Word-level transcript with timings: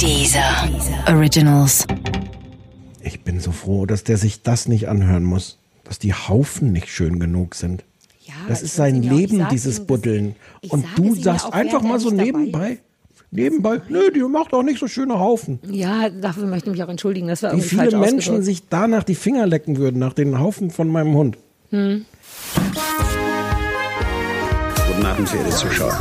Dieser 0.00 0.68
Originals. 1.08 1.86
Ich 3.02 3.22
bin 3.22 3.40
so 3.40 3.52
froh, 3.52 3.86
dass 3.86 4.04
der 4.04 4.16
sich 4.16 4.42
das 4.42 4.68
nicht 4.68 4.88
anhören 4.88 5.24
muss. 5.24 5.58
Dass 5.84 5.98
die 5.98 6.14
Haufen 6.14 6.72
nicht 6.72 6.88
schön 6.88 7.18
genug 7.20 7.54
sind. 7.54 7.84
Ja, 8.24 8.32
das 8.48 8.60
ich 8.60 8.66
ist 8.66 8.76
sein 8.76 9.04
auch- 9.04 9.10
Leben, 9.16 9.38
sag 9.38 9.50
dieses 9.50 9.78
ihm 9.80 9.86
Buddeln. 9.86 10.36
Und 10.68 10.86
du 10.96 11.14
sagst 11.14 11.46
auch, 11.46 11.52
einfach 11.52 11.82
mal 11.82 12.00
so 12.00 12.10
dabei 12.10 12.24
nebenbei. 12.24 12.78
Nebenbei, 13.30 13.80
nö, 13.88 14.10
die 14.14 14.20
macht 14.22 14.54
auch 14.54 14.62
nicht 14.62 14.78
so 14.78 14.86
schöne 14.88 15.18
Haufen. 15.18 15.58
Ja, 15.68 16.08
dafür 16.08 16.46
möchte 16.46 16.70
ich 16.70 16.76
mich 16.76 16.84
auch 16.84 16.88
entschuldigen. 16.88 17.26
Das 17.26 17.42
war 17.42 17.54
Wie 17.56 17.60
viele 17.60 17.90
falsch 17.90 18.12
Menschen 18.12 18.42
sich 18.42 18.68
danach 18.68 19.02
die 19.02 19.16
Finger 19.16 19.46
lecken 19.46 19.76
würden, 19.76 19.98
nach 19.98 20.12
den 20.12 20.38
Haufen 20.38 20.70
von 20.70 20.88
meinem 20.88 21.14
Hund. 21.14 21.36
Guten 21.70 22.06
Abend, 25.04 25.28
verehrte 25.28 25.50
Zuschauer. 25.50 25.98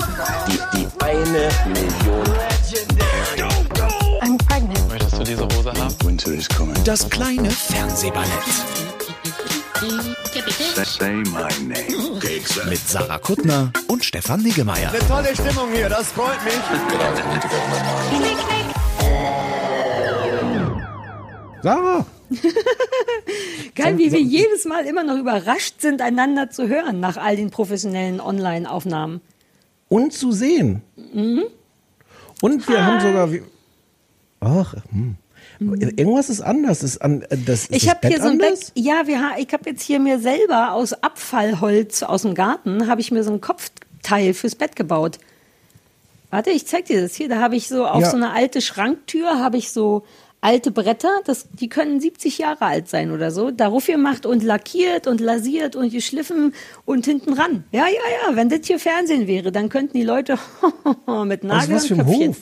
Die, 0.47 0.59
die 0.77 0.85
eine 1.03 1.49
Million. 1.73 2.52
Das 6.83 7.09
kleine 7.09 7.49
Fernsehballett 7.49 8.27
Say 10.85 11.13
my 11.13 11.47
name. 11.65 12.19
mit 12.69 12.77
Sarah 12.89 13.17
Kuttner 13.19 13.71
und 13.87 14.03
Stefan 14.03 14.41
Niggemeier. 14.41 14.91
Tolle 15.07 15.33
Stimmung 15.33 15.71
hier, 15.73 15.87
das 15.87 16.11
freut 16.11 16.43
mich. 16.43 16.53
Sarah, 21.61 22.05
Geil, 23.75 23.97
wie 23.97 24.11
wir 24.11 24.19
jedes 24.21 24.65
Mal 24.65 24.85
immer 24.85 25.03
noch 25.03 25.15
überrascht 25.17 25.79
sind, 25.79 26.01
einander 26.01 26.49
zu 26.49 26.67
hören 26.67 26.99
nach 26.99 27.15
all 27.17 27.35
den 27.37 27.49
professionellen 27.51 28.19
Online-Aufnahmen. 28.19 29.21
und 29.87 30.11
zu 30.13 30.31
sehen. 30.31 30.81
Mhm. 31.13 31.43
Und 32.41 32.67
wir 32.67 32.85
haben 32.85 32.99
sogar. 32.99 33.31
wie- 33.31 33.43
Ach, 34.41 34.73
hm. 34.91 35.15
Irgendwas 35.71 36.29
ist 36.29 36.41
anders. 36.41 36.83
Ist 36.83 37.01
an, 37.01 37.21
äh, 37.23 37.37
das, 37.45 37.65
ist 37.65 37.71
Ich 37.75 37.89
habe 37.89 38.07
hier 38.07 38.21
so 38.21 38.27
ein 38.29 38.37
Bett. 38.37 38.71
Ja, 38.75 39.07
wir, 39.07 39.19
ich 39.37 39.51
habe 39.53 39.69
jetzt 39.69 39.83
hier 39.83 39.99
mir 39.99 40.19
selber 40.19 40.73
aus 40.73 40.93
Abfallholz 40.93 42.03
aus 42.03 42.23
dem 42.23 42.33
Garten 42.35 42.87
habe 42.87 43.01
ich 43.01 43.11
mir 43.11 43.23
so 43.23 43.31
ein 43.31 43.41
Kopfteil 43.41 44.33
fürs 44.33 44.55
Bett 44.55 44.75
gebaut. 44.75 45.19
Warte, 46.29 46.49
ich 46.49 46.65
zeig 46.65 46.85
dir 46.85 47.01
das 47.01 47.15
hier. 47.15 47.29
Da 47.29 47.39
habe 47.39 47.55
ich 47.55 47.67
so 47.67 47.85
auf 47.85 48.01
Ja. 48.01 48.09
so 48.09 48.17
eine 48.17 48.31
alte 48.31 48.61
Schranktür 48.61 49.39
habe 49.39 49.57
ich 49.57 49.71
so 49.71 50.03
alte 50.41 50.71
Bretter. 50.71 51.21
Das, 51.25 51.47
die 51.53 51.69
können 51.69 51.99
70 52.01 52.37
Jahre 52.39 52.65
alt 52.65 52.89
sein 52.89 53.11
oder 53.11 53.31
so. 53.31 53.51
Darauf 53.51 53.85
gemacht 53.85 54.25
und 54.25 54.43
lackiert 54.43 55.07
und 55.07 55.21
lasiert 55.21 55.75
und 55.75 55.91
geschliffen 55.91 56.53
und 56.85 57.05
hinten 57.05 57.33
ran. 57.33 57.63
Ja, 57.71 57.85
ja, 57.87 58.29
ja. 58.29 58.35
Wenn 58.35 58.49
das 58.49 58.61
hier 58.63 58.79
Fernsehen 58.79 59.27
wäre, 59.27 59.51
dann 59.51 59.69
könnten 59.69 59.95
die 59.97 60.03
Leute 60.03 60.37
mit 61.25 61.43
Was, 61.43 61.47
Nageln 61.47 61.75
was 61.75 61.85
für 61.85 61.93
ein. 61.95 62.05
Hof? 62.05 62.37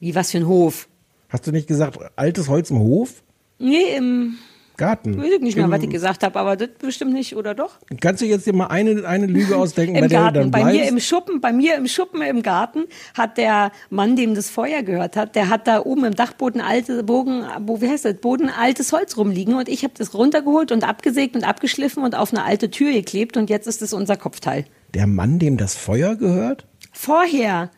Wie 0.00 0.14
was 0.14 0.30
für 0.30 0.38
ein 0.38 0.46
Hof? 0.46 0.87
Hast 1.28 1.46
du 1.46 1.52
nicht 1.52 1.68
gesagt, 1.68 1.98
altes 2.16 2.48
Holz 2.48 2.70
im 2.70 2.78
Hof? 2.78 3.22
Nee, 3.58 3.96
im 3.96 4.36
Garten. 4.76 5.18
weiß 5.20 5.32
ich 5.32 5.40
nicht 5.40 5.56
mehr, 5.56 5.64
Im- 5.64 5.70
was 5.72 5.82
ich 5.82 5.90
gesagt 5.90 6.22
habe, 6.22 6.38
aber 6.38 6.54
das 6.56 6.68
bestimmt 6.78 7.12
nicht, 7.12 7.34
oder 7.34 7.52
doch? 7.54 7.78
Kannst 8.00 8.22
du 8.22 8.26
jetzt 8.26 8.46
dir 8.46 8.54
mal 8.54 8.68
eine, 8.68 9.04
eine 9.06 9.26
Lüge 9.26 9.56
ausdenken, 9.58 9.94
bei 9.94 9.98
Im 10.02 10.08
der 10.08 10.18
du 10.18 10.24
Garten, 10.24 10.34
dann 10.38 10.50
bei 10.52 10.72
mir 10.72 10.88
im 10.88 11.00
Schuppen, 11.00 11.40
bei 11.40 11.52
mir 11.52 11.74
im 11.74 11.88
Schuppen 11.88 12.22
im 12.22 12.42
Garten 12.42 12.84
hat 13.14 13.36
der 13.38 13.72
Mann, 13.90 14.14
dem 14.14 14.34
das 14.36 14.48
Feuer 14.48 14.82
gehört 14.84 15.16
hat, 15.16 15.34
der 15.34 15.48
hat 15.50 15.66
da 15.66 15.84
oben 15.84 16.04
im 16.04 16.14
Dachboden 16.14 16.60
alte 16.60 17.02
Bogen, 17.02 17.42
wo, 17.62 17.80
wie 17.80 17.88
heißt 17.88 18.04
das, 18.04 18.14
Boden 18.14 18.48
altes 18.50 18.92
Holz 18.92 19.16
rumliegen 19.16 19.54
und 19.54 19.68
ich 19.68 19.82
habe 19.82 19.94
das 19.98 20.14
runtergeholt 20.14 20.70
und 20.70 20.88
abgesägt 20.88 21.34
und 21.34 21.42
abgeschliffen 21.42 22.04
und 22.04 22.14
auf 22.14 22.32
eine 22.32 22.44
alte 22.44 22.70
Tür 22.70 22.92
geklebt 22.92 23.36
und 23.36 23.50
jetzt 23.50 23.66
ist 23.66 23.82
es 23.82 23.92
unser 23.92 24.16
Kopfteil. 24.16 24.64
Der 24.94 25.08
Mann, 25.08 25.40
dem 25.40 25.56
das 25.56 25.74
Feuer 25.74 26.14
gehört? 26.14 26.66
Vorher. 26.92 27.70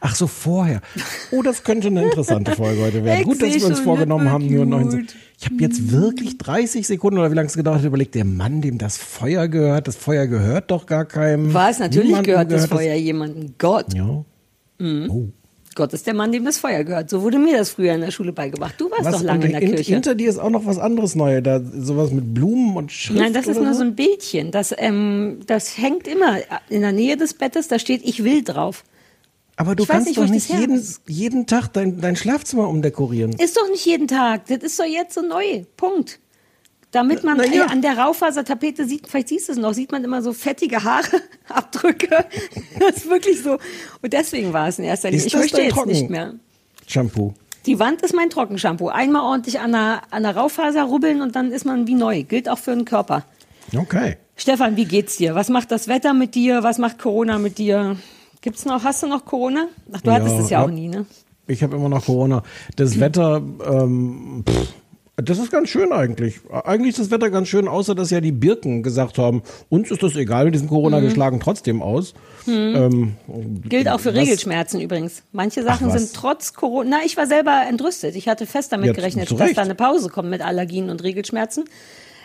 Ach 0.00 0.14
so, 0.14 0.26
vorher. 0.26 0.80
Oh, 1.30 1.42
das 1.42 1.64
könnte 1.64 1.88
eine 1.88 2.04
interessante 2.04 2.54
Folge 2.56 2.82
heute 2.82 3.04
werden. 3.04 3.24
Gut, 3.24 3.42
dass 3.42 3.54
wir 3.54 3.66
uns 3.66 3.80
vorgenommen 3.80 4.24
das 4.24 4.32
haben, 4.34 4.46
nur 4.52 4.66
noch. 4.66 4.82
gut. 4.90 5.14
Ich 5.38 5.46
habe 5.46 5.56
jetzt 5.60 5.90
wirklich 5.90 6.36
30 6.38 6.86
Sekunden 6.86 7.18
oder 7.18 7.30
wie 7.30 7.34
lange 7.34 7.46
es 7.48 7.56
gedauert 7.56 7.78
hat, 7.78 7.84
überlegt, 7.86 8.14
der 8.14 8.24
Mann, 8.26 8.60
dem 8.60 8.76
das 8.78 8.98
Feuer 8.98 9.48
gehört, 9.48 9.88
das 9.88 9.96
Feuer 9.96 10.26
gehört 10.26 10.70
doch 10.70 10.84
gar 10.86 11.04
keinem. 11.06 11.54
Was? 11.54 11.78
Natürlich 11.78 12.22
gehört 12.22 12.52
das 12.52 12.66
Feuer 12.66 12.94
jemandem. 12.94 13.54
Gott. 13.58 13.94
Ja. 13.94 14.24
Oh. 14.82 15.28
Gott 15.76 15.92
ist 15.92 16.06
der 16.06 16.14
Mann, 16.14 16.32
dem 16.32 16.44
das 16.44 16.58
Feuer 16.58 16.82
gehört. 16.84 17.08
So 17.10 17.22
wurde 17.22 17.38
mir 17.38 17.56
das 17.56 17.70
früher 17.70 17.94
in 17.94 18.00
der 18.00 18.10
Schule 18.10 18.32
beigebracht. 18.32 18.74
Du 18.76 18.90
warst 18.90 19.04
Was, 19.04 19.12
doch 19.18 19.22
lange 19.22 19.46
in 19.46 19.52
der 19.52 19.60
hin- 19.60 19.74
Kirche. 19.76 19.92
Hinter 19.92 20.14
dir 20.14 20.28
ist 20.28 20.38
auch 20.38 20.50
noch 20.50 20.66
was 20.66 20.78
anderes 20.78 21.14
Neues, 21.14 21.42
da 21.44 21.60
sowas 21.60 22.10
mit 22.10 22.34
Blumen 22.34 22.76
und 22.76 22.90
Schrift 22.92 23.18
Nein, 23.20 23.32
das 23.32 23.46
ist 23.46 23.56
nur 23.60 23.72
so 23.72 23.82
ein 23.82 23.94
Bildchen. 23.94 24.50
Das, 24.50 24.74
ähm, 24.76 25.38
das 25.46 25.78
hängt 25.78 26.08
immer 26.08 26.38
in 26.68 26.80
der 26.80 26.92
Nähe 26.92 27.16
des 27.16 27.34
Bettes, 27.34 27.68
da 27.68 27.78
steht 27.78 28.02
Ich 28.04 28.24
will 28.24 28.42
drauf. 28.42 28.84
Aber 29.56 29.74
du 29.74 29.82
Ich 29.82 29.88
kannst 29.88 30.06
nicht, 30.06 30.18
doch 30.18 30.24
ich 30.24 30.30
nicht 30.30 30.48
jeden, 30.48 30.82
jeden 31.06 31.46
Tag 31.46 31.68
dein, 31.72 32.00
dein 32.00 32.16
Schlafzimmer 32.16 32.68
umdekorieren. 32.68 33.32
Ist 33.32 33.56
doch 33.56 33.68
nicht 33.68 33.84
jeden 33.84 34.08
Tag. 34.08 34.46
Das 34.46 34.58
ist 34.58 34.78
doch 34.80 34.84
jetzt 34.86 35.14
so 35.14 35.20
neu. 35.22 35.64
Punkt. 35.76 36.18
Damit 36.92 37.22
man 37.22 37.36
Na 37.36 37.44
ja. 37.44 37.66
äh, 37.66 37.68
an 37.70 37.82
der 37.82 37.98
Raufasertapete 37.98 38.84
sieht, 38.84 39.06
vielleicht 39.06 39.28
siehst 39.28 39.48
du 39.48 39.52
es 39.52 39.58
noch, 39.58 39.74
sieht 39.74 39.92
man 39.92 40.02
immer 40.02 40.22
so 40.22 40.32
fettige 40.32 40.82
Haare, 40.82 41.20
Abdrücke. 41.48 42.24
Das 42.80 42.96
ist 42.96 43.08
wirklich 43.10 43.42
so. 43.42 43.58
Und 44.02 44.12
deswegen 44.12 44.52
war 44.52 44.66
es 44.66 44.78
in 44.78 44.84
erster 44.86 45.08
Linie. 45.10 45.24
Ist 45.24 45.32
Ich 45.32 45.38
möchte 45.38 45.60
jetzt 45.62 45.74
Trocken- 45.74 45.90
nicht 45.92 46.10
mehr. 46.10 46.34
Shampoo. 46.88 47.34
Die 47.66 47.78
Wand 47.78 48.02
ist 48.02 48.14
mein 48.14 48.30
Trockenshampoo. 48.30 48.88
Einmal 48.88 49.22
ordentlich 49.22 49.60
an 49.60 49.72
der, 49.72 50.02
an 50.10 50.22
der 50.24 50.34
Raufaser 50.34 50.82
rubbeln 50.84 51.20
und 51.20 51.36
dann 51.36 51.52
ist 51.52 51.64
man 51.64 51.86
wie 51.86 51.94
neu. 51.94 52.22
Gilt 52.24 52.48
auch 52.48 52.58
für 52.58 52.74
den 52.74 52.86
Körper. 52.86 53.24
Okay. 53.76 54.16
Stefan, 54.34 54.76
wie 54.76 54.86
geht's 54.86 55.16
dir? 55.18 55.34
Was 55.36 55.48
macht 55.50 55.70
das 55.70 55.86
Wetter 55.86 56.12
mit 56.14 56.34
dir? 56.34 56.62
Was 56.64 56.78
macht 56.78 56.98
Corona 56.98 57.38
mit 57.38 57.58
dir? 57.58 57.96
Gibt's 58.40 58.64
noch, 58.64 58.84
hast 58.84 59.02
du 59.02 59.06
noch 59.06 59.24
Corona? 59.24 59.68
Ach, 59.92 60.00
du 60.00 60.10
hattest 60.10 60.34
Ja, 60.36 60.40
es 60.42 60.50
ja 60.50 60.64
auch 60.64 60.70
nie, 60.70 60.88
ne? 60.88 61.06
Ich 61.46 61.62
habe 61.62 61.76
immer 61.76 61.88
noch 61.88 62.04
Corona. 62.06 62.42
Das 62.76 62.98
Wetter, 63.00 63.42
ähm, 63.66 64.44
pff, 64.48 64.68
das 65.16 65.38
ist 65.38 65.50
ganz 65.52 65.68
schön 65.68 65.92
eigentlich. 65.92 66.40
Eigentlich 66.50 66.90
ist 66.90 66.98
das 67.00 67.10
Wetter 67.10 67.28
ganz 67.28 67.48
schön, 67.48 67.68
außer 67.68 67.94
dass 67.94 68.08
ja 68.10 68.22
die 68.22 68.32
Birken 68.32 68.82
gesagt 68.82 69.18
haben, 69.18 69.42
uns 69.68 69.90
ist 69.90 70.02
das 70.02 70.16
egal, 70.16 70.50
wir 70.50 70.58
sind 70.58 70.68
Corona, 70.68 70.98
Mhm. 70.98 71.02
wir 71.02 71.10
schlagen 71.10 71.40
trotzdem 71.40 71.82
aus. 71.82 72.14
Ähm, 72.46 73.16
Gilt 73.68 73.88
auch 73.88 74.00
für 74.00 74.14
was- 74.14 74.20
Regelschmerzen 74.22 74.80
übrigens. 74.80 75.22
Manche 75.32 75.62
Sachen 75.62 75.88
was? 75.88 76.00
sind 76.00 76.14
trotz 76.14 76.54
Corona. 76.54 76.98
Na, 77.00 77.04
ich 77.04 77.18
war 77.18 77.26
selber 77.26 77.64
entrüstet. 77.68 78.16
Ich 78.16 78.28
hatte 78.28 78.46
fest 78.46 78.72
damit 78.72 78.86
Ja, 78.86 78.92
gerechnet, 78.94 79.30
dass 79.38 79.52
da 79.52 79.60
eine 79.62 79.74
Pause 79.74 80.08
kommt 80.08 80.30
mit 80.30 80.40
Allergien 80.40 80.88
und 80.88 81.02
Regelschmerzen. 81.02 81.64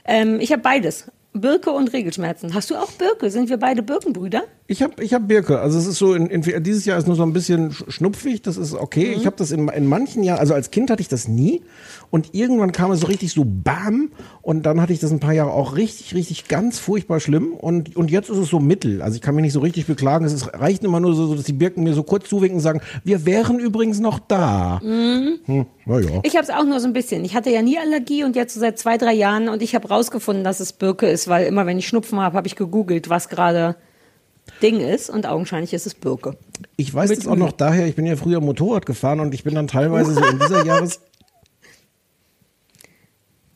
Ähm, 0.06 0.40
ich 0.40 0.54
habe 0.54 0.62
beides. 0.62 1.12
Birke 1.34 1.72
und 1.72 1.92
Regelschmerzen. 1.92 2.54
Hast 2.54 2.70
du 2.70 2.76
auch 2.78 2.92
Birke? 2.94 3.30
Sind 3.30 3.50
wir 3.50 3.58
beide 3.58 3.84
Birkenbrüder? 3.84 4.44
Ich 4.68 4.82
habe 4.82 5.04
ich 5.04 5.14
hab 5.14 5.28
Birke. 5.28 5.60
Also 5.60 5.78
es 5.78 5.86
ist 5.86 6.00
so, 6.00 6.16
in, 6.16 6.26
in, 6.26 6.64
dieses 6.64 6.86
Jahr 6.86 6.98
ist 6.98 7.06
nur 7.06 7.16
so 7.16 7.22
ein 7.22 7.34
bisschen 7.34 7.70
sch- 7.72 7.92
schnupfig, 7.92 8.42
das 8.42 8.58
ist 8.58 8.74
okay. 8.74 9.10
Mhm. 9.10 9.20
Ich 9.22 9.26
habe 9.28 9.36
das 9.38 9.52
in, 9.52 9.68
in 9.68 9.86
manchen 9.86 10.24
Jahren, 10.24 10.40
also 10.40 10.56
als 10.56 10.72
Kind 10.72 10.90
hatte 10.90 11.02
ich 11.02 11.08
das 11.08 11.28
nie. 11.28 11.62
Und 12.10 12.34
irgendwann 12.34 12.72
kam 12.72 12.90
es 12.92 13.02
so 13.02 13.08
richtig 13.08 13.32
so 13.32 13.44
bam. 13.46 14.12
Und 14.42 14.66
dann 14.66 14.82
hatte 14.82 14.92
ich 14.92 15.00
das 15.00 15.12
ein 15.12 15.20
paar 15.20 15.34
Jahre 15.34 15.52
auch 15.52 15.76
richtig, 15.76 16.16
richtig 16.16 16.48
ganz 16.48 16.80
furchtbar 16.80 17.20
schlimm. 17.20 17.54
Und, 17.54 17.96
und 17.96 18.10
jetzt 18.10 18.30
ist 18.32 18.38
es 18.38 18.50
so 18.50 18.60
mittel. 18.60 19.04
Also 19.04 19.16
ich 19.16 19.22
kann 19.22 19.36
mich 19.36 19.44
nicht 19.44 19.54
so 19.54 19.60
richtig 19.60 19.86
beklagen. 19.86 20.26
Es 20.26 20.34
ist, 20.34 20.52
reicht 20.54 20.84
immer 20.84 21.00
nur 21.00 21.14
so, 21.14 21.28
so, 21.28 21.36
dass 21.36 21.46
die 21.46 21.54
Birken 21.54 21.84
mir 21.84 21.94
so 21.94 22.02
kurz 22.02 22.28
zuwinken 22.28 22.56
und 22.56 22.62
sagen, 22.64 22.82
wir 23.04 23.24
wären 23.28 23.60
übrigens 23.60 24.00
noch 24.00 24.18
da. 24.18 24.80
Mhm. 24.84 25.40
Hm, 25.46 25.66
na 25.86 26.00
ja. 26.00 26.22
Ich 26.24 26.36
habe 26.36 26.44
es 26.44 26.50
auch 26.50 26.66
nur 26.66 26.80
so 26.80 26.88
ein 26.88 26.94
bisschen. 26.94 27.24
Ich 27.24 27.36
hatte 27.36 27.52
ja 27.52 27.62
nie 27.62 27.78
Allergie 27.78 28.24
und 28.24 28.36
jetzt 28.36 28.56
so 28.56 28.60
seit 28.60 28.80
zwei, 28.80 28.98
drei 28.98 29.14
Jahren 29.14 29.48
und 29.48 29.62
ich 29.62 29.76
habe 29.76 29.88
rausgefunden, 29.90 30.44
dass 30.44 30.60
es 30.60 30.74
Birke 30.74 31.08
ist, 31.08 31.28
weil 31.28 31.46
immer 31.46 31.68
wenn 31.68 31.78
ich 31.78 31.88
Schnupfen 31.88 32.20
habe, 32.20 32.36
habe 32.36 32.48
ich 32.48 32.56
gegoogelt, 32.56 33.10
was 33.10 33.30
gerade 33.30 33.76
Ding 34.62 34.80
ist 34.80 35.10
und 35.10 35.26
augenscheinlich 35.26 35.74
ist 35.74 35.86
es 35.86 35.94
Birke. 35.94 36.38
Ich 36.78 36.94
weiß 36.94 37.10
das 37.10 37.28
auch 37.28 37.36
noch 37.36 37.52
daher, 37.52 37.88
ich 37.88 37.96
bin 37.96 38.06
ja 38.06 38.16
früher 38.16 38.42
Motorrad 38.42 38.86
gefahren 38.86 39.20
und 39.20 39.34
ich 39.34 39.44
bin 39.44 39.56
dann 39.56 39.68
teilweise 39.68 40.14
so 40.14 40.24
in 40.24 40.40
dieser 40.40 40.66
Jahres... 40.66 41.02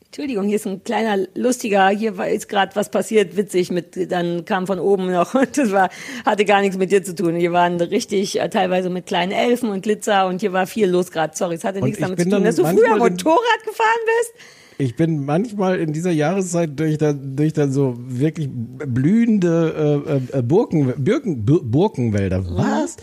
Entschuldigung, 0.05 0.47
hier 0.47 0.55
ist 0.55 0.67
ein 0.67 0.83
kleiner 0.83 1.27
lustiger, 1.35 1.87
hier 1.89 2.17
war 2.17 2.27
jetzt 2.27 2.49
gerade 2.49 2.75
was 2.75 2.89
passiert, 2.89 3.37
witzig 3.37 3.71
mit, 3.71 4.11
dann 4.11 4.43
kam 4.43 4.67
von 4.67 4.79
oben 4.79 5.11
noch, 5.11 5.33
das 5.55 5.71
war, 5.71 5.89
hatte 6.25 6.45
gar 6.45 6.61
nichts 6.61 6.77
mit 6.77 6.91
dir 6.91 7.03
zu 7.03 7.15
tun. 7.15 7.35
Hier 7.35 7.53
waren 7.53 7.79
richtig, 7.79 8.39
äh, 8.39 8.49
teilweise 8.49 8.89
mit 8.89 9.05
kleinen 9.05 9.31
Elfen 9.31 9.69
und 9.69 9.81
Glitzer 9.81 10.27
und 10.27 10.41
hier 10.41 10.51
war 10.51 10.67
viel 10.67 10.89
los 10.89 11.11
gerade. 11.11 11.37
Sorry, 11.37 11.55
es 11.55 11.63
hatte 11.63 11.79
Und 11.79 11.85
nichts 11.85 11.99
ich 11.99 12.05
damit 12.05 12.19
zu 12.19 12.29
tun, 12.29 12.43
dass 12.43 12.55
du 12.55 12.65
früher 12.65 12.97
Motorrad 12.97 13.63
gefahren 13.63 14.01
bist. 14.05 14.33
Ich 14.81 14.95
bin 14.95 15.25
manchmal 15.25 15.77
in 15.79 15.91
dieser 15.91 16.11
Jahreszeit 16.11 16.79
durch 16.79 16.97
dann, 16.97 17.35
durch 17.35 17.51
dann 17.51 17.69
so 17.73 17.95
wirklich 17.99 18.49
blühende 18.49 20.01
äh, 20.33 20.37
äh, 20.37 20.41
Burken, 20.41 20.93
Birken, 21.03 21.43
Bir- 21.45 21.61
Burkenwälder. 21.63 22.45
Was? 22.55 22.95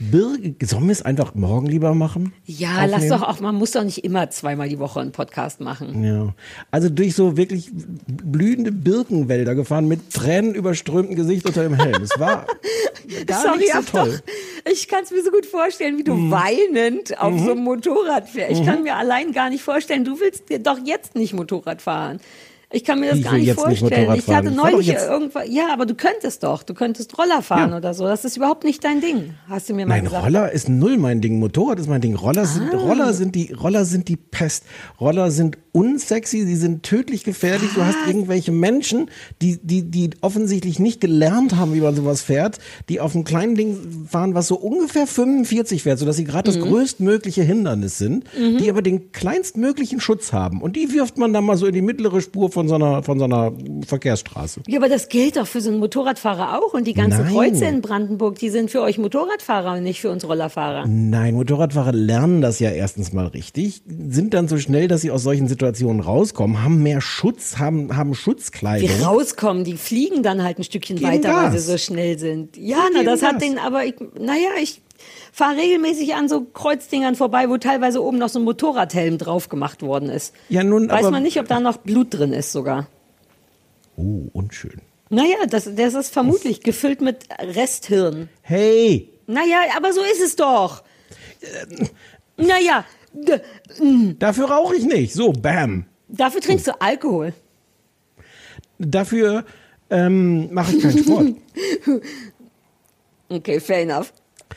Birken, 0.00 0.56
sollen 0.66 0.86
wir 0.86 0.92
es 0.92 1.02
einfach 1.02 1.34
morgen 1.34 1.66
lieber 1.66 1.94
machen? 1.94 2.32
Ja, 2.46 2.86
lass 2.86 3.02
Aufnehmen? 3.02 3.10
doch 3.10 3.22
auch, 3.28 3.40
man 3.40 3.54
muss 3.54 3.72
doch 3.72 3.84
nicht 3.84 4.02
immer 4.02 4.30
zweimal 4.30 4.68
die 4.68 4.78
Woche 4.78 5.00
einen 5.00 5.12
Podcast 5.12 5.60
machen. 5.60 6.02
Ja. 6.02 6.34
Also 6.70 6.88
durch 6.88 7.14
so 7.14 7.36
wirklich 7.36 7.70
blühende 8.06 8.72
Birkenwälder 8.72 9.54
gefahren 9.54 9.88
mit 9.88 10.10
Tränen 10.10 10.54
überströmtem 10.54 11.16
Gesicht 11.16 11.44
unter 11.44 11.62
dem 11.64 11.74
Helm. 11.74 12.02
Es 12.02 12.18
war 12.18 12.46
gar 13.26 13.42
Sorry, 13.42 13.58
nicht 13.58 13.74
so 13.74 13.82
toll. 13.82 14.08
Mhm. 14.08 14.12
doch, 14.64 14.72
ich 14.72 14.88
kann 14.88 15.04
es 15.04 15.10
mir 15.10 15.22
so 15.22 15.30
gut 15.30 15.44
vorstellen, 15.44 15.98
wie 15.98 16.04
du 16.04 16.30
weinend 16.30 17.20
auf 17.20 17.38
so 17.38 17.50
einem 17.52 17.64
Motorrad 17.64 18.26
fährst. 18.28 18.58
Ich 18.58 18.64
kann 18.64 18.82
mir 18.82 18.96
allein 18.96 19.32
gar 19.32 19.50
nicht 19.50 19.62
vorstellen, 19.62 20.04
du 20.04 20.18
willst 20.18 20.48
dir 20.48 20.60
doch 20.60 20.78
jetzt 20.82 21.14
nicht 21.14 21.34
Motorrad 21.34 21.82
fahren. 21.82 22.20
Ich 22.72 22.84
kann 22.84 23.00
mir 23.00 23.08
das 23.10 23.18
Ich 23.18 23.24
gar 23.24 23.32
nicht 23.34 23.46
jetzt 23.46 23.66
nicht 23.66 23.80
vorstellen. 23.80 24.02
Motorrad 24.02 24.18
ich 24.18 24.28
hatte 24.34 24.48
Ich 24.50 24.54
neulich 24.54 24.88
irgendwas. 24.92 25.44
Ja, 25.48 25.72
aber 25.72 25.86
du 25.86 25.94
könntest 25.94 26.44
doch. 26.44 26.62
Du 26.62 26.72
könntest 26.72 27.18
Roller 27.18 27.42
fahren 27.42 27.70
Ja. 27.72 27.76
oder 27.78 27.94
so. 27.94 28.04
Das 28.06 28.24
ist 28.24 28.36
überhaupt 28.36 28.62
nicht 28.62 28.84
dein 28.84 29.00
Ding. 29.00 29.34
Hast 29.48 29.68
du 29.68 29.74
mir 29.74 29.86
mal 29.86 29.96
Nein, 29.96 30.04
gesagt. 30.04 30.24
Roller 30.24 30.52
ist 30.52 30.68
null 30.68 30.96
mein 30.96 31.20
Ding. 31.20 31.40
Motorrad 31.40 31.80
ist 31.80 31.88
mein 31.88 32.00
Ding. 32.00 32.14
Roller 32.14 32.44
sind, 32.46 32.72
Ah. 32.72 32.76
Roller 32.76 33.12
sind 33.12 33.34
die, 33.34 33.52
Roller 33.52 33.84
sind 33.84 34.06
die 34.06 34.16
Pest. 34.16 34.64
Roller 35.00 35.32
sind 35.32 35.58
unsexy, 35.72 36.44
sie 36.46 36.56
sind 36.56 36.82
tödlich 36.82 37.24
gefährlich. 37.24 37.70
Du 37.74 37.84
hast 37.84 37.96
irgendwelche 38.06 38.52
Menschen, 38.52 39.10
die, 39.40 39.58
die, 39.62 39.82
die 39.82 40.10
offensichtlich 40.20 40.78
nicht 40.78 41.00
gelernt 41.00 41.56
haben, 41.56 41.74
wie 41.74 41.80
man 41.80 41.94
sowas 41.94 42.22
fährt, 42.22 42.58
die 42.88 43.00
auf 43.00 43.14
einem 43.14 43.24
kleinen 43.24 43.54
Ding 43.54 44.06
fahren, 44.08 44.34
was 44.34 44.48
so 44.48 44.56
ungefähr 44.56 45.06
45 45.06 45.82
fährt, 45.82 45.98
sodass 45.98 46.16
sie 46.16 46.24
gerade 46.24 46.50
Mhm. 46.50 46.54
das 46.54 46.64
größtmögliche 46.64 47.42
Hindernis 47.42 47.98
sind, 47.98 48.24
die 48.36 48.68
aber 48.70 48.82
den 48.82 49.12
kleinstmöglichen 49.12 50.00
Schutz 50.00 50.32
haben. 50.32 50.60
Und 50.62 50.74
die 50.76 50.92
wirft 50.92 51.18
man 51.18 51.32
dann 51.32 51.44
mal 51.44 51.56
so 51.56 51.66
in 51.66 51.74
die 51.74 51.82
mittlere 51.82 52.20
Spur 52.20 52.50
von 52.50 52.66
so 52.66 52.74
einer, 52.74 53.02
von 53.02 53.18
so 53.18 53.24
einer 53.26 53.52
Verkehrsstraße. 53.86 54.62
Ja, 54.66 54.78
aber 54.78 54.88
das 54.88 55.08
gilt 55.08 55.36
doch 55.36 55.46
für 55.46 55.60
so 55.60 55.70
einen 55.70 55.78
Motorradfahrer 55.78 56.58
auch. 56.58 56.74
Und 56.74 56.86
die 56.86 56.94
ganzen 56.94 57.22
Nein. 57.24 57.32
Kreuze 57.32 57.64
in 57.66 57.80
Brandenburg, 57.80 58.38
die 58.38 58.48
sind 58.50 58.70
für 58.70 58.80
euch 58.82 58.98
Motorradfahrer 58.98 59.76
und 59.76 59.82
nicht 59.82 60.00
für 60.00 60.10
uns 60.10 60.26
Rollerfahrer. 60.26 60.86
Nein, 60.86 61.34
Motorradfahrer 61.34 61.92
lernen 61.92 62.40
das 62.40 62.58
ja 62.58 62.70
erstens 62.70 63.12
mal 63.12 63.26
richtig, 63.26 63.82
sind 63.86 64.34
dann 64.34 64.48
so 64.48 64.58
schnell, 64.58 64.88
dass 64.88 65.02
sie 65.02 65.10
aus 65.10 65.22
solchen 65.22 65.46
Situationen 65.46 65.59
rauskommen, 65.62 66.62
haben 66.62 66.82
mehr 66.82 67.00
Schutz, 67.00 67.58
haben, 67.58 67.96
haben 67.96 68.10
Die 68.12 68.16
Schutzkleidung. 68.16 69.02
rauskommen, 69.02 69.64
die 69.64 69.76
fliegen 69.76 70.22
dann 70.22 70.42
halt 70.42 70.58
ein 70.58 70.64
Stückchen 70.64 70.96
Geben 70.96 71.10
weiter, 71.10 71.28
weil 71.34 71.50
Gas. 71.50 71.52
sie 71.52 71.58
so 71.72 71.78
schnell 71.78 72.18
sind. 72.18 72.56
Ja, 72.56 72.78
na, 72.94 73.02
das 73.02 73.22
hat 73.22 73.32
Gas. 73.38 73.42
den, 73.42 73.58
aber 73.58 73.84
ich, 73.84 73.94
naja, 74.18 74.48
ich 74.60 74.82
fahre 75.32 75.56
regelmäßig 75.56 76.14
an 76.14 76.28
so 76.28 76.42
Kreuzdingern 76.42 77.14
vorbei, 77.14 77.48
wo 77.48 77.56
teilweise 77.56 78.02
oben 78.02 78.18
noch 78.18 78.28
so 78.28 78.38
ein 78.38 78.44
Motorradhelm 78.44 79.18
drauf 79.18 79.48
gemacht 79.48 79.82
worden 79.82 80.08
ist. 80.10 80.34
Ja, 80.48 80.62
nun, 80.64 80.88
Weiß 80.90 81.00
aber- 81.04 81.10
man 81.12 81.22
nicht, 81.22 81.38
ob 81.38 81.48
da 81.48 81.60
noch 81.60 81.78
Blut 81.78 82.08
drin 82.14 82.32
ist 82.32 82.52
sogar. 82.52 82.88
Oh, 83.96 84.28
unschön. 84.32 84.80
Naja, 85.08 85.36
das, 85.48 85.68
das 85.74 85.94
ist 85.94 86.12
vermutlich 86.12 86.62
gefüllt 86.62 87.00
mit 87.00 87.24
Resthirn. 87.40 88.28
Hey, 88.42 89.08
Naja, 89.26 89.58
aber 89.76 89.92
so 89.92 90.00
ist 90.02 90.20
es 90.22 90.36
doch. 90.36 90.82
Naja, 92.36 92.84
d- 92.84 92.84
dafür 94.18 94.50
rauche 94.50 94.76
ich 94.76 94.84
nicht. 94.84 95.14
So, 95.14 95.32
bam. 95.32 95.86
dafür 96.08 96.40
trinkst 96.40 96.66
du 96.66 96.80
Alkohol. 96.80 97.32
Dafür 98.78 99.44
ähm, 99.90 100.52
mache 100.52 100.76
ich 100.76 100.82
keinen 100.82 100.98
Sport. 100.98 101.34
Okay, 103.32 103.60
fair 103.60 103.82
enough. 103.82 104.12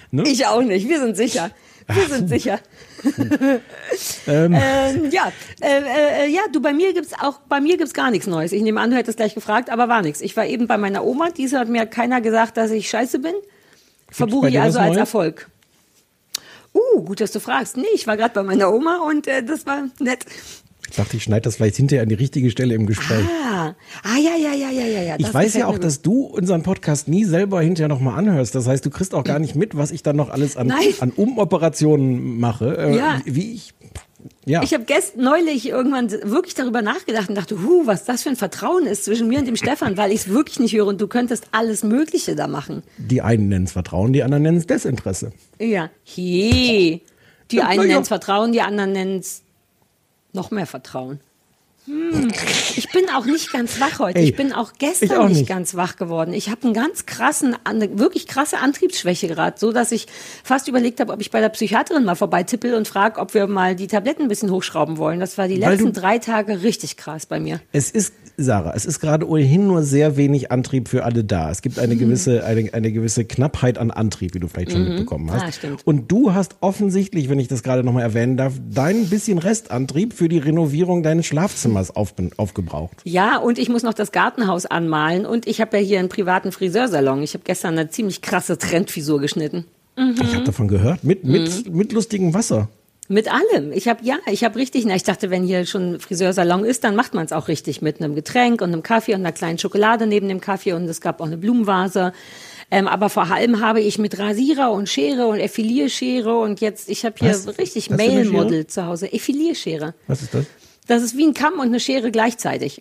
Ne? 0.10 0.24
Ich 0.28 0.48
auch 0.48 0.64
nicht. 0.64 0.90
Wir 0.90 1.00
sind 1.00 1.16
sicher. 1.16 1.52
Wir 1.88 2.08
sind 2.08 2.28
sicher. 2.38 2.60
ähm, 4.28 4.54
ja, 5.12 5.32
äh, 5.62 6.26
äh, 6.26 6.30
ja, 6.30 6.42
du, 6.52 6.62
bei 6.62 6.74
mir 6.74 6.94
gibt's 6.94 7.14
auch, 7.14 7.40
bei 7.42 7.62
mir 7.62 7.78
gibt's 7.78 7.94
gar 7.94 8.10
nichts 8.10 8.26
Neues. 8.26 8.52
Ich 8.52 8.64
nehme 8.64 8.80
an, 8.82 8.90
du 8.90 8.98
hättest 8.98 9.18
gleich 9.18 9.36
gefragt, 9.36 9.70
aber 9.70 9.90
war 9.90 10.02
nichts. 10.02 10.22
Ich 10.22 10.36
war 10.36 10.46
eben 10.46 10.68
bei 10.68 10.78
meiner 10.78 11.04
Oma, 11.04 11.30
diese 11.30 11.60
hat 11.60 11.68
mir 11.68 11.86
keiner 11.86 12.22
gesagt, 12.22 12.58
dass 12.58 12.72
ich 12.72 12.90
scheiße 12.90 13.20
bin. 13.20 13.34
Verbuche 14.10 14.50
ich 14.50 14.60
also 14.60 14.80
als 14.80 14.88
Neues? 14.90 14.98
Erfolg. 14.98 15.50
Uh, 16.74 17.02
gut, 17.04 17.22
dass 17.22 17.32
du 17.32 17.40
fragst. 17.40 17.78
Nee, 17.78 17.84
ich 17.94 18.08
war 18.08 18.18
gerade 18.18 18.34
bei 18.34 18.44
meiner 18.44 18.74
Oma 18.74 19.08
und 19.08 19.28
äh, 19.28 19.44
das 19.44 19.66
war 19.66 19.84
nett. 20.00 20.26
Ich 20.90 20.98
dachte, 20.98 21.18
ich 21.18 21.24
schneide 21.24 21.42
das 21.42 21.56
vielleicht 21.56 21.78
hinterher 21.78 22.04
an 22.04 22.10
die 22.10 22.16
richtige 22.16 22.52
Stelle 22.52 22.76
im 22.76 22.86
Gespräch. 22.86 23.26
Ah, 23.52 23.74
ah 24.04 24.18
ja, 24.18 24.36
ja, 24.38 24.54
ja, 24.54 24.70
ja, 24.70 24.86
ja, 24.86 25.02
ja. 25.02 25.16
Ich 25.18 25.34
weiß 25.34 25.56
ja 25.56 25.66
auch, 25.68 25.80
dass 25.80 26.02
du 26.04 26.24
unseren 26.26 26.62
Podcast 26.62 27.08
nie 27.08 27.24
selber 27.26 27.62
hinterher 27.62 27.88
nochmal 27.88 28.18
anhörst. 28.20 28.54
Das 28.54 28.68
heißt, 28.68 28.86
du 28.86 28.90
kriegst 28.92 29.16
auch 29.16 29.24
gar 29.24 29.40
nicht 29.40 29.56
mit, 29.56 29.76
was 29.76 29.90
ich 29.92 30.04
dann 30.04 30.16
noch 30.16 30.30
alles 30.30 30.56
an, 30.56 30.68
Nein. 30.68 30.94
an 31.00 31.12
Umoperationen 31.12 32.40
mache. 32.40 32.78
Äh, 32.78 32.98
Ja. 32.98 33.22
Wie 33.26 33.54
ich. 33.54 33.74
Ja. 34.46 34.62
Ich 34.64 34.74
habe 34.74 34.84
gestern 34.86 35.24
neulich 35.24 35.68
irgendwann 35.68 36.12
wirklich 36.12 36.54
darüber 36.54 36.82
nachgedacht 36.82 37.30
und 37.30 37.36
dachte, 37.36 37.62
huh, 37.62 37.86
was 37.86 38.06
das 38.06 38.24
für 38.24 38.30
ein 38.30 38.36
Vertrauen 38.36 38.86
ist 38.86 39.06
zwischen 39.06 39.28
mir 39.28 39.40
und 39.40 39.48
dem 39.48 39.56
Stefan, 39.56 39.98
weil 39.98 40.12
ich 40.12 40.22
es 40.22 40.30
wirklich 40.30 40.60
nicht 40.60 40.74
höre 40.74 40.88
und 40.88 41.00
du 41.00 41.08
könntest 41.08 41.48
alles 41.52 41.84
Mögliche 41.84 42.36
da 42.36 42.48
machen. 42.48 42.84
die 42.98 43.22
einen 43.22 43.50
nennen 43.50 43.66
es 43.66 43.72
Vertrauen, 43.72 44.14
die 44.14 44.24
anderen 44.24 44.44
nennen 44.44 44.58
es 44.58 44.68
Desinteresse. 44.68 45.32
Ja. 45.60 45.90
He. 46.04 47.02
Die 47.52 47.62
einen 47.62 47.88
nennen 47.88 48.02
es 48.02 48.08
Vertrauen, 48.08 48.52
die 48.52 48.62
anderen 48.62 48.92
nennen 48.92 49.20
es 49.20 49.44
noch 50.34 50.52
mehr 50.52 50.66
Vertrauen. 50.66 51.20
Hm. 51.86 52.32
Ich 52.78 52.90
bin 52.92 53.10
auch 53.10 53.26
nicht 53.26 53.52
ganz 53.52 53.80
wach 53.82 54.00
heute. 54.00 54.20
Ey, 54.20 54.30
ich 54.30 54.36
bin 54.36 54.54
auch 54.54 54.74
gestern 54.78 55.18
auch 55.18 55.28
nicht, 55.28 55.40
nicht. 55.40 55.50
ganz 55.50 55.76
wach 55.76 55.98
geworden. 55.98 56.34
Ich 56.34 56.50
habe 56.50 56.64
einen 56.64 56.74
ganz 56.74 57.06
krassen, 57.06 57.58
eine 57.66 58.00
wirklich 58.00 58.26
krasse 58.26 58.60
Antriebsschwäche 58.60 59.28
gerade, 59.28 59.60
so 59.60 59.74
dass 59.74 59.92
ich 59.92 60.08
fast 60.44 60.70
überlegt 60.70 61.02
habe, 61.02 61.12
ob 61.12 61.20
ich 61.20 61.30
bei 61.30 61.42
der 61.42 61.50
Psychiaterin 61.50 62.06
mal 62.06 62.16
vorbeitippel 62.16 62.74
und 62.74 62.88
frage, 62.88 63.20
ob 63.20 63.34
wir 63.34 63.48
mal 63.48 63.76
die 63.76 63.88
Tabletten 63.88 64.24
ein 64.24 64.28
bisschen 64.30 64.50
hochschrauben 64.50 64.98
wollen. 64.98 65.20
Das 65.20 65.38
war 65.38 65.50
die 65.50 65.62
Weil 65.62 65.74
letzten 65.74 65.92
drei 65.92 66.20
Tage 66.20 66.62
richtig 66.62 66.96
krass 66.96 67.26
bei 67.26 67.42
mir. 67.42 67.60
Es 67.74 67.92
ist, 67.92 68.14
Sarah, 68.38 68.74
es 68.76 68.86
ist 68.86 69.00
gerade 69.00 69.28
ohnehin 69.30 69.68
nur 69.68 69.84
sehr 69.84 70.18
wenig 70.18 70.52
Antrieb 70.52 70.88
für 70.88 71.04
alle 71.04 71.24
da. 71.24 71.52
Es 71.52 71.62
gibt 71.62 71.78
Mhm. 71.78 71.84
eine 71.84 71.96
gewisse, 71.98 72.44
eine, 72.44 72.74
eine 72.74 72.92
gewisse 72.92 73.26
Knappheit 73.26 73.78
an 73.78 73.92
Antrieb, 73.92 74.34
wie 74.34 74.40
du 74.40 74.48
vielleicht 74.48 74.72
schon 74.72 74.84
mitbekommen 74.86 75.32
hast. 75.32 75.44
Ah, 75.44 75.52
stimmt. 75.52 75.86
Und 75.86 76.12
du 76.12 76.34
hast 76.34 76.56
offensichtlich, 76.62 77.30
wenn 77.30 77.40
ich 77.40 77.48
das 77.48 77.62
gerade 77.64 77.84
nochmal 77.84 78.04
erwähnen 78.04 78.36
darf, 78.38 78.54
dein 78.72 79.06
bisschen 79.10 79.38
Restantrieb 79.38 80.14
für 80.14 80.30
die 80.30 80.40
Renovierung 80.40 81.04
deines 81.04 81.26
Schlafzimmers 81.28 81.96
auf, 81.96 82.14
aufgebraucht. 82.38 82.98
Ja, 83.04 83.38
und 83.38 83.60
ich 83.60 83.70
muss 83.70 83.84
noch 83.84 83.94
das 83.94 84.12
Gartenhaus 84.12 84.66
anmalen 84.66 85.26
und 85.26 85.46
ich 85.48 85.62
habe 85.62 85.78
ja 85.78 85.84
hier 85.84 86.00
einen 86.00 86.10
privaten 86.10 86.52
Friseursalon. 86.52 87.22
Ich 87.22 87.34
habe 87.36 87.44
gestern 87.46 87.78
eine 87.78 87.90
ziemlich 87.90 88.22
krasse 88.22 88.58
Trendfrisur 88.58 89.20
geschnitten. 89.22 89.66
Ich 89.96 90.34
habe 90.34 90.44
davon 90.44 90.68
gehört. 90.68 91.04
Mit, 91.04 91.24
mit, 91.24 91.68
Mhm. 91.70 91.78
mit 91.78 91.92
lustigem 91.94 92.34
Wasser. 92.34 92.68
Mit 93.14 93.32
allem. 93.32 93.72
Ich 93.72 93.88
habe 93.88 94.04
ja, 94.04 94.18
ich 94.32 94.44
habe 94.44 94.58
richtig, 94.58 94.86
na, 94.86 94.96
ich 94.96 95.04
dachte, 95.04 95.30
wenn 95.30 95.44
hier 95.44 95.68
schon 95.68 95.94
ein 95.94 96.00
Friseursalon 96.00 96.66
ist, 96.66 96.84
dann 96.84 96.96
macht 96.96 97.14
man 97.14 97.26
es 97.26 97.32
auch 97.32 97.48
richtig 97.48 97.82
mit 97.84 98.02
einem 98.02 98.16
Getränk 98.16 98.60
und 98.62 98.74
einem 98.74 98.82
Kaffee 98.82 99.14
und 99.14 99.20
einer 99.20 99.32
kleinen 99.32 99.60
Schokolade 99.60 100.08
neben 100.08 100.28
dem 100.28 100.42
Kaffee 100.42 100.74
und 100.74 100.86
es 100.90 101.00
gab 101.00 101.22
auch 101.22 101.28
eine 101.28 101.38
Blumenvase. 101.38 102.12
Ähm, 102.72 102.88
aber 102.88 103.10
vor 103.10 103.30
allem 103.32 103.60
habe 103.64 103.82
ich 103.82 104.00
mit 104.00 104.18
Rasierer 104.18 104.72
und 104.72 104.90
Schere 104.90 105.28
und 105.28 105.40
Effilierschere 105.40 106.36
und 106.40 106.60
jetzt, 106.60 106.90
ich 106.90 107.06
habe 107.06 107.14
hier 107.20 107.30
Was? 107.30 107.60
richtig 107.60 107.86
für 107.90 107.94
eine 107.94 108.04
Mail-Model 108.04 108.66
zu 108.66 108.86
Hause. 108.88 109.14
Effilierschere. 109.14 109.94
Was 110.08 110.24
ist 110.24 110.34
das? 110.34 110.46
Das 110.88 111.04
ist 111.04 111.16
wie 111.16 111.26
ein 111.28 111.36
Kamm 111.36 111.54
und 111.60 111.68
eine 111.68 111.80
Schere 111.80 112.10
gleichzeitig. 112.10 112.80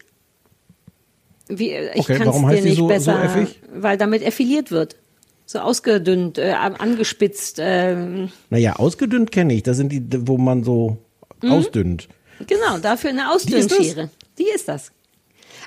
Wie, 1.48 1.70
äh, 1.70 1.90
ich 1.94 2.00
Okay, 2.00 2.14
kann's 2.14 2.26
warum 2.28 2.48
dir 2.48 2.62
nicht 2.62 2.76
so- 2.76 2.84
so 2.84 2.86
besser, 2.88 3.22
effig? 3.22 3.60
weil 3.74 3.98
damit 3.98 4.22
effiliert 4.22 4.70
wird. 4.70 4.96
So 5.52 5.58
ausgedünnt, 5.58 6.38
äh, 6.38 6.52
angespitzt. 6.52 7.58
ähm, 7.60 8.30
Naja, 8.48 8.76
ausgedünnt 8.76 9.30
kenne 9.32 9.52
ich. 9.52 9.62
Das 9.62 9.76
sind 9.76 9.92
die, 9.92 10.02
wo 10.26 10.38
man 10.38 10.64
so 10.64 10.96
Mhm. 11.42 11.52
ausdünnt. 11.52 12.08
Genau, 12.46 12.78
dafür 12.80 13.10
eine 13.10 13.20
Die? 13.20 13.26
Ausdünnschere. 13.26 14.08
Die 14.38 14.46
ist 14.54 14.66
das. 14.68 14.92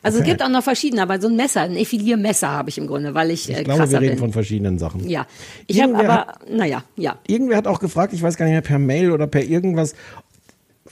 Also 0.01 0.17
Okay. 0.19 0.25
es 0.27 0.31
gibt 0.31 0.43
auch 0.43 0.49
noch 0.49 0.63
verschiedene, 0.63 1.01
aber 1.03 1.21
so 1.21 1.27
ein 1.27 1.35
Messer, 1.35 1.61
ein 1.61 1.75
Effiliermesser 1.75 2.49
habe 2.49 2.69
ich 2.69 2.77
im 2.79 2.87
Grunde, 2.87 3.13
weil 3.13 3.29
ich, 3.31 3.47
Ich 3.49 3.57
äh, 3.57 3.63
glaube, 3.63 3.81
krasser 3.81 3.93
wir 3.93 4.01
reden 4.01 4.11
bin. 4.13 4.19
von 4.19 4.33
verschiedenen 4.33 4.79
Sachen. 4.79 5.07
ja, 5.07 5.25
ich 5.67 5.81
habe 5.81 5.95
aber, 5.97 6.33
naja, 6.49 6.83
ja. 6.95 7.17
Irgendwer 7.27 7.57
hat 7.57 7.67
auch 7.67 7.79
gefragt, 7.79 8.11
ich 8.13 8.21
weiß 8.23 8.37
gar 8.37 8.45
nicht 8.45 8.53
mehr, 8.53 8.61
per 8.61 8.79
Mail 8.79 9.11
oder 9.11 9.27
per 9.27 9.43
irgendwas, 9.43 9.93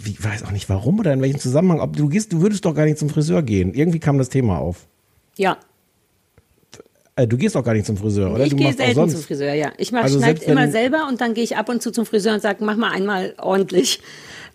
ich 0.05 0.23
weiß 0.23 0.43
auch 0.43 0.51
nicht 0.51 0.69
warum 0.69 0.99
oder 0.99 1.13
in 1.13 1.21
welchem 1.21 1.39
Zusammenhang, 1.39 1.79
ob 1.79 1.95
du 1.95 2.09
gehst, 2.09 2.31
du 2.33 2.41
würdest 2.41 2.63
doch 2.65 2.73
gar 2.75 2.85
nicht 2.85 2.97
zum 2.99 3.09
Friseur 3.09 3.41
gehen. 3.43 3.73
Irgendwie 3.73 3.99
kam 3.99 4.17
das 4.19 4.29
Thema 4.29 4.59
auf. 4.59 4.87
Ja, 5.37 5.57
Äh, 7.15 7.27
du 7.27 7.37
gehst 7.37 7.55
doch 7.55 7.63
gar 7.63 7.73
nicht 7.73 7.85
zum 7.85 7.95
Friseur, 7.95 8.33
oder? 8.33 8.45
ich 8.45 8.55
gehe 8.55 8.67
auch 8.67 8.73
selten 8.73 9.09
zum 9.09 9.21
Friseur, 9.21 9.53
ja. 9.53 9.71
Ich 9.77 9.91
mach, 9.91 10.03
Also 10.03 10.17
schneid 10.17 10.39
selbst 10.39 10.47
immer 10.49 10.69
selber 10.69 11.07
und 11.07 11.21
dann 11.21 11.33
gehe 11.33 11.43
ich 11.43 11.55
ab 11.57 11.69
und 11.69 11.81
zu 11.81 11.91
zum 11.91 12.05
Friseur 12.05 12.33
und 12.33 12.41
sage, 12.41 12.63
mach 12.63 12.75
mal 12.75 12.91
einmal 12.91 13.35
ordentlich. 13.37 14.01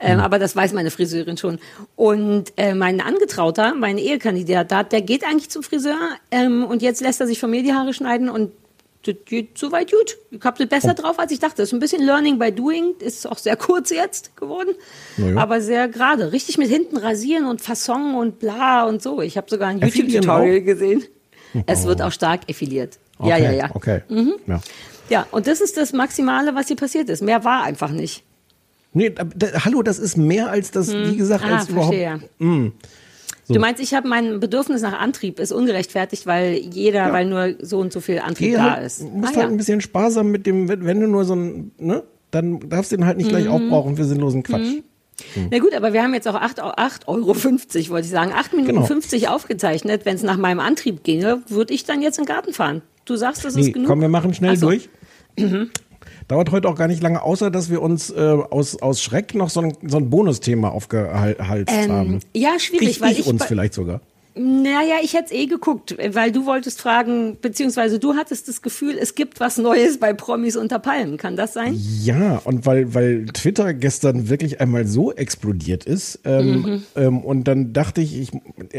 Hm. 0.01 0.13
Ähm, 0.13 0.21
aber 0.21 0.39
das 0.39 0.57
weiß 0.57 0.73
meine 0.73 0.91
Friseurin 0.91 1.37
schon. 1.37 1.59
Und 1.95 2.53
äh, 2.57 2.75
mein 2.75 3.01
Angetrauter, 3.01 3.75
mein 3.75 3.99
Ehekandidat, 3.99 4.93
der 4.93 5.03
geht 5.03 5.25
eigentlich 5.25 5.51
zum 5.51 5.63
Friseur 5.63 5.99
ähm, 6.31 6.65
und 6.65 6.83
jetzt 6.83 7.01
lässt 7.01 7.21
er 7.21 7.27
sich 7.27 7.39
von 7.39 7.51
mir 7.51 7.63
die 7.63 7.73
Haare 7.73 7.93
schneiden 7.93 8.29
und 8.29 8.53
das 9.05 9.15
geht 9.25 9.57
soweit 9.57 9.91
gut. 9.93 10.19
Ich 10.31 10.45
habe 10.45 10.59
das 10.59 10.69
besser 10.69 10.95
drauf, 10.95 11.19
als 11.19 11.31
ich 11.31 11.39
dachte. 11.39 11.57
Das 11.59 11.69
ist 11.69 11.73
ein 11.73 11.79
bisschen 11.79 12.03
Learning 12.03 12.39
by 12.39 12.51
Doing, 12.51 12.95
ist 12.99 13.27
auch 13.27 13.39
sehr 13.39 13.57
kurz 13.57 13.91
jetzt 13.91 14.37
geworden, 14.37 14.75
Na 15.17 15.31
ja. 15.31 15.37
aber 15.37 15.61
sehr 15.61 15.89
gerade. 15.89 16.33
Richtig 16.33 16.59
mit 16.59 16.69
hinten 16.69 16.97
rasieren 16.97 17.47
und 17.47 17.61
Fasson 17.61 18.17
und 18.17 18.41
bla 18.41 18.85
und 18.85 19.01
so. 19.01 19.23
Ich 19.23 19.37
habe 19.37 19.49
sogar 19.49 19.69
ein 19.69 19.79
YouTube-Tutorial 19.79 20.61
auch? 20.61 20.65
gesehen. 20.65 21.05
Es 21.67 21.85
wird 21.87 22.03
auch 22.03 22.13
stark 22.13 22.41
affiliert. 22.51 22.99
Ja, 23.21 23.35
Okay, 23.37 23.45
ja, 23.45 23.53
ja. 23.53 23.71
Okay. 23.75 24.03
Mhm. 24.09 24.35
Ja. 24.47 24.61
Ja, 25.11 25.27
und 25.31 25.47
das 25.47 25.61
ist 25.61 25.77
das 25.77 25.93
Maximale, 25.93 26.55
was 26.55 26.67
hier 26.69 26.77
passiert 26.77 27.09
ist. 27.09 27.23
Mehr 27.23 27.43
war 27.45 27.63
einfach 27.65 27.91
nicht. 27.91 28.23
Nee, 28.93 29.11
da, 29.11 29.25
da, 29.25 29.65
hallo, 29.65 29.83
das 29.83 29.99
ist 29.99 30.17
mehr 30.17 30.51
als 30.51 30.71
das, 30.71 30.93
wie 30.95 31.17
gesagt, 31.17 31.45
Ah, 31.45 31.59
als 31.59 31.69
überhaupt. 31.69 31.95
verstehe. 31.95 32.73
Du 33.51 33.59
meinst, 33.59 33.81
ich 33.83 33.95
habe 33.95 34.07
mein 34.09 34.41
Bedürfnis 34.41 34.83
nach 34.83 34.99
Antrieb 34.99 35.39
ist 35.41 35.53
ungerechtfertigt, 35.53 36.27
weil 36.27 36.55
jeder, 36.57 37.13
weil 37.15 37.25
nur 37.25 37.55
so 37.61 37.79
und 37.79 37.93
so 37.95 38.01
viel 38.01 38.19
Antrieb 38.19 38.51
Geh 38.51 38.57
da 38.57 38.73
halt, 38.75 38.87
ist. 38.87 39.03
musst 39.03 39.33
Ah, 39.33 39.37
halt 39.37 39.47
ja. 39.47 39.49
ein 39.49 39.57
bisschen 39.57 39.81
sparsam 39.81 40.31
mit 40.31 40.47
dem, 40.47 40.69
wenn 40.69 41.01
du 41.01 41.07
nur 41.07 41.25
so 41.25 41.35
ein, 41.35 41.71
ne, 41.79 42.03
dann 42.31 42.61
darfst 42.69 42.93
du 42.93 42.97
den 42.97 43.07
halt 43.07 43.17
nicht 43.17 43.27
Mhm. 43.27 43.31
gleich 43.31 43.49
aufbrauchen 43.49 43.97
für 43.97 44.05
sinnlosen 44.05 44.43
Quatsch. 44.43 44.83
Na 45.51 45.59
gut, 45.59 45.75
aber 45.75 45.93
wir 45.93 46.03
haben 46.03 46.15
jetzt 46.15 46.29
auch 46.29 46.35
8, 46.35 46.63
8,50 46.63 47.07
Euro, 47.09 47.27
wollte 47.91 48.07
ich 48.07 48.11
sagen. 48.11 48.33
8 48.33 48.53
Minuten 48.53 48.75
Genau. 48.75 48.87
50 48.87 49.29
aufgezeichnet. 49.29 50.05
Wenn 50.05 50.15
es 50.15 50.23
nach 50.23 50.37
meinem 50.37 50.61
Antrieb 50.61 51.03
ginge, 51.05 51.43
würde 51.49 51.75
ich 51.75 51.85
dann 51.85 52.03
jetzt 52.03 52.19
in 52.19 52.25
den 52.25 52.29
Garten 52.35 52.53
fahren. 52.53 52.83
Du 53.05 53.17
sagst, 53.17 53.45
das 53.45 53.55
Nee, 53.55 53.63
ist 53.63 53.73
genug? 53.73 53.89
komm, 53.89 54.01
wir 54.01 54.09
machen 54.09 54.33
schnell 54.35 54.57
so. 54.57 54.67
durch. 54.69 54.89
Dauert 56.29 56.51
heute 56.51 56.69
auch 56.69 56.75
gar 56.77 56.89
nicht 56.89 57.03
lange, 57.03 57.23
außer 57.23 57.51
dass 57.51 57.71
wir 57.71 57.81
uns 57.81 58.11
äh, 58.11 58.17
aus, 58.19 58.81
aus 58.83 59.03
Schreck 59.03 59.35
noch 59.35 59.49
so 59.51 59.61
ein, 59.61 59.77
so 59.87 59.97
ein 59.97 60.11
Bonusthema 60.11 60.69
aufgehalst 60.69 61.71
haben. 61.89 62.15
Ähm, 62.15 62.19
ja, 62.35 62.59
schwierig, 62.59 62.89
ich, 62.91 63.01
weil 63.01 63.13
ich 63.13 63.27
uns 63.27 63.45
vielleicht 63.45 63.73
sogar. 63.75 64.01
Naja, 64.39 64.97
ich 65.03 65.15
hätte 65.15 65.27
es 65.27 65.33
eh 65.33 65.47
geguckt, 65.47 65.97
weil 66.13 66.31
du 66.33 66.47
wolltest 66.47 66.81
fragen, 66.81 67.37
beziehungsweise 67.41 67.99
du 67.99 68.15
hattest 68.15 68.49
das 68.49 68.63
Gefühl, 68.63 68.97
es 69.01 69.15
gibt 69.15 69.41
was 69.41 69.59
Neues 69.59 69.99
bei 69.99 70.13
Promis 70.13 70.57
unter 70.57 70.79
Palmen. 70.79 71.17
Kann 71.17 71.35
das 71.37 71.55
sein? 71.55 71.75
Ja, 72.03 72.41
und 72.45 72.65
weil, 72.67 72.95
weil 72.95 73.27
Twitter 73.27 73.75
gestern 73.75 74.29
wirklich 74.29 74.61
einmal 74.61 74.87
so 74.87 75.13
explodiert 75.13 75.85
ist. 75.85 76.21
Ähm, 76.25 76.49
Mhm. 76.49 76.83
ähm, 76.97 77.19
und 77.25 77.45
dann 77.49 77.73
dachte 77.73 78.01
ich, 78.01 78.17
ich, 78.21 78.31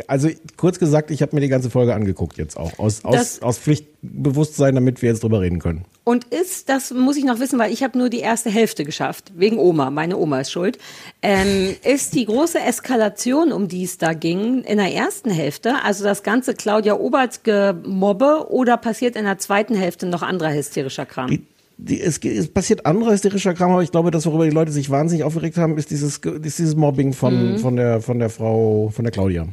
also 0.07 0.29
kurz 0.57 0.79
gesagt, 0.79 1.11
ich 1.11 1.21
habe 1.21 1.35
mir 1.35 1.41
die 1.41 1.47
ganze 1.49 1.69
Folge 1.69 1.93
angeguckt 1.93 2.37
jetzt 2.37 2.55
auch. 2.57 2.79
Aus, 2.79 3.03
aus, 3.03 3.15
Das- 3.15 3.41
aus 3.41 3.57
Pflichtbewusstsein, 4.01 4.75
damit 4.75 5.01
wir 5.01 5.09
jetzt 5.09 5.23
drüber 5.23 5.41
reden 5.41 5.59
können. 5.59 5.85
Und 6.03 6.25
ist, 6.25 6.69
das 6.69 6.91
muss 6.91 7.17
ich 7.17 7.23
noch 7.25 7.39
wissen, 7.39 7.59
weil 7.59 7.71
ich 7.71 7.83
habe 7.83 7.97
nur 7.97 8.09
die 8.09 8.19
erste 8.19 8.49
Hälfte 8.49 8.83
geschafft, 8.83 9.31
wegen 9.35 9.59
Oma, 9.59 9.91
meine 9.91 10.17
Oma 10.17 10.41
ist 10.41 10.51
schuld, 10.51 10.79
ähm, 11.21 11.75
ist 11.83 12.15
die 12.15 12.25
große 12.25 12.59
Eskalation, 12.59 13.51
um 13.51 13.67
die 13.67 13.83
es 13.83 13.97
da 13.97 14.13
ging, 14.13 14.63
in 14.63 14.77
der 14.77 14.93
ersten 14.93 15.29
Hälfte, 15.29 15.83
also 15.83 16.03
das 16.03 16.23
ganze 16.23 16.53
Claudia 16.53 16.95
Obert 16.95 17.43
Gemobbe 17.43 18.47
oder 18.49 18.77
passiert 18.77 19.15
in 19.15 19.25
der 19.25 19.37
zweiten 19.37 19.75
Hälfte 19.75 20.05
noch 20.07 20.21
anderer 20.23 20.53
hysterischer 20.53 21.05
Kram? 21.05 21.29
Die, 21.29 21.45
die, 21.77 22.01
es, 22.01 22.17
es 22.17 22.47
passiert 22.47 22.85
anderer 22.85 23.11
hysterischer 23.11 23.53
Kram, 23.53 23.71
aber 23.71 23.83
ich 23.83 23.91
glaube, 23.91 24.11
das, 24.11 24.25
worüber 24.25 24.45
die 24.45 24.51
Leute 24.51 24.71
sich 24.71 24.89
wahnsinnig 24.89 25.23
aufgeregt 25.23 25.57
haben, 25.57 25.77
ist 25.77 25.91
dieses, 25.91 26.17
ist 26.17 26.59
dieses 26.59 26.75
Mobbing 26.75 27.13
von, 27.13 27.53
Mhm. 27.53 27.57
von, 27.59 27.75
der, 27.75 28.01
von 28.01 28.19
der 28.19 28.29
Frau, 28.29 28.89
von 28.93 29.05
der 29.05 29.11
Claudia. 29.11 29.47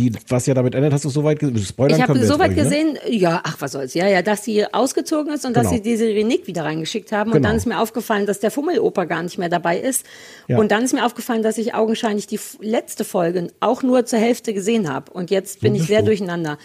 Die, 0.00 0.12
was 0.28 0.46
ja 0.46 0.54
damit 0.54 0.74
endet, 0.74 0.94
hast 0.94 1.04
du 1.04 1.10
soweit 1.10 1.38
gesehen? 1.38 1.58
Spoilern 1.58 1.98
Ich 2.00 2.08
habe 2.08 2.24
soweit 2.24 2.50
ne? 2.50 2.56
gesehen, 2.56 2.98
ja, 3.06 3.40
ach, 3.44 3.56
was 3.60 3.72
soll's, 3.72 3.92
ja, 3.92 4.08
ja, 4.08 4.22
dass 4.22 4.44
sie 4.44 4.64
ausgezogen 4.72 5.34
ist 5.34 5.44
und 5.44 5.54
dass 5.54 5.64
Genau. 5.64 5.76
sie 5.76 5.82
diese 5.82 6.06
Renick 6.06 6.46
wieder 6.46 6.64
reingeschickt 6.64 7.12
haben. 7.12 7.30
Und 7.30 7.36
Genau. 7.36 7.48
dann 7.48 7.56
ist 7.58 7.66
mir 7.66 7.78
aufgefallen, 7.78 8.24
dass 8.24 8.40
der 8.40 8.50
Fummeloper 8.50 9.04
gar 9.04 9.22
nicht 9.22 9.36
mehr 9.36 9.50
dabei 9.50 9.78
ist. 9.78 10.06
Ja. 10.48 10.58
Und 10.58 10.70
dann 10.72 10.84
ist 10.84 10.94
mir 10.94 11.04
aufgefallen, 11.04 11.42
dass 11.42 11.58
ich 11.58 11.74
augenscheinlich 11.74 12.26
die 12.26 12.40
letzte 12.60 13.04
Folge 13.04 13.48
auch 13.60 13.82
nur 13.82 14.06
zur 14.06 14.18
Hälfte 14.18 14.54
gesehen 14.54 14.90
habe. 14.90 15.12
Und 15.12 15.30
jetzt 15.30 15.60
bin 15.60 15.74
ich 15.74 15.82
sehr 15.82 16.00
du. 16.00 16.06
durcheinander. 16.06 16.56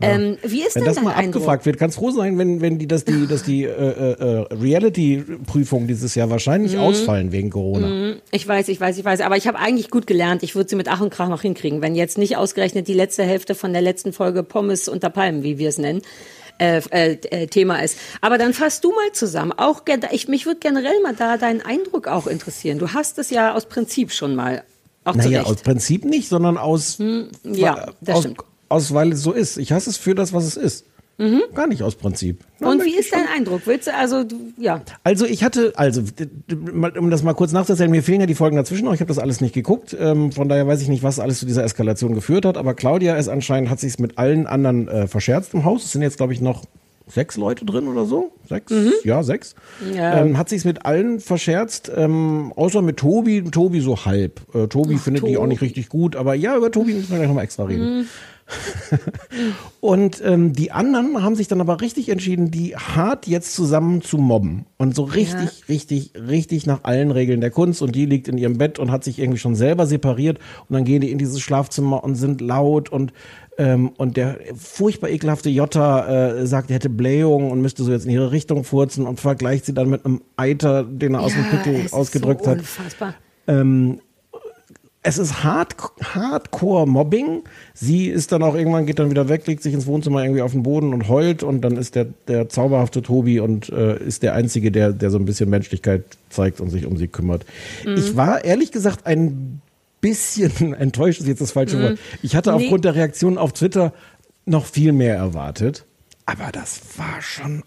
Ähm, 0.00 0.38
wie 0.42 0.62
ist 0.62 0.74
Wenn 0.74 0.84
denn 0.84 0.94
das 0.94 1.02
mal 1.02 1.12
Eindruck? 1.12 1.36
abgefragt 1.36 1.66
wird, 1.66 1.78
kannst 1.78 1.96
froh 1.96 2.10
sein, 2.10 2.36
wenn, 2.36 2.60
wenn 2.60 2.78
die, 2.78 2.88
dass 2.88 3.04
die, 3.04 3.26
dass 3.28 3.44
die 3.44 3.62
äh, 3.64 3.68
äh, 3.68 4.46
Reality-Prüfungen 4.52 5.86
dieses 5.86 6.14
Jahr 6.14 6.30
wahrscheinlich 6.30 6.74
Mhm. 6.74 6.80
ausfallen 6.80 7.32
wegen 7.32 7.50
Corona. 7.50 8.14
Ich 8.30 8.46
weiß, 8.46 8.68
ich 8.68 8.80
weiß, 8.80 8.98
ich 8.98 9.04
weiß. 9.04 9.20
Aber 9.20 9.36
ich 9.36 9.46
habe 9.46 9.58
eigentlich 9.58 9.90
gut 9.90 10.06
gelernt. 10.06 10.42
Ich 10.42 10.54
würde 10.56 10.68
sie 10.68 10.76
mit 10.76 10.88
Ach 10.88 11.00
und 11.00 11.10
Krach 11.10 11.28
noch 11.28 11.42
hinkriegen. 11.42 11.80
Wenn 11.82 11.94
jetzt 11.94 12.18
nicht 12.18 12.36
ausgerechnet 12.36 12.88
die 12.88 12.94
letzte 12.94 13.22
Hälfte 13.22 13.54
von 13.54 13.72
der 13.72 13.82
letzten 13.82 14.12
Folge 14.12 14.42
Pommes 14.42 14.88
unter 14.88 15.10
Palmen, 15.10 15.42
wie 15.42 15.58
wir 15.58 15.68
es 15.68 15.78
nennen, 15.78 16.02
äh, 16.58 16.80
äh, 16.90 17.12
äh, 17.30 17.46
Thema 17.46 17.78
ist. 17.82 17.96
Aber 18.20 18.38
dann 18.38 18.52
fasst 18.52 18.84
du 18.84 18.90
mal 18.90 19.12
zusammen. 19.12 19.52
Auch 19.52 19.82
ich, 20.12 20.28
mich 20.28 20.46
würde 20.46 20.60
generell 20.60 21.00
mal 21.02 21.14
da 21.16 21.36
deinen 21.36 21.62
Eindruck 21.62 22.08
auch 22.08 22.26
interessieren. 22.26 22.78
Du 22.78 22.92
hast 22.92 23.18
es 23.18 23.30
ja 23.30 23.54
aus 23.54 23.66
Prinzip 23.66 24.12
schon 24.12 24.34
mal. 24.34 24.64
Auch 25.04 25.14
Naja, 25.14 25.40
Recht. 25.40 25.50
aus 25.50 25.56
Prinzip 25.62 26.04
nicht, 26.04 26.28
sondern 26.28 26.56
aus, 26.56 26.98
ja, 27.44 27.90
das 28.00 28.16
aus, 28.16 28.22
stimmt. 28.22 28.38
Aus, 28.68 28.92
weil 28.94 29.12
es 29.12 29.22
so 29.22 29.32
ist. 29.32 29.58
Ich 29.58 29.72
hasse 29.72 29.90
es 29.90 29.96
für 29.96 30.14
das, 30.14 30.32
was 30.32 30.44
es 30.44 30.56
ist. 30.56 30.84
Gar 31.54 31.68
nicht 31.68 31.82
aus 31.82 31.94
Prinzip. 31.94 32.40
Na, 32.58 32.66
Mhm. 32.66 32.72
Und 32.72 32.84
wie 32.84 32.96
ist 32.96 33.12
dein 33.12 33.26
Eindruck? 33.28 33.62
Willst 33.66 33.86
du 33.86 33.94
also, 33.94 34.24
du, 34.24 34.36
ja. 34.58 34.82
Also 35.04 35.26
ich 35.26 35.44
hatte, 35.44 35.72
also 35.76 36.02
um 36.98 37.10
das 37.10 37.22
mal 37.22 37.34
kurz 37.34 37.52
nachzuzählen, 37.52 37.90
mir 37.90 38.02
fehlen 38.02 38.20
ja 38.20 38.26
die 38.26 38.34
Folgen 38.34 38.56
dazwischen, 38.56 38.84
noch. 38.84 38.94
ich 38.94 39.00
habe 39.00 39.08
das 39.08 39.20
alles 39.20 39.40
nicht 39.40 39.54
geguckt, 39.54 39.96
ähm, 39.98 40.32
von 40.32 40.48
daher 40.48 40.66
weiß 40.66 40.82
ich 40.82 40.88
nicht, 40.88 41.04
was 41.04 41.20
alles 41.20 41.38
zu 41.38 41.46
dieser 41.46 41.62
Eskalation 41.62 42.14
geführt 42.14 42.44
hat, 42.44 42.56
aber 42.56 42.74
Claudia 42.74 43.14
ist 43.16 43.28
anscheinend, 43.28 43.70
hat 43.70 43.78
sich 43.78 43.98
mit 43.98 44.18
allen 44.18 44.46
anderen 44.48 44.88
äh, 44.88 45.06
verscherzt 45.06 45.54
im 45.54 45.64
Haus, 45.64 45.84
es 45.84 45.92
sind 45.92 46.02
jetzt 46.02 46.16
glaube 46.16 46.32
ich 46.32 46.40
noch 46.40 46.64
sechs 47.06 47.36
Leute 47.36 47.64
drin 47.64 47.86
oder 47.86 48.06
so, 48.06 48.32
sechs, 48.48 48.72
ja 49.04 49.22
sechs, 49.22 49.54
Ja. 49.94 50.20
Ähm, 50.20 50.36
hat 50.36 50.48
sich 50.48 50.64
mit 50.64 50.84
allen 50.84 51.20
verscherzt, 51.20 51.92
ähm, 51.94 52.52
außer 52.56 52.82
mit 52.82 52.96
Tobi, 52.96 53.44
Tobi 53.44 53.80
so 53.80 54.04
halb, 54.04 54.40
äh, 54.54 54.66
Tobi 54.66 54.96
findet 54.96 55.26
die 55.26 55.36
auch 55.36 55.46
nicht 55.46 55.60
richtig 55.60 55.90
gut, 55.90 56.16
aber 56.16 56.34
ja, 56.34 56.56
über 56.56 56.72
Tobi 56.72 56.94
müssen 56.94 57.10
wir 57.10 57.18
gleich 57.18 57.28
nochmal 57.28 57.44
extra 57.44 57.64
reden. 57.64 58.08
Und 59.80 60.22
ähm, 60.24 60.52
die 60.52 60.72
anderen 60.72 61.22
haben 61.22 61.34
sich 61.34 61.48
dann 61.48 61.60
aber 61.60 61.80
richtig 61.80 62.08
entschieden, 62.08 62.50
die 62.50 62.76
hart 62.76 63.26
jetzt 63.26 63.54
zusammen 63.54 64.02
zu 64.02 64.18
mobben. 64.18 64.66
Und 64.78 64.94
so 64.94 65.04
richtig, 65.04 65.68
richtig, 65.68 66.12
richtig 66.14 66.66
nach 66.66 66.84
allen 66.84 67.10
Regeln 67.10 67.40
der 67.40 67.50
Kunst. 67.50 67.82
Und 67.82 67.94
die 67.94 68.06
liegt 68.06 68.28
in 68.28 68.38
ihrem 68.38 68.58
Bett 68.58 68.78
und 68.78 68.90
hat 68.90 69.04
sich 69.04 69.18
irgendwie 69.18 69.38
schon 69.38 69.54
selber 69.54 69.86
separiert. 69.86 70.38
Und 70.68 70.74
dann 70.74 70.84
gehen 70.84 71.00
die 71.00 71.10
in 71.10 71.18
dieses 71.18 71.40
Schlafzimmer 71.40 72.04
und 72.04 72.14
sind 72.14 72.40
laut 72.40 72.90
und 72.90 73.12
ähm, 73.56 73.92
und 73.96 74.16
der 74.16 74.38
furchtbar 74.56 75.10
ekelhafte 75.10 75.48
Jota 75.48 76.38
äh, 76.38 76.46
sagt, 76.46 76.70
er 76.70 76.74
hätte 76.74 76.90
Blähung 76.90 77.52
und 77.52 77.60
müsste 77.60 77.84
so 77.84 77.92
jetzt 77.92 78.04
in 78.04 78.10
ihre 78.10 78.32
Richtung 78.32 78.64
furzen 78.64 79.06
und 79.06 79.20
vergleicht 79.20 79.64
sie 79.64 79.74
dann 79.74 79.88
mit 79.88 80.04
einem 80.04 80.22
Eiter, 80.36 80.82
den 80.82 81.14
er 81.14 81.20
aus 81.20 81.34
dem 81.34 81.44
ja, 81.44 81.50
Pickel 81.50 81.74
es 81.76 81.84
ist 81.86 81.92
ausgedrückt 81.92 82.44
so 82.44 82.50
hat 82.50 82.58
Unfassbar. 82.58 83.14
Es 85.06 85.18
ist 85.18 85.44
hard, 85.44 85.76
Hardcore-Mobbing. 86.02 87.42
Sie 87.74 88.08
ist 88.08 88.32
dann 88.32 88.42
auch 88.42 88.54
irgendwann, 88.54 88.86
geht 88.86 88.98
dann 88.98 89.10
wieder 89.10 89.28
weg, 89.28 89.46
legt 89.46 89.62
sich 89.62 89.74
ins 89.74 89.86
Wohnzimmer 89.86 90.22
irgendwie 90.22 90.42
auf 90.42 90.52
den 90.52 90.62
Boden 90.62 90.92
und 90.94 91.08
heult 91.08 91.42
und 91.42 91.60
dann 91.60 91.76
ist 91.76 91.94
der, 91.94 92.06
der 92.26 92.48
zauberhafte 92.48 93.02
Tobi 93.02 93.38
und 93.40 93.68
äh, 93.68 93.98
ist 94.02 94.22
der 94.22 94.34
Einzige, 94.34 94.72
der, 94.72 94.92
der 94.92 95.10
so 95.10 95.18
ein 95.18 95.24
bisschen 95.26 95.50
Menschlichkeit 95.50 96.04
zeigt 96.30 96.60
und 96.60 96.70
sich 96.70 96.86
um 96.86 96.96
sie 96.96 97.08
kümmert. 97.08 97.44
Mhm. 97.84 97.96
Ich 97.96 98.16
war 98.16 98.44
ehrlich 98.44 98.72
gesagt 98.72 99.06
ein 99.06 99.60
bisschen 100.00 100.72
enttäuscht, 100.74 101.20
ist 101.20 101.28
jetzt 101.28 101.40
das 101.40 101.52
falsche 101.52 101.80
Wort. 101.82 101.98
Ich 102.22 102.34
hatte 102.34 102.50
Mhm. 102.52 102.56
Nee. 102.58 102.64
aufgrund 102.64 102.84
der 102.84 102.94
Reaktionen 102.94 103.38
auf 103.38 103.52
Twitter 103.52 103.92
noch 104.46 104.66
viel 104.66 104.92
mehr 104.92 105.16
erwartet, 105.16 105.84
aber 106.26 106.50
das 106.52 106.80
war 106.96 107.20
schon 107.20 107.62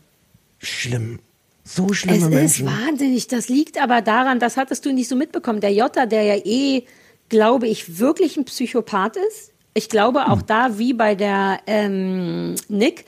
schlimm. 0.60 1.20
So 1.64 1.92
schlimme 1.94 2.18
Es 2.18 2.24
ist 2.24 2.30
Menschen. 2.62 2.66
wahnsinnig. 2.68 3.28
Das 3.28 3.50
liegt 3.50 3.82
aber 3.82 4.02
daran, 4.02 4.40
das 4.40 4.56
hattest 4.58 4.86
du 4.86 4.94
nicht 4.94 5.10
so 5.10 5.16
mitbekommen. 5.18 5.60
Der 5.60 5.74
Jota, 5.74 6.06
der 6.06 6.24
ja 6.24 6.36
eh, 6.46 6.84
glaube 7.30 7.68
ich, 7.68 8.00
wirklich 8.00 8.38
ein 8.38 8.46
Psychopath 8.46 9.18
ist. 9.18 9.52
Ich 9.74 9.90
glaube 9.90 10.28
auch 10.28 10.42
da, 10.42 10.80
wie 10.80 10.94
bei 10.94 11.14
der 11.16 11.60
ähm, 11.68 12.56
Nick, 12.68 13.06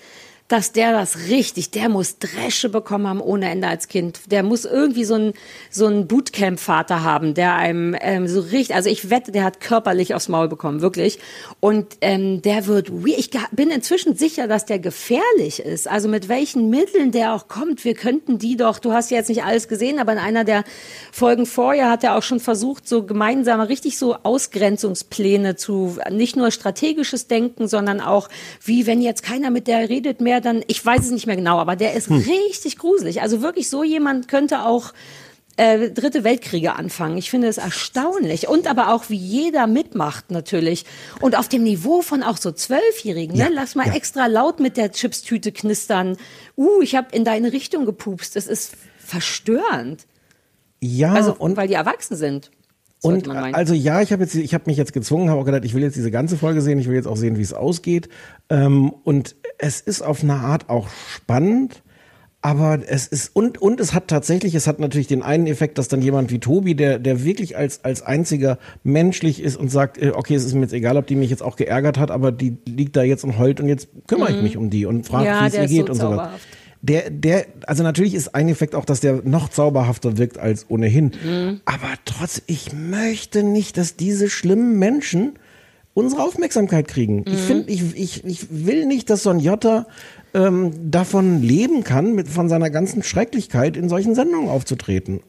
dass 0.50 0.72
der 0.72 0.91
das 0.91 1.29
richtig, 1.29 1.70
der 1.70 1.89
muss 1.89 2.18
Dresche 2.18 2.70
bekommen 2.70 3.08
haben 3.08 3.22
ohne 3.22 3.50
Ende 3.50 3.68
als 3.68 3.88
Kind. 3.88 4.20
Der 4.32 4.41
muss 4.41 4.65
irgendwie 4.65 5.06
so 5.06 5.13
einen 5.13 5.34
so 5.70 5.86
einen 5.86 6.08
Bootcamp-Vater 6.08 7.03
haben, 7.03 7.36
der 7.36 7.53
einem 7.53 7.96
ähm, 8.01 8.27
so 8.27 8.41
richtig, 8.41 8.75
also 8.75 8.89
ich 8.89 9.12
wette, 9.12 9.32
der 9.32 9.44
hat 9.44 9.62
körperlich 9.62 10.15
aufs 10.15 10.27
Maul 10.27 10.48
bekommen, 10.48 10.82
wirklich. 10.82 11.20
Und 11.60 11.98
ähm, 12.01 12.41
der 12.41 12.65
wird, 12.65 12.91
ich 13.06 13.29
bin 13.51 13.70
inzwischen 13.70 14.15
sicher, 14.15 14.48
dass 14.48 14.65
der 14.65 14.79
gefährlich 14.79 15.60
ist. 15.60 15.88
Also 15.88 16.10
mit 16.10 16.29
welchen 16.29 16.72
Mitteln 16.72 17.12
der 17.12 17.34
auch 17.36 17.48
kommt, 17.48 17.86
wir 17.86 17.94
könnten 17.94 18.39
die 18.39 18.58
doch, 18.58 18.79
du 18.79 18.91
hast 18.91 19.12
ja 19.12 19.18
jetzt 19.18 19.29
nicht 19.29 19.44
alles 19.44 19.68
gesehen, 19.68 20.00
aber 20.00 20.13
in 20.13 20.18
einer 20.18 20.46
der 20.46 20.63
Folgen 21.12 21.46
vorher 21.46 21.91
hat 21.91 22.03
er 22.03 22.18
auch 22.18 22.24
schon 22.24 22.39
versucht, 22.39 22.88
so 22.88 23.06
gemeinsame, 23.06 23.70
richtig 23.70 24.00
so 24.00 24.15
Ausgrenzungspläne 24.24 25.56
zu, 25.56 25.98
nicht 26.10 26.36
nur 26.36 26.50
strategisches 26.50 27.27
Denken, 27.27 27.68
sondern 27.68 28.01
auch, 28.01 28.29
wie 28.63 28.88
wenn 28.88 29.03
jetzt 29.03 29.22
keiner 29.22 29.51
mit 29.51 29.68
der 29.68 29.89
redet 29.89 30.22
mehr, 30.22 30.38
dann, 30.41 30.63
ich 30.67 30.86
weiß 30.86 31.01
es 31.01 31.12
nicht 31.12 31.27
mehr 31.27 31.36
genau, 31.36 31.58
aber 31.60 31.75
der 31.75 31.93
ist 31.93 32.10
richtig 32.10 32.77
gruselig. 32.77 33.22
Also 33.22 33.41
wirklich 33.41 33.69
so 33.69 33.84
jemand 33.84 34.27
könnte 34.27 34.63
auch 34.63 34.93
äh, 35.60 35.91
dritte 35.91 36.24
Weltkriege 36.24 36.75
anfangen. 36.75 37.17
Ich 37.17 37.29
finde 37.29 37.48
es 37.48 37.58
erstaunlich. 37.58 38.48
Und 38.48 38.65
aber 38.67 38.93
auch, 38.93 39.10
wie 39.10 39.17
jeder 39.17 39.67
mitmacht 39.67 40.31
natürlich. 40.31 40.86
Und 41.19 41.38
auf 41.38 41.50
dem 41.50 41.63
Niveau 41.63 42.01
von 42.01 42.24
auch 42.24 42.38
so 42.38 42.51
Zwölfjährigen. 42.51 43.38
Ne? 43.38 43.50
Lass 43.53 43.75
mal 43.75 43.88
ja. 43.88 43.93
extra 43.93 44.27
laut 44.27 44.62
mit 44.62 44.77
der 44.77 44.91
Chipstüte 44.91 45.51
knistern. 45.51 46.15
Uh, 46.55 46.81
ich 46.81 46.96
habe 46.96 47.08
in 47.12 47.25
deine 47.25 47.51
Richtung 47.51 47.86
gepupst. 47.86 48.38
Das 48.38 48.48
ist 48.48 48.77
verstörend. 49.00 50.08
ja, 50.81 51.13
Also, 51.13 51.36
und 51.36 51.58
weil 51.58 51.67
die 51.67 51.74
erwachsen 51.74 52.15
sind. 52.15 52.51
Und 53.01 53.29
also 53.29 53.74
ja, 53.74 54.01
ich 54.01 54.12
habe 54.12 54.24
jetzt, 54.24 54.36
ich 54.36 54.53
habe 54.53 54.65
mich 54.67 54.75
jetzt 54.75 54.91
gezwungen, 54.91 55.29
habe 55.29 55.39
auch 55.39 55.46
gedacht, 55.46 55.63
ich 55.63 55.74
will 55.74 55.81
jetzt 55.81 55.96
diese 55.96 56.12
ganze 56.12 56.38
Folge 56.38 56.62
sehen, 56.62 56.79
ich 56.79 56.88
will 56.88 56.96
jetzt 56.96 57.08
auch 57.08 57.15
sehen, 57.15 57.38
wie 57.38 57.41
es 57.41 57.53
ausgeht. 57.53 58.10
Ähm, 58.50 58.93
und 59.03 59.36
es 59.60 59.82
ist 59.82 60.01
auf 60.01 60.24
eine 60.24 60.36
Art 60.36 60.70
auch 60.70 60.88
spannend, 61.13 61.84
aber 62.42 62.80
es 62.88 63.06
ist 63.06 63.36
und 63.36 63.62
und 63.62 63.82
es 63.82 63.94
hat 63.94 64.08
tatsächlich, 64.08 64.56
es 64.56 64.66
hat 64.66 64.80
natürlich 64.80 65.08
den 65.08 65.22
einen 65.22 65.46
Effekt, 65.46 65.78
dass 65.78 65.89
dann 65.89 66.01
jemand 66.01 66.32
wie 66.32 66.39
Tobi, 66.39 66.74
der 66.74 66.98
der 66.98 67.25
wirklich 67.25 67.58
als 67.58 67.84
als 67.84 68.01
einziger 68.01 68.58
menschlich 68.84 69.42
ist 69.44 69.58
und 69.58 69.70
sagt, 69.70 70.01
äh, 70.01 70.12
okay, 70.16 70.36
es 70.36 70.46
ist 70.46 70.54
mir 70.54 70.62
jetzt 70.62 70.74
egal, 70.74 70.96
ob 70.96 71.06
die 71.06 71.16
mich 71.18 71.30
jetzt 71.30 71.44
auch 71.44 71.58
geärgert 71.58 71.98
hat, 72.00 72.12
aber 72.12 72.32
die 72.32 72.56
liegt 72.66 72.96
da 72.96 73.04
jetzt 73.04 73.25
und 73.25 73.38
heult 73.38 73.60
und 73.60 73.68
jetzt 73.68 73.89
kümmere 74.08 74.32
ich 74.32 74.42
mich 74.42 74.56
um 74.56 74.70
die 74.70 74.86
und 74.86 75.06
frage, 75.06 75.25
Mhm. 75.25 75.30
Ja, 75.30 75.42
wie 75.44 75.48
es 75.48 75.54
ihr 75.56 75.68
geht 75.68 75.88
so 75.88 75.92
und 75.92 75.96
so 76.00 76.04
weiter. 76.04 76.16
zauberhaft. 76.18 76.48
Der, 76.82 77.10
der, 77.10 77.46
also 77.68 77.84
natürlich 77.84 78.16
ist 78.16 78.34
ein 78.36 78.48
Effekt 78.48 78.74
auch, 78.74 78.86
dass 78.86 79.01
der 79.01 79.22
noch 79.25 79.50
zauberhafter 79.50 80.18
wirkt 80.18 80.38
als 80.38 80.66
ohnehin. 80.70 81.12
Mhm. 81.22 81.60
Aber 81.66 81.89
trotz, 82.06 82.42
ich 82.48 82.72
möchte 82.72 83.44
nicht, 83.44 83.75
dass 83.78 83.98
diese 83.98 84.30
schlimmen 84.30 84.80
Menschen 84.80 85.34
unsere 86.00 86.24
Aufmerksamkeit 86.24 86.88
kriegen. 86.88 87.24
Ich 87.27 87.34
Mhm. 87.34 87.38
finde, 87.38 87.72
ich, 87.72 87.84
ich, 87.96 88.25
ich 88.25 88.48
will 88.50 88.86
nicht, 88.86 89.10
dass 89.10 89.24
so 89.24 89.29
ein 89.29 89.39
Jota 89.39 89.86
ähm, 90.34 90.72
davon 90.91 91.41
leben 91.41 91.84
kann, 91.84 92.13
mit, 92.13 92.27
von 92.27 92.50
seiner 92.50 92.70
ganzen 92.70 93.03
Schrecklichkeit 93.03 93.77
in 93.77 93.89
solchen 93.89 94.15
Sendungen 94.15 94.50
aufzutreten. 94.50 95.22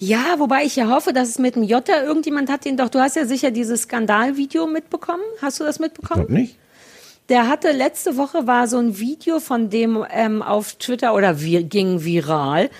Ja, 0.00 0.36
wobei 0.38 0.62
ich 0.64 0.76
ja 0.76 0.88
hoffe, 0.90 1.12
dass 1.12 1.28
es 1.28 1.38
mit 1.40 1.56
dem 1.56 1.64
Jota 1.64 2.02
irgendjemand 2.04 2.50
hat 2.50 2.64
den 2.64 2.76
doch, 2.76 2.88
du 2.88 3.00
hast 3.00 3.16
ja 3.16 3.26
sicher 3.26 3.50
dieses 3.50 3.82
Skandalvideo 3.82 4.66
mitbekommen. 4.68 5.22
Hast 5.42 5.58
du 5.58 5.64
das 5.64 5.76
Ich 5.76 5.80
mitbekommen? 5.80 6.26
glaube 6.26 6.40
nicht. 6.40 6.56
Der 7.28 7.46
hatte 7.48 7.72
letzte 7.72 8.16
Woche 8.16 8.46
war 8.46 8.68
so 8.68 8.78
ein 8.78 8.98
Video 8.98 9.38
von 9.38 9.68
dem 9.70 10.02
ähm, 10.10 10.40
auf 10.40 10.74
Twitter 10.74 11.14
oder 11.14 11.40
vi 11.42 11.62
ging 11.64 12.02
viral. 12.04 12.70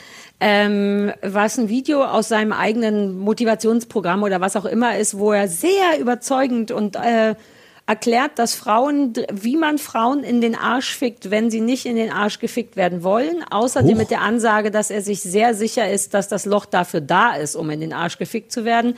Ähm, 0.41 1.13
was 1.21 1.59
ein 1.59 1.69
Video 1.69 2.05
aus 2.05 2.29
seinem 2.29 2.53
eigenen 2.53 3.19
Motivationsprogramm 3.19 4.23
oder 4.23 4.41
was 4.41 4.55
auch 4.55 4.67
immer 4.67 4.97
ist, 4.97 5.19
wo 5.19 5.33
er 5.33 5.49
sehr 5.49 5.99
überzeugend 5.99 6.71
und 6.71 6.95
äh, 6.95 7.35
erklärt, 7.89 8.33
dass 8.39 8.55
Frauen, 8.55 9.15
wie 9.33 9.57
man 9.57 9.79
Frauen 9.79 10.23
in 10.23 10.41
den 10.41 10.55
Arsch 10.55 10.95
fickt, 10.95 11.31
wenn 11.31 11.51
sie 11.51 11.63
nicht 11.63 11.87
in 11.87 11.97
den 11.97 12.13
Arsch 12.13 12.39
gefickt 12.39 12.77
werden 12.77 13.03
wollen. 13.03 13.43
Außerdem 13.51 13.93
Huch. 13.93 13.97
mit 13.97 14.11
der 14.11 14.21
Ansage, 14.21 14.71
dass 14.71 14.91
er 14.91 15.01
sich 15.01 15.23
sehr 15.23 15.55
sicher 15.55 15.91
ist, 15.91 16.13
dass 16.13 16.29
das 16.29 16.45
Loch 16.45 16.67
dafür 16.67 17.01
da 17.01 17.35
ist, 17.35 17.57
um 17.57 17.71
in 17.71 17.81
den 17.81 17.95
Arsch 17.95 18.19
gefickt 18.19 18.53
zu 18.53 18.67
werden. 18.67 18.95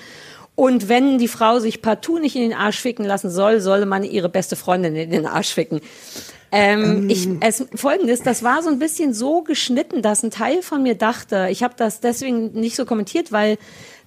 Und 0.56 0.88
wenn 0.88 1.18
die 1.18 1.28
Frau 1.28 1.60
sich 1.60 1.80
partout 1.80 2.18
nicht 2.18 2.34
in 2.34 2.42
den 2.42 2.52
Arsch 2.52 2.80
ficken 2.80 3.04
lassen 3.04 3.30
soll, 3.30 3.60
solle 3.60 3.86
man 3.86 4.02
ihre 4.02 4.28
beste 4.28 4.56
Freundin 4.56 4.96
in 4.96 5.10
den 5.10 5.24
Arsch 5.24 5.54
ficken. 5.54 5.80
Ähm, 6.52 7.08
ich, 7.08 7.28
es, 7.40 7.64
Folgendes, 7.74 8.22
das 8.22 8.42
war 8.42 8.62
so 8.62 8.70
ein 8.70 8.78
bisschen 8.78 9.14
so 9.14 9.42
geschnitten, 9.42 10.02
dass 10.02 10.22
ein 10.22 10.30
Teil 10.30 10.62
von 10.62 10.82
mir 10.82 10.94
dachte, 10.94 11.48
ich 11.50 11.62
habe 11.62 11.74
das 11.76 12.00
deswegen 12.00 12.52
nicht 12.52 12.76
so 12.76 12.84
kommentiert, 12.84 13.30
weil 13.30 13.56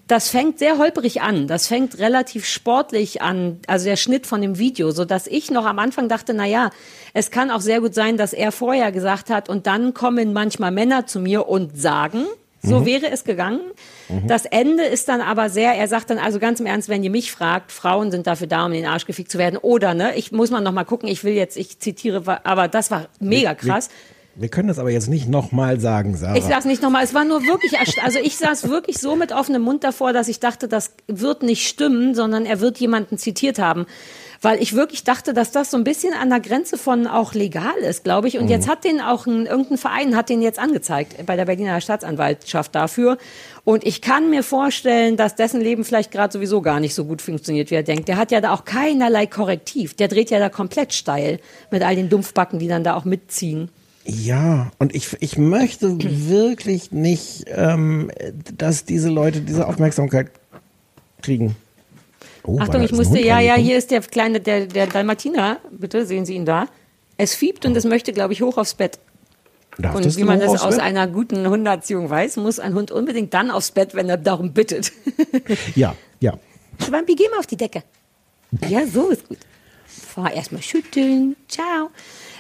das 0.08 0.30
fängt 0.30 0.60
sehr 0.60 0.78
holperig 0.78 1.22
an. 1.22 1.48
Das 1.48 1.68
fängt 1.68 1.98
relativ 1.98 2.46
sportlich 2.46 3.22
an, 3.22 3.60
also 3.68 3.86
der 3.86 3.96
Schnitt 3.96 4.28
von 4.28 4.42
dem 4.42 4.58
Video, 4.58 4.92
so 4.92 5.06
dass 5.06 5.28
ich 5.28 5.50
noch 5.50 5.66
am 5.66 5.80
Anfang 5.80 6.10
dachte, 6.10 6.34
na 6.34 6.46
ja, 6.46 6.72
es 7.14 7.32
kann 7.32 7.52
auch 7.52 7.62
sehr 7.62 7.80
gut 7.80 7.94
sein, 7.94 8.18
dass 8.18 8.34
er 8.34 8.52
vorher 8.52 8.92
gesagt 8.92 9.30
hat 9.30 9.48
und 9.48 9.66
dann 9.66 9.94
kommen 9.94 10.34
manchmal 10.34 10.72
Männer 10.72 11.08
zu 11.08 11.20
mir 11.20 11.48
und 11.48 11.80
sagen, 11.80 12.26
so 12.64 12.86
wäre 12.86 13.12
es 13.12 13.24
gegangen. 13.24 13.62
Das 14.28 14.46
Ende 14.46 14.84
ist 14.84 15.10
dann 15.10 15.22
aber 15.22 15.50
sehr, 15.50 15.74
er 15.74 15.88
sagt 15.88 16.10
dann 16.10 16.18
also 16.18 16.40
ganz 16.40 16.60
im 16.60 16.66
Ernst, 16.66 16.90
wenn 16.90 17.04
ihr 17.04 17.10
mich 17.10 17.32
fragt, 17.32 17.72
Frauen 17.72 18.10
sind 18.10 18.26
dafür 18.26 18.48
da, 18.48 18.66
um 18.66 18.72
in 18.72 18.84
den 18.84 18.90
Arsch 18.90 19.06
gefickt 19.06 19.32
zu 19.32 19.38
werden. 19.38 19.58
Oder, 19.58 19.94
ne, 19.94 20.16
ich 20.16 20.32
muss 20.32 20.50
mal 20.50 20.62
noch 20.62 20.72
mal 20.72 20.86
gucken, 20.86 21.10
ich 21.10 21.24
will 21.24 21.34
jetzt, 21.34 21.58
ich 21.58 21.80
zitiere, 21.80 22.24
aber 22.46 22.68
das 22.68 22.90
war 22.90 23.08
mega 23.20 23.54
krass. 23.54 23.90
Wir 24.36 24.50
können 24.50 24.68
das 24.68 24.80
aber 24.80 24.90
jetzt 24.90 25.10
nicht 25.10 25.30
nochmal 25.30 25.80
sagen, 25.80 26.16
Sarah. 26.16 26.36
Ich 26.36 26.44
sag's 26.44 26.66
nicht 26.66 26.82
nochmal, 26.82 27.04
es 27.04 27.14
war 27.14 27.24
nur 27.24 27.44
wirklich, 27.44 27.74
also 28.02 28.18
ich 28.18 28.36
saß 28.38 28.68
wirklich 28.68 28.98
so 28.98 29.16
mit 29.16 29.32
offenem 29.32 29.62
Mund 29.62 29.84
davor, 29.84 30.12
dass 30.12 30.28
ich 30.28 30.40
dachte, 30.40 30.68
das 30.68 30.94
wird 31.08 31.44
nicht 31.44 31.68
stimmen, 31.68 32.16
sondern 32.16 32.46
er 32.46 32.60
wird 32.60 32.80
jemanden 32.80 33.20
zitiert 33.20 33.60
haben. 33.60 33.86
Weil 34.44 34.62
ich 34.62 34.76
wirklich 34.76 35.06
dachte, 35.06 35.34
dass 35.34 35.52
das 35.52 35.72
so 35.72 35.78
ein 35.78 35.86
bisschen 35.86 36.14
an 36.14 36.30
der 36.30 36.42
Grenze 36.42 36.78
von 36.78 37.08
auch 37.08 37.34
legal 37.34 37.78
ist, 37.80 38.04
glaube 38.04 38.28
ich. 38.28 38.38
Und 38.38 38.50
jetzt 38.50 38.68
hat 38.68 38.84
den 38.84 39.00
auch 39.00 39.26
ein, 39.26 39.46
irgendein 39.46 39.78
Verein 39.78 40.18
hat 40.18 40.28
den 40.28 40.42
jetzt 40.42 40.60
angezeigt 40.60 41.26
bei 41.26 41.38
der 41.38 41.46
Berliner 41.46 41.80
Staatsanwaltschaft 41.80 42.76
dafür. 42.76 43.18
Und 43.64 43.86
ich 43.86 44.02
kann 44.02 44.30
mir 44.30 44.44
vorstellen, 44.44 45.16
dass 45.16 45.36
dessen 45.36 45.62
Leben 45.62 45.86
vielleicht 45.86 46.12
gerade 46.12 46.34
sowieso 46.34 46.62
gar 46.62 46.82
nicht 46.82 46.94
so 46.94 47.06
gut 47.06 47.22
funktioniert, 47.22 47.72
wie 47.72 47.76
er 47.76 47.84
denkt. 47.84 48.10
Der 48.10 48.18
hat 48.18 48.32
ja 48.32 48.42
da 48.42 48.54
auch 48.54 48.66
keinerlei 48.66 49.28
Korrektiv. 49.28 49.94
Der 49.94 50.10
dreht 50.10 50.30
ja 50.30 50.40
da 50.40 50.50
komplett 50.50 50.92
steil 50.92 51.40
mit 51.72 51.82
all 51.82 51.96
den 51.96 52.10
Dumpfbacken, 52.10 52.60
die 52.60 52.68
dann 52.68 52.84
da 52.84 52.96
auch 52.96 53.06
mitziehen. 53.06 53.70
Ja, 54.04 54.74
und 54.78 54.94
ich, 54.94 55.16
ich 55.22 55.38
möchte 55.38 55.96
wirklich 56.00 56.92
nicht, 56.92 57.46
ähm, 57.48 58.12
dass 58.58 58.84
diese 58.84 59.08
Leute 59.08 59.40
diese 59.40 59.70
Aufmerksamkeit 59.70 60.32
kriegen. 61.22 61.56
Oh, 62.46 62.60
Achtung, 62.60 62.82
ich 62.84 62.92
musste, 62.92 63.20
ja, 63.20 63.40
ja, 63.40 63.56
hier 63.56 63.78
ist 63.78 63.92
der 63.92 64.02
kleine, 64.02 64.40
der, 64.42 64.66
der 64.68 64.88
Dalmatiner, 64.88 65.60
bitte, 65.72 66.06
sehen 66.06 66.26
Sie 66.26 66.36
ihn 66.36 66.46
da. 66.46 66.68
Es 67.18 67.36
fiebt 67.36 67.66
und 67.66 67.76
es 67.78 67.86
möchte, 67.86 68.12
glaube 68.12 68.34
ich, 68.34 68.42
hoch 68.42 68.58
aufs 68.58 68.74
Bett. 68.74 69.00
Darf 69.78 69.96
Und 69.96 70.18
wie 70.18 70.24
man 70.24 70.40
das 70.40 70.62
aus 70.62 70.76
Bett? 70.76 70.84
einer 70.84 71.08
guten 71.08 71.48
Hunderziehung 71.48 72.10
weiß, 72.10 72.38
muss 72.38 72.60
ein 72.60 72.74
Hund 72.76 72.92
unbedingt 72.92 73.34
dann 73.34 73.50
aufs 73.50 73.72
Bett, 73.72 73.96
wenn 73.96 74.10
er 74.10 74.18
darum 74.18 74.54
bittet. 74.54 74.92
Ja, 75.76 75.96
ja. 76.20 76.38
Schwampi, 76.86 77.16
geh 77.16 77.30
mal 77.30 77.40
auf 77.40 77.48
die 77.48 77.58
Decke. 77.58 77.84
Ja, 78.68 78.86
so 78.86 79.10
ist 79.10 79.28
gut. 79.28 79.38
Fahr 79.88 80.32
erstmal 80.34 80.62
schütteln. 80.62 81.36
Ciao. 81.48 81.90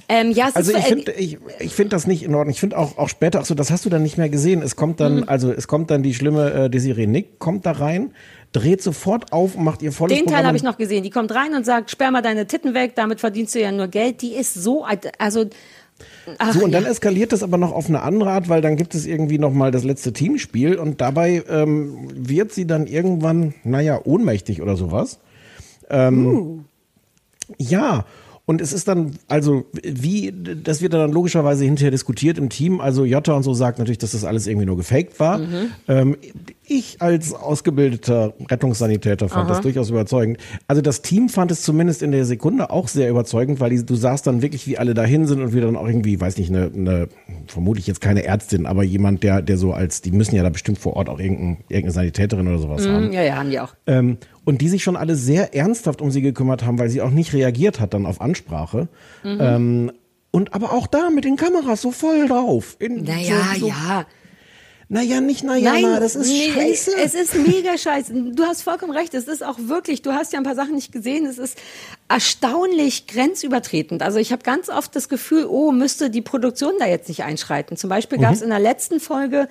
Ähm, 0.10 0.32
ja, 0.32 0.50
es 0.50 0.56
Also 0.56 0.72
ist 0.74 0.80
ich 0.80 0.86
finde 0.86 1.12
ich, 1.14 1.38
ich 1.60 1.74
find 1.74 1.94
das 1.94 2.06
nicht 2.08 2.24
in 2.24 2.36
Ordnung. 2.36 2.52
Ich 2.52 2.60
finde 2.60 2.78
auch, 2.78 2.98
auch 2.98 3.10
später, 3.10 3.40
ach 3.40 3.46
so, 3.46 3.56
das 3.56 3.72
hast 3.72 3.86
du 3.86 3.90
dann 3.90 4.04
nicht 4.04 4.18
mehr 4.18 4.30
gesehen. 4.30 4.62
Es 4.62 4.76
kommt 4.76 5.00
dann, 5.00 5.18
Mhm. 5.22 5.24
also 5.28 5.52
es 5.52 5.68
kommt 5.68 5.90
dann 5.92 6.04
die 6.04 6.14
schlimme 6.14 6.52
äh, 6.66 6.70
Desiree 6.70 7.08
Nick, 7.08 7.40
kommt 7.40 7.66
da 7.66 7.72
rein, 7.72 8.14
dreht 8.54 8.82
sofort 8.82 9.34
auf 9.34 9.56
und 9.56 9.64
macht 9.66 9.82
ihr 9.82 9.92
volles 9.92 10.18
Den 10.18 10.28
Teil 10.28 10.46
habe 10.46 10.56
ich 10.56 10.64
noch 10.64 10.78
gesehen. 10.78 11.04
Die 11.04 11.10
kommt 11.10 11.34
rein 11.36 11.54
und 11.54 11.66
sagt, 11.66 11.92
sperr 11.92 12.12
mal 12.12 12.22
deine 12.22 12.48
Titten 12.48 12.74
weg, 12.74 12.94
damit 12.96 13.20
verdienst 13.20 13.54
du 13.56 13.60
ja 13.60 13.72
nur 13.72 13.88
Geld. 13.88 14.22
Die 14.22 14.34
ist 14.34 14.54
so, 14.54 14.86
alt- 14.86 15.12
also, 15.20 15.46
ach, 16.38 16.54
So, 16.54 16.64
und 16.64 16.72
dann 16.72 16.84
ja. 16.84 16.90
eskaliert 16.90 17.34
das 17.34 17.44
aber 17.44 17.58
noch 17.58 17.74
auf 17.74 17.90
eine 17.90 18.02
andere 18.02 18.32
Art, 18.32 18.48
weil 18.50 18.62
dann 18.62 18.78
gibt 18.78 18.96
es 18.96 19.06
irgendwie 19.06 19.40
noch 19.40 19.52
mal 19.52 19.72
das 19.72 19.84
letzte 19.84 20.14
Teamspiel 20.14 20.76
und 20.76 21.02
dabei 21.02 21.44
ähm, 21.50 22.08
wird 22.14 22.54
sie 22.54 22.66
dann 22.66 22.88
irgendwann, 22.88 23.54
naja, 23.64 24.00
ohnmächtig 24.04 24.62
oder 24.62 24.78
sowas. 24.78 25.20
Ähm, 25.90 26.26
Uh. 26.26 26.60
Ja, 27.58 28.06
und 28.46 28.60
es 28.60 28.74
ist 28.74 28.88
dann, 28.90 29.18
also, 29.28 29.66
wie, 29.84 30.34
das 30.64 30.82
wird 30.82 30.94
dann 30.94 31.12
logischerweise 31.12 31.64
hinterher 31.64 31.92
diskutiert 31.92 32.38
im 32.38 32.50
Team. 32.50 32.82
Also, 32.82 33.06
Jota 33.06 33.34
und 33.34 33.44
so 33.44 33.54
sagt 33.54 33.80
natürlich, 33.80 34.00
dass 34.00 34.12
das 34.12 34.26
alles 34.26 34.48
irgendwie 34.48 34.66
nur 34.66 34.76
gefaked 34.76 35.20
war. 35.20 35.38
Mhm. 35.38 35.72
Ähm, 35.88 36.18
ich 36.66 37.02
als 37.02 37.34
ausgebildeter 37.34 38.34
Rettungssanitäter 38.50 39.30
fand 39.30 39.50
das 39.50 39.62
durchaus 39.62 39.90
überzeugend. 39.90 40.38
Also, 40.68 40.82
das 40.82 41.02
Team 41.02 41.30
fand 41.30 41.52
es 41.52 41.62
zumindest 41.62 42.02
in 42.02 42.12
der 42.12 42.26
Sekunde 42.26 42.70
auch 42.70 42.88
sehr 42.88 43.10
überzeugend, 43.10 43.60
weil 43.60 43.72
die, 43.72 43.86
du 43.86 43.96
sahst 43.96 44.28
dann 44.28 44.42
wirklich, 44.42 44.68
wie 44.68 44.78
alle 44.78 44.94
dahin 44.94 45.28
sind 45.28 45.42
und 45.42 45.54
wir 45.54 45.62
dann 45.62 45.76
auch 45.76 45.88
irgendwie, 45.88 46.20
weiß 46.20 46.38
nicht, 46.38 46.50
eine, 46.50 46.72
eine 46.74 47.08
vermutlich 47.48 47.88
jetzt 47.88 48.02
keine 48.02 48.24
Ärztin, 48.24 48.66
aber 48.66 48.84
jemand, 48.84 49.24
der, 49.24 49.42
der 49.42 49.58
so 49.58 49.74
als, 49.74 50.02
die 50.02 50.12
müssen 50.12 50.36
ja 50.36 50.44
da 50.44 50.50
bestimmt 50.50 50.78
vor 50.78 50.96
Ort 50.96 51.10
auch 51.10 51.20
irgendein, 51.20 51.58
irgendeine 51.70 51.92
Sanitäterin 51.92 52.48
oder 52.48 52.60
sowas 52.60 52.88
haben. 52.88 53.12
ja, 53.12 53.22
ja, 53.22 53.36
haben 53.36 53.50
die 53.50 53.60
auch. 53.60 53.76
Ähm, 53.88 54.18
und 54.46 54.62
die 54.62 54.70
sich 54.70 54.84
schon 54.84 54.96
alle 54.96 55.16
sehr 55.16 55.56
ernsthaft 55.56 56.02
um 56.02 56.12
sie 56.12 56.22
gekümmert 56.22 56.66
haben, 56.66 56.80
weil 56.80 56.90
sie 56.90 57.02
auch 57.02 57.12
nicht 57.12 57.34
reagiert 57.34 57.80
hat 57.80 57.94
dann 57.94 58.06
auf 58.06 58.22
Ansprache. 58.22 58.88
Mhm. 59.24 59.38
Ähm, 59.40 59.92
und 60.32 60.54
aber 60.56 60.74
auch 60.74 60.88
da 60.88 61.10
mit 61.12 61.26
den 61.26 61.36
Kameras 61.36 61.82
so 61.82 61.92
voll 61.92 62.28
drauf. 62.28 62.76
In, 62.80 63.04
Naja, 63.04 63.36
so, 63.54 63.60
so, 63.60 63.68
ja. 63.68 64.06
Naja, 64.90 65.22
nicht 65.22 65.44
naja, 65.44 65.72
Nein, 65.74 65.82
na, 65.84 66.00
das 66.00 66.16
ist 66.16 66.28
nee, 66.28 66.52
scheiße. 66.52 66.92
Es 66.98 67.14
ist 67.14 67.36
mega 67.36 67.78
scheiße. 67.78 68.14
Du 68.34 68.44
hast 68.44 68.62
vollkommen 68.64 68.92
recht. 68.92 69.14
Es 69.14 69.28
ist 69.28 69.44
auch 69.44 69.58
wirklich, 69.58 70.02
du 70.02 70.14
hast 70.14 70.34
ja 70.34 70.40
ein 70.40 70.44
paar 70.46 70.56
Sachen 70.56 70.76
nicht 70.76 70.92
gesehen. 70.92 71.26
Es 71.26 71.38
ist 71.38 71.58
erstaunlich 72.10 73.08
grenzübertretend. 73.08 74.02
Also 74.04 74.20
ich 74.20 74.32
habe 74.32 74.44
ganz 74.44 74.70
oft 74.70 74.96
das 74.96 75.10
Gefühl, 75.10 75.46
oh, 75.50 75.72
müsste 75.72 76.10
die 76.10 76.22
Produktion 76.22 76.74
da 76.80 76.86
jetzt 76.88 77.08
nicht 77.10 77.24
einschreiten. 77.24 77.76
Zum 77.78 77.90
Beispiel 77.90 78.18
gab 78.20 78.34
es 78.34 78.40
Mhm. 78.40 78.46
in 78.46 78.50
der 78.52 78.60
letzten 78.60 79.00
Folge 79.00 79.48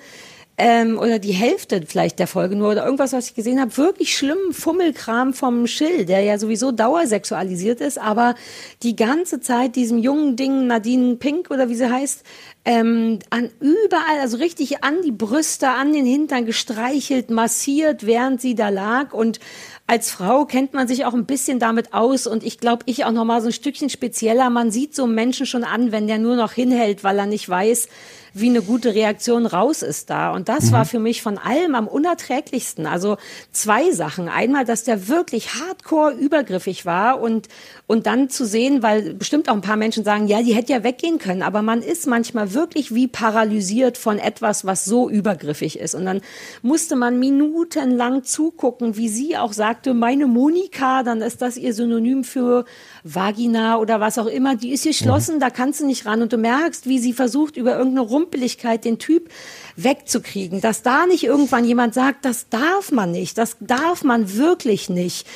ähm, 0.57 0.99
oder 0.99 1.17
die 1.17 1.31
Hälfte 1.31 1.81
vielleicht 1.87 2.19
der 2.19 2.27
Folge 2.27 2.55
nur 2.55 2.71
oder 2.71 2.85
irgendwas, 2.85 3.11
was 3.11 3.27
ich 3.29 3.33
gesehen 3.33 3.59
habe, 3.59 3.75
wirklich 3.75 4.15
schlimmen 4.15 4.53
Fummelkram 4.53 5.33
vom 5.33 5.65
Schill, 5.65 6.05
der 6.05 6.21
ja 6.21 6.37
sowieso 6.37 6.71
dauersexualisiert 6.71 7.81
ist, 7.81 7.97
aber 7.97 8.35
die 8.83 8.95
ganze 8.95 9.41
Zeit 9.41 9.75
diesem 9.75 9.97
jungen 9.97 10.35
Ding, 10.35 10.67
Nadine 10.67 11.15
Pink 11.15 11.49
oder 11.49 11.69
wie 11.69 11.75
sie 11.75 11.89
heißt, 11.91 12.21
ähm, 12.65 13.19
an 13.29 13.49
überall, 13.59 14.19
also 14.21 14.37
richtig 14.37 14.83
an 14.83 15.01
die 15.03 15.11
Brüste, 15.11 15.69
an 15.69 15.91
den 15.91 16.05
Hintern 16.05 16.45
gestreichelt, 16.45 17.29
massiert, 17.29 18.05
während 18.05 18.39
sie 18.39 18.55
da 18.55 18.69
lag 18.69 19.13
und 19.13 19.39
als 19.85 20.11
Frau 20.11 20.45
kennt 20.45 20.73
man 20.73 20.87
sich 20.87 21.03
auch 21.03 21.13
ein 21.13 21.25
bisschen 21.25 21.59
damit 21.59 21.93
aus 21.93 22.25
und 22.25 22.43
ich 22.43 22.57
glaube, 22.57 22.83
ich 22.85 23.03
auch 23.03 23.11
noch 23.11 23.25
mal 23.25 23.41
so 23.41 23.47
ein 23.47 23.53
Stückchen 23.53 23.89
spezieller. 23.89 24.49
Man 24.49 24.71
sieht 24.71 24.95
so 24.95 25.03
einen 25.03 25.13
Menschen 25.13 25.45
schon 25.45 25.65
an, 25.65 25.91
wenn 25.91 26.07
der 26.07 26.19
nur 26.19 26.37
noch 26.37 26.53
hinhält, 26.53 27.03
weil 27.03 27.19
er 27.19 27.25
nicht 27.25 27.49
weiß, 27.49 27.89
wie 28.33 28.49
eine 28.49 28.61
gute 28.61 28.95
Reaktion 28.95 29.45
raus 29.45 29.81
ist 29.81 30.09
da. 30.09 30.31
Und 30.31 30.49
das 30.49 30.71
war 30.71 30.85
für 30.85 30.99
mich 30.99 31.21
von 31.21 31.37
allem 31.37 31.75
am 31.75 31.87
unerträglichsten. 31.87 32.87
Also 32.87 33.17
zwei 33.51 33.91
Sachen. 33.91 34.29
Einmal, 34.29 34.65
dass 34.65 34.83
der 34.83 35.07
wirklich 35.07 35.55
hardcore 35.55 36.13
übergriffig 36.13 36.85
war 36.85 37.21
und, 37.21 37.47
und 37.93 38.07
dann 38.07 38.27
zu 38.27 38.43
sehen, 38.43 38.81
weil 38.81 39.13
bestimmt 39.13 39.47
auch 39.47 39.53
ein 39.53 39.61
paar 39.61 39.77
Menschen 39.77 40.03
sagen, 40.03 40.27
ja, 40.27 40.41
die 40.41 40.55
hätte 40.55 40.73
ja 40.73 40.83
weggehen 40.83 41.19
können. 41.19 41.43
Aber 41.43 41.61
man 41.61 41.83
ist 41.83 42.07
manchmal 42.07 42.55
wirklich 42.55 42.95
wie 42.95 43.07
paralysiert 43.07 43.99
von 43.99 44.17
etwas, 44.17 44.65
was 44.65 44.83
so 44.83 45.11
übergriffig 45.11 45.77
ist. 45.77 45.93
Und 45.93 46.05
dann 46.05 46.21
musste 46.63 46.95
man 46.95 47.19
minutenlang 47.19 48.23
zugucken, 48.23 48.97
wie 48.97 49.09
sie 49.09 49.37
auch 49.37 49.53
sagte, 49.53 49.93
meine 49.93 50.25
Monika, 50.25 51.03
dann 51.03 51.21
ist 51.21 51.43
das 51.43 51.55
ihr 51.55 51.75
Synonym 51.75 52.23
für 52.23 52.65
Vagina 53.03 53.77
oder 53.77 53.99
was 53.99 54.17
auch 54.17 54.25
immer, 54.25 54.55
die 54.55 54.71
ist 54.71 54.85
geschlossen, 54.85 55.39
da 55.39 55.51
kannst 55.51 55.81
du 55.81 55.85
nicht 55.85 56.07
ran. 56.07 56.23
Und 56.23 56.33
du 56.33 56.37
merkst, 56.37 56.87
wie 56.87 56.97
sie 56.97 57.13
versucht, 57.13 57.57
über 57.57 57.77
irgendeine 57.77 58.07
Rumpeligkeit 58.07 58.85
den 58.85 58.97
Typ 58.97 59.29
wegzukriegen. 59.75 60.61
Dass 60.61 60.81
da 60.81 61.05
nicht 61.05 61.25
irgendwann 61.25 61.63
jemand 61.63 61.93
sagt, 61.93 62.25
das 62.25 62.49
darf 62.49 62.91
man 62.91 63.11
nicht, 63.11 63.37
das 63.37 63.57
darf 63.59 64.03
man 64.03 64.35
wirklich 64.35 64.89
nicht. 64.89 65.27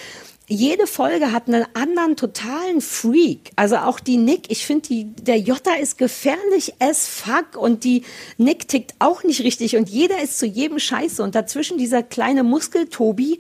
Jede 0.49 0.87
Folge 0.87 1.33
hat 1.33 1.49
einen 1.49 1.65
anderen 1.73 2.15
totalen 2.15 2.79
Freak. 2.79 3.51
Also 3.57 3.75
auch 3.77 3.99
die 3.99 4.15
Nick, 4.15 4.49
ich 4.49 4.65
finde, 4.65 5.03
der 5.03 5.37
Jota 5.37 5.73
ist 5.73 5.97
gefährlich 5.97 6.73
as 6.79 7.05
fuck 7.05 7.57
und 7.57 7.83
die 7.83 8.03
Nick 8.37 8.69
tickt 8.69 8.95
auch 8.99 9.25
nicht 9.25 9.41
richtig 9.41 9.75
und 9.75 9.89
jeder 9.89 10.21
ist 10.23 10.39
zu 10.39 10.45
jedem 10.45 10.79
Scheiße 10.79 11.21
und 11.21 11.35
dazwischen 11.35 11.77
dieser 11.77 12.01
kleine 12.01 12.43
Muskeltobi, 12.43 13.39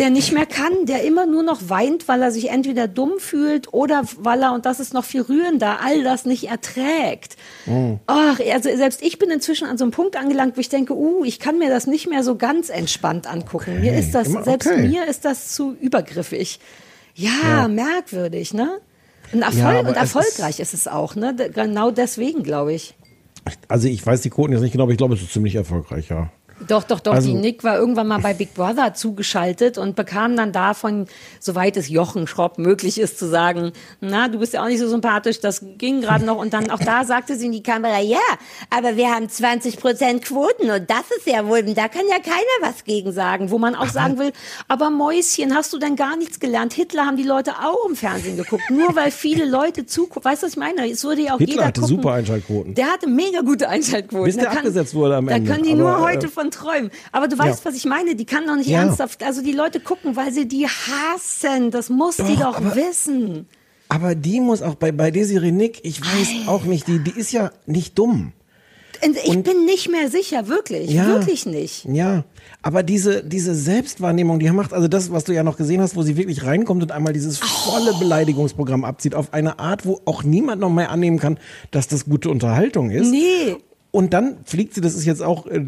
der 0.00 0.08
nicht 0.10 0.32
mehr 0.32 0.46
kann, 0.46 0.86
der 0.86 1.04
immer 1.04 1.26
nur 1.26 1.42
noch 1.42 1.68
weint, 1.68 2.08
weil 2.08 2.22
er 2.22 2.32
sich 2.32 2.48
entweder 2.48 2.88
dumm 2.88 3.18
fühlt 3.18 3.72
oder 3.74 4.02
weil 4.18 4.42
er, 4.42 4.54
und 4.54 4.64
das 4.64 4.80
ist 4.80 4.94
noch 4.94 5.04
viel 5.04 5.20
rührender, 5.20 5.80
all 5.84 6.02
das 6.02 6.24
nicht 6.24 6.48
erträgt. 6.48 7.36
Ach, 8.06 8.40
also 8.52 8.74
selbst 8.74 9.02
ich 9.02 9.18
bin 9.18 9.30
inzwischen 9.30 9.68
an 9.68 9.76
so 9.76 9.84
einem 9.84 9.92
Punkt 9.92 10.16
angelangt, 10.16 10.56
wo 10.56 10.60
ich 10.60 10.70
denke, 10.70 10.94
uh, 10.94 11.22
ich 11.24 11.38
kann 11.38 11.58
mir 11.58 11.68
das 11.68 11.86
nicht 11.86 12.08
mehr 12.08 12.24
so 12.24 12.36
ganz 12.36 12.70
entspannt 12.70 13.26
angucken. 13.26 13.82
Mir 13.82 13.94
ist 13.96 14.12
das, 14.12 14.28
immer- 14.28 14.42
selbst 14.42 14.68
okay. 14.68 14.88
mir 14.88 15.06
ist 15.06 15.26
das 15.26 15.52
zu 15.52 15.76
übergriffig. 15.78 16.60
Ja, 17.14 17.68
merkwürdig, 17.68 18.54
ne? 18.54 18.80
Und, 19.32 19.42
Erfolg, 19.42 19.62
Ja, 19.62 19.80
und 19.80 19.88
es 19.90 19.96
erfolgreich 19.96 20.60
ist, 20.60 20.72
es 20.72 20.88
auch, 20.88 21.14
ne? 21.14 21.36
Genau 21.54 21.90
deswegen, 21.90 22.42
glaube 22.42 22.72
ich. 22.72 22.94
Also 23.68 23.86
ich 23.86 24.04
weiß 24.04 24.22
die 24.22 24.30
Quoten 24.30 24.52
jetzt 24.52 24.62
nicht 24.62 24.72
genau, 24.72 24.84
aber 24.84 24.92
ich 24.92 24.98
glaube, 24.98 25.14
es 25.14 25.22
ist 25.22 25.32
ziemlich 25.32 25.54
erfolgreich, 25.54 26.08
ja. 26.08 26.30
Doch, 26.68 26.84
doch, 26.84 27.00
doch. 27.00 27.14
Also- 27.14 27.28
die 27.28 27.34
Nick 27.34 27.64
war 27.64 27.76
irgendwann 27.78 28.06
mal 28.08 28.20
bei 28.20 28.34
Big 28.34 28.54
Brother 28.54 28.94
zugeschaltet 28.94 29.78
und 29.78 29.96
bekam 29.96 30.36
dann 30.36 30.52
davon, 30.52 31.06
soweit 31.40 31.76
es 31.76 31.88
Jochen 31.88 32.26
Schropp 32.26 32.58
möglich 32.58 32.98
ist, 33.00 33.18
zu 33.18 33.26
sagen, 33.28 33.72
na, 34.00 34.28
du 34.28 34.38
bist 34.38 34.52
ja 34.54 34.62
auch 34.62 34.68
nicht 34.68 34.78
so 34.80 34.88
sympathisch, 34.88 35.40
das 35.40 35.62
ging 35.78 36.00
gerade 36.00 36.24
noch. 36.24 36.36
Und 36.36 36.52
dann 36.52 36.70
auch 36.70 36.78
da 36.78 37.04
sagte 37.04 37.36
sie 37.36 37.46
in 37.46 37.52
die 37.52 37.62
Kamera, 37.62 38.00
ja, 38.00 38.18
aber 38.70 38.96
wir 38.96 39.10
haben 39.10 39.28
20 39.28 39.78
Prozent 39.78 40.24
Quoten 40.24 40.70
und 40.70 40.88
das 40.90 41.04
ist 41.16 41.26
ja 41.26 41.46
wohl, 41.46 41.62
da 41.62 41.88
kann 41.88 42.02
ja 42.08 42.18
keiner 42.18 42.36
was 42.72 42.84
gegen 42.84 43.12
sagen. 43.12 43.50
Wo 43.50 43.58
man 43.58 43.74
auch 43.74 43.88
sagen 43.88 44.18
will, 44.18 44.32
aber 44.68 44.90
Mäuschen, 44.90 45.54
hast 45.54 45.72
du 45.72 45.78
denn 45.78 45.96
gar 45.96 46.16
nichts 46.16 46.40
gelernt? 46.40 46.72
Hitler 46.72 47.06
haben 47.06 47.16
die 47.16 47.22
Leute 47.22 47.52
auch 47.64 47.88
im 47.88 47.96
Fernsehen 47.96 48.36
geguckt. 48.36 48.62
Nur 48.70 48.94
weil 48.96 49.10
viele 49.10 49.44
Leute 49.44 49.86
zugucken. 49.86 50.24
Weißt 50.30 50.42
du, 50.42 50.46
was 50.46 50.52
ich 50.52 50.58
meine? 50.58 50.90
Es 50.90 51.04
würde 51.04 51.22
ja 51.22 51.34
auch 51.34 51.38
Hitler 51.38 51.52
jeder 51.54 51.66
hatte 51.66 51.80
gucken. 51.80 51.96
super 51.96 52.12
Einschaltquoten. 52.12 52.74
Der 52.74 52.86
hatte 52.86 53.08
mega 53.08 53.40
gute 53.40 53.68
Einschaltquoten. 53.68 54.24
Bis 54.24 54.36
der 54.36 54.46
kann- 54.46 54.58
abgesetzt 54.58 54.94
wurde 54.94 55.16
am 55.16 55.28
Ende. 55.28 55.48
Da 55.48 55.54
können 55.54 55.64
die 55.64 55.72
Aber, 55.72 55.80
nur 55.80 55.98
äh, 55.98 56.12
heute 56.12 56.28
von 56.28 56.49
träumen. 56.50 56.90
Aber 57.12 57.28
du 57.28 57.38
weißt, 57.38 57.64
Ja. 57.64 57.70
was 57.70 57.76
ich 57.76 57.84
meine. 57.84 58.14
Die 58.16 58.24
kann 58.26 58.46
doch 58.46 58.56
nicht 58.56 58.68
Ja. 58.68 58.80
ernsthaft. 58.82 59.22
Also 59.22 59.42
die 59.42 59.52
Leute 59.52 59.80
gucken, 59.80 60.16
weil 60.16 60.32
sie 60.32 60.46
die 60.46 60.66
hassen. 60.66 61.70
Das 61.70 61.88
muss 61.90 62.16
die 62.16 62.36
Doch, 62.36 62.52
doch 62.52 62.56
aber- 62.58 62.76
wissen. 62.76 63.46
Aber 63.88 64.14
die 64.14 64.40
muss 64.40 64.62
auch 64.62 64.76
bei, 64.76 64.92
bei 64.92 65.10
Desiree 65.10 65.50
Nick, 65.50 65.80
ich 65.84 66.00
weiß 66.00 66.46
auch 66.48 66.62
nicht, 66.64 66.86
die, 66.86 67.00
die 67.00 67.18
ist 67.18 67.32
ja 67.32 67.50
nicht 67.66 67.98
dumm. 67.98 68.32
Und 69.02 69.16
ich 69.16 69.42
bin 69.42 69.64
nicht 69.64 69.90
mehr 69.90 70.10
sicher, 70.10 70.46
wirklich. 70.46 70.90
Ja. 70.90 71.06
Wirklich 71.06 71.46
nicht. 71.46 71.86
Ja, 71.86 72.24
aber 72.60 72.82
diese, 72.82 73.24
diese 73.24 73.54
Selbstwahrnehmung, 73.54 74.38
die 74.38 74.50
macht, 74.50 74.74
also 74.74 74.88
das, 74.88 75.10
was 75.10 75.24
du 75.24 75.32
ja 75.32 75.42
noch 75.42 75.56
gesehen 75.56 75.80
hast, 75.80 75.96
wo 75.96 76.02
sie 76.02 76.18
wirklich 76.18 76.44
reinkommt 76.44 76.82
und 76.82 76.92
einmal 76.92 77.14
dieses 77.14 77.38
volle 77.38 77.94
Beleidigungsprogramm 77.98 78.84
abzieht, 78.84 79.14
auf 79.14 79.32
eine 79.32 79.58
Art, 79.58 79.86
wo 79.86 80.00
auch 80.04 80.22
niemand 80.22 80.60
noch 80.60 80.68
mehr 80.70 80.90
annehmen 80.90 81.18
kann, 81.18 81.38
dass 81.70 81.88
das 81.88 82.04
gute 82.04 82.28
Unterhaltung 82.28 82.90
ist. 82.90 83.10
Nee. 83.10 83.56
Und 83.92 84.12
dann 84.14 84.36
fliegt 84.44 84.74
sie, 84.74 84.80
das 84.80 84.94
ist 84.94 85.04
jetzt 85.04 85.22
auch 85.22 85.46
äh, 85.46 85.64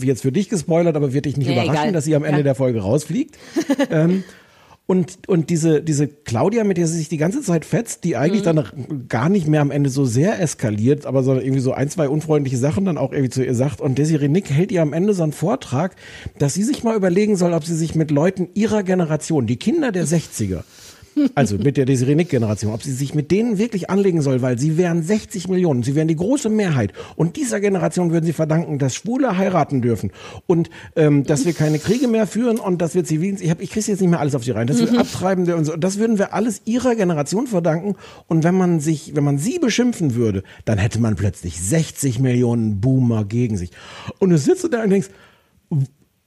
jetzt 0.00 0.22
für 0.22 0.32
dich 0.32 0.48
gespoilert, 0.48 0.96
aber 0.96 1.12
wird 1.12 1.26
dich 1.26 1.36
nicht 1.36 1.48
Nee, 1.48 1.52
überraschen, 1.54 1.74
egal. 1.74 1.92
dass 1.92 2.04
sie 2.04 2.14
am 2.16 2.24
Ende 2.24 2.38
Ja. 2.38 2.44
der 2.44 2.54
Folge 2.54 2.80
rausfliegt. 2.80 3.36
ähm, 3.90 4.24
und, 4.86 5.18
und 5.28 5.50
diese, 5.50 5.82
diese 5.82 6.08
Claudia, 6.08 6.64
mit 6.64 6.78
der 6.78 6.86
sie 6.86 6.96
sich 6.96 7.10
die 7.10 7.18
ganze 7.18 7.42
Zeit 7.42 7.66
fetzt, 7.66 8.04
die 8.04 8.10
Mhm. 8.10 8.16
eigentlich 8.16 8.40
dann 8.42 8.64
gar 9.06 9.28
nicht 9.28 9.46
mehr 9.46 9.60
am 9.60 9.70
Ende 9.70 9.90
so 9.90 10.06
sehr 10.06 10.40
eskaliert, 10.40 11.04
aber 11.04 11.22
sondern 11.22 11.44
irgendwie 11.44 11.60
so 11.60 11.72
ein, 11.72 11.90
zwei 11.90 12.08
unfreundliche 12.08 12.56
Sachen 12.56 12.86
dann 12.86 12.96
auch 12.96 13.12
irgendwie 13.12 13.28
zu 13.28 13.44
ihr 13.44 13.54
sagt. 13.54 13.82
Und 13.82 13.98
Desiree 13.98 14.28
Nick 14.28 14.48
hält 14.50 14.72
ihr 14.72 14.80
am 14.80 14.94
Ende 14.94 15.12
so 15.12 15.22
einen 15.24 15.32
Vortrag, 15.32 15.94
dass 16.38 16.54
sie 16.54 16.62
sich 16.62 16.84
mal 16.84 16.96
überlegen 16.96 17.36
soll, 17.36 17.52
ob 17.52 17.66
sie 17.66 17.76
sich 17.76 17.94
mit 17.96 18.10
Leuten 18.10 18.48
ihrer 18.54 18.82
Generation, 18.82 19.46
die 19.46 19.56
Kinder 19.56 19.92
der 19.92 20.06
60er, 20.06 20.62
also 21.34 21.56
mit 21.56 21.76
der 21.76 21.84
Desiree 21.84 22.14
Nick-Generation, 22.14 22.72
ob 22.72 22.82
sie 22.82 22.92
sich 22.92 23.14
mit 23.14 23.30
denen 23.30 23.58
wirklich 23.58 23.90
anlegen 23.90 24.22
soll, 24.22 24.42
weil 24.42 24.58
sie 24.58 24.76
wären 24.76 25.02
60 25.02 25.48
Millionen, 25.48 25.82
sie 25.82 25.94
wären 25.94 26.08
die 26.08 26.16
große 26.16 26.48
Mehrheit. 26.48 26.92
Und 27.16 27.36
dieser 27.36 27.60
Generation 27.60 28.10
würden 28.10 28.26
sie 28.26 28.32
verdanken, 28.32 28.78
dass 28.78 28.94
Schwule 28.94 29.36
heiraten 29.36 29.82
dürfen 29.82 30.10
und 30.46 30.70
ähm, 30.96 31.24
dass 31.24 31.46
wir 31.46 31.52
keine 31.52 31.78
Kriege 31.78 32.08
mehr 32.08 32.26
führen 32.26 32.58
und 32.58 32.80
dass 32.82 32.94
wir 32.94 33.04
zivil, 33.04 33.36
ich, 33.40 33.50
hab, 33.50 33.60
ich 33.60 33.70
kriege 33.70 33.86
jetzt 33.86 34.00
nicht 34.00 34.10
mehr 34.10 34.20
alles 34.20 34.34
auf 34.34 34.44
die 34.44 34.50
Reihe, 34.50 34.66
dass 34.66 34.78
wir 34.78 34.98
Abtreibende 34.98 35.56
und 35.56 35.64
so, 35.64 35.76
das 35.76 35.98
würden 35.98 36.18
wir 36.18 36.34
alles 36.34 36.62
ihrer 36.64 36.94
Generation 36.94 37.46
verdanken. 37.46 37.96
Und 38.26 38.44
wenn 38.44 38.54
man 38.54 38.80
sich, 38.80 39.14
wenn 39.14 39.24
man 39.24 39.38
sie 39.38 39.58
beschimpfen 39.58 40.14
würde, 40.14 40.42
dann 40.64 40.78
hätte 40.78 41.00
man 41.00 41.16
plötzlich 41.16 41.60
60 41.60 42.18
Millionen 42.18 42.80
Boomer 42.80 43.24
gegen 43.24 43.56
sich. 43.56 43.70
Und 44.18 44.30
du 44.30 44.38
sitzt 44.38 44.66
da 44.72 44.82
und 44.82 44.90
denkst, 44.90 45.08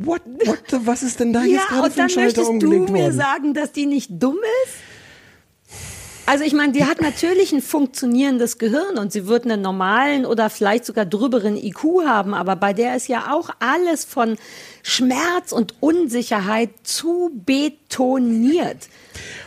What, 0.06 0.22
what 0.46 0.60
the, 0.70 0.78
was 0.86 1.04
ist 1.04 1.20
denn 1.20 1.34
da 1.34 1.44
jetzt 1.44 1.64
Ja, 1.64 1.68
gerade 1.70 1.84
und 1.88 1.94
für 1.94 2.02
ein 2.02 2.08
dann 2.08 2.10
Schalter 2.10 2.24
möchtest 2.42 2.48
du 2.48 2.52
umgelegt 2.52 2.90
mir 2.90 3.00
worden? 3.04 3.16
sagen, 3.18 3.54
dass 3.54 3.72
die 3.72 3.86
nicht 3.86 4.10
dumm 4.12 4.38
ist? 4.66 4.74
Also 6.28 6.44
ich 6.46 6.54
meine, 6.54 6.72
die 6.72 6.86
hat 6.86 7.02
natürlich 7.02 7.52
ein 7.52 7.62
funktionierendes 7.62 8.58
Gehirn 8.58 8.98
und 8.98 9.12
sie 9.12 9.28
wird 9.28 9.44
einen 9.44 9.62
normalen 9.62 10.26
oder 10.26 10.50
vielleicht 10.50 10.86
sogar 10.86 11.04
drüberen 11.06 11.58
IQ 11.58 12.06
haben, 12.06 12.34
aber 12.34 12.56
bei 12.56 12.72
der 12.74 12.96
ist 12.96 13.08
ja 13.10 13.34
auch 13.34 13.50
alles 13.60 14.06
von 14.06 14.38
Schmerz 14.84 15.52
und 15.52 15.74
Unsicherheit 15.82 16.70
zu 16.84 17.32
betoniert. 17.34 18.78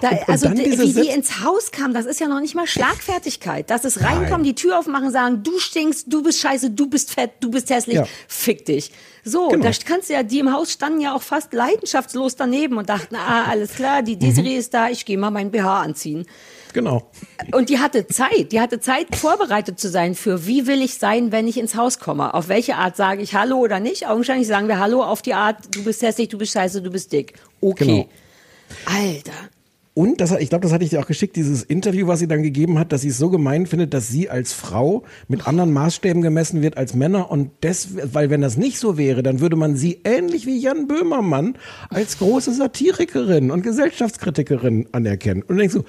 Da, 0.03 0.09
Und- 0.11 0.19
und 0.19 0.29
also 0.29 0.49
die- 0.51 0.57
wie 0.73 0.77
die 0.87 0.93
Sitz- 0.93 1.15
ins 1.15 1.41
Haus 1.43 1.71
kam, 1.71 1.95
das 1.95 2.05
ist 2.07 2.21
ja 2.21 2.29
noch 2.29 2.41
nicht 2.41 2.55
mal 2.55 2.67
Schlagfertigkeit. 2.67 3.71
Das 3.71 3.85
ist 3.87 4.03
reinkommen, 4.03 4.45
die 4.45 4.55
Tür 4.55 4.79
aufmachen, 4.79 5.11
sagen, 5.11 5.43
du 5.43 5.59
stinkst, 5.59 6.13
du 6.13 6.23
bist 6.23 6.41
scheiße, 6.41 6.71
du 6.71 6.87
bist 6.89 7.13
fett, 7.13 7.31
du 7.41 7.51
bist 7.51 7.71
hässlich, 7.71 7.97
Ja. 7.97 8.07
fick 8.29 8.67
dich. 8.67 8.91
So, 9.25 9.49
Genau. 9.49 9.63
da 9.65 9.71
kannst 9.87 10.11
du 10.11 10.13
ja, 10.13 10.23
die 10.23 10.41
im 10.41 10.53
Haus 10.53 10.71
standen 10.73 11.01
ja 11.01 11.15
auch 11.15 11.23
fast 11.23 11.55
leidenschaftslos 11.55 12.37
daneben 12.37 12.77
und 12.77 12.91
dachten, 12.91 13.17
ah, 13.17 13.45
alles 13.45 13.71
klar, 13.75 14.03
die 14.03 14.19
Desiree 14.19 14.57
ist 14.59 14.75
da, 14.75 14.91
ich 14.91 15.07
gehe 15.07 15.17
mal 15.17 15.31
mein 15.31 15.51
BH 15.51 15.81
anziehen. 15.81 16.27
Genau. 16.75 17.09
Und 17.53 17.71
die 17.71 17.79
hatte 17.79 18.07
Zeit, 18.09 18.51
die 18.51 18.61
hatte 18.61 18.81
Zeit, 18.81 19.15
vorbereitet 19.15 19.79
zu 19.79 19.89
sein 19.89 20.17
für, 20.17 20.47
wie 20.47 20.67
will 20.67 20.83
ich 20.83 20.99
sein, 20.99 21.31
wenn 21.31 21.47
ich 21.47 21.57
ins 21.57 21.77
Haus 21.77 22.01
komme? 22.01 22.35
Auf 22.35 22.49
welche 22.49 22.75
Art 22.75 22.97
sage 22.97 23.23
ich 23.23 23.35
Hallo 23.35 23.59
oder 23.59 23.79
nicht? 23.79 24.09
Augenscheinlich 24.09 24.49
sagen 24.49 24.67
wir 24.67 24.81
Hallo 24.81 25.03
auf 25.03 25.23
die 25.23 25.35
Art, 25.35 25.57
du 25.75 25.85
bist 25.85 26.03
hässlich, 26.03 26.29
du 26.29 26.37
bist 26.37 26.53
scheiße, 26.53 26.83
du 26.83 26.91
bist 26.91 27.13
dick. 27.13 27.35
Okay. 27.61 27.85
Genau. 27.85 28.09
Alter. 28.87 29.33
Und 29.97 30.21
das, 30.21 30.33
ich 30.33 30.49
glaube, 30.49 30.63
das 30.63 30.73
hatte 30.73 30.83
ich 30.83 30.91
dir 30.91 30.99
auch 30.99 31.07
geschickt, 31.07 31.37
dieses 31.37 31.63
Interview, 31.63 32.09
was 32.09 32.19
sie 32.19 32.27
dann 32.27 32.43
gegeben 32.43 32.81
hat, 32.81 32.91
dass 32.91 33.03
sie 33.03 33.11
es 33.11 33.19
so 33.19 33.31
gemein 33.31 33.67
findet, 33.67 33.95
dass 33.95 34.09
sie 34.09 34.29
als 34.29 34.53
Frau 34.53 35.05
mit 35.29 35.47
anderen 35.47 35.73
Maßstäben 35.73 36.21
gemessen 36.21 36.63
wird 36.63 36.77
als 36.77 36.95
Männer. 36.95 37.31
Und 37.31 37.53
das, 37.61 37.91
weil 38.13 38.29
wenn 38.29 38.41
das 38.41 38.57
nicht 38.57 38.81
so 38.81 38.99
wäre, 38.99 39.23
dann 39.23 39.39
würde 39.39 39.55
man 39.55 39.77
sie 39.77 40.01
ähnlich 40.03 40.47
wie 40.47 40.59
Jan 40.59 40.89
Böhmermann 40.89 41.55
als 41.91 42.19
große 42.19 42.53
Satirikerin 42.53 43.53
und 43.53 43.63
Gesellschaftskritikerin 43.63 44.89
anerkennen. 44.91 45.43
Und 45.43 45.51
du 45.51 45.61
denkst 45.61 45.75
so, 45.75 45.85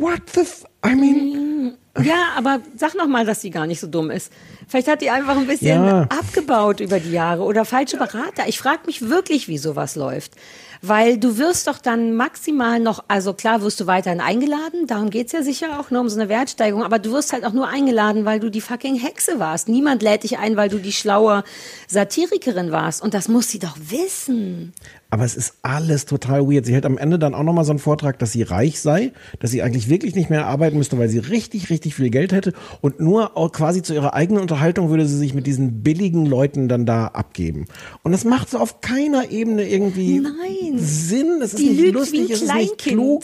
what 0.00 0.22
the, 0.34 0.40
f 0.40 0.64
I 0.86 0.94
mean, 0.94 1.76
Ja, 2.00 2.28
aber 2.36 2.60
sag 2.76 2.94
noch 2.94 3.08
mal, 3.08 3.26
dass 3.26 3.40
sie 3.40 3.50
gar 3.50 3.66
nicht 3.66 3.80
so 3.80 3.88
dumm 3.88 4.10
ist. 4.12 4.32
Vielleicht 4.68 4.86
hat 4.86 5.00
die 5.02 5.10
einfach 5.10 5.36
ein 5.36 5.46
bisschen 5.48 5.84
Ja. 5.84 6.02
abgebaut 6.02 6.78
über 6.80 7.00
die 7.00 7.10
Jahre 7.10 7.42
oder 7.42 7.64
falsche 7.64 7.96
Berater. 7.96 8.46
Ich 8.46 8.58
frage 8.58 8.82
mich 8.86 9.08
wirklich, 9.08 9.48
wie 9.48 9.58
sowas 9.58 9.96
läuft. 9.96 10.32
Weil 10.80 11.18
du 11.18 11.38
wirst 11.38 11.66
doch 11.66 11.78
dann 11.78 12.14
maximal 12.14 12.78
noch, 12.78 13.02
also 13.08 13.34
klar 13.34 13.62
wirst 13.62 13.80
du 13.80 13.88
weiterhin 13.88 14.20
eingeladen, 14.20 14.86
darum 14.86 15.10
geht's 15.10 15.32
ja 15.32 15.42
sicher 15.42 15.80
auch 15.80 15.90
nur 15.90 16.02
um 16.02 16.08
so 16.08 16.20
eine 16.20 16.28
Wertsteigerung, 16.28 16.84
aber 16.84 17.00
du 17.00 17.10
wirst 17.10 17.32
halt 17.32 17.44
auch 17.44 17.52
nur 17.52 17.66
eingeladen, 17.66 18.24
weil 18.24 18.38
du 18.38 18.48
die 18.48 18.60
fucking 18.60 18.94
Hexe 18.94 19.40
warst. 19.40 19.68
Niemand 19.68 20.02
lädt 20.02 20.22
dich 20.22 20.38
ein, 20.38 20.56
weil 20.56 20.68
du 20.68 20.78
die 20.78 20.92
schlaue 20.92 21.42
Satirikerin 21.88 22.70
warst. 22.70 23.02
Und 23.02 23.14
das 23.14 23.26
muss 23.26 23.48
sie 23.48 23.58
doch 23.58 23.76
wissen. 23.76 24.72
Aber 25.10 25.24
es 25.24 25.36
ist 25.36 25.54
alles 25.62 26.04
total 26.04 26.46
weird. 26.46 26.66
Sie 26.66 26.74
hält 26.74 26.84
am 26.84 26.98
Ende 26.98 27.18
dann 27.18 27.34
auch 27.34 27.42
nochmal 27.42 27.64
so 27.64 27.72
einen 27.72 27.78
Vortrag, 27.78 28.18
dass 28.18 28.32
sie 28.32 28.42
reich 28.42 28.80
sei, 28.80 29.12
dass 29.40 29.50
sie 29.50 29.62
eigentlich 29.62 29.88
wirklich 29.88 30.14
nicht 30.14 30.28
mehr 30.28 30.46
arbeiten 30.46 30.76
müsste, 30.76 30.98
weil 30.98 31.08
sie 31.08 31.18
richtig, 31.18 31.70
richtig 31.70 31.94
viel 31.94 32.10
Geld 32.10 32.32
hätte 32.32 32.52
und 32.82 33.00
nur 33.00 33.32
quasi 33.52 33.82
zu 33.82 33.94
ihrer 33.94 34.12
eigenen 34.12 34.42
Unterhaltung 34.42 34.90
würde 34.90 35.06
sie 35.06 35.16
sich 35.16 35.32
mit 35.32 35.46
diesen 35.46 35.82
billigen 35.82 36.26
Leuten 36.26 36.68
dann 36.68 36.84
da 36.84 37.06
abgeben. 37.06 37.66
Und 38.02 38.12
das 38.12 38.24
macht 38.24 38.50
so 38.50 38.58
auf 38.58 38.82
keiner 38.82 39.30
Ebene 39.30 39.66
irgendwie 39.66 40.20
Nein. 40.20 40.78
Sinn. 40.78 41.40
Es 41.42 41.54
ist 41.54 41.58
Die 41.58 41.70
nicht 41.70 41.94
lustig, 41.94 42.30
es 42.30 42.42
ist 42.42 42.54
nicht 42.54 42.76
klug. 42.76 43.22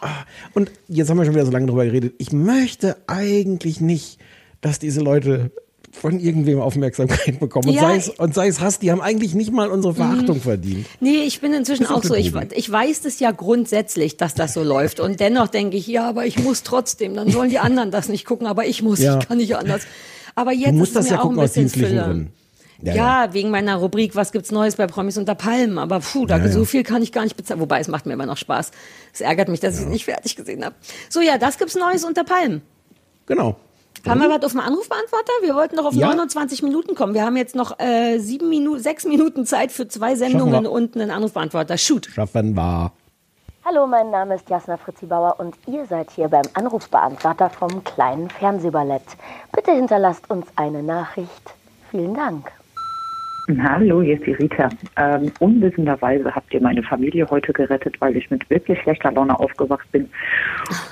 Ah, 0.00 0.24
Und 0.54 0.72
jetzt 0.88 1.08
haben 1.08 1.18
wir 1.18 1.24
schon 1.24 1.34
wieder 1.34 1.46
so 1.46 1.52
lange 1.52 1.66
drüber 1.66 1.84
geredet. 1.84 2.14
Ich 2.18 2.32
möchte 2.32 2.96
eigentlich 3.06 3.80
nicht, 3.80 4.18
dass 4.60 4.78
diese 4.78 5.00
Leute 5.00 5.52
von 6.00 6.20
irgendwem 6.20 6.60
Aufmerksamkeit 6.60 7.38
bekommen. 7.40 7.68
Und, 7.68 7.74
Ja. 7.74 7.82
sei 7.82 7.96
es, 7.96 8.08
und 8.10 8.34
sei 8.34 8.48
es 8.48 8.60
Hass, 8.60 8.78
die 8.78 8.90
haben 8.90 9.00
eigentlich 9.00 9.34
nicht 9.34 9.52
mal 9.52 9.68
unsere 9.70 9.94
Verachtung 9.94 10.40
verdient. 10.40 10.86
Nee, 11.00 11.22
ich 11.24 11.40
bin 11.40 11.52
inzwischen 11.52 11.86
auch 11.86 12.02
so. 12.02 12.14
Ich, 12.14 12.34
ich 12.34 12.70
weiß 12.70 13.02
das 13.02 13.20
ja 13.20 13.30
grundsätzlich, 13.30 14.16
dass 14.16 14.34
das 14.34 14.54
so 14.54 14.62
läuft. 14.62 15.00
Und 15.00 15.20
dennoch 15.20 15.48
denke 15.48 15.76
ich, 15.76 15.86
ja, 15.86 16.08
aber 16.08 16.26
ich 16.26 16.38
muss 16.38 16.62
trotzdem. 16.62 17.14
Dann 17.14 17.30
sollen 17.30 17.50
die 17.50 17.58
anderen 17.58 17.90
das 17.90 18.08
nicht 18.08 18.24
gucken, 18.26 18.46
aber 18.46 18.66
ich 18.66 18.82
muss. 18.82 18.98
Ja. 19.00 19.18
Ich 19.18 19.28
kann 19.28 19.38
nicht 19.38 19.56
anders. 19.56 19.82
Aber 20.34 20.52
jetzt 20.52 20.70
Du 20.70 20.72
musst 20.74 20.90
ist 20.90 20.96
das 20.96 21.04
mir 21.06 21.10
ja 21.12 21.18
auch 21.18 21.22
gucken 21.22 21.38
ein 21.38 21.44
bisschen 21.46 21.68
Fülle. 21.68 22.02
Gründen. 22.02 22.32
Ja, 22.82 23.32
wegen 23.32 23.50
meiner 23.50 23.76
Rubrik, 23.76 24.14
was 24.14 24.30
gibt's 24.32 24.50
Neues 24.50 24.76
bei 24.76 24.86
Promis 24.86 25.16
unter 25.16 25.34
Palmen? 25.34 25.78
Aber 25.78 26.00
puh, 26.00 26.26
da 26.26 26.36
Ja, 26.38 26.48
so 26.50 26.58
ja. 26.60 26.64
viel 26.66 26.82
kann 26.82 27.02
ich 27.02 27.12
gar 27.12 27.22
nicht 27.22 27.36
bezahlen. 27.36 27.60
Wobei, 27.60 27.80
es 27.80 27.88
macht 27.88 28.04
mir 28.04 28.12
immer 28.12 28.26
noch 28.26 28.36
Spaß. 28.36 28.72
Es 29.12 29.20
ärgert 29.22 29.48
mich, 29.48 29.60
dass 29.60 29.76
ich 29.76 29.82
es 29.82 29.86
nicht 29.88 30.04
fertig 30.04 30.36
gesehen 30.36 30.64
habe. 30.64 30.74
So, 31.08 31.20
ja, 31.22 31.38
das 31.38 31.56
gibt's 31.56 31.76
Neues 31.76 32.04
unter 32.04 32.24
Palmen. 32.24 32.60
Genau. 33.26 33.56
Haben 34.06 34.20
wir 34.20 34.28
was 34.30 34.42
auf 34.44 34.52
dem 34.52 34.60
Anrufbeantworter? 34.60 35.32
Wir 35.42 35.54
wollten 35.54 35.76
doch 35.76 35.86
auf 35.86 35.94
Ja. 35.94 36.08
29 36.08 36.62
Minuten 36.62 36.94
kommen. 36.94 37.14
Wir 37.14 37.24
haben 37.24 37.36
jetzt 37.36 37.54
noch 37.54 37.78
äh, 37.78 38.18
sieben 38.18 38.48
Minuten, 38.48 38.80
sechs 38.82 39.04
Minuten 39.04 39.46
Zeit 39.46 39.72
für 39.72 39.88
zwei 39.88 40.14
Sendungen 40.14 40.66
und 40.66 40.94
einen 40.96 41.10
Anrufbeantworter. 41.10 41.78
Shoot. 41.78 42.06
Schaffen 42.06 42.54
wir. 42.54 42.92
Hallo, 43.64 43.86
mein 43.86 44.10
Name 44.10 44.34
ist 44.34 44.48
Jasna 44.50 44.76
Fritzi 44.76 45.06
Bauer 45.06 45.36
und 45.38 45.54
ihr 45.66 45.86
seid 45.86 46.10
hier 46.10 46.28
beim 46.28 46.44
Anrufbeantworter 46.52 47.48
vom 47.48 47.82
kleinen 47.82 48.28
Fernsehballett. 48.28 49.02
Bitte 49.52 49.72
hinterlasst 49.72 50.28
uns 50.28 50.46
eine 50.56 50.82
Nachricht. 50.82 51.54
Vielen 51.90 52.14
Dank. 52.14 52.52
Hallo, 53.46 54.00
hier 54.00 54.14
ist 54.14 54.24
die 54.24 54.32
Rita. 54.32 54.70
Ähm, 54.96 55.30
unwissenderweise 55.38 56.34
habt 56.34 56.54
ihr 56.54 56.62
meine 56.62 56.82
Familie 56.82 57.28
heute 57.28 57.52
gerettet, 57.52 58.00
weil 58.00 58.16
ich 58.16 58.30
mit 58.30 58.48
wirklich 58.48 58.80
schlechter 58.80 59.12
Laune 59.12 59.38
aufgewacht 59.38 59.90
bin 59.92 60.08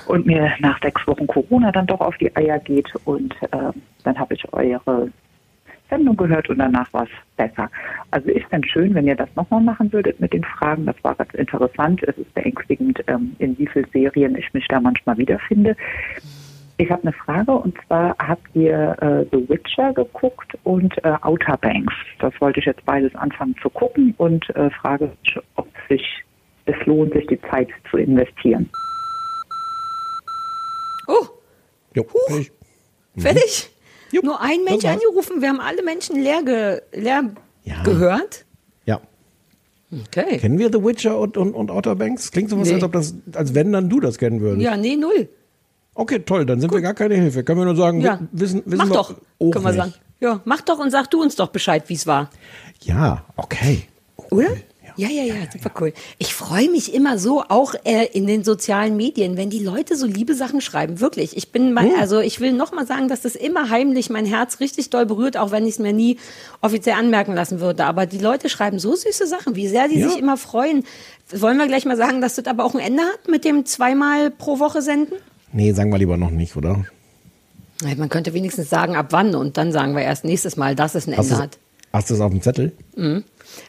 und 0.05 0.27
mir 0.27 0.53
nach 0.59 0.79
sechs 0.83 1.05
Wochen 1.07 1.25
Corona 1.25 1.71
dann 1.71 1.87
doch 1.87 1.99
auf 1.99 2.15
die 2.17 2.35
Eier 2.35 2.59
geht. 2.59 2.93
Und 3.05 3.33
ähm, 3.51 3.81
dann 4.03 4.19
habe 4.19 4.35
ich 4.35 4.53
eure 4.53 5.09
Sendung 5.89 6.15
gehört 6.15 6.47
und 6.47 6.59
danach 6.59 6.93
war 6.93 7.05
es 7.05 7.09
besser. 7.37 7.71
Also 8.11 8.29
ist 8.29 8.45
dann 8.51 8.63
schön, 8.63 8.93
wenn 8.93 9.07
ihr 9.07 9.15
das 9.15 9.35
nochmal 9.35 9.61
machen 9.61 9.91
würdet 9.91 10.19
mit 10.19 10.33
den 10.33 10.43
Fragen. 10.43 10.85
Das 10.85 10.95
war 11.01 11.15
ganz 11.15 11.33
interessant. 11.33 12.03
Es 12.03 12.15
ist 12.19 12.31
beängstigend, 12.35 13.03
ähm, 13.07 13.35
in 13.39 13.57
wie 13.57 13.65
vielen 13.65 13.89
Serien 13.91 14.35
ich 14.37 14.53
mich 14.53 14.67
da 14.67 14.79
manchmal 14.79 15.17
wiederfinde. 15.17 15.75
Ich 16.77 16.89
habe 16.89 17.03
eine 17.03 17.13
Frage 17.13 17.51
und 17.51 17.75
zwar 17.87 18.15
habt 18.17 18.47
ihr 18.55 18.95
äh, 18.99 19.25
The 19.31 19.47
Witcher 19.47 19.93
geguckt 19.93 20.57
und 20.63 20.93
äh, 21.03 21.13
Outer 21.21 21.57
Banks. 21.57 21.93
Das 22.19 22.33
wollte 22.41 22.59
ich 22.59 22.65
jetzt 22.65 22.83
beides 22.85 23.13
anfangen 23.15 23.55
zu 23.61 23.69
gucken 23.69 24.13
und 24.17 24.43
äh, 24.55 24.69
frage, 24.71 25.11
ob 25.55 25.67
sich 25.87 26.01
es 26.65 26.75
lohnt, 26.85 27.13
sich 27.13 27.27
die 27.27 27.39
Zeit 27.51 27.67
zu 27.91 27.97
investieren. 27.97 28.69
Oh, 31.07 31.25
Jo, 31.95 32.05
ich, 32.39 32.51
fertig? 33.21 33.69
Jupp, 34.11 34.23
Nur 34.25 34.41
ein 34.41 34.63
Mensch 34.63 34.85
angerufen. 34.85 35.41
Wir 35.41 35.49
haben 35.49 35.59
alle 35.59 35.83
Menschen 35.83 36.15
leer, 36.23 36.41
ge 36.43 36.81
leer 36.93 37.33
Ja. 37.65 37.83
gehört. 37.83 38.45
ja. 38.85 38.99
Okay. 40.07 40.37
Kennen 40.39 40.57
wir 40.57 40.71
The 40.71 40.83
Witcher 40.83 41.19
und, 41.19 41.37
und, 41.37 41.53
und 41.53 41.69
Outer 41.69 41.95
Banks? 41.95 42.31
Klingt 42.31 42.49
so 42.49 42.59
was, 42.59 42.67
Nee. 42.69 42.75
als 42.75 42.83
ob 42.83 42.93
das, 42.93 43.13
als 43.35 43.53
wenn 43.53 43.71
dann 43.71 43.89
du 43.89 43.99
das 43.99 44.17
kennen 44.17 44.41
würdest. 44.41 44.61
Ja, 44.63 44.75
nee, 44.75 44.95
null. 44.95 45.29
Okay, 45.95 46.19
toll, 46.19 46.45
dann 46.45 46.59
sind 46.59 46.73
wir 46.73 46.81
gar 46.81 46.93
keine 46.93 47.15
Hilfe. 47.15 47.43
Können 47.43 47.59
wir 47.59 47.65
nur 47.65 47.75
sagen, 47.75 48.01
Ja. 48.01 48.19
wi- 48.19 48.27
wissen, 48.31 48.63
wissen 48.65 48.77
mach 48.77 48.87
wir 48.89 48.93
doch, 48.93 49.11
auch 49.39 49.51
können 49.51 49.63
wir 49.65 49.71
nicht. 49.71 49.77
sagen. 49.81 49.93
Ja, 50.19 50.41
mach 50.45 50.61
doch 50.61 50.79
und 50.79 50.89
sag 50.89 51.09
du 51.11 51.21
uns 51.21 51.35
doch 51.35 51.49
Bescheid, 51.49 51.83
wie 51.87 51.93
es 51.95 52.07
war. 52.07 52.29
Ja, 52.81 53.23
okay. 53.35 53.83
Oder? 54.31 54.47
Ja, 54.95 55.09
ja, 55.09 55.23
ja, 55.23 55.33
super 55.51 55.71
cool. 55.81 55.91
Ich 56.19 56.35
freue 56.35 56.69
mich 56.69 56.93
immer 56.93 57.17
so, 57.17 57.41
auch 57.49 57.73
äh, 57.83 58.05
in 58.13 58.27
den 58.27 58.43
sozialen 58.43 58.95
Medien, 58.95 59.37
wenn 59.37 59.49
die 59.49 59.57
Leute 59.63 59.95
so 59.95 60.05
liebe 60.05 60.35
Sachen 60.35 60.61
schreiben. 60.61 60.99
Wirklich. 60.99 61.35
Ich 61.35 61.51
bin 61.51 61.73
mein, 61.73 61.95
also 61.99 62.19
ich 62.19 62.39
will 62.39 62.53
noch 62.53 62.71
mal 62.73 62.85
sagen, 62.85 63.07
dass 63.07 63.21
das 63.21 63.35
immer 63.35 63.71
heimlich 63.71 64.11
mein 64.11 64.27
Herz 64.27 64.59
richtig 64.59 64.91
doll 64.91 65.07
berührt, 65.07 65.35
auch 65.35 65.49
wenn 65.49 65.65
ich 65.65 65.73
es 65.73 65.79
mir 65.79 65.93
nie 65.93 66.17
offiziell 66.61 66.95
anmerken 66.95 67.33
lassen 67.33 67.59
würde. 67.59 67.85
Aber 67.85 68.05
die 68.05 68.19
Leute 68.19 68.49
schreiben 68.49 68.77
so 68.77 68.95
süße 68.95 69.25
Sachen, 69.25 69.55
wie 69.55 69.67
sehr 69.67 69.87
die 69.87 69.97
Ja. 69.99 70.09
sich 70.09 70.19
immer 70.19 70.37
freuen. 70.37 70.83
Wollen 71.33 71.57
wir 71.57 71.65
gleich 71.65 71.85
mal 71.85 71.97
sagen, 71.97 72.21
dass 72.21 72.35
das 72.35 72.45
aber 72.45 72.63
auch 72.63 72.75
ein 72.75 72.79
Ende 72.79 73.01
hat 73.01 73.27
mit 73.27 73.45
dem 73.45 73.65
zweimal 73.65 74.29
pro 74.29 74.59
Woche 74.59 74.83
senden? 74.83 75.15
Nee, 75.53 75.71
sagen 75.73 75.91
wir 75.91 75.99
lieber 75.99 76.17
noch 76.17 76.31
nicht, 76.31 76.55
oder? 76.55 76.83
Man 77.97 78.09
könnte 78.09 78.33
wenigstens 78.33 78.69
sagen, 78.69 78.95
ab 78.95 79.07
wann 79.11 79.35
und 79.35 79.57
dann 79.57 79.71
sagen 79.71 79.95
wir 79.95 80.03
erst 80.03 80.25
nächstes 80.25 80.57
Mal, 80.57 80.75
dass 80.75 80.95
es 80.95 81.07
ein 81.07 81.17
Hast 81.17 81.31
Ende 81.31 81.43
hat. 81.43 81.59
hast 81.91 82.09
du 82.09 82.13
es 82.15 82.21
auf 82.21 82.31
dem 82.31 82.41
Zettel? 82.41 82.71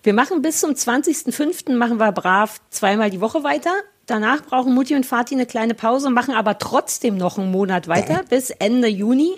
Wir 0.02 0.14
machen 0.14 0.40
bis 0.42 0.60
zum 0.60 0.70
20.05. 0.72 1.76
machen 1.76 1.98
wir 1.98 2.12
brav 2.12 2.60
zweimal 2.70 3.10
die 3.10 3.20
Woche 3.20 3.44
weiter. 3.44 3.72
Danach 4.06 4.42
brauchen 4.42 4.74
Mutti 4.74 4.94
und 4.94 5.10
Vati 5.10 5.34
eine 5.34 5.46
kleine 5.46 5.74
Pause, 5.74 6.10
machen 6.10 6.34
aber 6.34 6.58
trotzdem 6.58 7.16
noch 7.16 7.38
einen 7.38 7.50
Monat 7.50 7.88
weiter 7.88 8.20
bis 8.28 8.50
Ende 8.50 8.88
Juni. 8.88 9.32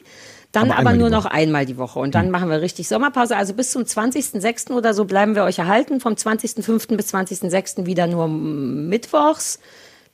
Dann 0.53 0.71
Aber 0.71 0.91
aber, 0.91 0.93
nur 0.95 1.11
noch 1.11 1.27
einmal 1.27 1.67
die 1.67 1.77
Woche. 1.77 1.99
Und 1.99 2.15
dann 2.15 2.31
machen 2.31 2.49
wir 2.49 2.61
richtig 2.63 2.89
Sommerpause. 2.89 3.37
Also 3.37 3.53
bis 3.53 3.73
zum 3.73 3.83
20.06. 3.83 4.73
oder 4.73 4.95
so 4.95 5.05
bleiben 5.05 5.35
wir 5.35 5.45
euch 5.45 5.59
erhalten. 5.59 6.01
Vom 6.01 6.15
20.05. 6.15 6.97
bis 6.97 7.13
20.06. 7.13 7.85
wieder 7.87 8.07
nur 8.07 8.27
mittwochs. 8.29 9.59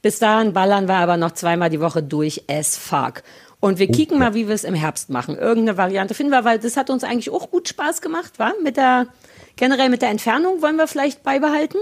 Bis 0.03 0.19
dahin 0.19 0.53
ballern 0.53 0.89
wir 0.89 0.97
aber 0.97 1.17
noch 1.17 1.33
zweimal 1.33 1.71
die 1.71 1.81
Woche 1.81 2.03
durch 2.03 2.45
as 2.51 2.77
fuck. 2.77 3.23
Und 3.61 3.79
wir 3.79 3.87
kicken 3.87 4.19
mal, 4.19 4.35
wie 4.35 4.49
wir 4.49 4.55
es 4.57 4.65
im 4.65 4.75
Herbst 4.75 5.09
machen. 5.09 5.39
Irgendeine 5.39 5.79
Variante 5.79 6.15
finden 6.15 6.33
wir, 6.33 6.45
weil 6.45 6.59
das 6.59 6.77
hat 6.77 6.91
uns 6.91 7.05
eigentlich 7.05 7.31
auch 7.31 7.49
gut 7.49 7.69
Spaß 7.69 8.01
gemacht, 8.01 8.41
war? 8.41 8.53
Mit 8.61 8.77
der, 8.77 9.07
generell 9.55 9.89
mit 9.89 10.03
der 10.03 10.11
Entfernung 10.11 10.61
wollen 10.63 10.75
wir 10.75 10.89
vielleicht 10.89 11.23
beibehalten? 11.23 11.79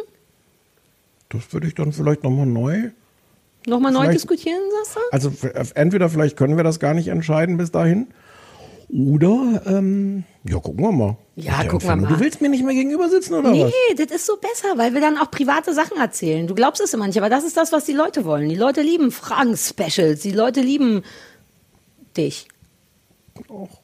Das 1.31 1.51
würde 1.55 1.69
ich 1.69 1.75
dann 1.75 1.93
vielleicht 1.93 2.23
nochmal 2.23 2.45
neu. 2.45 2.91
Nochmal 3.67 3.93
neu 3.93 4.09
diskutieren, 4.13 4.61
sagst 4.85 4.97
du? 4.97 5.01
Also 5.11 5.33
entweder 5.75 6.11
vielleicht 6.11 6.37
können 6.37 6.59
wir 6.59 6.65
das 6.65 6.81
gar 6.81 6.93
nicht 6.93 7.09
entscheiden 7.09 7.57
bis 7.57 7.71
dahin. 7.71 8.09
Oder, 8.93 9.63
ähm, 9.67 10.25
ja, 10.45 10.59
gucken 10.59 10.85
wir 10.85 10.93
mal. 10.93 11.17
Ja, 11.37 11.63
gucken 11.65 11.89
wir 11.89 11.97
mal. 11.97 12.09
Du 12.09 12.19
willst 12.19 12.41
mir 12.41 12.49
nicht 12.49 12.65
mehr 12.65 12.75
gegenüber 12.75 13.09
sitzen, 13.09 13.35
oder 13.35 13.51
was? 13.51 13.73
Nee, 13.89 13.95
das 13.97 14.11
ist 14.11 14.27
so 14.27 14.37
besser, 14.37 14.77
weil 14.77 14.95
wir 14.95 15.01
dann 15.01 15.17
auch 15.17 15.31
private 15.31 15.73
Sachen 15.75 15.97
erzählen. 15.97 16.47
Du 16.47 16.55
glaubst 16.55 16.83
es 16.83 16.93
immer 16.93 17.07
nicht, 17.07 17.19
aber 17.19 17.31
das 17.31 17.45
ist 17.45 17.57
das, 17.57 17.71
was 17.73 17.85
die 17.85 17.93
Leute 17.93 18.25
wollen. 18.25 18.49
Die 18.49 18.57
Leute 18.57 18.83
lieben 18.83 19.13
Fragen-Specials. 19.13 20.21
Die 20.23 20.33
Leute 20.33 20.61
lieben 20.61 21.03
dich. 22.17 22.49
Och, 23.49 23.79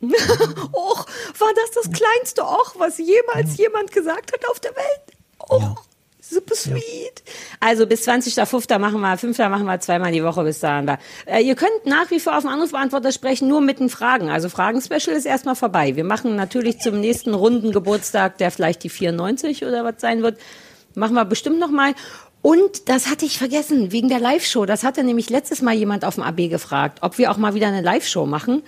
war 0.00 1.52
das 1.54 1.70
das 1.74 1.92
kleinste 1.92 2.42
Och, 2.42 2.74
was 2.78 2.98
jemals 2.98 3.56
jemand 3.56 3.92
gesagt 3.92 4.32
hat 4.32 4.48
auf 4.50 4.60
der 4.60 4.72
Welt? 4.76 5.16
Och, 5.48 5.82
super 6.30 6.54
sweet. 6.54 7.22
Also 7.58 7.86
bis 7.86 8.06
20.05. 8.06 8.78
machen 8.78 9.00
wir, 9.00 9.16
5. 9.16 9.38
machen 9.38 9.66
wir 9.66 9.80
zweimal 9.80 10.12
die 10.12 10.22
Woche 10.22 10.44
bis 10.44 10.60
dahin 10.60 10.86
da. 10.86 10.98
Äh, 11.26 11.42
ihr 11.42 11.56
könnt 11.56 11.84
nach 11.84 12.10
wie 12.10 12.20
vor 12.20 12.36
auf 12.36 12.44
den 12.44 12.50
Anrufbeantworter 12.50 13.12
sprechen, 13.12 13.48
nur 13.48 13.60
mit 13.60 13.80
den 13.80 13.88
Fragen. 13.88 14.30
Also 14.30 14.48
Fragen-Special 14.48 15.16
ist 15.16 15.26
erstmal 15.26 15.56
vorbei. 15.56 15.96
Wir 15.96 16.04
machen 16.04 16.36
natürlich 16.36 16.78
zum 16.78 17.00
nächsten 17.00 17.34
runden 17.34 17.72
Geburtstag, 17.72 18.38
der 18.38 18.50
vielleicht 18.50 18.84
die 18.84 18.88
94 18.88 19.64
oder 19.64 19.84
was 19.84 20.00
sein 20.00 20.22
wird, 20.22 20.38
machen 20.94 21.14
wir 21.14 21.24
bestimmt 21.24 21.58
noch 21.58 21.70
mal. 21.70 21.94
Und 22.42 22.88
das 22.88 23.10
hatte 23.10 23.26
ich 23.26 23.36
vergessen, 23.36 23.92
wegen 23.92 24.08
der 24.08 24.18
Live-Show. 24.18 24.64
Das 24.64 24.82
hatte 24.82 25.04
nämlich 25.04 25.28
letztes 25.28 25.60
Mal 25.60 25.74
jemand 25.74 26.04
auf 26.04 26.14
dem 26.14 26.24
AB 26.24 26.48
gefragt, 26.48 27.00
ob 27.02 27.18
wir 27.18 27.30
auch 27.30 27.36
mal 27.36 27.54
wieder 27.54 27.68
eine 27.68 27.82
Live-Show 27.82 28.24
machen. 28.24 28.62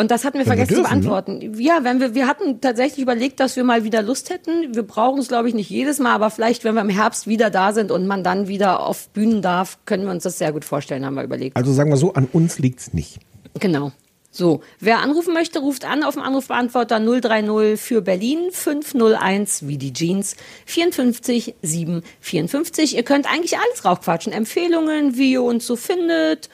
Und 0.00 0.10
das 0.10 0.24
hatten 0.24 0.38
wir 0.38 0.46
Wenn 0.46 0.52
wir 0.56 0.66
vergessen 0.66 0.68
zu 0.68 0.80
dürfen, 0.80 1.00
ne? 1.00 1.08
beantworten. 1.08 1.60
Ja, 1.60 1.84
wenn 1.84 2.00
wir, 2.00 2.14
wir 2.14 2.26
hatten 2.26 2.62
tatsächlich 2.62 3.02
überlegt, 3.02 3.38
dass 3.38 3.56
wir 3.56 3.64
mal 3.64 3.84
wieder 3.84 4.00
Lust 4.00 4.30
hätten. 4.30 4.74
Wir 4.74 4.82
brauchen 4.82 5.20
es, 5.20 5.28
glaube 5.28 5.48
ich, 5.48 5.54
nicht 5.54 5.68
jedes 5.68 5.98
Mal, 5.98 6.14
aber 6.14 6.30
vielleicht, 6.30 6.64
wenn 6.64 6.74
wir 6.74 6.80
im 6.80 6.88
Herbst 6.88 7.26
wieder 7.26 7.50
da 7.50 7.74
sind 7.74 7.90
und 7.90 8.06
man 8.06 8.24
dann 8.24 8.48
wieder 8.48 8.80
auf 8.80 9.10
Bühnen 9.10 9.42
darf, 9.42 9.76
können 9.84 10.04
wir 10.04 10.10
uns 10.10 10.22
das 10.22 10.38
sehr 10.38 10.52
gut 10.52 10.64
vorstellen, 10.64 11.04
haben 11.04 11.16
wir 11.16 11.22
überlegt. 11.22 11.54
Also 11.54 11.74
sagen 11.74 11.90
wir 11.90 11.98
so, 11.98 12.14
an 12.14 12.26
uns 12.32 12.58
liegt's 12.58 12.94
nicht. 12.94 13.18
Genau. 13.58 13.92
So, 14.30 14.62
wer 14.78 15.00
anrufen 15.00 15.34
möchte, 15.34 15.58
ruft 15.58 15.84
an 15.84 16.02
auf 16.02 16.14
dem 16.14 16.22
Anrufbeantworter 16.22 16.98
030 16.98 17.78
für 17.78 18.00
Berlin 18.00 18.48
501 18.52 19.66
wie 19.66 19.76
die 19.76 19.92
Jeans 19.92 20.34
54 20.64 21.56
754. 21.60 22.96
Ihr 22.96 23.02
könnt 23.02 23.30
eigentlich 23.30 23.58
alles 23.58 23.84
raufquatschen. 23.84 24.32
Empfehlungen, 24.32 25.18
wie 25.18 25.32
ihr 25.32 25.42
uns 25.42 25.66
so 25.66 25.76
findet. 25.76 26.48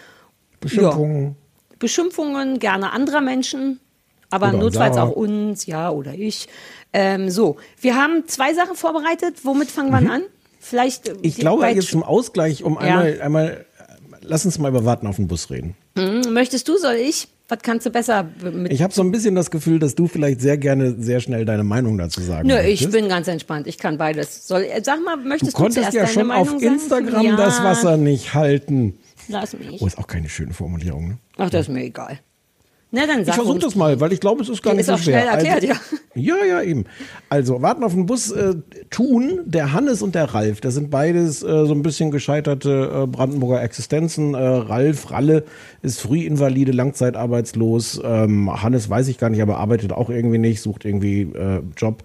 Beschimpfungen. 0.58 1.36
Beschimpfungen 1.78 2.58
gerne 2.58 2.92
anderer 2.92 3.20
Menschen, 3.20 3.80
aber 4.30 4.48
Oder 4.48 4.58
notfalls 4.58 4.96
auch 4.96 5.10
uns, 5.10 5.66
ja, 5.66 5.90
oder 5.90 6.14
ich. 6.14 6.48
Ähm, 6.92 7.30
so, 7.30 7.56
wir 7.80 7.96
haben 7.96 8.24
zwei 8.26 8.54
Sachen 8.54 8.74
vorbereitet. 8.76 9.36
Womit 9.44 9.70
fangen 9.70 9.90
wir 9.90 10.10
an? 10.10 10.22
Vielleicht. 10.60 11.08
äh, 11.08 11.12
Mhm. 11.12 11.18
Ich 11.22 11.36
glaube, 11.36 11.66
jetzt 11.68 11.90
zum 11.90 12.02
Ausgleich, 12.02 12.64
um 12.64 12.74
Ja. 12.74 12.80
einmal, 12.80 13.20
einmal, 13.20 13.66
lass 14.22 14.44
uns 14.44 14.58
mal 14.58 14.68
über 14.68 14.84
Warten 14.84 15.06
auf 15.06 15.16
den 15.16 15.28
Bus 15.28 15.50
reden. 15.50 15.76
Hm, 15.96 16.32
Möchtest 16.32 16.68
du, 16.68 16.76
soll 16.78 16.94
ich? 16.94 17.28
Was 17.48 17.60
kannst 17.62 17.86
du 17.86 17.90
besser 17.90 18.26
mit? 18.42 18.72
Ich 18.72 18.82
habe 18.82 18.92
so 18.92 19.02
ein 19.02 19.12
bisschen 19.12 19.36
das 19.36 19.52
Gefühl, 19.52 19.78
dass 19.78 19.94
du 19.94 20.08
vielleicht 20.08 20.40
sehr 20.40 20.58
gerne 20.58 20.96
sehr 20.98 21.20
schnell 21.20 21.44
deine 21.44 21.62
Meinung 21.62 21.96
dazu 21.96 22.20
sagen 22.20 22.48
Nö, 22.48 22.54
ich 22.58 22.80
möchtest. 22.80 22.90
bin 22.92 23.08
ganz 23.08 23.28
entspannt. 23.28 23.68
Ich 23.68 23.78
kann 23.78 23.98
beides. 23.98 24.48
Soll, 24.48 24.62
äh, 24.64 24.82
sag 24.82 25.04
mal, 25.04 25.16
Du 25.16 25.28
möchtest 25.28 25.52
du, 25.52 25.56
konntest 25.56 25.92
zuerst 25.92 25.94
ja 25.94 26.02
deine 26.02 26.12
schon 26.12 26.26
Meinung 26.26 26.42
auf 26.56 26.60
sagen? 26.60 26.74
Instagram 26.74 27.22
ja, 27.24 27.36
das 27.36 27.62
Wasser 27.62 27.96
nicht 27.98 28.34
halten. 28.34 28.98
Lass 29.28 29.52
mich. 29.58 29.80
Oh, 29.82 29.86
ist 29.86 29.98
auch 29.98 30.06
keine 30.06 30.28
schöne 30.28 30.52
Formulierung. 30.54 31.08
Ne? 31.08 31.18
Ach, 31.38 31.50
das 31.50 31.62
ist 31.68 31.72
mir 31.72 31.82
egal. 31.84 32.18
Na, 32.92 33.04
dann 33.04 33.20
Ich 33.20 33.26
sag 33.26 33.34
versuche 33.34 33.54
uns. 33.56 33.64
das 33.64 33.74
mal, 33.74 33.98
weil 34.00 34.12
ich 34.12 34.20
glaube, 34.20 34.42
es 34.42 34.48
ist 34.48 34.62
gar 34.62 34.72
Ja, 34.72 34.76
nicht 34.76 34.82
ist 34.82 34.86
so 34.86 34.92
auch 34.94 34.98
schwer. 34.98 35.20
schnell 35.20 35.34
erklärt, 35.50 35.74
also, 35.74 35.82
ja. 36.14 36.44
Ja, 36.46 36.62
eben. 36.62 36.84
Also, 37.28 37.60
warten 37.60 37.82
auf 37.82 37.92
den 37.92 38.06
Bus. 38.06 38.30
Äh, 38.30 38.54
Thun, 38.90 39.40
der 39.44 39.72
Hannes 39.72 40.02
und 40.02 40.14
der 40.14 40.32
Ralf, 40.32 40.60
das 40.60 40.74
sind 40.74 40.88
beides 40.88 41.42
äh, 41.42 41.66
so 41.66 41.72
ein 41.74 41.82
bisschen 41.82 42.10
gescheiterte 42.12 43.02
äh, 43.02 43.06
Brandenburger 43.08 43.60
Existenzen. 43.62 44.34
Äh, 44.34 44.38
Ralf 44.38 45.10
Ralle 45.10 45.44
ist 45.82 46.00
Frühinvalide, 46.00 46.70
langzeitarbeitslos. 46.72 48.00
Ähm, 48.04 48.62
Hannes 48.62 48.88
weiß 48.88 49.08
ich 49.08 49.18
gar 49.18 49.30
nicht, 49.30 49.42
aber 49.42 49.58
arbeitet 49.58 49.92
auch 49.92 50.08
irgendwie 50.08 50.38
nicht, 50.38 50.62
sucht 50.62 50.84
irgendwie 50.84 51.22
äh, 51.22 51.62
Job. 51.76 52.04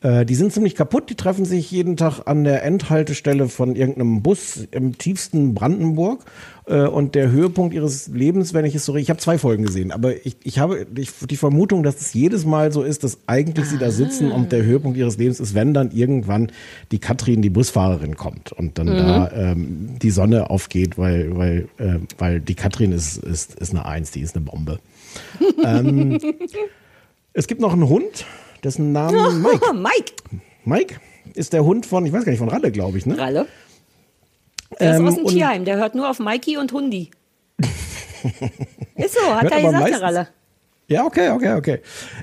Äh, 0.00 0.24
die 0.24 0.36
sind 0.36 0.52
ziemlich 0.52 0.76
kaputt, 0.76 1.10
die 1.10 1.16
treffen 1.16 1.44
sich 1.44 1.70
jeden 1.70 1.96
Tag 1.96 2.22
an 2.26 2.44
der 2.44 2.62
Endhaltestelle 2.64 3.48
von 3.48 3.74
irgendeinem 3.74 4.22
Bus 4.22 4.68
im 4.70 4.96
tiefsten 4.96 5.54
Brandenburg. 5.54 6.24
Äh, 6.66 6.86
und 6.86 7.14
der 7.16 7.30
Höhepunkt 7.30 7.74
ihres 7.74 8.06
Lebens, 8.08 8.54
wenn 8.54 8.64
ich 8.64 8.74
es 8.74 8.84
so 8.84 8.94
ich 8.94 9.10
habe 9.10 9.18
zwei 9.18 9.38
Folgen 9.38 9.64
gesehen, 9.64 9.90
aber 9.90 10.24
ich, 10.24 10.36
ich 10.44 10.58
habe 10.58 10.86
die, 10.88 11.08
die 11.28 11.36
Vermutung, 11.36 11.82
dass 11.82 12.00
es 12.00 12.14
jedes 12.14 12.44
Mal 12.44 12.72
so 12.72 12.82
ist, 12.82 13.02
dass 13.02 13.18
eigentlich 13.26 13.66
sie 13.66 13.78
da 13.78 13.90
sitzen 13.90 14.30
und 14.30 14.52
der 14.52 14.64
Höhepunkt 14.64 14.96
ihres 14.96 15.16
Lebens 15.16 15.40
ist, 15.40 15.54
wenn 15.54 15.74
dann 15.74 15.90
irgendwann 15.90 16.52
die 16.92 16.98
Katrin, 16.98 17.42
die 17.42 17.50
Busfahrerin, 17.50 18.16
kommt 18.16 18.52
und 18.52 18.78
dann 18.78 18.86
da 18.86 19.30
ähm, 19.32 19.96
die 20.00 20.10
Sonne 20.10 20.50
aufgeht, 20.50 20.98
weil, 20.98 21.36
weil, 21.36 21.68
äh, 21.78 21.98
weil 22.18 22.40
die 22.40 22.54
Katrin 22.54 22.92
ist, 22.92 23.16
ist, 23.16 23.54
ist 23.54 23.70
eine 23.70 23.84
Eins, 23.84 24.10
die 24.10 24.20
ist 24.20 24.36
eine 24.36 24.44
Bombe. 24.44 24.78
ähm, 25.64 26.18
es 27.32 27.46
gibt 27.46 27.60
noch 27.60 27.72
einen 27.72 27.88
Hund, 27.88 28.26
dessen 28.64 28.92
Namen 28.92 29.42
Mike. 29.42 29.60
Oh, 29.68 29.72
Mike. 29.74 30.12
Mike 30.64 30.96
ist 31.34 31.52
der 31.52 31.64
Hund 31.64 31.86
von, 31.86 32.04
ich 32.06 32.12
weiß 32.12 32.24
gar 32.24 32.30
nicht, 32.30 32.38
von 32.38 32.48
Ralle, 32.48 32.70
glaube 32.70 32.98
ich, 32.98 33.06
ne? 33.06 33.18
Ralle. 33.18 33.46
Der 34.80 34.94
Ähm, 34.96 35.06
ist 35.06 35.12
aus 35.12 35.16
dem 35.16 35.26
Tierheim. 35.26 35.64
Der 35.64 35.76
hört 35.76 35.94
nur 35.94 36.10
auf 36.10 36.18
Mikey 36.18 36.56
und 36.58 36.72
Hundi. 36.72 37.10
ist 38.96 39.14
so, 39.14 39.34
hat 39.34 39.50
er 39.50 39.62
gesagt, 39.62 39.88
der 39.88 40.02
Ralle. 40.02 40.28
Ja, 40.90 41.04
okay, 41.04 41.30
okay, 41.30 41.52
okay. 41.54 41.80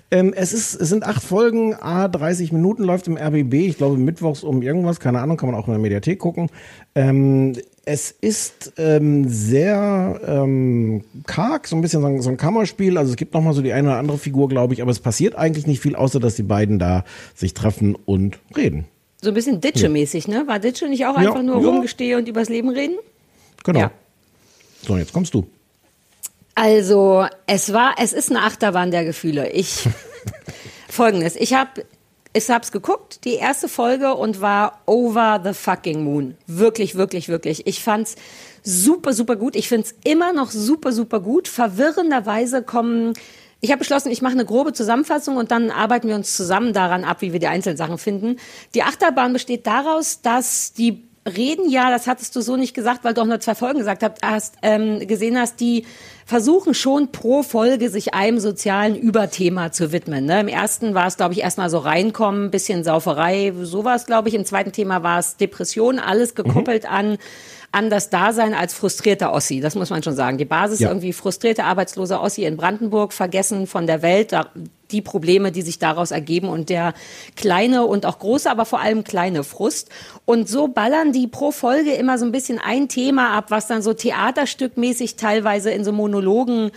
Ähm, 0.09 0.33
es, 0.35 0.51
ist, 0.51 0.73
es 0.73 0.89
sind 0.89 1.03
acht 1.05 1.23
Folgen, 1.23 1.75
a 1.75 2.07
30 2.07 2.51
Minuten, 2.51 2.83
läuft 2.83 3.07
im 3.07 3.15
RBB, 3.15 3.53
ich 3.53 3.77
glaube 3.77 3.95
mittwochs 3.97 4.43
um 4.43 4.63
irgendwas, 4.63 4.99
keine 4.99 5.19
Ahnung, 5.21 5.37
kann 5.37 5.51
man 5.51 5.59
auch 5.59 5.67
in 5.67 5.73
der 5.73 5.81
Mediathek 5.81 6.17
gucken. 6.17 6.49
Ähm, 6.95 7.53
es 7.85 8.11
ist 8.11 8.73
ähm, 8.77 9.29
sehr 9.29 10.19
ähm, 10.27 11.03
karg, 11.27 11.67
so 11.67 11.75
ein 11.75 11.81
bisschen 11.81 12.01
so 12.01 12.07
ein, 12.07 12.21
so 12.21 12.29
ein 12.29 12.37
Kammerspiel, 12.37 12.97
also 12.97 13.11
es 13.11 13.15
gibt 13.15 13.33
nochmal 13.33 13.53
so 13.53 13.61
die 13.61 13.73
eine 13.73 13.89
oder 13.89 13.97
andere 13.97 14.17
Figur, 14.17 14.49
glaube 14.49 14.73
ich, 14.73 14.81
aber 14.81 14.91
es 14.91 14.99
passiert 14.99 15.35
eigentlich 15.35 15.67
nicht 15.67 15.81
viel, 15.81 15.95
außer 15.95 16.19
dass 16.19 16.35
die 16.35 16.43
beiden 16.43 16.79
da 16.79 17.03
sich 17.35 17.53
treffen 17.53 17.95
und 17.95 18.39
reden. 18.55 18.85
So 19.21 19.29
ein 19.29 19.33
bisschen 19.35 19.61
Ditsche-mäßig, 19.61 20.27
ne? 20.27 20.43
War 20.47 20.59
Ditsche 20.59 20.87
nicht 20.87 21.05
auch 21.05 21.19
Ja, 21.19 21.29
einfach 21.29 21.43
nur 21.43 21.61
ja. 21.61 21.67
rumgestehe 21.67 22.17
und 22.17 22.27
übers 22.27 22.49
Leben 22.49 22.69
reden? 22.69 22.97
Genau. 23.63 23.79
Ja. 23.79 23.91
So, 24.85 24.97
jetzt 24.97 25.13
kommst 25.13 25.33
du. 25.33 25.47
Also, 26.53 27.25
es 27.47 27.73
war, 27.73 27.95
es 27.99 28.13
ist 28.13 28.29
eine 28.29 28.41
Achterbahn 28.41 28.91
der 28.91 29.03
Gefühle. 29.03 29.49
Ich, 29.49 29.87
folgendes, 30.89 31.35
ich 31.35 31.53
habe 31.53 31.85
ich 32.35 32.49
hab's 32.49 32.71
geguckt, 32.71 33.23
die 33.23 33.35
erste 33.35 33.69
Folge 33.69 34.13
und 34.13 34.41
war 34.41 34.81
over 34.85 35.41
the 35.43 35.53
fucking 35.53 36.03
moon. 36.03 36.35
Wirklich, 36.47 36.95
wirklich, 36.95 37.29
wirklich. 37.29 37.65
Ich 37.65 37.81
fand's 37.81 38.15
super, 38.61 39.13
super 39.13 39.37
gut. 39.37 39.55
Ich 39.55 39.69
find's 39.69 39.95
immer 40.03 40.33
noch 40.33 40.51
super, 40.51 40.91
super 40.91 41.21
gut. 41.21 41.47
Verwirrenderweise 41.47 42.61
kommen 42.61 43.13
ich 43.61 43.71
habe 43.71 43.79
beschlossen, 43.79 44.11
ich 44.11 44.21
mache 44.21 44.33
eine 44.33 44.45
grobe 44.45 44.73
Zusammenfassung 44.73 45.37
und 45.37 45.49
dann 45.49 45.71
arbeiten 45.71 46.07
wir 46.07 46.15
uns 46.15 46.35
zusammen 46.35 46.71
daran 46.71 47.03
ab, 47.03 47.21
wie 47.21 47.33
wir 47.33 47.39
die 47.39 47.47
einzelnen 47.47 47.77
Sachen 47.77 47.97
finden. 47.97 48.35
Die 48.75 48.83
Achterbahn 48.83 49.33
besteht 49.33 49.65
daraus, 49.65 50.21
dass 50.21 50.73
die 50.73 51.07
reden 51.27 51.69
ja, 51.69 51.89
das 51.89 52.05
hattest 52.05 52.35
du 52.35 52.41
so 52.41 52.57
nicht 52.57 52.75
gesagt, 52.75 53.03
weil 53.03 53.15
du 53.15 53.21
auch 53.21 53.25
nur 53.25 53.39
zwei 53.39 53.55
Folgen 53.55 53.79
gesagt 53.79 54.03
hast, 54.21 54.55
ähm, 54.61 55.07
gesehen 55.07 55.39
hast, 55.39 55.59
die 55.59 55.85
versuchen 56.25 56.73
schon 56.73 57.11
pro 57.11 57.43
Folge 57.43 57.89
sich 57.89 58.15
einem 58.15 58.39
sozialen 58.39 58.95
Überthema 58.95 59.71
zu 59.71 59.91
widmen. 59.91 60.25
Ne? 60.25 60.41
Im 60.41 60.47
ersten 60.47 60.95
war 60.95 61.05
es, 61.05 61.17
glaube 61.17 61.33
ich, 61.33 61.41
erstmal 61.41 61.69
so 61.69 61.77
reinkommen, 61.77 62.49
bisschen 62.49 62.83
Sauferei, 62.83 63.53
sowas, 63.61 64.07
glaube 64.07 64.29
ich. 64.29 64.35
Im 64.35 64.43
zweiten 64.43 64.71
Thema 64.71 65.03
war 65.03 65.19
es 65.19 65.37
Depression, 65.37 65.99
alles 65.99 66.33
gekoppelt 66.33 66.83
mhm. 66.83 66.89
an 66.89 67.17
an 67.75 67.89
das 67.89 68.09
Dasein 68.09 68.53
als 68.53 68.73
frustrierter 68.73 69.33
Ossi. 69.33 69.59
Das 69.59 69.75
muss 69.75 69.89
man 69.89 70.01
schon 70.01 70.15
sagen. 70.15 70.37
Die 70.37 70.45
Basis 70.45 70.79
ja. 70.79 70.87
irgendwie 70.87 71.11
frustrierte, 71.11 71.65
arbeitslose 71.65 72.21
Ossi 72.21 72.45
in 72.45 72.55
Brandenburg, 72.55 73.11
vergessen 73.11 73.67
von 73.67 73.85
der 73.85 74.01
Welt, 74.01 74.31
die 74.91 75.01
Probleme, 75.01 75.51
die 75.51 75.61
sich 75.61 75.79
daraus 75.79 76.11
ergeben 76.11 76.49
und 76.49 76.69
der 76.69 76.93
kleine 77.35 77.85
und 77.85 78.05
auch 78.05 78.19
große, 78.19 78.49
aber 78.49 78.65
vor 78.65 78.79
allem 78.79 79.03
kleine 79.03 79.43
Frust. 79.43 79.89
Und 80.25 80.49
so 80.49 80.67
ballern 80.67 81.11
die 81.11 81.27
pro 81.27 81.51
Folge 81.51 81.93
immer 81.93 82.17
so 82.17 82.25
ein 82.25 82.31
bisschen 82.31 82.59
ein 82.59 82.87
Thema 82.87 83.31
ab, 83.31 83.45
was 83.49 83.67
dann 83.67 83.81
so 83.81 83.93
theaterstückmäßig 83.93 85.15
teilweise 85.15 85.71
in 85.71 85.83
so 85.83 85.91
Monologen 85.91 86.71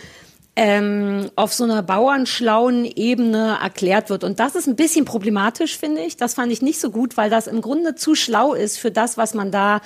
ähm, 0.61 1.31
auf 1.37 1.55
so 1.55 1.63
einer 1.63 1.85
bauernschlauen 1.85 2.85
Ebene 2.85 3.59
erklärt 3.63 4.11
wird. 4.11 4.25
Und 4.25 4.41
das 4.41 4.57
ist 4.57 4.67
ein 4.67 4.75
bisschen 4.75 5.05
problematisch, 5.05 5.79
finde 5.79 6.03
ich. 6.03 6.17
Das 6.17 6.35
fand 6.35 6.51
ich 6.51 6.63
nicht 6.63 6.81
so 6.81 6.91
gut, 6.91 7.17
weil 7.17 7.31
das 7.31 7.47
im 7.47 7.61
Grunde 7.61 7.95
zu 7.95 8.17
schlau 8.17 8.55
ist 8.55 8.77
für 8.77 8.91
das, 8.91 9.17
was 9.17 9.35
man 9.35 9.53
da 9.53 9.81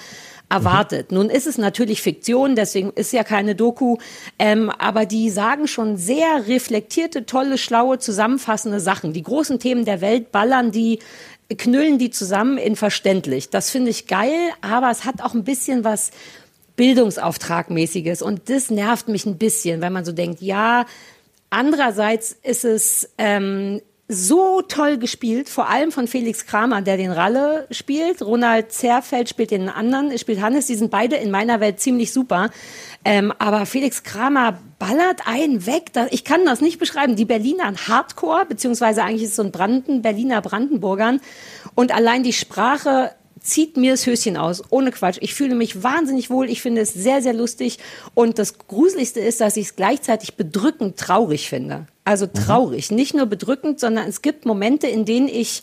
erwartet. 0.49 1.11
Mhm. 1.11 1.19
Nun 1.19 1.31
ist 1.31 1.47
es 1.47 1.59
natürlich 1.59 2.01
Fiktion, 2.01 2.57
deswegen 2.57 2.91
ist 2.91 3.13
ja 3.13 3.23
keine 3.23 3.55
Doku, 3.55 3.99
ähm, 4.39 4.71
aber 4.71 5.05
die 5.05 5.29
sagen 5.29 5.69
schon 5.69 5.99
sehr 5.99 6.47
reflektierte, 6.49 7.27
tolle, 7.27 7.59
schlaue, 7.59 7.99
zusammenfassende 7.99 8.81
Sachen. 8.81 9.13
Die 9.13 9.23
großen 9.23 9.59
Themen 9.59 9.85
der 9.85 10.01
Welt 10.01 10.33
ballern 10.33 10.71
die 10.71 11.01
knüllen 11.55 11.99
die 11.99 12.11
zusammen 12.11 12.57
in 12.57 12.77
verständlich. 12.77 13.51
Das 13.51 13.69
finde 13.69 13.91
ich 13.91 14.07
geil, 14.07 14.33
aber 14.63 14.91
es 14.91 15.05
hat 15.05 15.21
auch 15.21 15.35
ein 15.35 15.45
bisschen 15.45 15.85
was 15.85 16.13
Bildungsauftragmäßiges 16.77 18.23
und 18.23 18.49
das 18.49 18.71
nervt 18.71 19.09
mich 19.09 19.27
ein 19.27 19.39
bisschen, 19.39 19.81
wenn 19.81 19.93
man 19.93 20.05
so 20.05 20.13
denkt, 20.13 20.41
ja, 20.41 20.87
andererseits 21.51 22.37
ist 22.43 22.65
es 22.65 23.11
ähm, 23.19 23.81
so 24.13 24.63
toll 24.63 24.99
gespielt, 24.99 25.49
vor 25.49 25.69
allem 25.69 25.91
von 25.91 26.07
Felix 26.07 26.47
Kramer, 26.47 26.83
der 26.83 26.97
den 26.97 27.11
Ralle 27.11 27.67
spielt. 27.71 28.21
Ronald 28.21 28.73
Zerfeld 28.73 29.29
spielt 29.29 29.51
den 29.51 29.69
anderen, 29.69 30.17
spielt 30.19 30.43
Hannes. 30.43 30.67
Die 30.67 30.75
sind 30.75 30.91
beide 30.91 31.17
in 31.17 31.31
meiner 31.31 31.61
Welt 31.61 31.81
ziemlich 31.81 32.13
super. 32.13 32.51
Ähm, 33.05 33.33
aber 33.39 33.65
Felix 33.65 34.03
Kramer 34.03 34.59
ballert 34.79 35.27
einen 35.27 35.67
weg. 35.67 35.93
Ich 36.11 36.25
kann 36.25 36.45
das 36.45 36.61
nicht 36.61 36.79
beschreiben. 36.79 37.17
Die 37.17 37.25
Berliner 37.25 37.73
Hardcore, 37.89 38.45
beziehungsweise 38.47 39.03
eigentlich 39.03 39.23
ist 39.23 39.31
es 39.31 39.37
so 39.37 39.43
ein 39.43 39.53
Branden, 39.53 40.03
Berliner 40.03 40.43
Brandenburgern. 40.43 41.21
Und 41.75 41.95
allein 41.95 42.23
die 42.23 42.35
Sprache 42.35 43.13
zieht 43.43 43.77
mir 43.77 43.93
das 43.93 44.07
Höschen 44.07 44.37
aus, 44.37 44.63
ohne 44.71 44.91
Quatsch. 44.93 45.19
Ich 45.21 45.35
fühle 45.35 45.55
mich 45.55 45.83
wahnsinnig 45.83 46.31
wohl, 46.31 46.49
ich 46.49 46.63
finde 46.63 46.83
es 46.83 46.95
sehr, 46.95 47.23
sehr 47.23 47.35
lustig 47.35 47.79
und 48.15 48.39
das 48.39 48.59
Gruseligste 48.59 49.21
ist, 49.21 49.41
dass 49.41 49.57
ich 49.57 49.67
es 49.67 49.77
gleichzeitig 49.77 50.37
bedrückend 50.37 50.97
traurig 50.97 51.49
finde. 51.49 51.87
Also 52.05 52.27
mhm. 52.27 52.35
traurig, 52.35 52.91
mhm. 52.91 52.97
nicht 52.97 53.15
nur 53.15 53.27
bedrückend, 53.27 53.81
sondern 53.81 54.09
es 54.09 54.23
gibt 54.23 54.47
Momente, 54.47 54.87
in 54.87 55.05
denen 55.05 55.29
ich 55.29 55.63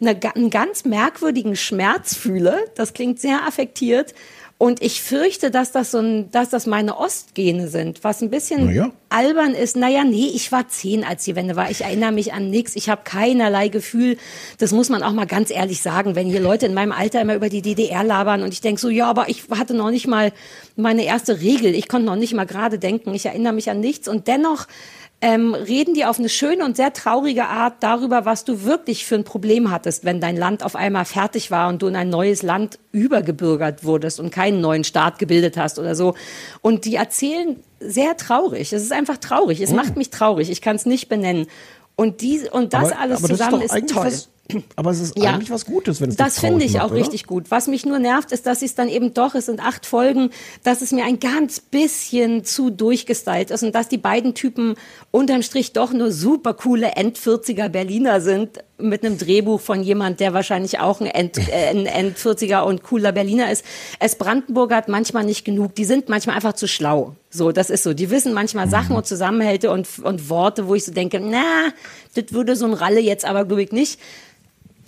eine, 0.00 0.18
einen 0.34 0.50
ganz 0.50 0.84
merkwürdigen 0.84 1.56
Schmerz 1.56 2.14
fühle. 2.14 2.58
Das 2.74 2.92
klingt 2.92 3.20
sehr 3.20 3.46
affektiert, 3.46 4.14
und 4.58 4.82
ich 4.82 5.02
fürchte, 5.02 5.50
dass 5.50 5.70
das 5.70 5.90
so 5.90 5.98
ein, 5.98 6.30
dass 6.30 6.48
das 6.48 6.64
meine 6.64 6.96
Ostgene 6.96 7.68
sind, 7.68 8.02
was 8.04 8.22
ein 8.22 8.30
bisschen 8.30 8.74
ja. 8.74 8.90
albern 9.10 9.52
ist. 9.52 9.76
Naja, 9.76 10.02
nee, 10.02 10.30
ich 10.34 10.50
war 10.50 10.66
zehn, 10.66 11.04
als 11.04 11.24
die 11.24 11.36
Wende 11.36 11.56
war. 11.56 11.70
Ich 11.70 11.82
erinnere 11.82 12.12
mich 12.12 12.32
an 12.32 12.48
nichts. 12.48 12.74
Ich 12.74 12.88
habe 12.88 13.02
keinerlei 13.04 13.68
Gefühl. 13.68 14.16
Das 14.56 14.72
muss 14.72 14.88
man 14.88 15.02
auch 15.02 15.12
mal 15.12 15.26
ganz 15.26 15.50
ehrlich 15.50 15.82
sagen, 15.82 16.14
wenn 16.14 16.26
hier 16.26 16.40
Leute 16.40 16.64
in 16.64 16.72
meinem 16.72 16.92
Alter 16.92 17.20
immer 17.20 17.34
über 17.34 17.50
die 17.50 17.60
DDR 17.60 18.02
labern 18.02 18.42
und 18.42 18.52
ich 18.54 18.62
denke 18.62 18.80
so, 18.80 18.88
ja, 18.88 19.10
aber 19.10 19.28
ich 19.28 19.44
hatte 19.50 19.74
noch 19.74 19.90
nicht 19.90 20.06
mal 20.06 20.32
meine 20.74 21.04
erste 21.04 21.38
Regel. 21.42 21.74
Ich 21.74 21.86
konnte 21.86 22.06
noch 22.06 22.16
nicht 22.16 22.32
mal 22.32 22.46
gerade 22.46 22.78
denken. 22.78 23.12
Ich 23.12 23.26
erinnere 23.26 23.52
mich 23.52 23.68
an 23.68 23.80
nichts 23.80 24.08
und 24.08 24.26
dennoch 24.26 24.66
ähm, 25.22 25.54
reden 25.54 25.94
die 25.94 26.04
auf 26.04 26.18
eine 26.18 26.28
schöne 26.28 26.64
und 26.64 26.76
sehr 26.76 26.92
traurige 26.92 27.46
Art 27.46 27.76
darüber, 27.80 28.26
was 28.26 28.44
du 28.44 28.64
wirklich 28.64 29.06
für 29.06 29.14
ein 29.14 29.24
Problem 29.24 29.70
hattest, 29.70 30.04
wenn 30.04 30.20
dein 30.20 30.36
Land 30.36 30.62
auf 30.62 30.76
einmal 30.76 31.06
fertig 31.06 31.50
war 31.50 31.68
und 31.68 31.80
du 31.80 31.86
in 31.86 31.96
ein 31.96 32.10
neues 32.10 32.42
Land 32.42 32.78
übergebürgert 32.92 33.82
wurdest 33.82 34.20
und 34.20 34.30
keinen 34.30 34.60
neuen 34.60 34.84
Staat 34.84 35.18
gebildet 35.18 35.56
hast 35.56 35.78
oder 35.78 35.94
so. 35.94 36.14
Und 36.60 36.84
die 36.84 36.96
erzählen 36.96 37.56
sehr 37.80 38.16
traurig. 38.18 38.72
Es 38.72 38.82
ist 38.82 38.92
einfach 38.92 39.16
traurig. 39.16 39.60
Es 39.60 39.72
oh. 39.72 39.76
macht 39.76 39.96
mich 39.96 40.10
traurig. 40.10 40.50
Ich 40.50 40.60
kann 40.60 40.76
es 40.76 40.84
nicht 40.84 41.08
benennen. 41.08 41.46
Und, 41.96 42.20
die, 42.20 42.42
und 42.50 42.74
das 42.74 42.92
aber, 42.92 43.00
alles 43.00 43.18
aber 43.18 43.28
zusammen 43.28 43.62
das 43.62 43.74
ist, 43.74 43.84
ist 43.84 43.94
toll. 43.94 44.06
Was, 44.06 44.28
aber 44.76 44.90
es 44.90 45.00
ist 45.00 45.18
ja. 45.18 45.34
eigentlich 45.34 45.50
was 45.50 45.64
Gutes, 45.64 46.00
wenn 46.00 46.10
es 46.10 46.16
Das 46.16 46.38
finde 46.40 46.64
ich 46.64 46.74
macht, 46.74 46.84
auch 46.84 46.90
oder? 46.90 47.00
richtig 47.00 47.26
gut. 47.26 47.50
Was 47.50 47.66
mich 47.66 47.84
nur 47.84 47.98
nervt, 47.98 48.32
ist, 48.32 48.46
dass 48.46 48.62
es 48.62 48.74
dann 48.74 48.88
eben 48.88 49.14
doch, 49.14 49.34
es 49.34 49.46
sind 49.46 49.60
acht 49.60 49.86
Folgen, 49.86 50.30
dass 50.62 50.82
es 50.82 50.92
mir 50.92 51.04
ein 51.04 51.18
ganz 51.18 51.60
bisschen 51.60 52.44
zu 52.44 52.70
durchgestylt 52.70 53.50
ist 53.50 53.62
und 53.62 53.74
dass 53.74 53.88
die 53.88 53.98
beiden 53.98 54.34
Typen 54.34 54.74
unterm 55.10 55.42
Strich 55.42 55.72
doch 55.72 55.92
nur 55.92 56.12
super 56.12 56.54
coole 56.54 56.92
End-40er 56.96 57.68
Berliner 57.68 58.20
sind 58.20 58.60
mit 58.78 59.04
einem 59.04 59.16
Drehbuch 59.16 59.60
von 59.60 59.82
jemand, 59.82 60.20
der 60.20 60.34
wahrscheinlich 60.34 60.78
auch 60.78 61.00
ein 61.00 61.06
End, 61.06 61.38
äh, 61.48 61.70
ein 61.70 61.86
End 61.86 62.18
40er 62.18 62.62
und 62.62 62.82
cooler 62.82 63.12
Berliner 63.12 63.50
ist. 63.50 63.64
Es 64.00 64.16
Brandenburg 64.16 64.72
hat 64.72 64.88
manchmal 64.88 65.24
nicht 65.24 65.44
genug. 65.44 65.74
Die 65.74 65.84
sind 65.84 66.08
manchmal 66.08 66.36
einfach 66.36 66.52
zu 66.52 66.68
schlau. 66.68 67.14
So, 67.30 67.52
das 67.52 67.70
ist 67.70 67.82
so. 67.82 67.94
Die 67.94 68.10
wissen 68.10 68.34
manchmal 68.34 68.68
Sachen 68.68 68.94
und 68.94 69.06
Zusammenhälte 69.06 69.70
und, 69.70 69.88
und 70.00 70.28
Worte, 70.28 70.68
wo 70.68 70.74
ich 70.74 70.84
so 70.84 70.92
denke, 70.92 71.20
na, 71.20 71.72
das 72.14 72.32
würde 72.32 72.56
so 72.56 72.66
ein 72.66 72.74
Ralle 72.74 73.00
jetzt 73.00 73.24
aber, 73.24 73.44
glaube 73.44 73.62
ich, 73.62 73.72
nicht. 73.72 73.98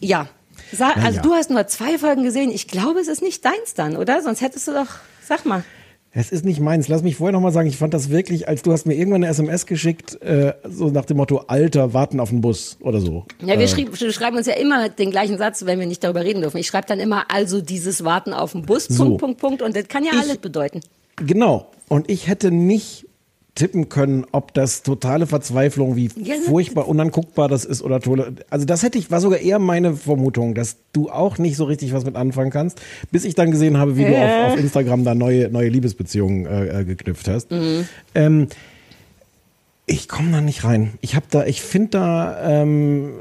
Ja. 0.00 0.28
Sa 0.72 0.90
also 0.90 1.16
ja. 1.16 1.22
du 1.22 1.32
hast 1.32 1.50
nur 1.50 1.66
zwei 1.66 1.98
Folgen 1.98 2.24
gesehen. 2.24 2.50
Ich 2.50 2.68
glaube, 2.68 3.00
es 3.00 3.08
ist 3.08 3.22
nicht 3.22 3.44
deins 3.44 3.74
dann, 3.74 3.96
oder? 3.96 4.22
Sonst 4.22 4.40
hättest 4.40 4.68
du 4.68 4.72
doch, 4.72 4.88
sag 5.22 5.46
mal. 5.46 5.64
Es 6.10 6.32
ist 6.32 6.44
nicht 6.44 6.58
meins. 6.58 6.88
Lass 6.88 7.02
mich 7.02 7.16
vorher 7.16 7.32
noch 7.32 7.40
mal 7.40 7.52
sagen, 7.52 7.68
ich 7.68 7.76
fand 7.76 7.92
das 7.92 8.08
wirklich, 8.08 8.48
als 8.48 8.62
du 8.62 8.72
hast 8.72 8.86
mir 8.86 8.94
irgendwann 8.94 9.22
eine 9.22 9.30
SMS 9.30 9.66
geschickt, 9.66 10.20
äh, 10.22 10.54
so 10.64 10.88
nach 10.88 11.04
dem 11.04 11.18
Motto, 11.18 11.44
Alter, 11.46 11.92
warten 11.92 12.18
auf 12.18 12.30
den 12.30 12.40
Bus 12.40 12.78
oder 12.80 13.00
so. 13.00 13.24
Ja, 13.40 13.58
wir, 13.58 13.60
äh. 13.60 13.68
schrieb, 13.68 13.94
schreiben 13.96 14.36
uns 14.36 14.46
ja 14.46 14.54
immer 14.54 14.88
den 14.88 15.10
gleichen 15.10 15.36
Satz, 15.36 15.66
wenn 15.66 15.78
wir 15.78 15.86
nicht 15.86 16.02
darüber 16.02 16.24
reden 16.24 16.40
dürfen. 16.40 16.56
Ich 16.56 16.66
schreibe 16.66 16.86
dann 16.86 16.98
immer, 16.98 17.26
also 17.30 17.60
dieses 17.60 18.04
Warten 18.04 18.32
auf 18.32 18.52
den 18.52 18.62
Bus, 18.62 18.86
so. 18.86 19.04
Punkt, 19.04 19.20
Punkt, 19.20 19.40
Punkt. 19.40 19.62
Und 19.62 19.76
das 19.76 19.86
kann 19.88 20.02
ja 20.02 20.12
ich, 20.14 20.20
alles 20.20 20.38
bedeuten. 20.38 20.80
Genau. 21.16 21.70
Und 21.88 22.10
ich 22.10 22.26
hätte 22.26 22.50
nicht 22.50 23.06
tippen 23.58 23.88
können, 23.88 24.24
ob 24.30 24.54
das 24.54 24.82
totale 24.82 25.26
Verzweiflung, 25.26 25.96
wie 25.96 26.08
ja, 26.16 26.36
furchtbar 26.46 26.86
unanguckbar 26.86 27.48
das 27.48 27.64
ist 27.64 27.82
oder 27.82 28.00
tolle. 28.00 28.34
Also 28.50 28.64
das 28.64 28.84
hätte 28.84 28.98
ich, 28.98 29.10
war 29.10 29.20
sogar 29.20 29.40
eher 29.40 29.58
meine 29.58 29.94
Vermutung, 29.96 30.54
dass 30.54 30.76
du 30.92 31.10
auch 31.10 31.38
nicht 31.38 31.56
so 31.56 31.64
richtig 31.64 31.92
was 31.92 32.04
mit 32.04 32.14
anfangen 32.14 32.50
kannst, 32.50 32.80
bis 33.10 33.24
ich 33.24 33.34
dann 33.34 33.50
gesehen 33.50 33.76
habe, 33.76 33.96
wie 33.96 34.04
äh. 34.04 34.10
du 34.10 34.16
auf, 34.16 34.52
auf, 34.52 34.58
Instagram 34.60 35.04
da 35.04 35.14
neue, 35.14 35.50
neue 35.50 35.68
Liebesbeziehungen 35.68 36.46
äh, 36.46 36.80
äh 36.80 36.84
geknüpft 36.84 37.26
hast. 37.26 37.50
Mhm. 37.50 37.88
Ähm, 38.14 38.46
ich 39.86 40.06
komme 40.06 40.30
da 40.30 40.40
nicht 40.40 40.62
rein. 40.64 40.92
Ich 41.00 41.16
habe 41.16 41.26
da, 41.28 41.44
ich 41.44 41.60
finde 41.60 41.88
da, 41.90 42.62
ähm, 42.62 43.14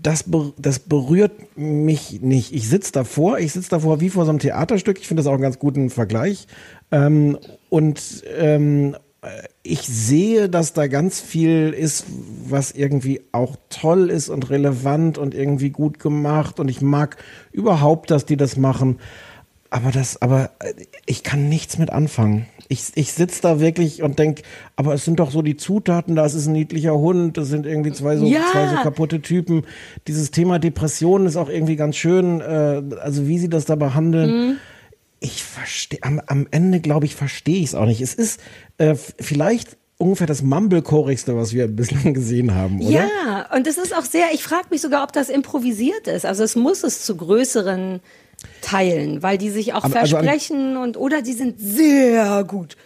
das, 0.00 0.24
das 0.56 0.78
berührt 0.78 1.32
mich 1.56 2.20
nicht. 2.22 2.54
Ich 2.54 2.68
sitze 2.68 2.92
davor, 2.92 3.40
ich 3.40 3.52
sitze 3.52 3.70
davor 3.70 4.00
wie 4.00 4.10
vor 4.10 4.24
so 4.24 4.30
einem 4.30 4.38
Theaterstück. 4.38 4.98
Ich 5.00 5.08
finde 5.08 5.22
das 5.22 5.26
auch 5.26 5.32
einen 5.32 5.42
ganz 5.42 5.58
guten 5.58 5.90
Vergleich. 5.90 6.46
Ähm, 6.92 7.38
und 7.70 8.22
ähm, 8.38 8.94
ich 9.62 9.82
sehe, 9.82 10.48
dass 10.48 10.72
da 10.72 10.86
ganz 10.86 11.20
viel 11.20 11.74
ist, 11.76 12.06
was 12.46 12.70
irgendwie 12.72 13.20
auch 13.32 13.56
toll 13.70 14.10
ist 14.10 14.28
und 14.28 14.50
relevant 14.50 15.18
und 15.18 15.34
irgendwie 15.34 15.70
gut 15.70 15.98
gemacht. 15.98 16.60
Und 16.60 16.68
ich 16.68 16.80
mag 16.80 17.16
überhaupt, 17.52 18.10
dass 18.10 18.24
die 18.24 18.36
das 18.36 18.56
machen. 18.56 18.98
Aber 19.70 19.90
das, 19.90 20.22
aber 20.22 20.50
äh, 20.60 20.72
ich 21.04 21.22
kann 21.22 21.48
nichts 21.48 21.78
mit 21.78 21.90
anfangen. 21.90 22.46
Ich, 22.68 22.92
ich 22.94 23.12
sitze 23.12 23.42
da 23.42 23.60
wirklich 23.60 24.02
und 24.02 24.18
denke, 24.18 24.42
aber 24.76 24.94
es 24.94 25.04
sind 25.04 25.20
doch 25.20 25.30
so 25.30 25.42
die 25.42 25.56
Zutaten, 25.56 26.16
da 26.16 26.24
ist 26.24 26.46
ein 26.46 26.52
niedlicher 26.52 26.96
Hund, 26.96 27.36
das 27.36 27.48
sind 27.48 27.66
irgendwie 27.66 27.92
zwei 27.92 28.16
so, 28.16 28.26
ja. 28.26 28.40
zwei 28.52 28.68
so 28.68 28.76
kaputte 28.76 29.20
Typen. 29.20 29.64
Dieses 30.06 30.30
Thema 30.30 30.58
Depressionen 30.58 31.26
ist 31.26 31.36
auch 31.36 31.48
irgendwie 31.48 31.76
ganz 31.76 31.96
schön, 31.96 32.40
äh, 32.40 32.82
also 33.00 33.26
wie 33.26 33.38
sie 33.38 33.48
das 33.48 33.64
da 33.64 33.74
behandeln. 33.74 34.30
Mhm 34.30 34.56
ich 35.20 35.42
verstehe, 35.42 36.00
am, 36.02 36.20
am 36.26 36.46
Ende 36.50 36.80
glaube 36.80 37.06
ich, 37.06 37.14
verstehe 37.14 37.58
ich 37.58 37.66
es 37.66 37.74
auch 37.74 37.86
nicht. 37.86 38.00
Es 38.00 38.14
ist 38.14 38.40
äh, 38.78 38.94
vielleicht 38.94 39.76
ungefähr 39.98 40.26
das 40.26 40.42
Mumblecorigste, 40.42 41.36
was 41.36 41.52
wir 41.52 41.66
bislang 41.76 42.14
gesehen 42.14 42.54
haben, 42.54 42.80
oder? 42.80 42.90
Ja, 42.90 43.54
und 43.54 43.66
es 43.66 43.78
ist 43.78 43.94
auch 43.96 44.04
sehr, 44.04 44.26
ich 44.32 44.42
frage 44.42 44.68
mich 44.70 44.80
sogar, 44.80 45.02
ob 45.02 45.12
das 45.12 45.28
improvisiert 45.28 46.06
ist. 46.06 46.24
Also 46.24 46.44
es 46.44 46.56
muss 46.56 46.84
es 46.84 47.04
zu 47.04 47.16
größeren 47.16 48.00
Teilen, 48.62 49.22
weil 49.22 49.36
die 49.36 49.50
sich 49.50 49.74
auch 49.74 49.84
Aber, 49.84 49.90
versprechen 49.90 50.76
also 50.76 50.82
und 50.82 50.96
oder 50.96 51.22
die 51.22 51.32
sind 51.32 51.58
sehr 51.58 52.44
gut. 52.44 52.76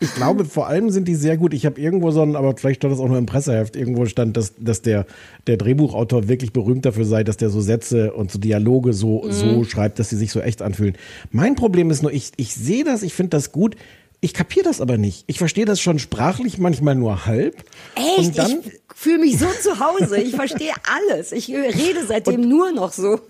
Ich 0.00 0.14
glaube, 0.14 0.44
vor 0.44 0.66
allem 0.66 0.90
sind 0.90 1.08
die 1.08 1.14
sehr 1.14 1.36
gut. 1.36 1.54
Ich 1.54 1.66
habe 1.66 1.80
irgendwo 1.80 2.10
so 2.10 2.22
ein, 2.22 2.36
aber 2.36 2.56
vielleicht 2.56 2.80
stand 2.80 2.92
das 2.92 3.00
auch 3.00 3.08
nur 3.08 3.18
im 3.18 3.26
Presseheft, 3.26 3.76
irgendwo 3.76 4.06
stand, 4.06 4.36
dass, 4.36 4.52
dass 4.58 4.82
der, 4.82 5.06
der 5.46 5.56
Drehbuchautor 5.56 6.28
wirklich 6.28 6.52
berühmt 6.52 6.84
dafür 6.84 7.04
sei, 7.04 7.24
dass 7.24 7.36
der 7.36 7.50
so 7.50 7.60
Sätze 7.60 8.12
und 8.12 8.30
so 8.30 8.38
Dialoge 8.38 8.92
so, 8.92 9.22
Mhm. 9.24 9.32
so 9.32 9.64
schreibt, 9.64 9.98
dass 9.98 10.10
sie 10.10 10.16
sich 10.16 10.30
so 10.32 10.40
echt 10.40 10.62
anfühlen. 10.62 10.96
Mein 11.30 11.54
Problem 11.54 11.90
ist 11.90 12.02
nur, 12.02 12.12
ich, 12.12 12.32
ich 12.36 12.54
sehe 12.54 12.84
das, 12.84 13.02
ich 13.02 13.14
finde 13.14 13.30
das 13.30 13.52
gut. 13.52 13.76
Ich 14.22 14.32
kapiere 14.32 14.64
das 14.64 14.80
aber 14.80 14.96
nicht. 14.96 15.24
Ich 15.26 15.38
verstehe 15.38 15.66
das 15.66 15.78
schon 15.80 15.98
sprachlich 15.98 16.56
manchmal 16.58 16.94
nur 16.94 17.26
halb. 17.26 17.62
Echt? 17.94 18.18
Und 18.18 18.38
dann, 18.38 18.50
ich 18.62 18.72
fühle 18.94 19.18
mich 19.18 19.38
so 19.38 19.46
zu 19.62 19.78
Hause. 19.78 20.18
Ich 20.20 20.34
verstehe 20.34 20.72
alles. 21.10 21.32
Ich 21.32 21.48
rede 21.50 22.00
seitdem 22.08 22.40
nur 22.48 22.72
noch 22.72 22.92
so. 22.92 23.20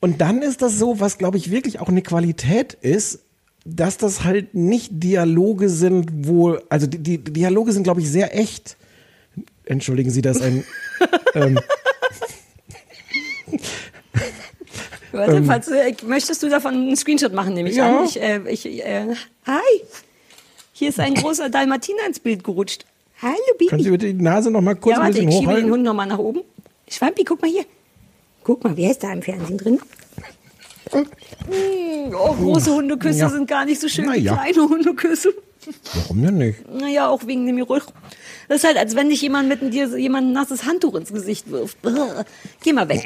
Und 0.00 0.20
dann 0.20 0.42
ist 0.42 0.60
das 0.60 0.78
so, 0.78 1.00
was 1.00 1.16
glaube 1.16 1.38
ich 1.38 1.50
wirklich 1.50 1.80
auch 1.80 1.88
eine 1.88 2.02
Qualität 2.02 2.74
ist, 2.82 3.20
dass 3.64 3.96
das 3.96 4.24
halt 4.24 4.54
nicht 4.54 4.90
Dialoge 4.92 5.68
sind, 5.68 6.10
wo, 6.26 6.58
also 6.68 6.86
die, 6.86 6.98
die 6.98 7.18
Dialoge 7.18 7.72
sind 7.72 7.84
glaube 7.84 8.00
ich 8.00 8.10
sehr 8.10 8.36
echt. 8.36 8.76
Entschuldigen 9.64 10.10
Sie, 10.10 10.22
dass 10.22 10.40
ein, 10.40 10.64
ähm, 11.34 11.58
Warte, 15.12 15.42
falls 15.44 15.66
du, 15.66 15.72
äh, 15.78 15.94
möchtest 16.06 16.42
du 16.42 16.48
davon 16.48 16.74
einen 16.74 16.96
Screenshot 16.96 17.32
machen, 17.34 17.52
nehme 17.54 17.68
ich 17.68 17.76
Ja. 17.76 17.98
an. 18.00 18.04
Ich, 18.06 18.20
äh, 18.20 18.40
ich, 18.48 18.66
äh, 18.66 19.14
hi. 19.46 19.60
Hier 20.72 20.88
ist 20.88 20.98
ein 20.98 21.14
großer 21.14 21.50
Dalmatiner 21.50 22.06
ins 22.06 22.18
Bild 22.18 22.42
gerutscht. 22.44 22.86
Hallo, 23.20 23.34
Bibi. 23.58 23.68
können 23.68 23.82
Sie 23.84 23.90
bitte 23.90 24.06
die 24.12 24.22
Nase 24.22 24.50
noch 24.50 24.62
mal 24.62 24.74
kurz 24.74 24.96
ja, 24.96 25.02
ein 25.02 25.06
warte, 25.06 25.12
bisschen 25.14 25.28
ich 25.28 25.34
schiebe 25.36 25.46
den 25.46 25.50
hochhalten? 25.52 25.70
Hund 25.72 25.82
nochmal 25.84 26.06
nach 26.06 26.18
oben. 26.18 26.40
Schwampi, 26.88 27.24
guck 27.24 27.40
mal 27.42 27.50
hier. 27.50 27.64
Guck 28.42 28.64
mal, 28.64 28.76
wer 28.76 28.90
ist 28.90 29.02
da 29.04 29.12
im 29.12 29.22
Fernsehen 29.22 29.58
drin? 29.58 29.80
Hm, 30.90 31.06
Oh, 32.14 32.32
große 32.34 32.74
Hundeküsse 32.74 33.20
Ja. 33.20 33.28
sind 33.28 33.46
gar 33.48 33.64
nicht 33.64 33.80
so 33.80 33.88
schön 33.88 34.06
Na 34.06 34.14
wie 34.14 34.20
ja. 34.20 34.34
kleine 34.36 34.68
Hundeküsse. 34.68 35.32
Warum 35.94 36.22
denn 36.22 36.38
nicht? 36.38 36.68
Naja, 36.68 37.08
auch 37.08 37.24
wegen 37.26 37.46
dem 37.46 37.56
Geruch. 37.56 37.86
Das 38.48 38.58
ist 38.58 38.64
halt, 38.64 38.76
als 38.76 38.96
wenn 38.96 39.08
dich 39.08 39.22
jemand 39.22 39.48
mit 39.48 39.72
dir 39.72 39.96
jemand 39.96 40.26
ein 40.28 40.32
nasses 40.32 40.64
Handtuch 40.64 40.94
ins 40.96 41.12
Gesicht 41.12 41.50
wirft. 41.50 41.78
Geh 42.64 42.72
mal 42.72 42.88
weg. 42.88 43.04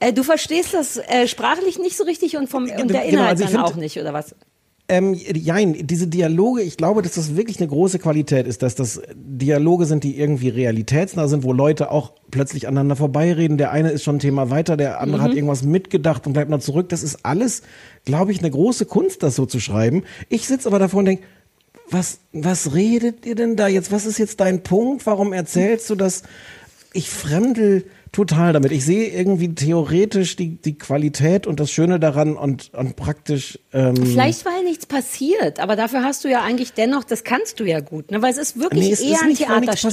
äh, 0.00 0.12
du 0.12 0.24
verstehst 0.24 0.74
das 0.74 0.96
äh, 0.96 1.28
sprachlich 1.28 1.78
nicht 1.78 1.96
so 1.96 2.02
richtig 2.04 2.36
und, 2.36 2.48
vom, 2.48 2.64
und 2.64 2.68
der 2.70 2.78
genau, 2.86 3.02
Inhalt 3.04 3.30
also 3.30 3.44
ich 3.44 3.50
dann 3.50 3.60
find- 3.64 3.72
auch 3.72 3.76
nicht, 3.76 3.96
oder 4.00 4.12
was? 4.12 4.34
Ähm, 4.90 5.14
jein, 5.14 5.86
diese 5.86 6.08
Dialoge, 6.08 6.62
ich 6.62 6.76
glaube, 6.76 7.00
dass 7.02 7.12
das 7.14 7.36
wirklich 7.36 7.58
eine 7.60 7.68
große 7.68 8.00
Qualität 8.00 8.46
ist, 8.48 8.62
dass 8.62 8.74
das 8.74 9.00
Dialoge 9.14 9.86
sind, 9.86 10.02
die 10.02 10.18
irgendwie 10.18 10.48
realitätsnah 10.48 11.28
sind, 11.28 11.44
wo 11.44 11.52
Leute 11.52 11.92
auch 11.92 12.12
plötzlich 12.32 12.66
aneinander 12.66 12.96
vorbeireden. 12.96 13.56
Der 13.56 13.70
eine 13.70 13.90
ist 13.90 14.02
schon 14.02 14.16
ein 14.16 14.20
Thema 14.20 14.50
weiter, 14.50 14.76
der 14.76 15.00
andere 15.00 15.20
Mhm. 15.20 15.24
hat 15.24 15.34
irgendwas 15.34 15.62
mitgedacht 15.62 16.26
und 16.26 16.32
bleibt 16.32 16.50
noch 16.50 16.58
zurück. 16.58 16.88
Das 16.88 17.04
ist 17.04 17.24
alles, 17.24 17.62
glaube 18.04 18.32
ich, 18.32 18.40
eine 18.40 18.50
große 18.50 18.84
Kunst, 18.84 19.22
das 19.22 19.36
so 19.36 19.46
zu 19.46 19.60
schreiben. 19.60 20.02
Ich 20.28 20.48
sitze 20.48 20.66
aber 20.68 20.80
davor 20.80 20.98
und 20.98 21.04
denke, 21.04 21.22
was, 21.88 22.18
was 22.32 22.74
redet 22.74 23.26
ihr 23.26 23.36
denn 23.36 23.54
da 23.54 23.68
jetzt? 23.68 23.92
Was 23.92 24.06
ist 24.06 24.18
jetzt 24.18 24.40
dein 24.40 24.62
Punkt? 24.64 25.06
Warum 25.06 25.32
erzählst 25.32 25.88
du 25.90 25.94
das? 25.94 26.24
Ich 26.92 27.10
fremdel 27.10 27.84
total 28.12 28.52
damit. 28.52 28.72
Ich 28.72 28.84
sehe 28.84 29.08
irgendwie 29.08 29.54
theoretisch 29.54 30.36
die, 30.36 30.56
die 30.56 30.76
Qualität 30.76 31.46
und 31.46 31.60
das 31.60 31.70
Schöne 31.70 32.00
daran 32.00 32.36
und, 32.36 32.72
und 32.74 32.96
praktisch. 32.96 33.58
Ähm, 33.72 33.96
Vielleicht, 33.96 34.44
weil 34.44 34.64
nichts 34.64 34.86
passiert, 34.86 35.60
aber 35.60 35.76
dafür 35.76 36.02
hast 36.02 36.24
du 36.24 36.28
ja 36.28 36.42
eigentlich 36.42 36.72
dennoch, 36.72 37.04
das 37.04 37.22
kannst 37.24 37.60
du 37.60 37.64
ja 37.64 37.80
gut, 37.80 38.10
ne? 38.10 38.20
weil 38.22 38.30
es 38.32 38.38
ist 38.38 38.58
wirklich 38.58 38.86
Nee, 38.86 38.92
es 38.92 39.00
eher 39.00 39.12
ist 39.12 39.22
ein 39.22 39.28
nicht, 39.28 39.42
Theaterstück. 39.46 39.92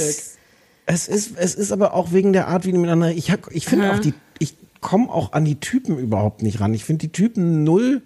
Es 0.90 1.08
ist, 1.08 1.38
es 1.38 1.54
ist 1.56 1.72
aber 1.72 1.94
auch 1.94 2.12
wegen 2.14 2.32
der 2.34 2.48
Art, 2.48 2.66
wie 2.66 2.72
die 2.72 2.78
miteinander. 2.78 3.12
Ich, 3.12 3.30
hab- 3.30 3.52
ich 3.52 3.66
finde 3.66 3.92
auch 3.94 4.00
die, 4.00 4.14
ich 4.40 4.56
komme 4.80 5.10
auch 5.12 5.34
an 5.34 5.44
die 5.44 5.60
Typen 5.60 5.98
überhaupt 6.00 6.42
nicht 6.44 6.60
ran. 6.62 6.74
Ich 6.74 6.86
finde 6.86 7.08
die 7.08 7.12
Typen 7.12 7.64
null. 7.66 8.02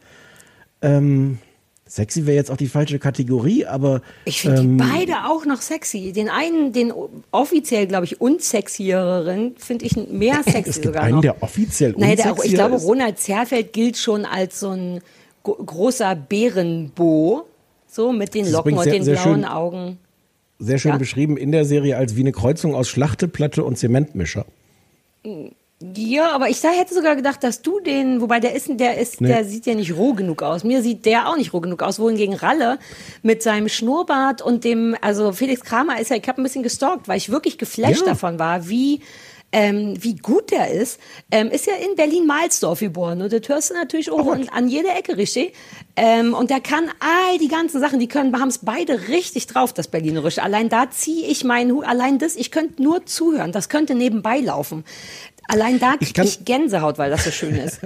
Ähm, 0.82 1.38
sexy 1.94 2.26
wäre 2.26 2.38
jetzt 2.38 2.50
auch 2.50 2.58
die 2.58 2.68
falsche 2.68 3.00
Kategorie, 3.00 3.66
aber 3.66 4.02
Ich 4.26 4.42
finde 4.42 4.62
ähm, 4.62 4.78
die 4.78 4.84
beide 4.84 5.14
auch 5.30 5.46
noch 5.46 5.62
sexy. 5.62 6.14
Den 6.14 6.30
einen, 6.30 6.72
den 6.72 6.94
offiziell, 7.32 7.86
glaube 7.88 8.06
ich, 8.06 8.22
unsexyeren, 8.22 9.56
finde 9.58 9.86
ich 9.86 9.98
mehr 10.10 10.36
sexy 10.46 10.70
es 10.70 10.76
gibt 10.76 10.86
sogar 10.86 11.04
einen, 11.04 11.16
noch. 11.16 11.22
der 11.22 11.44
offiziell 11.44 11.94
Nein, 11.98 12.16
der, 12.16 12.36
ich 12.44 12.54
glaube, 12.54 12.76
ist. 12.76 12.86
Ronald 12.86 13.20
Zerfeld 13.20 13.74
gilt 13.74 13.98
schon 13.98 14.26
als 14.26 14.60
so 14.62 14.70
ein 14.70 15.02
gro- 15.44 15.56
großer 15.64 16.16
Bärenbo. 16.16 17.44
So 17.88 18.14
mit 18.14 18.34
den 18.36 18.50
Locken 18.50 18.78
und 18.78 18.84
sehr- 18.86 18.94
den 18.94 19.04
sehr 19.04 19.16
blauen 19.16 19.42
schön. 19.42 19.46
Augen. 19.46 19.98
sehr 20.60 20.78
schön 20.78 20.92
Ja. 20.92 20.98
beschrieben 20.98 21.36
in 21.36 21.52
der 21.52 21.66
Serie 21.66 21.98
als 21.98 22.16
wie 22.16 22.22
eine 22.22 22.32
Kreuzung 22.32 22.74
aus 22.74 22.88
Schlachteplatte 22.88 23.66
und 23.66 23.78
Zementmischer. 23.78 24.46
Ja, 25.96 26.32
aber 26.32 26.50
ich 26.50 26.62
da 26.62 26.70
hätte 26.70 26.94
sogar 26.94 27.16
gedacht, 27.16 27.44
dass 27.44 27.62
du 27.62 27.80
den, 27.80 28.22
wobei 28.22 28.40
der 28.40 28.54
ist, 28.56 28.68
der 28.70 28.98
ist, 28.98 29.20
Nee. 29.20 29.30
der 29.30 29.46
sieht 29.46 29.66
ja 29.66 29.74
nicht 29.74 29.96
roh 29.96 30.14
genug 30.14 30.44
aus. 30.44 30.64
Mir 30.64 30.82
sieht 30.84 31.06
der 31.06 31.28
auch 31.30 31.38
nicht 31.38 31.54
roh 31.54 31.60
genug 31.62 31.82
aus. 31.82 32.00
Wohingegen 32.00 32.36
Ralle 32.36 32.78
mit 33.24 33.42
seinem 33.42 33.68
Schnurrbart 33.68 34.42
und 34.42 34.64
dem, 34.64 34.96
also 35.02 35.32
Felix 35.32 35.62
Kramer 35.62 36.00
ist 36.00 36.10
ja, 36.12 36.18
ich 36.18 36.28
habe 36.28 36.42
ein 36.42 36.44
bisschen 36.44 36.64
gestalkt, 36.64 37.08
weil 37.08 37.18
ich 37.18 37.30
wirklich 37.32 37.58
geflasht 37.58 38.02
Ja. 38.02 38.08
davon 38.08 38.38
war, 38.40 38.68
wie 38.70 39.02
ähm, 39.54 39.96
wie 40.00 40.16
gut 40.16 40.50
der 40.52 40.72
ist, 40.72 40.98
ähm, 41.30 41.50
ist 41.50 41.66
ja 41.68 41.74
in 41.74 41.98
Berlin-Mahlsdorf 41.98 42.80
geboren. 42.80 43.22
Und 43.22 43.34
das 43.34 43.50
hörst 43.50 43.70
du 43.72 43.74
natürlich 43.74 44.10
auch 44.10 44.32
an, 44.32 44.48
an 44.48 44.70
jeder 44.70 44.98
Ecke, 44.98 45.18
richtig? 45.18 45.52
Ähm, 45.98 46.34
und 46.34 46.50
der 46.50 46.62
kann 46.62 46.86
all 47.02 47.38
die 47.38 47.50
ganzen 47.50 47.82
Sachen, 47.82 48.00
die 48.00 48.08
können, 48.08 48.34
haben 48.40 48.48
es 48.48 48.60
beide 48.60 49.10
richtig 49.10 49.48
drauf, 49.48 49.74
das 49.74 49.90
Berlinerische. 49.90 50.42
Allein 50.42 50.70
da 50.70 50.90
ziehe 50.90 51.28
ich 51.28 51.44
meinen 51.44 51.74
Hut, 51.74 51.84
allein 51.86 52.18
das, 52.18 52.38
ich 52.38 52.50
könnte 52.50 52.82
nur 52.82 53.06
zuhören, 53.06 53.52
das 53.52 53.68
könnte 53.68 53.94
nebenbei 53.94 54.40
laufen. 54.40 54.86
Allein 55.52 55.80
da 55.80 55.98
kriege 55.98 56.14
kann- 56.14 56.26
ich 56.28 56.46
Gänsehaut, 56.46 56.98
weil 56.98 57.10
das 57.12 57.24
so 57.26 57.32
schön 57.32 57.56
ist. 57.56 57.82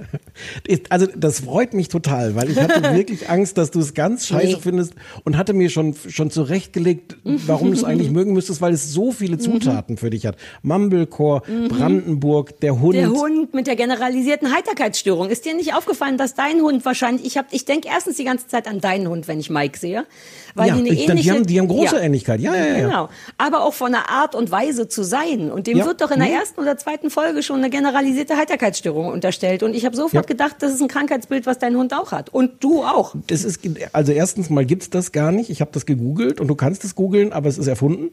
Also 0.89 1.07
das 1.16 1.39
freut 1.41 1.74
mich 1.74 1.89
total, 1.89 2.36
weil 2.36 2.49
ich 2.51 2.59
hatte 2.59 2.82
wirklich 2.95 3.30
Angst, 3.30 3.57
dass 3.57 3.72
du 3.72 3.80
es 3.80 3.93
ganz 3.93 4.28
scheiße 4.28 4.45
Nee. 4.55 4.57
findest 4.61 4.93
und 5.24 5.38
hatte 5.38 5.53
mir 5.53 5.70
schon, 5.70 5.95
schon 6.07 6.30
zurechtgelegt, 6.32 7.18
warum 7.24 7.70
du 7.72 7.74
es 7.78 7.84
eigentlich 7.84 8.11
mögen 8.11 8.34
müsstest, 8.34 8.61
weil 8.61 8.74
es 8.74 8.91
so 8.93 9.05
Mhm. 9.07 9.11
viele 9.13 9.38
Zutaten 9.38 9.97
für 9.97 10.09
dich 10.09 10.26
hat. 10.26 10.36
Mumblecore, 10.61 11.41
Brandenburg, 11.70 12.59
der 12.59 12.80
Hund. 12.80 12.95
Der 12.95 13.09
Hund 13.09 13.53
mit 13.53 13.68
der 13.68 13.76
generalisierten 13.76 14.53
Heiterkeitsstörung. 14.53 15.30
Ist 15.30 15.45
dir 15.45 15.55
nicht 15.55 15.74
aufgefallen, 15.74 16.18
dass 16.18 16.34
dein 16.34 16.61
Hund 16.61 16.86
wahrscheinlich, 16.86 17.26
ich, 17.26 17.38
hab, 17.38 17.47
ich 17.51 17.66
denke 17.66 17.88
erstens 17.91 18.18
die 18.18 18.24
ganze 18.24 18.47
Zeit 18.47 18.68
an 18.68 18.80
deinen 18.82 19.07
Hund, 19.07 19.28
wenn 19.28 19.39
ich 19.39 19.49
Mike 19.49 19.78
sehe. 19.78 20.05
Weil 20.53 20.70
Ja, 20.70 20.74
die 20.76 20.80
eine 20.82 20.89
ich- 20.89 21.05
dann- 21.05 21.18
die 21.18 21.22
ähnliche, 21.22 21.32
haben- 21.34 21.45
die 21.47 21.59
haben 21.59 21.68
große 21.68 21.97
Ähnlichkeit. 21.97 22.39
Ja, 22.39 22.55
ja, 22.55 22.66
ja, 22.66 22.78
ja. 22.78 22.86
Genau. 22.88 23.09
Aber 23.38 23.63
auch 23.63 23.74
von 23.74 23.91
der 23.91 24.09
Art 24.09 24.36
und 24.36 24.51
Weise 24.51 24.88
zu 24.88 25.03
sein. 25.03 25.51
Und 25.51 25.68
dem 25.68 25.78
Ja. 25.80 25.86
wird 25.86 26.01
doch 26.01 26.11
in 26.11 26.20
der 26.20 26.30
Mhm. 26.30 26.36
ersten 26.36 26.61
oder 26.61 26.78
zweiten 26.78 27.09
Folge 27.09 27.43
schon 27.43 27.55
eine 27.58 27.70
generalisierte 27.70 28.38
Heiterkeitsstörung 28.38 29.08
unterstellt. 29.08 29.64
Und 29.64 29.76
ich 29.76 29.86
habe 29.86 29.95
sofort 29.95 30.14
Ja. 30.14 30.22
gedacht, 30.22 30.56
das 30.60 30.74
ist 30.74 30.82
ein 30.82 30.88
Krankheitsbild, 30.88 31.45
was 31.45 31.60
dein 31.60 31.76
Hund 31.76 31.93
auch 31.93 32.12
hat. 32.12 32.30
Und 32.34 32.64
du 32.64 32.84
auch. 32.84 33.16
Das 33.28 33.43
ist, 33.43 33.60
also 33.93 34.12
erstens 34.12 34.49
mal 34.49 34.66
gibt's 34.66 34.89
das 34.89 35.12
gar 35.12 35.32
nicht. 35.32 35.49
Ich 35.49 35.62
habe 35.62 35.72
das 35.74 35.86
gegoogelt 35.86 36.39
und 36.39 36.47
du 36.47 36.56
kannst 36.56 36.84
es 36.84 36.95
googeln, 36.95 37.34
aber 37.34 37.49
es 37.49 37.58
ist 37.58 37.68
erfunden. 37.68 38.10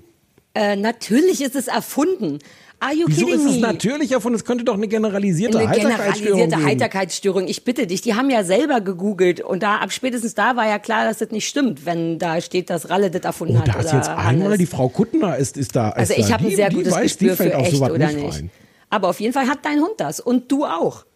Äh, 0.55 0.77
natürlich 0.77 1.41
ist 1.43 1.57
es 1.57 1.67
erfunden. 1.69 2.39
Are 2.79 2.93
you 2.93 3.05
Wieso 3.07 3.27
kidding 3.27 3.47
ist 3.47 3.51
es 3.55 3.61
natürlich 3.61 4.11
erfunden? 4.11 4.35
Es 4.37 4.45
könnte 4.45 4.65
doch 4.65 4.75
eine 4.75 4.89
generalisierte 4.89 5.57
Eine 5.57 5.69
Heiterkeitsstörung 5.69 6.39
generalisierte. 6.41 6.67
Heiterkeitsstörung. 6.67 7.47
Ich 7.47 7.65
bitte 7.65 7.87
dich, 7.87 8.01
die 8.03 8.15
haben 8.15 8.29
ja 8.29 8.43
selber 8.43 8.81
gegoogelt 8.81 9.41
und 9.41 9.63
da 9.63 9.77
ab 9.77 9.93
spätestens 9.93 10.35
da 10.35 10.57
war 10.57 10.67
ja 10.67 10.81
klar, 10.81 11.05
dass 11.07 11.19
das 11.19 11.31
nicht 11.31 11.47
stimmt, 11.47 11.87
wenn 11.87 12.19
da 12.19 12.41
steht, 12.41 12.71
dass 12.71 12.91
Ralle 12.91 13.11
das 13.13 13.23
erfunden 13.23 13.55
Oh, 13.57 13.61
hat. 13.61 13.69
da 13.69 13.79
ist 13.81 13.93
jetzt 13.93 14.09
einmal 14.11 14.59
die 14.59 14.67
Frau 14.67 14.89
Kuttner 14.89 15.37
ist, 15.37 15.57
ist 15.57 15.77
da. 15.77 15.91
Also 15.91 16.13
ist 16.13 16.19
ich 16.19 16.27
da. 16.27 16.33
habe 16.35 16.45
ein 16.45 16.51
Die- 16.51 16.57
sehr 16.57 16.71
die 16.71 16.77
gutes 16.77 16.93
weiß, 16.93 17.17
die 17.19 17.27
Gespür 17.29 17.37
fällt 17.37 17.53
für 17.55 17.59
echt 17.61 17.77
sowas 17.77 17.91
oder 17.93 18.13
nicht. 18.13 18.35
rein. 18.35 18.51
Aber 18.93 19.09
auf 19.09 19.21
jeden 19.21 19.33
Fall 19.33 19.49
hat 19.49 19.65
dein 19.65 19.81
Hund 19.81 19.95
das 19.97 20.21
und 20.21 20.53
du 20.53 20.65
auch. 20.67 21.07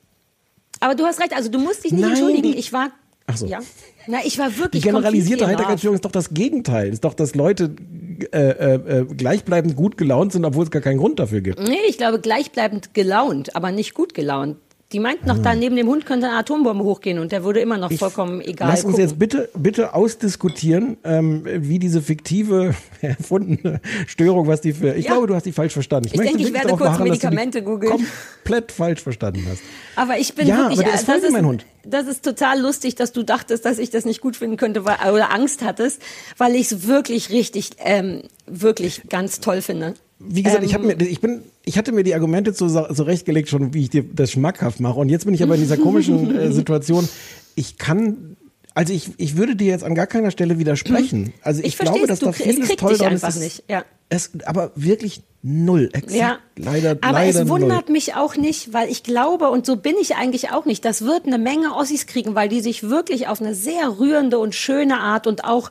Aber 0.81 0.95
du 0.95 1.05
hast 1.05 1.21
recht, 1.21 1.35
also 1.37 1.51
du 1.51 1.59
musst 1.59 1.85
dich 1.85 1.93
nicht 1.93 2.01
Nein, 2.01 2.11
entschuldigen. 2.13 2.53
die- 2.53 2.59
Ich 2.59 2.73
war 2.73 2.91
Ach 3.27 3.37
so. 3.37 3.47
ja. 3.47 3.59
Na, 4.07 4.19
ich 4.25 4.39
war 4.39 4.49
Die 4.51 4.59
wirklich 4.59 4.83
generalisierte 4.83 5.45
komplett 5.45 5.59
Heiterkeitsstörung 5.59 5.95
ist 5.97 6.05
doch 6.05 6.13
das 6.13 6.31
Gegenteil. 6.33 6.93
Ist 6.93 7.05
doch, 7.05 7.13
dass 7.15 7.35
Leute 7.35 7.75
äh, 8.33 8.39
äh, 8.39 8.75
äh, 9.01 9.05
gleichbleibend 9.05 9.77
gut 9.77 9.97
gelaunt 9.99 10.33
sind, 10.33 10.45
obwohl 10.47 10.65
es 10.65 10.71
gar 10.71 10.81
keinen 10.81 10.99
Grund 10.99 11.19
dafür 11.19 11.41
gibt. 11.43 11.59
Nee, 11.61 11.77
ich 11.89 11.99
glaube 11.99 12.19
gleichbleibend 12.21 12.95
gelaunt, 12.95 13.55
aber 13.57 13.73
nicht 13.73 13.93
gut 13.95 14.15
gelaunt. 14.15 14.57
Die 14.93 15.01
meinten 15.01 15.27
noch, 15.27 15.39
da 15.39 15.53
neben 15.57 15.75
dem 15.75 15.89
Hund 15.89 16.07
könnte 16.07 16.29
eine 16.29 16.37
Atombombe 16.37 16.85
hochgehen 16.85 17.19
und 17.19 17.33
der 17.33 17.43
würde 17.43 17.59
immer 17.59 17.77
noch 17.77 17.93
vollkommen 17.93 18.41
egal 18.41 18.69
Lass 18.69 18.85
uns 18.85 18.93
gucken. 18.93 19.01
jetzt 19.09 19.19
bitte, 19.19 19.49
bitte 19.57 19.95
ausdiskutieren, 19.95 20.97
ähm, 21.03 21.43
wie 21.45 21.81
diese 21.81 22.01
fiktive, 22.01 22.73
erfundene 23.01 23.81
Störung, 24.07 24.47
was 24.47 24.61
die 24.61 24.73
für. 24.73 24.95
Ich 24.95 25.07
Ja. 25.07 25.13
glaube, 25.13 25.27
du 25.27 25.35
hast 25.35 25.45
die 25.45 25.51
falsch 25.51 25.73
verstanden. 25.73 26.09
Ich 26.13 26.21
denke, 26.21 26.41
ich 26.41 26.53
werde 26.53 26.77
kurz 26.77 26.99
die 26.99 27.03
Medikamente 27.03 27.63
googeln. 27.63 27.95
Komplett 28.45 28.71
falsch 28.71 29.01
verstanden 29.03 29.45
hast. 29.51 29.61
Aber 29.97 30.19
ich 30.19 30.35
bin 30.35 30.47
Ja, 30.47 30.59
wirklich, 30.59 30.79
aber 30.79 30.85
der 30.91 30.95
ist 30.95 31.09
äh, 31.09 31.13
das, 31.15 31.23
ist, 31.25 31.33
mein 31.33 31.47
Hund. 31.47 31.67
das 31.85 32.07
ist 32.07 32.25
total 32.25 32.61
lustig, 32.61 32.95
dass 32.95 33.11
du 33.13 33.25
dachtest, 33.25 33.65
dass 33.65 33.79
ich 33.79 33.91
das 33.91 34.05
nicht 34.05 34.21
gut 34.21 34.37
finden 34.37 34.57
könnte 34.57 34.85
weil, 34.85 34.99
oder 35.13 35.33
Angst 35.33 35.65
hattest, 35.65 36.01
weil 36.39 36.55
ich 36.55 36.71
es 36.71 36.87
wirklich 36.87 37.31
richtig, 37.31 37.71
ähm, 37.81 38.23
wirklich 38.47 39.03
ganz 39.09 39.41
toll 39.41 39.63
finde. 39.63 39.95
Wie 40.19 40.43
gesagt, 40.43 40.65
ich, 40.65 40.71
Ähm, 40.73 40.77
hab 40.77 40.99
mir, 40.99 41.07
ich, 41.07 41.21
bin, 41.21 41.43
ich 41.65 41.77
hatte 41.77 41.93
mir 41.93 42.03
die 42.03 42.15
Argumente 42.15 42.55
zu- 42.55 42.69
zurechtgelegt, 42.69 43.49
schon 43.49 43.75
wie 43.75 43.83
ich 43.83 43.91
dir 43.91 44.03
das 44.03 44.31
schmackhaft 44.31 44.81
mache. 44.81 44.99
Und 44.99 45.09
jetzt 45.11 45.25
bin 45.27 45.35
ich 45.35 45.43
aber 45.43 45.55
in 45.57 45.61
dieser 45.61 45.77
komischen 45.77 46.35
äh, 46.39 46.53
Situation. 46.53 47.07
Ich 47.55 47.77
kann, 47.77 48.37
also 48.75 48.93
ich, 48.95 49.11
ich 49.19 49.37
würde 49.37 49.57
dir 49.57 49.67
jetzt 49.67 49.85
an 49.85 49.95
gar 49.95 50.07
keiner 50.07 50.31
Stelle 50.31 50.59
widersprechen. 50.59 51.33
Also 51.43 51.61
ich, 51.61 51.69
Ich 51.69 51.79
glaube, 51.79 52.07
dass 52.07 52.21
du 52.21 52.27
da 52.27 52.33
vieles 52.33 52.69
toll 52.77 52.97
dran 52.97 53.13
ist. 53.15 53.41
nicht, 53.41 53.65
ja. 53.69 53.85
Es, 54.09 54.31
aber 54.47 54.71
wirklich 54.77 55.23
null. 55.43 55.91
Exakt. 55.93 56.13
Ja, 56.15 56.39
Leider, 56.57 56.93
aber 57.01 57.13
leider 57.13 57.43
es 57.43 57.49
wundert 57.49 57.87
null. 57.89 57.93
mich 57.93 58.15
auch 58.15 58.37
nicht, 58.37 58.73
weil 58.73 58.89
ich 58.89 59.03
glaube, 59.03 59.51
und 59.51 59.67
so 59.67 59.77
bin 59.77 59.95
ich 60.01 60.15
eigentlich 60.17 60.51
auch 60.51 60.65
nicht, 60.65 60.85
das 60.85 61.03
wird 61.03 61.27
eine 61.27 61.39
Menge 61.39 61.75
Ossis 61.75 62.07
kriegen, 62.07 62.35
weil 62.37 62.49
die 62.49 62.61
sich 62.61 62.85
wirklich 62.89 63.27
auf 63.29 63.41
eine 63.41 63.55
sehr 63.55 63.99
rührende 63.99 64.39
und 64.39 64.55
schöne 64.55 64.99
Art 65.01 65.27
und 65.27 65.45
auch 65.45 65.71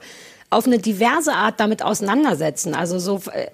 auf 0.55 0.65
eine 0.65 0.79
diverse 0.79 1.33
Art 1.33 1.59
damit 1.59 1.83
auseinandersetzen. 1.83 2.73
Also 2.73 2.97
so 2.97 3.21
äh, 3.31 3.47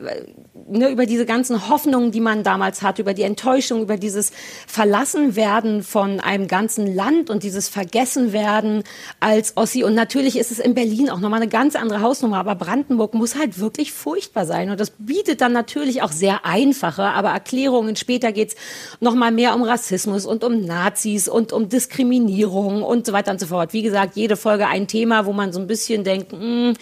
ne, 0.68 0.89
über 0.89 1.06
diese 1.06 1.26
ganzen 1.26 1.68
Hoffnungen, 1.70 2.12
die 2.12 2.20
man 2.20 2.43
damals 2.43 2.82
hat, 2.82 2.99
über 2.99 3.14
die 3.14 3.24
Enttäuschung, 3.24 3.82
über 3.82 3.97
dieses 3.97 4.32
Verlassenwerden 4.68 5.84
von 5.84 6.20
einem 6.20 6.47
ganzen 6.47 6.93
Land 6.93 7.30
und 7.30 7.43
dieses 7.43 7.68
Vergessenwerden 7.70 8.84
als 9.20 9.58
Ossi. 9.58 9.84
Und 9.84 9.95
natürlich 9.95 10.38
ist 10.38 10.52
es 10.52 10.60
in 10.60 10.74
Berlin 10.74 11.10
auch 11.10 11.20
nochmal 11.20 11.41
eine 11.41 11.49
ganz 11.49 11.76
andere 11.76 12.02
Hausnummer, 12.02 12.38
aber 12.38 12.56
Brandenburg 12.56 13.14
muss 13.14 13.36
halt 13.36 13.60
wirklich 13.60 13.91
furchtbar 13.91 14.45
sein. 14.45 14.70
Und 14.70 14.80
das 14.80 14.91
bietet 14.91 15.41
dann 15.41 15.54
natürlich 15.54 16.02
auch 16.02 16.12
sehr 16.12 16.45
einfache, 16.45 17.04
aber 17.04 17.30
Erklärungen. 17.30 17.95
Später 17.95 18.32
geht's 18.32 18.56
nochmal 18.99 19.32
mehr 19.32 19.56
um 19.56 19.64
Rassismus 19.64 20.26
und 20.26 20.43
um 20.43 20.66
Nazis 20.66 21.28
und 21.28 21.52
um 21.52 21.68
Diskriminierung 21.68 22.84
und 22.84 23.06
so 23.06 23.14
weiter 23.14 23.32
und 23.32 23.39
so 23.39 23.47
fort. 23.47 23.74
Wie 23.74 23.82
gesagt, 23.82 24.16
jede 24.16 24.38
Folge 24.38 24.68
ein 24.68 24.88
Thema, 24.88 25.26
wo 25.26 25.34
man 25.34 25.52
so 25.52 25.60
ein 25.60 25.68
bisschen 25.68 26.04
denkt, 26.04 26.32
mh, 26.32 26.74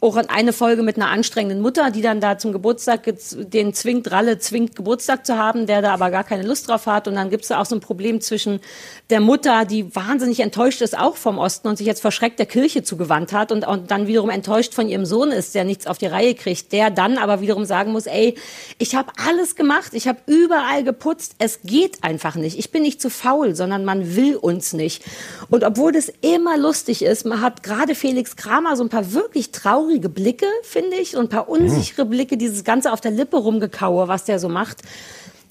auch 0.00 0.16
eine 0.16 0.52
Folge 0.52 0.82
mit 0.82 0.96
einer 0.96 1.08
anstrengenden 1.08 1.60
Mutter, 1.60 1.90
die 1.90 2.02
dann 2.02 2.20
da 2.20 2.38
zum 2.38 2.52
Geburtstag 2.52 3.02
den 3.32 3.74
zwingt, 3.74 4.10
Ralle 4.10 4.38
zwingt, 4.38 4.76
Geburtstag 4.76 5.26
zu 5.26 5.36
haben, 5.36 5.66
der 5.66 5.82
da 5.82 5.92
aber 5.92 6.10
gar 6.10 6.24
keine 6.24 6.44
Lust 6.44 6.68
drauf 6.68 6.86
hat. 6.86 7.08
Und 7.08 7.16
dann 7.16 7.30
gibt 7.30 7.42
es 7.42 7.48
da 7.48 7.60
auch 7.60 7.66
so 7.66 7.74
ein 7.74 7.80
Problem 7.80 8.20
zwischen 8.20 8.60
der 9.10 9.20
Mutter, 9.20 9.64
die 9.64 9.94
wahnsinnig 9.94 10.40
enttäuscht 10.40 10.82
ist, 10.82 10.96
auch 10.96 11.16
vom 11.16 11.38
Osten 11.38 11.68
und 11.68 11.78
sich 11.78 11.86
jetzt 11.86 12.00
verschreckt 12.00 12.38
der 12.38 12.46
Kirche 12.46 12.82
zugewandt 12.82 13.32
hat 13.32 13.50
und, 13.50 13.66
und 13.66 13.90
dann 13.90 14.06
wiederum 14.06 14.30
enttäuscht 14.30 14.74
von 14.74 14.88
ihrem 14.88 15.04
Sohn 15.04 15.32
ist, 15.32 15.54
der 15.54 15.64
nichts 15.64 15.86
auf 15.86 15.98
die 15.98 16.06
Reihe 16.06 16.34
kriegt, 16.34 16.72
der 16.72 16.90
dann 16.90 17.18
aber 17.18 17.40
wiederum 17.40 17.64
sagen 17.64 17.92
muss, 17.92 18.06
ey, 18.06 18.36
ich 18.78 18.94
habe 18.94 19.10
alles 19.26 19.56
gemacht, 19.56 19.94
ich 19.94 20.06
habe 20.06 20.18
überall 20.26 20.84
geputzt, 20.84 21.34
es 21.38 21.60
geht 21.62 22.04
einfach 22.04 22.36
nicht. 22.36 22.58
Ich 22.58 22.70
bin 22.70 22.82
nicht 22.82 23.00
zu 23.00 23.10
faul, 23.10 23.54
sondern 23.54 23.84
man 23.84 24.14
will 24.14 24.36
uns 24.36 24.72
nicht. 24.72 25.02
Und 25.50 25.64
obwohl 25.64 25.92
das 25.92 26.12
immer 26.20 26.56
lustig 26.56 27.02
ist, 27.02 27.26
man 27.26 27.40
hat 27.40 27.62
gerade 27.62 27.94
Felix 27.94 28.36
Kramer 28.36 28.76
so 28.76 28.84
ein 28.84 28.88
paar 28.88 29.12
wirklich 29.12 29.50
traurige 29.50 29.87
traurige 29.88 30.08
Blicke, 30.08 30.46
finde 30.62 30.96
ich, 30.96 31.16
und 31.16 31.26
ein 31.26 31.28
paar 31.28 31.48
unsichere 31.48 32.04
Blicke, 32.04 32.36
dieses 32.36 32.64
Ganze 32.64 32.92
auf 32.92 33.00
der 33.00 33.10
Lippe 33.10 33.36
rumgekaue, 33.36 34.08
was 34.08 34.24
der 34.24 34.38
so 34.38 34.48
macht. 34.48 34.78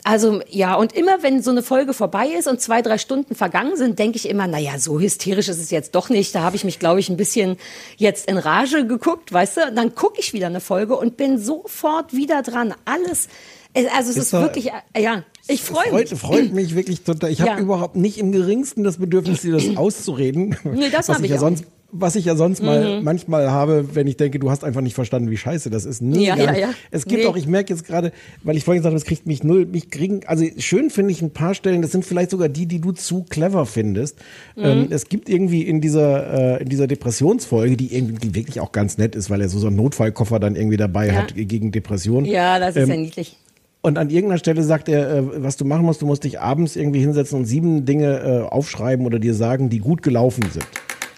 Also 0.03 0.41
ja, 0.49 0.75
und 0.75 0.95
immer 0.95 1.21
wenn 1.21 1.41
so 1.41 1.51
eine 1.51 1.63
Folge 1.63 1.93
vorbei 1.93 2.27
ist 2.27 2.47
und 2.47 2.61
zwei, 2.61 2.81
drei 2.81 2.97
Stunden 2.97 3.35
vergangen 3.35 3.75
sind, 3.75 3.99
denke 3.99 4.17
ich 4.17 4.29
immer, 4.29 4.47
naja, 4.47 4.79
so 4.79 4.99
hysterisch 4.99 5.49
ist 5.49 5.59
es 5.59 5.69
jetzt 5.69 5.95
doch 5.95 6.09
nicht. 6.09 6.33
Da 6.33 6.41
habe 6.41 6.55
ich 6.55 6.63
mich, 6.63 6.79
glaube 6.79 6.99
ich, 6.99 7.09
ein 7.09 7.17
bisschen 7.17 7.57
jetzt 7.97 8.29
in 8.29 8.37
Rage 8.37 8.85
geguckt, 8.85 9.33
weißt 9.33 9.57
du? 9.57 9.61
Dann 9.75 9.95
gucke 9.95 10.19
ich 10.19 10.33
wieder 10.33 10.47
eine 10.47 10.61
Folge 10.61 10.95
und 10.95 11.17
bin 11.17 11.39
sofort 11.39 12.13
wieder 12.13 12.41
dran. 12.41 12.73
Alles, 12.85 13.27
also 13.73 14.11
es 14.11 14.17
ist, 14.17 14.17
ist 14.17 14.33
wirklich, 14.33 14.67
äh, 14.93 15.01
ja, 15.01 15.23
ich 15.49 15.61
freue 15.61 15.91
mich. 15.91 16.09
Freut 16.11 16.53
mich 16.53 16.75
wirklich 16.75 17.01
total. 17.01 17.31
Ich 17.31 17.41
habe 17.41 17.51
ja. 17.51 17.59
überhaupt 17.59 17.95
nicht 17.95 18.17
im 18.17 18.31
geringsten 18.31 18.83
das 18.83 18.97
Bedürfnis, 18.97 19.41
dir 19.41 19.53
das 19.53 19.65
auszureden. 19.77 20.55
Nee, 20.63 20.89
das 20.89 21.09
habe 21.09 21.25
ich 21.25 21.31
ja 21.31 21.37
sonst 21.39 21.65
was 21.91 22.15
ich 22.15 22.25
ja 22.25 22.35
sonst 22.35 22.61
mal 22.61 22.97
mhm. 22.97 23.03
manchmal 23.05 23.49
habe, 23.49 23.95
wenn 23.95 24.07
ich 24.07 24.17
denke, 24.17 24.39
du 24.39 24.51
hast 24.51 24.65
einfach 24.65 24.81
nicht 24.81 24.93
verstanden, 24.93 25.31
wie 25.31 25.37
scheiße 25.37 25.69
das 25.69 25.85
ist. 25.85 26.01
Nee, 26.01 26.25
ja, 26.25 26.35
ja, 26.35 26.53
ja. 26.53 26.69
Es 26.91 27.05
gibt 27.05 27.21
nee. 27.21 27.27
auch, 27.27 27.37
ich 27.37 27.47
merke 27.47 27.73
jetzt 27.73 27.85
gerade, 27.85 28.11
weil 28.43 28.57
ich 28.57 28.65
vorhin 28.65 28.81
gesagt 28.81 28.91
habe, 28.91 28.99
das 28.99 29.07
kriegt 29.07 29.25
mich 29.25 29.43
null, 29.43 29.65
mich 29.65 29.89
kriegen, 29.89 30.21
also 30.25 30.45
schön 30.57 30.89
finde 30.89 31.11
ich 31.11 31.21
ein 31.21 31.31
paar 31.31 31.53
Stellen, 31.53 31.81
das 31.81 31.91
sind 31.91 32.03
vielleicht 32.03 32.31
sogar 32.31 32.49
die, 32.49 32.65
die 32.65 32.81
du 32.81 32.91
zu 32.91 33.23
clever 33.23 33.65
findest. 33.65 34.17
Mhm. 34.57 34.63
Ähm, 34.63 34.87
es 34.89 35.07
gibt 35.07 35.29
irgendwie 35.29 35.61
in 35.61 35.79
dieser, 35.79 36.57
äh, 36.57 36.63
in 36.63 36.67
dieser 36.67 36.87
Depressionsfolge, 36.87 37.77
die 37.77 37.95
irgendwie 37.95 38.35
wirklich 38.35 38.59
auch 38.59 38.73
ganz 38.73 38.97
nett 38.97 39.15
ist, 39.15 39.29
weil 39.29 39.39
er 39.39 39.47
so, 39.47 39.57
so 39.57 39.67
einen 39.67 39.77
Notfallkoffer 39.77 40.39
dann 40.39 40.57
irgendwie 40.57 40.77
dabei 40.77 41.07
ja. 41.07 41.13
hat 41.13 41.35
gegen 41.35 41.71
Depressionen. 41.71 42.25
Ja, 42.25 42.59
das 42.59 42.75
ist 42.75 42.83
ähm, 42.83 42.89
ja 42.89 42.97
niedlich. 42.97 43.37
Und 43.81 43.97
an 43.97 44.09
irgendeiner 44.09 44.39
Stelle 44.39 44.63
sagt 44.63 44.89
er, 44.89 45.09
äh, 45.09 45.23
was 45.43 45.55
du 45.55 45.63
machen 45.63 45.85
musst, 45.85 46.01
du 46.01 46.05
musst 46.05 46.25
dich 46.25 46.41
abends 46.41 46.75
irgendwie 46.75 46.99
hinsetzen 46.99 47.39
und 47.39 47.45
sieben 47.45 47.85
Dinge 47.85 48.19
äh, 48.19 48.53
aufschreiben 48.53 49.05
oder 49.05 49.19
dir 49.19 49.33
sagen, 49.33 49.69
die 49.69 49.79
gut 49.79 50.03
gelaufen 50.03 50.43
sind 50.51 50.65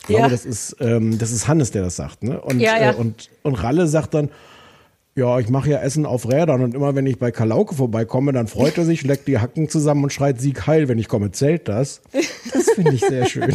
glaube, 0.03 0.23
ja. 0.23 0.29
das 0.29 0.45
ist, 0.45 0.75
ähm, 0.79 1.17
das 1.17 1.31
ist 1.31 1.47
Hannes, 1.47 1.71
der 1.71 1.83
das 1.83 1.95
sagt. 1.95 2.23
Ne? 2.23 2.39
Und, 2.39 2.59
ja, 2.59 2.77
ja. 2.77 2.91
Äh, 2.91 2.95
und, 2.95 3.29
und 3.43 3.55
Ralle 3.55 3.87
sagt 3.87 4.13
dann, 4.13 4.29
ja, 5.15 5.39
ich 5.39 5.49
mache 5.49 5.69
ja 5.69 5.79
Essen 5.79 6.05
auf 6.05 6.29
Rädern 6.29 6.61
und 6.61 6.73
immer 6.73 6.95
wenn 6.95 7.05
ich 7.05 7.19
bei 7.19 7.31
Kalauke 7.31 7.75
vorbeikomme, 7.75 8.31
dann 8.31 8.47
freut 8.47 8.77
er 8.77 8.85
sich, 8.85 9.03
leckt 9.03 9.27
die 9.27 9.39
Hacken 9.39 9.67
zusammen 9.67 10.03
und 10.05 10.13
schreit 10.13 10.39
Sieg 10.39 10.65
heil, 10.65 10.87
wenn 10.87 10.97
ich 10.97 11.07
komme, 11.07 11.31
zählt 11.31 11.67
das. 11.67 12.01
Das 12.53 12.71
finde 12.71 12.93
ich 12.93 13.01
sehr 13.01 13.25
schön. 13.25 13.53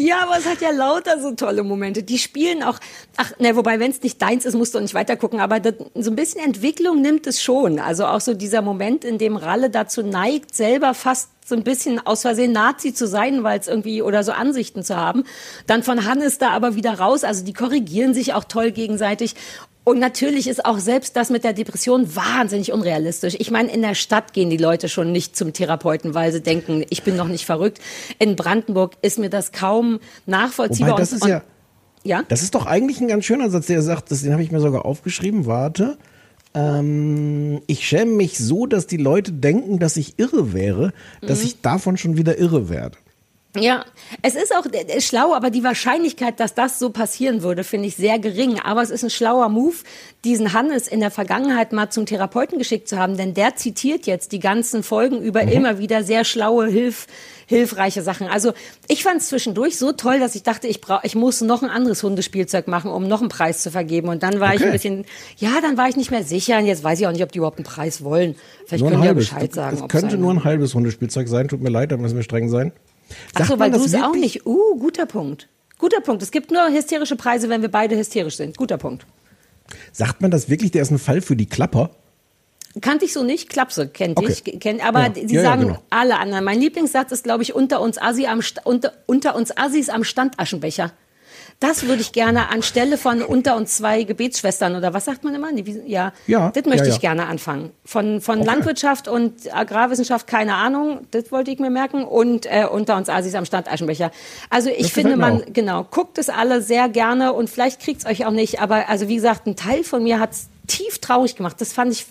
Ja, 0.00 0.22
aber 0.22 0.38
es 0.38 0.46
hat 0.46 0.60
ja 0.60 0.70
lauter 0.70 1.20
so 1.20 1.32
tolle 1.32 1.62
Momente. 1.62 2.02
Die 2.02 2.18
spielen 2.18 2.62
auch, 2.62 2.78
ach, 3.16 3.32
ne, 3.38 3.54
wobei, 3.56 3.78
wenn 3.80 3.90
es 3.90 4.02
nicht 4.02 4.20
deins 4.20 4.44
ist, 4.44 4.54
musst 4.54 4.74
du 4.74 4.80
nicht 4.80 4.94
weitergucken, 4.94 5.40
aber 5.40 5.60
das, 5.60 5.74
so 5.94 6.10
ein 6.10 6.16
bisschen 6.16 6.42
Entwicklung 6.42 7.00
nimmt 7.02 7.26
es 7.26 7.42
schon. 7.42 7.78
Also 7.78 8.06
auch 8.06 8.20
so 8.20 8.34
dieser 8.34 8.62
Moment, 8.62 9.04
in 9.04 9.18
dem 9.18 9.36
Ralle 9.36 9.70
dazu 9.70 10.02
neigt, 10.02 10.54
selber 10.54 10.94
fast 10.94 11.30
so 11.50 11.54
ein 11.54 11.64
bisschen 11.64 12.04
aus 12.06 12.22
Versehen 12.22 12.52
Nazi 12.52 12.94
zu 12.94 13.06
sein, 13.06 13.42
weil 13.42 13.58
es 13.58 13.68
irgendwie 13.68 14.00
oder 14.00 14.24
so 14.24 14.32
Ansichten 14.32 14.82
zu 14.82 14.96
haben. 14.96 15.24
Dann 15.66 15.82
von 15.82 16.06
Hannes 16.06 16.38
da 16.38 16.50
aber 16.50 16.76
wieder 16.76 16.94
raus. 16.94 17.24
Also 17.24 17.44
die 17.44 17.52
korrigieren 17.52 18.14
sich 18.14 18.32
auch 18.32 18.44
toll 18.44 18.70
gegenseitig. 18.70 19.34
Und 19.82 19.98
natürlich 19.98 20.46
ist 20.46 20.64
auch 20.64 20.78
selbst 20.78 21.16
das 21.16 21.30
mit 21.30 21.42
der 21.42 21.52
Depression 21.52 22.14
wahnsinnig 22.14 22.72
unrealistisch. 22.72 23.34
Ich 23.38 23.50
meine, 23.50 23.72
in 23.72 23.82
der 23.82 23.94
Stadt 23.94 24.32
gehen 24.32 24.50
die 24.50 24.58
Leute 24.58 24.88
schon 24.88 25.10
nicht 25.10 25.36
zum 25.36 25.52
Therapeuten, 25.52 26.14
weil 26.14 26.32
sie 26.32 26.42
denken, 26.42 26.84
ich 26.90 27.02
bin 27.02 27.16
noch 27.16 27.28
nicht 27.28 27.46
verrückt. 27.46 27.80
In 28.18 28.36
Brandenburg 28.36 28.92
ist 29.02 29.18
mir 29.18 29.30
das 29.30 29.52
kaum 29.52 30.00
nachvollziehbar. 30.26 30.92
Wobei, 30.92 31.00
das 31.00 31.12
ist 31.12 31.26
ja, 31.26 31.42
ja, 32.04 32.22
das 32.28 32.42
ist 32.42 32.54
doch 32.54 32.66
eigentlich 32.66 33.00
ein 33.00 33.08
ganz 33.08 33.24
schöner 33.24 33.50
Satz, 33.50 33.66
der 33.66 33.82
sagt, 33.82 34.10
das, 34.10 34.22
den 34.22 34.32
habe 34.32 34.42
ich 34.42 34.50
mir 34.50 34.60
sogar 34.60 34.84
aufgeschrieben. 34.84 35.46
Warte. 35.46 35.98
Ähm, 36.52 37.60
ich 37.66 37.86
schäme 37.86 38.12
mich 38.12 38.38
so, 38.38 38.66
dass 38.66 38.86
die 38.86 38.96
Leute 38.96 39.32
denken, 39.32 39.78
dass 39.78 39.96
ich 39.96 40.18
irre 40.18 40.52
wäre, 40.52 40.92
dass 41.20 41.40
mhm. 41.40 41.46
ich 41.46 41.60
davon 41.60 41.96
schon 41.96 42.16
wieder 42.16 42.38
irre 42.38 42.68
werde. 42.68 42.98
Ja, 43.56 43.84
es 44.22 44.36
ist 44.36 44.54
auch 44.54 44.64
äh, 44.66 45.00
schlau, 45.00 45.34
aber 45.34 45.50
die 45.50 45.64
Wahrscheinlichkeit, 45.64 46.38
dass 46.38 46.54
das 46.54 46.78
so 46.78 46.90
passieren 46.90 47.42
würde, 47.42 47.64
finde 47.64 47.88
ich 47.88 47.96
sehr 47.96 48.20
gering. 48.20 48.60
Aber 48.60 48.80
es 48.80 48.90
ist 48.90 49.02
ein 49.02 49.10
schlauer 49.10 49.48
Move, 49.48 49.74
diesen 50.24 50.52
Hannes 50.52 50.86
in 50.86 51.00
der 51.00 51.10
Vergangenheit 51.10 51.72
mal 51.72 51.90
zum 51.90 52.06
Therapeuten 52.06 52.58
geschickt 52.58 52.86
zu 52.86 52.96
haben, 52.96 53.16
denn 53.16 53.34
der 53.34 53.56
zitiert 53.56 54.06
jetzt 54.06 54.30
die 54.30 54.38
ganzen 54.38 54.84
Folgen 54.84 55.20
über 55.20 55.42
mhm. 55.42 55.50
immer 55.50 55.78
wieder 55.78 56.04
sehr 56.04 56.24
schlaue, 56.24 56.68
hilf, 56.68 57.08
hilfreiche 57.46 58.02
Sachen. 58.02 58.28
Also 58.28 58.52
ich 58.86 59.02
fand 59.02 59.20
es 59.20 59.28
zwischendurch 59.28 59.78
so 59.78 59.90
toll, 59.90 60.20
dass 60.20 60.36
ich 60.36 60.44
dachte, 60.44 60.68
ich 60.68 60.80
brauche, 60.80 61.04
ich 61.04 61.16
muss 61.16 61.40
noch 61.40 61.64
ein 61.64 61.70
anderes 61.70 62.04
Hundespielzeug 62.04 62.68
machen, 62.68 62.92
um 62.92 63.08
noch 63.08 63.20
einen 63.20 63.30
Preis 63.30 63.64
zu 63.64 63.72
vergeben. 63.72 64.08
Und 64.10 64.22
dann 64.22 64.38
war 64.38 64.50
okay. 64.50 64.58
ich 64.58 64.64
ein 64.66 64.72
bisschen, 64.72 65.04
ja, 65.38 65.60
dann 65.60 65.76
war 65.76 65.88
ich 65.88 65.96
nicht 65.96 66.12
mehr 66.12 66.22
sicher. 66.22 66.58
Und 66.58 66.66
jetzt 66.66 66.84
weiß 66.84 67.00
ich 67.00 67.06
auch 67.08 67.12
nicht, 67.12 67.24
ob 67.24 67.32
die 67.32 67.38
überhaupt 67.38 67.58
einen 67.58 67.66
Preis 67.66 68.04
wollen. 68.04 68.36
Vielleicht 68.66 68.82
nur 68.82 68.90
können 68.90 69.02
die 69.02 69.08
ja 69.08 69.14
Bescheid 69.14 69.52
sagen. 69.52 69.76
Es 69.82 69.88
könnte 69.88 70.16
nur 70.16 70.32
ein 70.32 70.44
halbes 70.44 70.72
Hundespielzeug 70.72 71.26
sein. 71.26 71.48
Tut 71.48 71.60
mir 71.60 71.70
leid, 71.70 71.90
da 71.90 71.96
müssen 71.96 72.14
wir 72.14 72.22
streng 72.22 72.48
sein. 72.48 72.72
Ach 73.34 73.46
so, 73.46 73.58
weil 73.58 73.70
du 73.70 73.82
es 73.82 73.94
auch 73.94 74.14
nicht. 74.14 74.46
Uh, 74.46 74.76
guter 74.78 75.06
Punkt. 75.06 75.48
Guter 75.78 76.00
Punkt. 76.00 76.22
Es 76.22 76.30
gibt 76.30 76.50
nur 76.50 76.68
hysterische 76.68 77.16
Preise, 77.16 77.48
wenn 77.48 77.62
wir 77.62 77.70
beide 77.70 77.96
hysterisch 77.96 78.36
sind. 78.36 78.56
Guter 78.56 78.78
Punkt. 78.78 79.06
Sagt 79.92 80.20
man 80.20 80.30
das 80.30 80.48
wirklich? 80.48 80.70
Der 80.70 80.82
ist 80.82 80.90
ein 80.90 80.98
Fall 80.98 81.20
für 81.20 81.36
die 81.36 81.46
Klapper? 81.46 81.90
Kannte 82.80 83.04
ich 83.04 83.12
so 83.12 83.22
nicht. 83.22 83.48
Klapse 83.48 83.88
kennt 83.88 84.18
okay. 84.18 84.32
ich. 84.44 84.60
Kenn, 84.60 84.80
aber 84.80 85.06
ja. 85.06 85.14
sie 85.14 85.34
ja, 85.34 85.42
sagen 85.42 85.62
ja, 85.62 85.68
genau. 85.68 85.82
alle 85.90 86.18
anderen. 86.18 86.44
Mein 86.44 86.60
Lieblingssatz 86.60 87.10
ist, 87.10 87.24
glaube 87.24 87.42
ich, 87.42 87.54
unter 87.54 87.80
uns, 87.80 87.98
Assi 88.00 88.26
am, 88.26 88.40
unter, 88.64 88.92
unter 89.06 89.34
uns 89.34 89.56
Assis 89.56 89.88
am 89.88 90.04
Standaschenbecher. 90.04 90.92
Das 91.60 91.86
würde 91.86 92.00
ich 92.00 92.12
gerne 92.12 92.48
anstelle 92.48 92.96
von 92.96 93.20
unter 93.22 93.54
uns 93.54 93.76
zwei 93.76 94.02
Gebetsschwestern 94.04 94.76
oder 94.76 94.94
was 94.94 95.04
sagt 95.04 95.24
man 95.24 95.34
immer? 95.34 95.50
Ja, 95.86 96.14
ja 96.26 96.50
das 96.50 96.64
möchte 96.64 96.84
ja, 96.84 96.88
ja. 96.88 96.94
ich 96.94 97.00
gerne 97.00 97.26
anfangen. 97.26 97.70
Von, 97.84 98.22
von 98.22 98.38
okay. 98.38 98.46
Landwirtschaft 98.46 99.08
und 99.08 99.54
Agrarwissenschaft 99.54 100.26
keine 100.26 100.54
Ahnung, 100.54 101.06
das 101.10 101.30
wollte 101.30 101.50
ich 101.50 101.58
mir 101.58 101.68
merken 101.68 102.04
und 102.04 102.46
äh, 102.46 102.64
unter 102.64 102.96
uns 102.96 103.10
Asis 103.10 103.34
am 103.34 103.44
Stand 103.44 103.70
Aschenbecher. 103.70 104.10
Also 104.48 104.70
ich 104.70 104.84
das 104.84 104.90
finde, 104.92 105.18
man, 105.18 105.42
auch. 105.42 105.52
genau, 105.52 105.84
guckt 105.84 106.16
es 106.16 106.30
alle 106.30 106.62
sehr 106.62 106.88
gerne 106.88 107.34
und 107.34 107.50
vielleicht 107.50 107.82
kriegt 107.82 108.00
es 108.00 108.06
euch 108.06 108.24
auch 108.24 108.32
nicht, 108.32 108.62
aber 108.62 108.88
also 108.88 109.08
wie 109.08 109.16
gesagt, 109.16 109.46
ein 109.46 109.54
Teil 109.54 109.84
von 109.84 110.02
mir 110.02 110.18
hat 110.18 110.32
es 110.32 110.48
tief 110.66 110.98
traurig 110.98 111.36
gemacht. 111.36 111.60
Das 111.60 111.74
fand 111.74 111.92
ich 111.92 112.06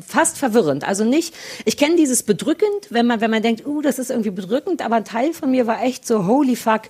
fast 0.00 0.38
verwirrend. 0.38 0.88
Also 0.88 1.04
nicht, 1.04 1.34
ich 1.66 1.76
kenne 1.76 1.96
dieses 1.96 2.22
bedrückend, 2.22 2.86
wenn 2.88 3.06
man, 3.06 3.20
wenn 3.20 3.30
man 3.30 3.42
denkt, 3.42 3.66
uh, 3.66 3.82
das 3.82 3.98
ist 3.98 4.10
irgendwie 4.10 4.30
bedrückend, 4.30 4.82
aber 4.82 4.96
ein 4.96 5.04
Teil 5.04 5.34
von 5.34 5.50
mir 5.50 5.66
war 5.66 5.82
echt 5.82 6.06
so, 6.06 6.26
holy 6.26 6.56
fuck, 6.56 6.82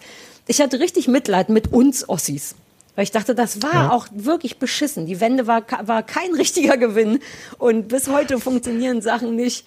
ich 0.47 0.61
hatte 0.61 0.81
richtig 0.81 1.09
Mitleid 1.09 1.49
mit 1.49 1.73
uns 1.73 2.09
Ossis. 2.09 2.55
Weil 2.95 3.03
ich 3.03 3.11
dachte, 3.11 3.35
das 3.35 3.63
war 3.63 3.75
ja. 3.75 3.91
auch 3.91 4.07
wirklich 4.11 4.59
beschissen. 4.59 5.05
Die 5.05 5.21
Wende 5.21 5.47
war, 5.47 5.63
war 5.83 6.03
kein 6.03 6.33
richtiger 6.35 6.77
Gewinn. 6.77 7.21
Und 7.59 7.89
bis 7.89 8.09
heute 8.09 8.41
funktionieren 8.41 9.03
Sachen 9.03 9.37
nicht. 9.37 9.67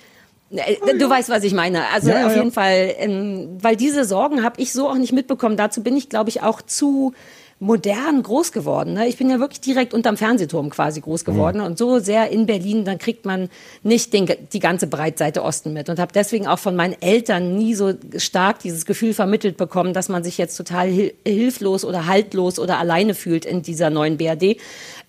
Äh, 0.51 0.97
du 0.97 1.05
oh, 1.05 1.09
weißt, 1.09 1.30
was 1.30 1.43
ich 1.43 1.53
meine. 1.53 1.88
Also 1.93 2.09
ja, 2.09 2.25
auf 2.25 2.36
jeden 2.36 2.51
Fall, 2.51 2.95
ähm, 2.97 3.57
weil 3.61 3.75
diese 3.75 4.03
Sorgen 4.03 4.43
habe 4.43 4.59
ich 4.59 4.73
so 4.73 4.89
auch 4.89 4.95
nicht 4.95 5.13
mitbekommen. 5.13 5.57
Dazu 5.57 5.84
bin 5.84 5.95
ich, 5.95 6.09
glaube 6.09 6.30
ich, 6.30 6.41
auch 6.41 6.61
zu 6.61 7.13
modern 7.60 8.24
groß 8.24 8.53
geworden. 8.53 8.93
Ne? 8.93 9.07
Ich 9.07 9.18
bin 9.18 9.30
ja 9.30 9.39
wirklich 9.39 9.60
direkt 9.60 9.93
unterm 9.93 10.16
Fernsehturm 10.16 10.70
quasi 10.70 11.01
groß 11.01 11.26
geworden 11.26 11.60
mhm. 11.60 11.66
und 11.66 11.78
so 11.78 11.99
sehr 11.99 12.30
in 12.30 12.45
Berlin, 12.45 12.86
dann 12.86 12.97
kriegt 12.97 13.26
man 13.26 13.49
nicht 13.84 14.14
den, 14.14 14.32
die 14.53 14.60
ganze 14.60 14.88
Breitseite 14.88 15.43
Osten 15.43 15.74
mit 15.74 15.89
und 15.89 15.99
habe 15.99 16.14
deswegen 16.14 16.47
auch 16.47 16.60
von 16.60 16.76
meinen 16.76 16.95
Eltern 17.01 17.57
nie 17.57 17.76
so 17.76 17.93
stark 18.16 18.60
dieses 18.60 18.86
Gefühl 18.86 19.14
vermittelt 19.14 19.57
bekommen, 19.57 19.93
dass 19.93 20.07
man 20.07 20.24
sich 20.24 20.38
jetzt 20.38 20.55
total 20.55 20.89
hilflos 21.26 21.84
oder 21.84 22.07
haltlos 22.07 22.60
oder 22.60 22.80
alleine 22.80 23.14
fühlt 23.14 23.45
in 23.45 23.62
dieser 23.62 23.89
neuen 23.89 24.18
BRD 24.18 24.57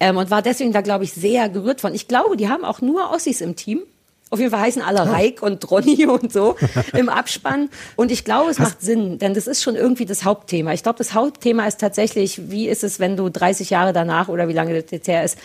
ähm, 0.00 0.16
und 0.16 0.30
war 0.30 0.42
deswegen 0.42 0.72
da, 0.72 0.80
glaube 0.80 1.04
ich, 1.04 1.12
sehr 1.12 1.48
gerührt 1.48 1.80
von. 1.80 1.94
Ich 1.94 2.08
glaube, 2.08 2.36
die 2.36 2.48
haben 2.48 2.64
auch 2.64 2.80
nur 2.80 3.12
Ossis 3.12 3.40
im 3.40 3.54
Team 3.54 3.82
Auf 4.30 4.38
jeden 4.38 4.50
Fall 4.52 4.60
heißen 4.60 4.80
alle 4.80 5.00
Reik 5.10 5.42
und 5.42 5.68
Ronny 5.70 6.06
und 6.08 6.32
so 6.32 6.56
im 6.96 7.08
Abspann. 7.08 7.68
Und 7.96 8.10
ich 8.12 8.24
glaube, 8.24 8.50
es 8.50 8.58
macht 8.60 8.80
Sinn, 8.80 9.18
denn 9.18 9.34
das 9.34 9.46
ist 9.48 9.62
schon 9.62 9.74
irgendwie 9.74 10.06
das 10.06 10.24
Hauptthema. 10.24 10.72
Ich 10.72 10.82
glaube, 10.84 10.98
das 10.98 11.14
Hauptthema 11.14 11.66
ist 11.66 11.80
tatsächlich, 11.80 12.50
wie 12.50 12.68
ist 12.68 12.84
es, 12.84 13.00
wenn 13.00 13.16
du 13.16 13.28
30 13.28 13.70
Jahhr 13.70 13.92
danach 13.92 14.28
oder 14.28 14.48
wie 14.48 14.52
lange 14.52 14.80
das 14.80 14.90
jetzt 14.92 15.08
her 15.08 15.24
ist, 15.24 15.36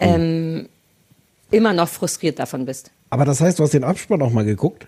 ähm, 0.00 0.68
immer 1.52 1.72
noch 1.72 1.88
frustriert 1.88 2.38
davon 2.38 2.64
bist. 2.66 2.90
Aber 3.10 3.24
das 3.24 3.40
heißt, 3.40 3.58
du 3.58 3.62
hast 3.62 3.74
den 3.74 3.84
Abspann 3.84 4.20
auch 4.22 4.30
mal 4.32 4.44
geguckt? 4.44 4.86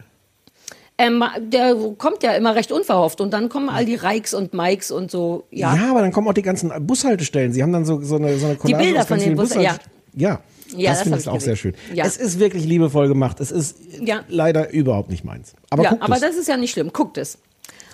Ähm, 0.96 1.24
der 1.38 1.74
kommt 1.98 2.22
ja 2.22 2.32
immer 2.32 2.54
recht 2.54 2.70
unverhofft 2.70 3.20
und 3.20 3.32
dann 3.32 3.48
kommen 3.48 3.68
all 3.68 3.84
die 3.84 3.96
Reiks 3.96 4.32
und 4.32 4.54
Mikes 4.54 4.90
und 4.92 5.10
so. 5.10 5.44
Ja, 5.50 5.74
Ja, 5.74 5.90
aber 5.90 6.00
dann 6.00 6.12
kommen 6.12 6.28
auch 6.28 6.32
die 6.34 6.42
ganzen 6.42 6.70
Bushaltestellen. 6.86 7.52
Sie 7.52 7.62
haben 7.62 7.72
dann 7.72 7.84
so, 7.84 8.00
so 8.00 8.16
eine, 8.16 8.38
so 8.38 8.46
eine 8.46 8.54
Collage 8.56 8.82
Bilder 8.84 9.00
aus 9.00 9.06
von 9.08 9.18
den 9.18 9.24
vielen 9.24 9.36
Bus- 9.36 9.54
ja. 9.54 9.76
Ja. 10.16 10.40
Ja, 10.76 10.90
das 10.90 10.98
das 11.00 11.02
finde 11.08 11.18
ich 11.20 11.28
auch 11.28 11.40
sehr 11.40 11.56
schön. 11.56 11.72
gesehen. 11.72 11.96
Ja. 11.96 12.04
Es 12.04 12.16
ist 12.16 12.38
wirklich 12.38 12.64
liebevoll 12.64 13.08
gemacht. 13.08 13.40
Es 13.40 13.50
ist 13.50 13.76
Ja. 14.00 14.24
leider 14.28 14.70
überhaupt 14.70 15.10
nicht 15.10 15.24
meins. 15.24 15.54
Aber 15.70 15.82
ja, 15.84 15.96
aber 16.00 16.18
das 16.18 16.36
ist 16.36 16.48
ja 16.48 16.56
nicht 16.56 16.72
schlimm. 16.72 16.90
Guckt 16.92 17.18
es. 17.18 17.38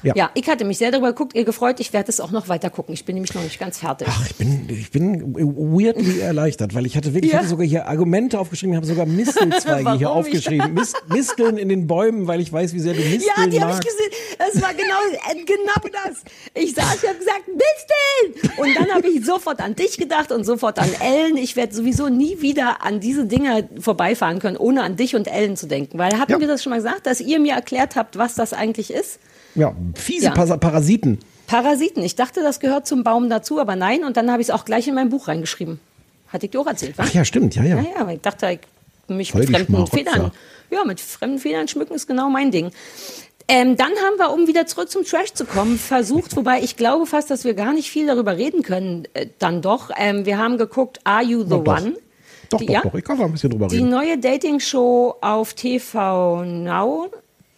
Ja. 0.03 0.14
Ja. 0.16 0.30
ich 0.34 0.48
hatte 0.48 0.64
mich 0.64 0.78
sehr 0.78 0.90
darüber 0.90 1.09
geguckt, 1.09 1.34
ihr 1.34 1.44
gefreut. 1.44 1.80
Ich 1.80 1.92
werde 1.92 2.09
es 2.11 2.20
auch 2.20 2.30
noch 2.30 2.48
weiter 2.48 2.70
gucken. 2.70 2.94
Ich 2.94 3.05
bin 3.05 3.14
nämlich 3.14 3.34
noch 3.34 3.42
nicht 3.42 3.59
ganz 3.59 3.78
fertig. 3.78 4.09
Ach, 4.11 4.26
ich 4.26 4.34
bin, 4.36 4.66
ich 4.68 4.90
bin 4.90 5.34
weirdly 5.34 6.20
erleichtert, 6.20 6.74
weil 6.74 6.86
ich 6.86 6.96
hatte 6.96 7.12
wirklich, 7.14 7.30
ich 7.30 7.32
Ja. 7.32 7.38
hatte 7.40 7.48
sogar 7.48 7.66
hier 7.66 7.86
Argumente 7.86 8.38
aufgeschrieben, 8.38 8.72
ich 8.72 8.76
habe 8.76 8.86
sogar 8.86 9.07
Mistelzweige 9.07 9.90
hier 9.92 10.01
ich- 10.01 10.07
aufgeschrieben. 10.07 10.74
Mist, 10.74 10.96
Misteln 11.09 11.57
in 11.59 11.68
den 11.68 11.86
Bäumen, 11.86 12.26
weil 12.26 12.40
ich 12.40 12.53
weiß, 12.53 12.72
wie 12.74 12.80
sehr 12.80 12.94
du 12.94 13.01
Misteln 13.01 13.22
Ja, 13.36 13.46
die 13.46 13.61
habe 13.61 13.72
ich 13.72 13.76
magst. 13.78 13.84
gesehen. 13.84 14.11
Das 14.38 14.62
war 14.62 14.72
genau, 14.74 14.96
äh, 15.30 15.44
genau 15.44 15.92
das. 16.05 16.18
Ich 16.55 16.74
saß, 16.74 16.96
ich 17.03 17.09
habe 17.09 17.18
gesagt, 17.18 17.42
Misteln! 17.48 18.51
Und 18.59 18.76
dann 18.76 18.94
habe 18.94 19.09
ich 19.09 19.24
sofort 19.24 19.61
an 19.61 19.74
dich 19.74 19.96
gedacht 19.98 20.32
und 20.32 20.44
sofort 20.44 20.78
an 20.78 20.88
Ellen. 21.01 21.36
Ich 21.36 21.57
werde 21.57 21.74
sowieso 21.74 22.09
nie 22.09 22.40
wieder 22.40 22.82
an 22.82 23.01
diese 23.01 23.26
Dinger 23.26 23.64
vorbeifahren 23.78 24.38
können, 24.38 24.57
ohne 24.57 24.82
an 24.82 24.96
dich 24.96 25.14
und 25.14 25.28
Ellen 25.28 25.57
zu 25.57 25.66
denken. 25.66 25.98
Weil 25.98 26.18
hatten 26.18 26.32
Ja. 26.32 26.40
wir 26.40 26.46
das 26.48 26.62
schon 26.62 26.70
mal 26.70 26.76
gesagt, 26.76 27.07
dass 27.07 27.20
ihr 27.20 27.38
mir 27.38 27.55
erklärt 27.55 27.96
habt, 27.96 28.16
was 28.18 28.34
das 28.34 28.53
eigentlich 28.53 28.90
ist? 28.92 29.18
Ja, 29.55 29.74
fiese 29.94 30.26
Ja. 30.26 30.30
Pas 30.32 30.48
Parasiten. 30.59 31.18
Parasiten. 31.46 32.03
Ich 32.05 32.14
dachte, 32.16 32.42
das 32.42 32.61
gehört 32.61 32.86
zum 32.86 33.03
Baum 33.03 33.28
dazu, 33.28 33.59
aber 33.61 33.74
nein. 33.76 34.05
Und 34.05 34.16
dann 34.16 34.30
habe 34.30 34.40
ich 34.42 34.48
es 34.48 34.55
auch 34.55 34.64
gleich 34.64 34.86
in 34.86 34.94
mein 34.94 35.09
Buch 35.09 35.26
reingeschrieben. 35.28 35.80
Hatte 36.28 36.46
ich 36.46 36.53
dir 36.53 36.61
auch 36.61 36.66
erzählt, 36.66 36.96
was? 36.96 37.09
Ach 37.11 37.14
ja, 37.14 37.24
stimmt, 37.24 37.57
ja, 37.57 37.64
ja. 37.64 37.76
Ja, 37.80 37.84
ja, 37.98 38.07
weil 38.07 38.16
ich 38.16 38.22
dachte, 38.22 38.46
ich 38.53 38.61
mich 39.09 39.32
Voll 39.32 39.40
mit 39.40 39.48
die 39.48 39.55
fremden 39.55 39.72
Schmarotzer. 39.72 39.96
Federn, 39.96 40.30
ja, 40.70 40.84
mit 40.84 41.01
fremden 41.01 41.38
Federn 41.40 41.66
schmücken 41.66 41.94
ist 41.94 42.07
genau 42.07 42.30
mein 42.30 42.53
Ding. 42.53 42.70
Ähm, 43.48 43.76
dann 43.76 43.88
haben 43.90 44.16
wir, 44.18 44.30
um 44.32 44.46
wieder 44.46 44.66
zurück 44.66 44.88
zum 44.88 45.05
Trash 45.05 45.32
zu 45.32 45.44
kommen, 45.44 45.76
versucht, 45.76 46.36
wobei 46.36 46.61
ich 46.62 46.76
glaube 46.76 47.05
fast, 47.07 47.32
dass 47.32 47.42
wir 47.44 47.55
gar 47.55 47.72
nicht 47.72 47.90
viel 47.90 48.07
darüber 48.07 48.36
reden 48.36 48.62
können, 48.62 49.09
äh, 49.14 49.26
dann 49.40 49.61
doch. 49.61 49.90
Ähm, 49.98 50.24
wir 50.26 50.38
haben 50.38 50.57
geguckt, 50.57 51.01
Are 51.03 51.24
You 51.24 51.42
the 51.42 51.48
Doch, 51.48 51.64
doch. 51.64 51.78
One? 51.80 51.94
Doch, 52.51 52.59
Die- 52.61 52.66
doch, 52.66 52.72
ja? 52.74 52.80
doch. 52.82 52.94
Ich 52.94 53.03
kann 53.05 53.18
mal 53.18 53.24
ein 53.24 53.32
bisschen 53.32 53.51
drüber 53.51 53.66
Die 53.66 53.78
reden. 53.78 53.88
neue 53.88 54.16
Dating-Show 54.18 55.16
auf 55.20 55.55
TV 55.55 56.44
Now, 56.44 57.09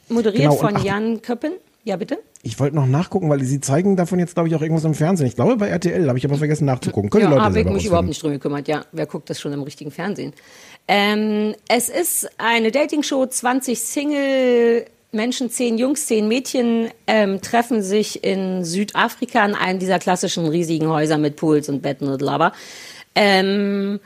moderiert 0.09 0.45
Genau, 0.45 0.57
von 0.57 0.77
ach- 0.77 0.83
Jan 0.85 1.21
Köppen. 1.21 1.53
Ja, 1.85 1.97
bitte? 1.97 2.19
Ich 2.43 2.61
wollte 2.61 2.77
noch 2.77 2.87
nachgucken, 2.87 3.29
weil 3.29 3.43
sie 3.43 3.61
zeigen 3.61 3.97
davon 3.97 4.21
jetzt, 4.21 4.35
glaube 4.35 4.49
ich, 4.49 4.55
auch 4.55 4.63
irgendwas 4.63 4.85
im 4.85 4.95
Fernsehen. 4.95 5.27
Ich 5.27 5.35
glaube 5.35 5.57
bei 5.57 5.69
RTL, 5.69 6.09
habe 6.09 6.19
ich 6.19 6.25
aber 6.25 6.37
vergessen 6.37 6.65
nachzugucken. 6.65 7.11
Können 7.11 7.25
ja, 7.25 7.29
die 7.29 7.35
Leute 7.35 7.45
habe 7.45 7.61
ich 7.61 7.67
mich 7.67 7.87
überhaupt 7.87 8.09
nicht 8.09 8.23
drum 8.23 8.31
gekümmert. 8.31 8.69
Ja, 8.69 8.85
wer 8.93 9.07
guckt 9.07 9.29
das 9.31 9.41
schon 9.41 9.53
im 9.53 9.63
richtigen 9.63 9.91
Fernsehen? 9.91 10.33
Ähm, 10.87 11.55
es 11.69 11.89
ist 11.89 12.31
eine 12.39 12.71
Dating-Show, 12.71 13.27
20 13.27 13.81
Single 13.81 14.87
Menschen, 15.13 15.51
10 15.51 15.77
Jungs, 15.77 16.07
10 16.07 16.27
Mädchen 16.27 16.89
ähm, 17.07 17.41
treffen 17.43 17.83
sich 17.83 18.25
in 18.25 18.65
Südafrika 18.65 19.45
in 19.45 19.55
einem 19.55 19.79
dieser 19.79 19.99
klassischen 19.99 20.47
riesigen 20.47 20.89
Häuser 20.89 21.19
mit 21.19 21.37
Pools 21.37 21.69
und 21.69 21.83
Betten 21.83 22.09
und 22.09 22.23
Laber. 22.23 22.53
Ähm, 23.15 24.01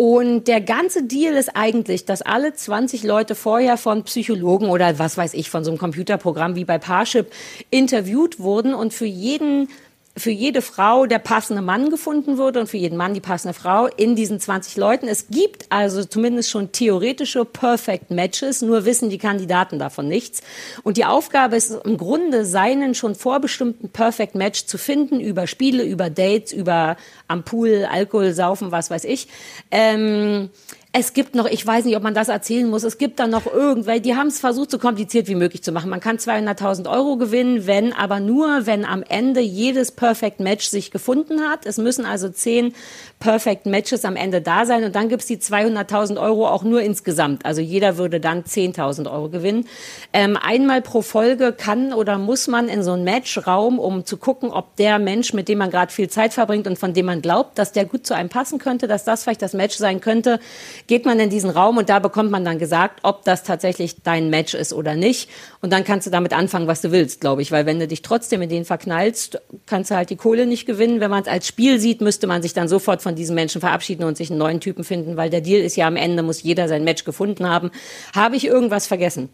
und 0.00 0.48
der 0.48 0.62
ganze 0.62 1.02
Deal 1.02 1.34
ist 1.34 1.54
eigentlich, 1.54 2.06
dass 2.06 2.22
alle 2.22 2.54
20 2.54 3.04
Leute 3.04 3.34
vorher 3.34 3.76
von 3.76 4.02
Psychologen 4.04 4.70
oder 4.70 4.98
was 4.98 5.18
weiß 5.18 5.34
ich, 5.34 5.50
von 5.50 5.62
so 5.62 5.70
einem 5.70 5.76
Computerprogramm 5.76 6.54
wie 6.54 6.64
bei 6.64 6.78
Parship 6.78 7.30
interviewt 7.68 8.38
wurden 8.38 8.72
und 8.72 8.94
für 8.94 9.04
jeden 9.04 9.68
für 10.16 10.30
jede 10.30 10.60
Frau 10.60 11.06
der 11.06 11.18
passende 11.18 11.62
Mann 11.62 11.88
gefunden 11.88 12.36
wurde 12.36 12.60
und 12.60 12.66
für 12.66 12.76
jeden 12.76 12.96
Mann 12.96 13.14
die 13.14 13.20
passende 13.20 13.54
Frau 13.54 13.86
in 13.86 14.16
diesen 14.16 14.40
20 14.40 14.76
Leuten. 14.76 15.08
Es 15.08 15.28
gibt 15.28 15.66
also 15.70 16.04
zumindest 16.04 16.50
schon 16.50 16.72
theoretische 16.72 17.44
Perfect 17.44 18.10
Matches, 18.10 18.60
nur 18.60 18.84
wissen 18.84 19.08
die 19.08 19.18
Kandidaten 19.18 19.78
davon 19.78 20.08
nichts. 20.08 20.42
Und 20.82 20.96
die 20.96 21.04
Aufgabe 21.04 21.56
ist 21.56 21.70
im 21.84 21.96
Grunde, 21.96 22.44
seinen 22.44 22.94
schon 22.94 23.14
vorbestimmten 23.14 23.90
Perfect 23.90 24.34
Match 24.34 24.66
zu 24.66 24.78
finden 24.78 25.20
über 25.20 25.46
Spiele, 25.46 25.84
über 25.84 26.10
Dates, 26.10 26.52
über 26.52 26.96
am 27.28 27.44
Pool, 27.44 27.86
Alkohol, 27.90 28.32
Saufen, 28.32 28.72
was 28.72 28.90
weiß 28.90 29.04
ich. 29.04 29.28
Ähm, 29.70 30.50
es 30.92 31.12
gibt 31.12 31.36
noch, 31.36 31.46
ich 31.46 31.64
weiß 31.64 31.84
nicht, 31.84 31.96
ob 31.96 32.02
man 32.02 32.14
das 32.14 32.28
erzählen 32.28 32.68
muss, 32.68 32.82
es 32.82 32.98
gibt 32.98 33.20
dann 33.20 33.30
noch 33.30 33.46
irgendwelche, 33.46 34.00
die 34.00 34.16
haben 34.16 34.26
es 34.26 34.40
versucht, 34.40 34.72
so 34.72 34.78
kompliziert 34.78 35.28
wie 35.28 35.36
möglich 35.36 35.62
zu 35.62 35.70
machen. 35.70 35.88
Man 35.88 36.00
kann 36.00 36.16
200.000 36.16 36.90
Euro 36.90 37.16
gewinnen, 37.16 37.68
wenn, 37.68 37.92
aber 37.92 38.18
nur, 38.18 38.66
wenn 38.66 38.84
am 38.84 39.04
Ende 39.04 39.40
jedes 39.40 39.92
Perfect 39.92 40.40
Match 40.40 40.66
sich 40.66 40.90
gefunden 40.90 41.42
hat. 41.42 41.64
Es 41.64 41.78
müssen 41.78 42.04
also 42.04 42.28
zehn 42.28 42.74
Perfect 43.20 43.66
Matches 43.66 44.04
am 44.04 44.16
Ende 44.16 44.40
da 44.40 44.66
sein 44.66 44.82
und 44.82 44.96
dann 44.96 45.08
gibt's 45.08 45.26
die 45.26 45.36
200.000 45.36 46.20
Euro 46.20 46.48
auch 46.48 46.64
nur 46.64 46.82
insgesamt. 46.82 47.46
Also 47.46 47.60
jeder 47.60 47.96
würde 47.96 48.18
dann 48.18 48.42
10.000 48.42 49.12
Euro 49.12 49.28
gewinnen. 49.28 49.66
Ähm, 50.12 50.36
einmal 50.42 50.82
pro 50.82 51.02
Folge 51.02 51.52
kann 51.52 51.92
oder 51.92 52.18
muss 52.18 52.48
man 52.48 52.68
in 52.68 52.82
so 52.82 52.92
einen 52.92 53.04
Matchraum, 53.04 53.78
um 53.78 54.04
zu 54.04 54.16
gucken, 54.16 54.50
ob 54.50 54.74
der 54.74 54.98
Mensch, 54.98 55.34
mit 55.34 55.48
dem 55.48 55.58
man 55.58 55.70
gerade 55.70 55.92
viel 55.92 56.08
Zeit 56.08 56.32
verbringt 56.32 56.66
und 56.66 56.78
von 56.78 56.94
dem 56.94 57.06
man 57.06 57.22
glaubt, 57.22 57.58
dass 57.58 57.70
der 57.70 57.84
gut 57.84 58.06
zu 58.06 58.14
einem 58.14 58.28
passen 58.28 58.58
könnte, 58.58 58.88
dass 58.88 59.04
das 59.04 59.22
vielleicht 59.22 59.42
das 59.42 59.52
Match 59.52 59.76
sein 59.76 60.00
könnte, 60.00 60.40
geht 60.90 61.06
man 61.06 61.20
in 61.20 61.30
diesen 61.30 61.50
Raum 61.50 61.78
und 61.78 61.88
da 61.88 62.00
bekommt 62.00 62.32
man 62.32 62.44
dann 62.44 62.58
gesagt, 62.58 62.98
ob 63.04 63.22
das 63.22 63.44
tatsächlich 63.44 64.02
dein 64.02 64.28
Match 64.28 64.54
ist 64.54 64.72
oder 64.72 64.96
nicht. 64.96 65.30
Und 65.62 65.72
dann 65.72 65.84
kannst 65.84 66.08
du 66.08 66.10
damit 66.10 66.32
anfangen, 66.32 66.66
was 66.66 66.80
du 66.80 66.90
willst, 66.90 67.20
glaube 67.20 67.42
ich. 67.42 67.52
Weil 67.52 67.64
wenn 67.64 67.78
du 67.78 67.86
dich 67.86 68.02
trotzdem 68.02 68.42
in 68.42 68.48
den 68.48 68.64
verknallst, 68.64 69.40
kannst 69.66 69.92
du 69.92 69.94
halt 69.94 70.10
die 70.10 70.16
Kohle 70.16 70.46
nicht 70.46 70.66
gewinnen. 70.66 70.98
Wenn 70.98 71.12
man 71.12 71.22
es 71.22 71.28
als 71.28 71.46
Spiel 71.46 71.78
sieht, 71.78 72.00
müsste 72.00 72.26
man 72.26 72.42
sich 72.42 72.54
dann 72.54 72.66
sofort 72.66 73.02
von 73.02 73.14
diesen 73.14 73.36
Menschen 73.36 73.60
verabschieden 73.60 74.02
und 74.02 74.16
sich 74.16 74.30
einen 74.30 74.40
neuen 74.40 74.58
Typen 74.58 74.82
finden, 74.82 75.16
weil 75.16 75.30
der 75.30 75.42
Deal 75.42 75.62
ist 75.62 75.76
ja 75.76 75.86
am 75.86 75.94
Ende, 75.94 76.24
muss 76.24 76.42
jeder 76.42 76.66
sein 76.66 76.82
Match 76.82 77.04
gefunden 77.04 77.48
haben. 77.48 77.70
Habe 78.12 78.34
ich 78.34 78.44
irgendwas 78.48 78.88
vergessen? 78.88 79.28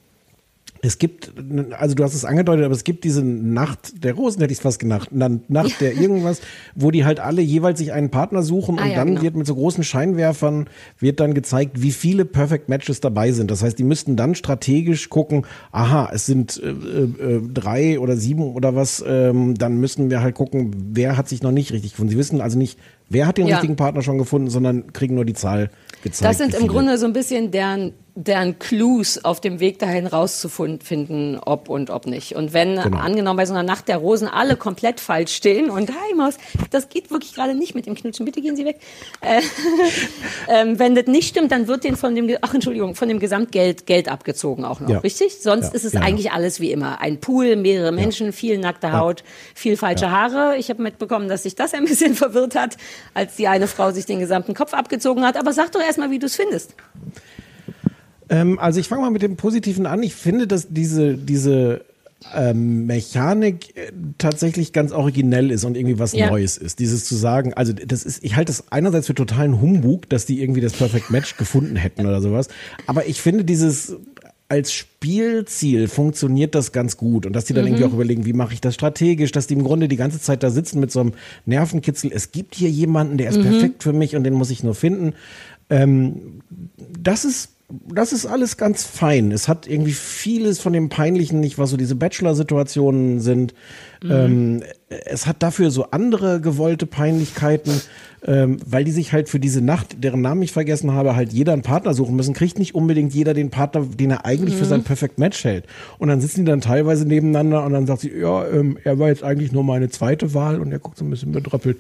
Es 0.87 0.99
gibt, 0.99 1.33
also 1.79 1.95
du 1.97 2.05
hast 2.05 2.15
es 2.15 2.25
angedeutet, 2.25 2.65
aber 2.65 2.75
es 2.75 2.85
gibt 2.85 3.03
diese 3.05 3.23
Nacht 3.25 4.05
der 4.05 4.15
Rosen, 4.15 4.41
hätte 4.41 4.53
ich 4.53 4.59
es 4.59 4.63
fast 4.63 4.79
genannt, 4.79 5.09
Na- 5.11 5.31
Nacht 5.49 5.81
der 5.81 5.95
irgendwas, 5.95 6.41
wo 6.75 6.91
die 6.91 7.05
halt 7.05 7.19
alle 7.19 7.43
jeweils 7.43 7.79
sich 7.81 7.93
einen 7.93 8.11
Partner 8.11 8.43
suchen 8.43 8.79
Ah, 8.79 8.85
und 8.85 8.91
ja, 8.91 8.95
dann 8.97 9.09
genau. 9.09 9.23
wird 9.23 9.37
mit 9.37 9.47
so 9.47 9.55
großen 9.55 9.83
Scheinwerfern 9.83 10.69
wird 11.01 11.19
dann 11.21 11.35
gezeigt, 11.35 11.83
wie 11.83 11.91
viele 11.91 12.25
Perfect 12.25 12.69
Matches 12.69 13.01
dabei 13.01 13.33
sind. 13.33 13.51
Das 13.51 13.63
heißt, 13.63 13.79
die 13.79 13.85
müssten 13.85 14.17
dann 14.17 14.35
strategisch 14.37 15.11
gucken, 15.11 15.45
aha, 15.73 16.09
es 16.13 16.27
sind 16.27 16.63
äh, 16.63 16.69
äh, 16.69 17.43
drei 17.53 17.99
oder 17.99 18.17
sieben 18.17 18.43
oder 18.43 18.75
was, 18.77 19.05
ähm, 19.07 19.55
dann 19.57 19.79
müssen 19.79 20.09
wir 20.11 20.21
halt 20.21 20.35
gucken, 20.37 20.71
wer 20.93 21.17
hat 21.17 21.29
sich 21.29 21.43
noch 21.43 21.53
nicht 21.53 21.73
richtig 21.73 21.93
gefunden. 21.93 22.11
Sie 22.13 22.19
wissen 22.19 22.41
also 22.41 22.57
nicht, 22.59 22.79
wer 23.09 23.27
hat 23.27 23.39
den 23.39 23.47
Ja. 23.49 23.57
richtigen 23.57 23.77
Partner 23.77 24.03
schon 24.03 24.19
gefunden, 24.19 24.51
sondern 24.51 24.93
kriegen 24.93 25.15
nur 25.17 25.25
die 25.25 25.35
Zahl 25.35 25.71
gezeigt. 26.05 26.31
Das 26.31 26.39
sind 26.39 26.55
im. 26.55 26.69
Grunde 26.69 26.97
so 26.99 27.07
ein 27.07 27.13
bisschen 27.13 27.51
deren, 27.51 27.93
deren 28.19 28.59
Clues 28.59 29.23
auf 29.27 29.43
dem 29.43 29.61
Weg 29.61 29.79
dahin 29.79 30.07
rauszufinden, 30.07 31.39
ob 31.39 31.69
und 31.69 31.91
ob 31.91 32.07
nicht. 32.07 32.35
Und 32.35 32.55
wenn 32.55 32.81
Genau. 32.81 32.97
angenommen 32.97 33.37
bei 33.37 33.45
so 33.45 33.53
einer 33.53 33.63
Nacht 33.63 33.89
der 33.89 33.99
Rosen 33.99 34.27
alle 34.27 34.57
komplett 34.57 35.01
falsch 35.01 35.35
stehen 35.35 35.69
und 35.69 35.91
hi 35.91 36.15
Maus, 36.15 36.39
das 36.71 36.89
geht 36.89 37.11
wirklich 37.11 37.35
gerade 37.35 37.55
nicht 37.55 37.75
mit 37.75 37.85
dem 37.85 37.95
Knutschen, 37.95 38.25
bitte 38.25 38.41
gehen 38.41 38.57
Sie 38.57 38.65
weg. 38.65 38.79
Äh, 39.21 39.43
ähm, 40.49 40.79
wenn 40.79 40.95
das 40.95 41.07
nicht 41.07 41.29
stimmt, 41.29 41.53
dann 41.53 41.69
wird 41.69 41.85
denen 41.85 41.99
von 41.99 42.15
dem, 42.15 42.35
ach 42.41 42.55
Entschuldigung, 42.55 42.95
von 42.95 43.09
dem 43.09 43.19
Gesamtgeld 43.19 43.85
Geld 43.87 44.09
abgezogen 44.09 44.65
auch 44.65 44.81
noch, 44.81 44.89
Ja. 44.89 44.99
richtig? 45.01 45.37
Sonst 45.43 45.67
Ja. 45.69 45.73
ist 45.75 45.85
es 45.85 45.93
ja. 45.93 46.01
eigentlich 46.01 46.33
alles 46.33 46.59
wie 46.59 46.73
immer. 46.73 47.01
Ein 47.03 47.21
Pool, 47.21 47.55
mehrere 47.57 47.93
Menschen, 47.93 48.33
viel 48.33 48.57
nackte 48.57 48.93
Haut, 48.93 49.25
viel 49.55 49.77
falsche 49.77 50.11
Haare. 50.11 50.57
Ich 50.57 50.71
habe 50.71 50.83
mitbekommen, 50.83 51.29
dass 51.29 51.43
sich 51.43 51.55
das 51.55 51.75
ein 51.75 51.85
bisschen 51.85 52.15
verwirrt 52.17 52.55
hat, 52.55 52.79
als 53.13 53.37
die 53.37 53.47
eine 53.47 53.67
Frau 53.69 53.91
sich 53.91 54.07
den 54.07 54.21
gesamten 54.21 54.55
Kopf 54.55 54.73
abgezogen 54.73 55.23
hat. 55.23 55.37
Aber 55.37 55.53
sag 55.53 55.71
doch 55.73 55.81
erstmal, 55.83 56.11
wie 56.11 56.19
du 56.19 56.25
es 56.27 56.37
findest. 56.37 56.75
Ähm, 58.29 58.59
also 58.59 58.81
ich 58.81 58.89
fange 58.89 59.03
mal 59.03 59.11
mit 59.11 59.23
dem 59.23 59.37
Positiven 59.37 59.87
an. 59.87 60.03
Ich 60.03 60.15
finde, 60.15 60.47
dass 60.47 60.69
diese, 60.69 61.17
diese 61.17 61.83
ähm, 62.35 62.87
Mechanik 62.87 63.77
äh, 63.77 63.93
tatsächlich 64.19 64.73
ganz 64.73 64.93
originell 64.93 65.51
ist 65.51 65.65
und 65.65 65.77
irgendwie 65.77 65.99
was 65.99 66.13
Ja. 66.13 66.31
Neues 66.31 66.57
ist. 66.57 66.79
Dieses 66.79 67.05
zu 67.05 67.15
sagen, 67.15 67.55
also 67.55 67.73
das 67.73 68.05
ist, 68.05 68.25
ich 68.25 68.37
halte 68.37 68.51
das 68.51 68.73
einerseits 68.73 69.07
für 69.07 69.15
totalen 69.15 69.61
Humbug, 69.61 70.09
dass 70.09 70.27
die 70.27 70.43
irgendwie 70.43 70.61
das 70.61 70.73
Perfect 70.73 71.11
Match 71.11 71.37
gefunden 71.37 71.77
hätten 71.77 72.07
oder 72.07 72.21
sowas. 72.21 72.49
Aber 72.87 73.07
ich 73.07 73.21
finde 73.21 73.45
dieses 73.45 73.97
als 74.49 74.73
Spielziel 74.73 75.89
funktioniert 75.89 76.55
das 76.55 76.71
ganz 76.71 76.97
gut 76.97 77.27
und 77.27 77.33
dass 77.33 77.47
die 77.47 77.53
dann 77.53 77.67
irgendwie 77.67 77.85
auch 77.85 77.93
überlegen, 77.93 78.27
wie 78.27 78.33
mache 78.33 78.55
ich 78.55 78.61
das 78.61 78.77
strategisch, 78.77 79.33
dass 79.33 79.49
die 79.49 79.55
im 79.55 79.65
Grunde 79.65 79.89
die 79.89 79.97
ganze 79.97 80.21
Zeit 80.21 80.45
da 80.45 80.51
sitzen 80.51 80.79
mit 80.79 80.93
so 80.93 81.01
einem 81.01 81.15
Nervenkitzel. 81.47 82.13
Es 82.15 82.31
gibt 82.31 82.55
hier 82.55 82.71
jemanden, 82.71 83.19
der 83.19 83.31
ist 83.31 83.43
perfekt 83.43 83.83
für 83.83 83.93
mich 83.93 84.15
und 84.15 84.23
den 84.23 84.35
muss 84.35 84.51
ich 84.51 84.63
nur 84.63 84.77
finden. 84.77 85.15
Ähm, 85.69 86.43
das 86.77 87.25
ist 87.25 87.56
das 87.69 88.13
ist 88.13 88.27
alles 88.27 88.57
ganz 88.57 88.85
fein. 88.85 89.33
Es 89.33 89.49
hat 89.49 89.67
irgendwie 89.67 89.93
vieles 89.93 90.61
von 90.61 90.73
dem 90.73 90.89
Peinlichen 90.89 91.41
nicht, 91.41 91.59
was 91.59 91.71
so 91.71 91.77
diese 91.77 91.97
Bachelor-Situationen 91.97 93.19
sind. 93.21 93.55
Mhm. 94.05 94.11
Ähm, 94.11 94.63
es 94.89 95.27
hat 95.27 95.43
dafür 95.43 95.73
so 95.73 95.91
andere 95.91 96.41
gewollte 96.41 96.87
Peinlichkeiten, 96.87 97.81
ähm, 98.25 98.59
weil 98.65 98.85
die 98.85 98.93
sich 98.93 99.13
halt 99.13 99.29
für 99.29 99.41
diese 99.41 99.63
Nacht, 99.63 100.05
deren 100.05 100.21
Namen 100.21 100.43
ich 100.43 100.53
vergessen 100.53 100.93
habe, 100.93 101.17
halt 101.17 101.33
jeder 101.33 101.55
einen 101.55 101.63
Partner 101.63 101.93
suchen 101.93 102.15
müssen, 102.15 102.35
kriegt 102.35 102.61
nicht 102.61 102.77
unbedingt 102.77 103.13
jeder 103.13 103.35
den 103.35 103.51
Partner, 103.51 103.83
den 103.85 104.13
er 104.13 104.25
eigentlich 104.25 104.55
für 104.55 104.65
Mhm. 104.65 104.69
sein 104.69 104.85
Perfect 104.85 105.19
Match 105.19 105.43
hält. 105.43 105.65
Und 105.99 106.09
dann 106.09 106.21
sitzen 106.21 106.45
die 106.45 106.51
dann 106.51 106.61
teilweise 106.61 107.05
nebeneinander 107.05 107.65
und 107.65 107.73
dann 107.73 107.87
sagt 107.89 108.03
sie, 108.03 108.13
ja, 108.17 108.47
ähm, 108.47 108.79
er 108.85 109.01
war 109.01 109.09
jetzt 109.09 109.25
eigentlich 109.25 109.51
nur 109.51 109.65
meine 109.65 109.91
zweite 109.91 110.35
Wahl 110.35 110.61
und 110.61 110.71
er 110.71 110.79
guckt 110.79 110.99
so 110.99 111.05
ein 111.05 111.11
bisschen 111.11 111.33
bedröppelt. 111.33 111.79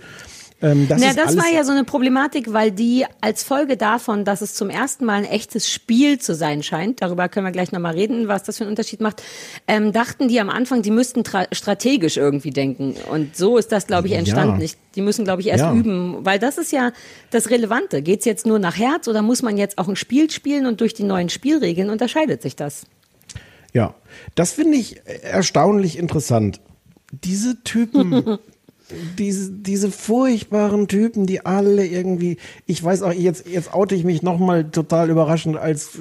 Ähm, 0.62 0.88
das 0.88 1.02
ja, 1.02 1.12
das 1.12 1.36
war 1.36 1.50
ja 1.52 1.64
so 1.64 1.72
eine 1.72 1.84
Problematik, 1.84 2.50
weil 2.54 2.70
die 2.70 3.04
als 3.20 3.42
Folge 3.42 3.76
davon, 3.76 4.24
dass 4.24 4.40
es 4.40 4.54
zum 4.54 4.70
ersten 4.70 5.04
Mal 5.04 5.16
ein 5.16 5.24
echtes 5.26 5.70
Spiel 5.70 6.18
zu 6.18 6.34
sein 6.34 6.62
scheint, 6.62 7.02
darüber 7.02 7.28
können 7.28 7.44
wir 7.44 7.52
gleich 7.52 7.72
nochmal 7.72 7.92
reden, 7.92 8.26
was 8.26 8.42
das 8.44 8.56
für 8.56 8.64
einen 8.64 8.70
Unterschied 8.70 9.00
macht, 9.02 9.22
ähm, 9.68 9.92
dachten 9.92 10.28
die 10.28 10.40
am 10.40 10.48
Anfang, 10.48 10.80
die 10.80 10.90
müssten 10.90 11.20
tra- 11.24 11.54
strategisch 11.54 12.16
irgendwie 12.16 12.50
denken. 12.50 12.94
Und 13.10 13.36
so 13.36 13.58
ist 13.58 13.70
das, 13.70 13.86
glaube 13.86 14.08
ich, 14.08 14.14
entstanden. 14.14 14.54
Ja. 14.54 14.58
nicht. 14.58 14.78
Die 14.94 15.02
müssen, 15.02 15.24
glaube 15.26 15.42
ich, 15.42 15.48
erst 15.48 15.64
Ja. 15.64 15.74
üben, 15.74 16.24
weil 16.24 16.38
das 16.38 16.56
ist 16.56 16.72
ja 16.72 16.92
das 17.30 17.50
Relevante. 17.50 18.00
Geht's 18.00 18.24
jetzt 18.24 18.46
nur 18.46 18.58
nach 18.58 18.78
Herz 18.78 19.08
oder 19.08 19.20
muss 19.20 19.42
man 19.42 19.58
jetzt 19.58 19.76
auch 19.76 19.88
ein 19.88 19.96
Spiel 19.96 20.30
spielen 20.30 20.64
und 20.64 20.80
durch 20.80 20.94
die 20.94 21.04
neuen 21.04 21.28
Spielregeln 21.28 21.90
unterscheidet 21.90 22.40
sich 22.40 22.56
das? 22.56 22.86
Ja, 23.74 23.94
das 24.34 24.52
finde 24.52 24.78
ich 24.78 25.02
erstaunlich 25.22 25.98
interessant. 25.98 26.60
Diese 27.12 27.62
Typen, 27.62 28.38
diese, 29.18 29.50
diese 29.50 29.90
furchtbaren 29.90 30.88
Typen, 30.88 31.26
die 31.26 31.44
alle 31.44 31.86
irgendwie, 31.86 32.36
ich 32.66 32.82
weiß 32.82 33.02
auch, 33.02 33.12
jetzt, 33.12 33.46
jetzt 33.48 33.74
oute 33.74 33.94
ich 33.94 34.04
mich 34.04 34.22
nochmal 34.22 34.64
total 34.64 35.10
überraschend 35.10 35.56
als 35.56 35.98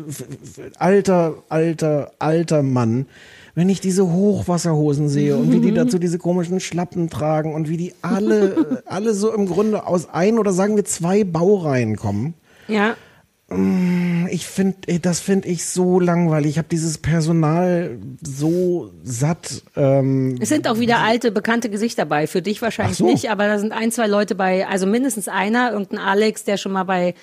alter, 0.77 1.35
alter, 1.49 2.11
alter 2.19 2.63
Mann. 2.63 3.07
Wenn 3.55 3.69
ich 3.69 3.79
diese 3.79 4.11
Hochwasserhosen 4.11 5.07
sehe 5.07 5.37
und 5.37 5.51
wie 5.51 5.61
die 5.61 5.73
dazu 5.73 5.97
diese 5.97 6.17
komischen 6.17 6.59
Schlappen 6.59 7.09
tragen 7.09 7.53
und 7.53 7.69
wie 7.69 7.77
die 7.77 7.93
alle, 8.01 8.83
alle 8.85 9.13
so 9.13 9.33
im 9.33 9.45
Grunde 9.45 9.87
aus 9.87 10.09
ein 10.09 10.37
oder 10.37 10.51
sagen 10.51 10.75
wir 10.75 10.83
zwei 10.83 11.23
Baureihen 11.23 11.95
kommen. 11.95 12.33
Ja. 12.67 12.95
Ich 13.47 14.47
finde, 14.47 14.99
das 14.99 15.19
finde 15.19 15.47
ich 15.47 15.65
so 15.65 15.99
langweilig. 15.99 16.51
Ich 16.51 16.57
habe 16.57 16.67
dieses 16.67 16.97
Personal 16.97 17.99
so 18.19 18.91
satt. 19.03 19.61
Ähm, 19.75 20.37
Es 20.39 20.49
sind 20.49 20.67
auch 20.67 20.79
wieder 20.79 20.97
alte, 20.97 21.31
bekannte 21.31 21.69
Gesichter 21.69 22.05
bei. 22.05 22.25
Für 22.25 22.41
dich 22.41 22.63
wahrscheinlich 22.63 22.97
so. 22.97 23.05
nicht, 23.05 23.29
aber 23.29 23.47
da 23.47 23.59
sind 23.59 23.71
ein, 23.71 23.91
zwei 23.91 24.07
Leute 24.07 24.33
bei, 24.33 24.65
also 24.67 24.87
mindestens 24.87 25.27
einer, 25.27 25.71
irgendein 25.71 25.99
Alex, 25.99 26.43
der 26.43 26.57
schon 26.57 26.71
mal 26.71 26.85
bei 26.85 27.13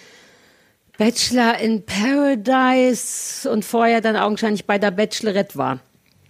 Bachelor 0.97 1.59
in 1.59 1.85
Paradise 1.85 3.51
und 3.51 3.65
vorher 3.65 4.01
dann 4.01 4.15
augenscheinlich 4.15 4.65
bei 4.65 4.79
der 4.79 4.93
Bachelorette 4.93 5.57
war. 5.59 5.81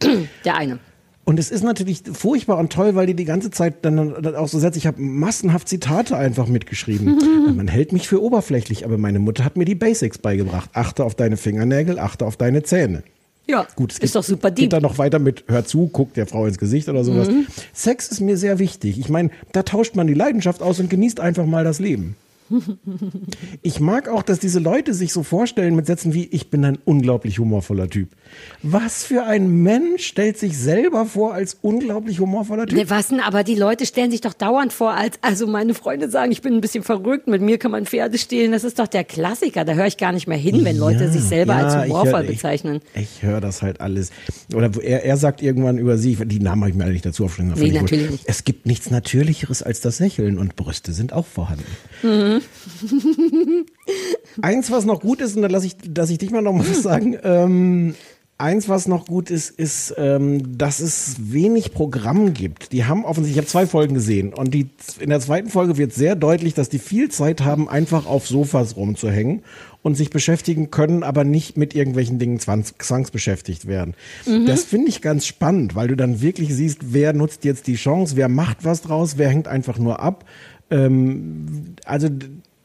Der 0.45 0.57
eine. 0.57 0.79
Und 1.25 1.39
es 1.39 1.51
ist 1.51 1.63
natürlich 1.63 2.03
furchtbar 2.13 2.59
und 2.59 2.73
toll, 2.73 2.95
weil 2.97 3.07
die 3.07 3.15
die 3.15 3.25
ganze 3.25 3.51
Zeit 3.51 3.85
dann, 3.85 4.21
dann 4.23 4.35
auch 4.35 4.49
so 4.49 4.59
setzt. 4.59 4.77
Ich 4.77 4.87
habe 4.87 5.01
massenhaft 5.01 5.69
Zitate 5.69 6.17
einfach 6.17 6.49
mitgeschrieben. 6.49 7.17
Man 7.57 7.69
hält 7.69 7.93
mich 7.93 8.09
für 8.09 8.21
oberflächlich, 8.21 8.85
aber 8.85 8.99
meine 8.99 9.19
Mutter 9.19 9.45
hat 9.45 9.57
mir 9.57 9.65
die 9.65 9.75
Basics 9.75 10.19
beigebracht. 10.19 10.71
Achte 10.73 11.05
auf 11.05 11.15
deine 11.15 11.37
Fingernägel, 11.37 11.99
achte 11.99 12.27
auf 12.27 12.37
deine 12.37 12.63
Zähne. 12.63 13.05
Ja, 13.47 13.67
Gut, 13.75 13.93
es 13.93 13.99
ist 13.99 14.15
doch 14.15 14.23
super 14.23 14.51
geht 14.51 14.65
deep. 14.65 14.71
dann 14.71 14.83
noch 14.83 14.99
weiter 14.99 15.19
mit 15.19 15.45
Hör 15.49 15.65
zu, 15.65 15.89
guck 15.93 16.15
der 16.15 16.27
Frau 16.27 16.47
ins 16.47 16.59
Gesicht 16.59 16.89
oder 16.89 17.05
sowas. 17.05 17.29
Mhm. 17.29 17.47
Sex 17.73 18.09
ist 18.09 18.21
mir 18.21 18.37
sehr 18.37 18.59
wichtig. 18.59 18.99
Ich 18.99 19.09
meine, 19.09 19.31
da 19.53 19.63
tauscht 19.65 19.97
man 19.97 20.07
die 20.07 20.15
Leidenschaft 20.15 20.63
aus 20.63 20.79
und 20.81 20.89
genießt 20.91 21.19
einfach 21.21 21.45
mal 21.45 21.65
das 21.65 21.79
Leben. 21.79 22.17
Ich 23.63 23.81
mag 23.81 24.09
auch, 24.09 24.23
dass 24.23 24.39
diese 24.39 24.59
Leute 24.59 24.95
sich 24.95 25.13
so 25.13 25.23
vorstellen 25.23 25.75
mit 25.77 25.87
Sätzen 25.87 26.15
wie, 26.15 26.25
ich 26.27 26.51
bin 26.51 26.65
ein 26.65 26.79
unglaublich 26.85 27.39
humorvoller 27.39 27.89
Typ. 27.89 28.09
Was 28.63 29.05
für 29.05 29.25
ein 29.25 29.63
Mensch 29.63 30.05
stellt 30.07 30.39
sich 30.39 30.59
selber 30.59 31.07
vor 31.07 31.35
als 31.35 31.57
unglaublich 31.63 32.19
humorvoller 32.21 32.67
Typ? 32.67 32.79
Ne, 32.79 32.91
was 32.91 33.09
denn? 33.09 33.21
Aber 33.21 33.45
die 33.45 33.55
Leute 33.55 33.87
stellen 33.87 34.11
sich 34.11 34.21
doch 34.21 34.35
dauernd 34.35 34.73
vor, 34.73 34.93
als, 34.93 35.19
also 35.23 35.47
meine 35.47 35.75
Freunde 35.75 36.11
sagen, 36.11 36.33
ich 36.33 36.43
bin 36.43 36.55
ein 36.55 36.61
bisschen 36.61 36.83
verrückt, 36.83 37.29
mit 37.29 37.43
mir 37.43 37.59
kann 37.59 37.71
man 37.71 37.87
Pferde 37.87 38.19
stehlen. 38.19 38.53
Das 38.53 38.65
ist 38.65 38.79
doch 38.79 38.89
der 38.89 39.05
Klassiker. 39.05 39.65
Da 39.65 39.75
höre 39.75 39.87
ich 39.87 39.97
gar 39.97 40.13
nicht 40.13 40.27
mehr 40.27 40.39
hin, 40.39 40.65
wenn 40.65 40.77
Leute 40.77 41.11
sich 41.11 41.23
selber 41.23 41.55
ja, 41.55 41.67
als 41.67 41.75
ich 41.85 41.91
humorvoll 41.91 42.13
hör- 42.13 42.23
ich- 42.25 42.31
bezeichnen. 42.37 42.81
Ich, 42.95 43.23
höre 43.23 43.41
das 43.41 43.63
halt 43.63 43.81
alles. 43.81 44.11
Oder 44.55 44.71
er, 44.83 45.05
er 45.05 45.17
sagt 45.17 45.43
irgendwann 45.43 45.79
über 45.79 45.97
sie, 45.99 46.17
die 46.17 46.41
Namen 46.41 46.63
habe 46.63 46.71
ich 46.71 46.77
mir 46.77 46.85
eigentlich 46.85 47.03
dazu 47.03 47.25
aufgeschrieben. 47.25 47.51
das 47.53 47.61
Nee, 47.61 47.69
ich 47.69 47.81
natürlich 47.81 48.11
nicht. 48.11 48.25
Es 48.27 48.45
gibt 48.45 48.67
nichts 48.67 48.91
Natürlicheres 48.91 49.63
als 49.63 49.81
das 49.81 49.99
Lächeln 50.01 50.39
und 50.39 50.57
Brüste 50.57 50.93
sind 50.93 51.13
auch 51.13 51.27
vorhanden. 51.27 51.65
Mhm. 52.03 52.42
Eins, 54.43 54.71
was 54.71 54.85
noch 54.85 55.01
gut 55.01 55.21
ist, 55.21 55.37
und 55.37 55.43
da 55.43 55.49
lasse 55.49 55.67
ich, 55.67 55.77
dass 55.77 56.11
ich 56.11 56.19
dich 56.19 56.31
mal 56.31 56.43
noch 56.43 56.59
was 56.59 56.83
sagen. 56.83 57.17
Ähm, 57.23 57.95
eins, 58.43 58.69
was 58.69 58.89
noch 58.89 59.07
gut 59.07 59.31
ist, 59.31 59.51
ist, 59.51 59.95
ähm, 59.97 60.59
dass 60.59 60.81
es 60.81 61.17
wenig 61.33 61.73
Programm 61.73 62.35
gibt. 62.35 62.73
Die 62.73 62.85
haben 62.85 63.05
offensichtlich, 63.05 63.37
ich 63.37 63.39
habe 63.39 63.47
zwei 63.47 63.67
Folgen 63.67 63.95
gesehen 63.95 64.35
und 64.35 64.53
die, 64.53 64.69
in 64.99 65.11
der 65.11 65.21
zweiten 65.21 65.49
Folge 65.49 65.77
wird 65.77 65.95
sehr 65.95 66.17
deutlich, 66.17 66.53
dass 66.55 66.69
die 66.69 66.81
viel 66.81 67.09
Zeit 67.11 67.43
haben, 67.43 67.69
einfach 67.69 68.07
auf 68.07 68.27
Sofas 68.27 68.77
rumzuhängen 68.77 69.43
und 69.83 69.97
sich 69.97 70.11
beschäftigen 70.11 70.71
können, 70.71 71.03
aber 71.03 71.25
nicht 71.25 71.57
mit 71.57 71.75
irgendwelchen 71.75 72.19
Dingen 72.19 72.39
zwangs, 72.41 72.75
zwangsbeschäftigt 72.79 73.67
werden. 73.67 73.95
Das 74.47 74.65
finde 74.65 74.89
ich 74.89 75.03
ganz 75.03 75.27
spannend, 75.27 75.75
weil 75.75 75.89
du 75.89 75.97
dann 75.97 76.21
wirklich 76.21 76.55
siehst, 76.55 76.93
wer 76.93 77.13
nutzt 77.13 77.45
jetzt 77.45 77.67
die 77.67 77.75
Chance, 77.75 78.17
wer 78.17 78.29
macht 78.29 78.65
was 78.65 78.83
draus, 78.83 79.19
wer 79.19 79.29
hängt 79.29 79.49
einfach 79.49 79.79
nur 79.79 80.01
ab. 80.01 80.25
Ähm, 80.73 81.75
also 81.85 82.09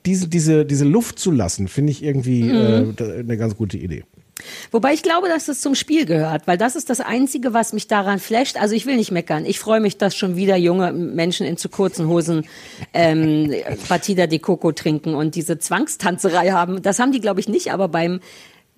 diese, 0.05 0.27
diese, 0.27 0.65
diese 0.65 0.85
Luft 0.85 1.19
zu 1.19 1.31
lassen, 1.31 1.67
finde 1.67 1.91
ich 1.91 2.01
irgendwie 2.03 2.49
äh, 2.49 2.93
da- 2.95 3.11
eine 3.11 3.37
ganz 3.37 3.55
gute 3.55 3.77
Idee. 3.77 4.03
Wobei 4.71 4.93
ich 4.93 5.01
glaube, 5.01 5.27
dass 5.29 5.47
das 5.47 5.61
zum 5.61 5.73
Spiel 5.73 6.05
gehört, 6.05 6.45
weil 6.45 6.59
das 6.59 6.75
ist 6.75 6.91
das 6.91 6.99
Einzige, 6.99 7.53
was 7.55 7.73
mich 7.73 7.87
daran 7.87 8.19
flasht. 8.19 8.55
Also 8.55 8.75
ich 8.75 8.85
will 8.85 8.95
nicht 8.95 9.11
meckern. 9.11 9.45
Ich 9.45 9.57
freue 9.59 9.79
mich, 9.79 9.97
dass 9.97 10.15
schon 10.15 10.35
wieder 10.35 10.55
junge 10.55 10.93
Menschen 10.93 11.45
in 11.47 11.57
zu 11.57 11.69
kurzen 11.69 12.07
Hosen 12.07 12.45
ähm, 12.93 13.51
Batida 13.89 14.27
de 14.27 14.37
Coco 14.37 14.71
trinken 14.73 15.15
und 15.15 15.33
diese 15.33 15.57
Zwangstanzerei 15.57 16.51
haben. 16.51 16.83
Das 16.83 16.99
haben 16.99 17.11
die, 17.11 17.19
glaube 17.19 17.39
ich, 17.39 17.49
nicht, 17.49 17.73
aber 17.73 17.87
beim 17.87 18.19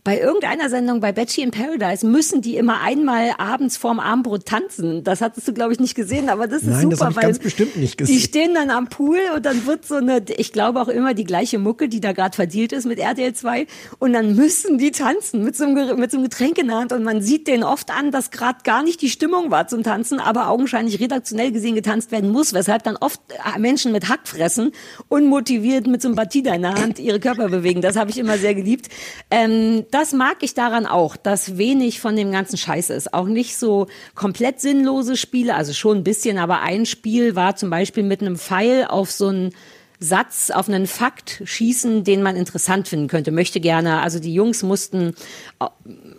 bei 0.04 0.20
irgendeiner 0.20 0.70
Sendung 0.70 1.02
bei 1.02 1.12
Betchy 1.12 1.42
in 1.42 1.52
Paradise 1.52 2.06
müssen 2.06 2.42
die 2.42 2.56
immer 2.56 2.82
einmal 2.82 3.32
abends 3.38 3.78
vorm 3.78 4.00
Abendbrot 4.00 4.46
tanzen. 4.46 5.04
Das 5.04 5.22
hattest 5.22 5.48
du, 5.48 5.54
glaube 5.54 5.74
ich, 5.74 5.80
nicht 5.80 5.96
gesehen, 5.96 6.30
aber 6.30 6.48
das 6.48 6.64
ist 6.64 6.70
Nein, 6.70 6.82
super. 6.84 6.96
das 6.98 7.10
ich 7.10 7.16
weil 7.16 7.24
ganz 7.24 7.40
bestimmt 7.40 7.76
nicht 7.76 7.98
gesehen. 7.98 8.16
Die 8.16 8.22
stehen 8.22 8.54
dann 8.54 8.70
am 8.70 8.88
Pool 8.88 9.20
und 9.36 9.46
dann 9.46 9.66
wird 9.66 9.86
so 9.86 9.96
eine, 9.96 10.24
ich 10.38 10.54
glaube 10.54 10.82
auch 10.82 10.88
immer 10.88 11.14
die 11.14 11.26
gleiche 11.26 11.60
Mucke, 11.60 11.90
die 11.90 12.00
da 12.00 12.14
gerade 12.14 12.36
verdealt 12.36 12.72
ist 12.72 12.86
mit 12.86 13.00
RTL 13.00 13.34
2 13.34 13.68
und 14.00 14.14
dann 14.14 14.36
müssen 14.36 14.78
die 14.78 14.92
tanzen 14.92 15.44
mit 15.44 15.58
so, 15.58 15.66
einem, 15.66 16.00
mit 16.00 16.12
so 16.12 16.18
einem 16.18 16.24
Getränk 16.30 16.58
in 16.58 16.68
der 16.68 16.78
Hand 16.78 16.94
und 16.94 17.04
man 17.04 17.22
sieht 17.22 17.48
denen 17.48 17.64
oft 17.64 17.92
an, 17.92 18.12
dass 18.12 18.32
gerade 18.32 18.60
gar 18.64 18.84
nicht 18.84 19.02
die 19.02 19.10
Stimmung 19.10 19.52
war 19.52 19.68
zum 19.68 19.84
Tanzen, 19.84 20.20
aber 20.20 20.50
augenscheinlich 20.50 21.00
redaktionell 21.00 21.52
gesehen 21.52 21.76
getanzt 21.76 22.12
werden 22.12 22.32
muss, 22.32 22.54
weshalb 22.54 22.84
dann 22.84 22.96
oft 22.96 23.20
äh, 23.32 23.60
Menschen 23.60 23.92
mit 23.92 24.08
Hack 24.08 24.28
fressen, 24.28 24.72
unmotiviert 25.10 25.88
mit 25.88 26.02
so 26.02 26.08
einem 26.08 26.16
Batida 26.16 26.54
in 26.54 26.62
der 26.62 26.76
Hand 26.76 27.00
ihre 27.00 27.20
Körper 27.20 27.50
bewegen. 27.50 27.82
Das 27.82 27.96
habe 27.96 28.10
ich 28.12 28.18
immer 28.18 28.38
sehr 28.38 28.56
geliebt. 28.56 28.88
Ähm, 29.30 29.86
das 29.92 30.14
mag 30.14 30.38
ich 30.42 30.54
daran 30.54 30.86
auch, 30.86 31.16
dass 31.16 31.58
wenig 31.58 32.00
von 32.00 32.16
dem 32.16 32.32
ganzen 32.32 32.58
Scheiß 32.58 32.90
ist. 32.90 33.14
Auch 33.14 33.28
nicht 33.28 33.58
so 33.58 33.88
komplett 34.16 34.60
sinnlose 34.60 35.18
Spiele, 35.18 35.56
also 35.56 35.74
schon 35.74 35.98
ein 35.98 36.04
bisschen, 36.04 36.38
aber 36.38 36.62
ein 36.62 36.86
Spiel 36.86 37.36
war 37.36 37.56
zum 37.56 37.70
Beispiel 37.70 38.04
mit 38.04 38.22
einem 38.22 38.38
Pfeil 38.38 38.86
auf 38.86 39.12
so 39.12 39.28
einen 39.28 39.54
Satz, 40.02 40.50
auf 40.50 40.70
einen 40.70 40.88
Fakt 40.88 41.42
schießen, 41.44 42.06
den 42.06 42.24
man 42.24 42.36
interessant 42.38 42.88
finden 42.88 43.08
könnte. 43.08 43.32
Möchte 43.32 43.60
gerne, 43.60 44.00
also 44.02 44.20
die 44.20 44.34
Jungs 44.34 44.64
mussten 44.64 45.14
au- 45.60 45.70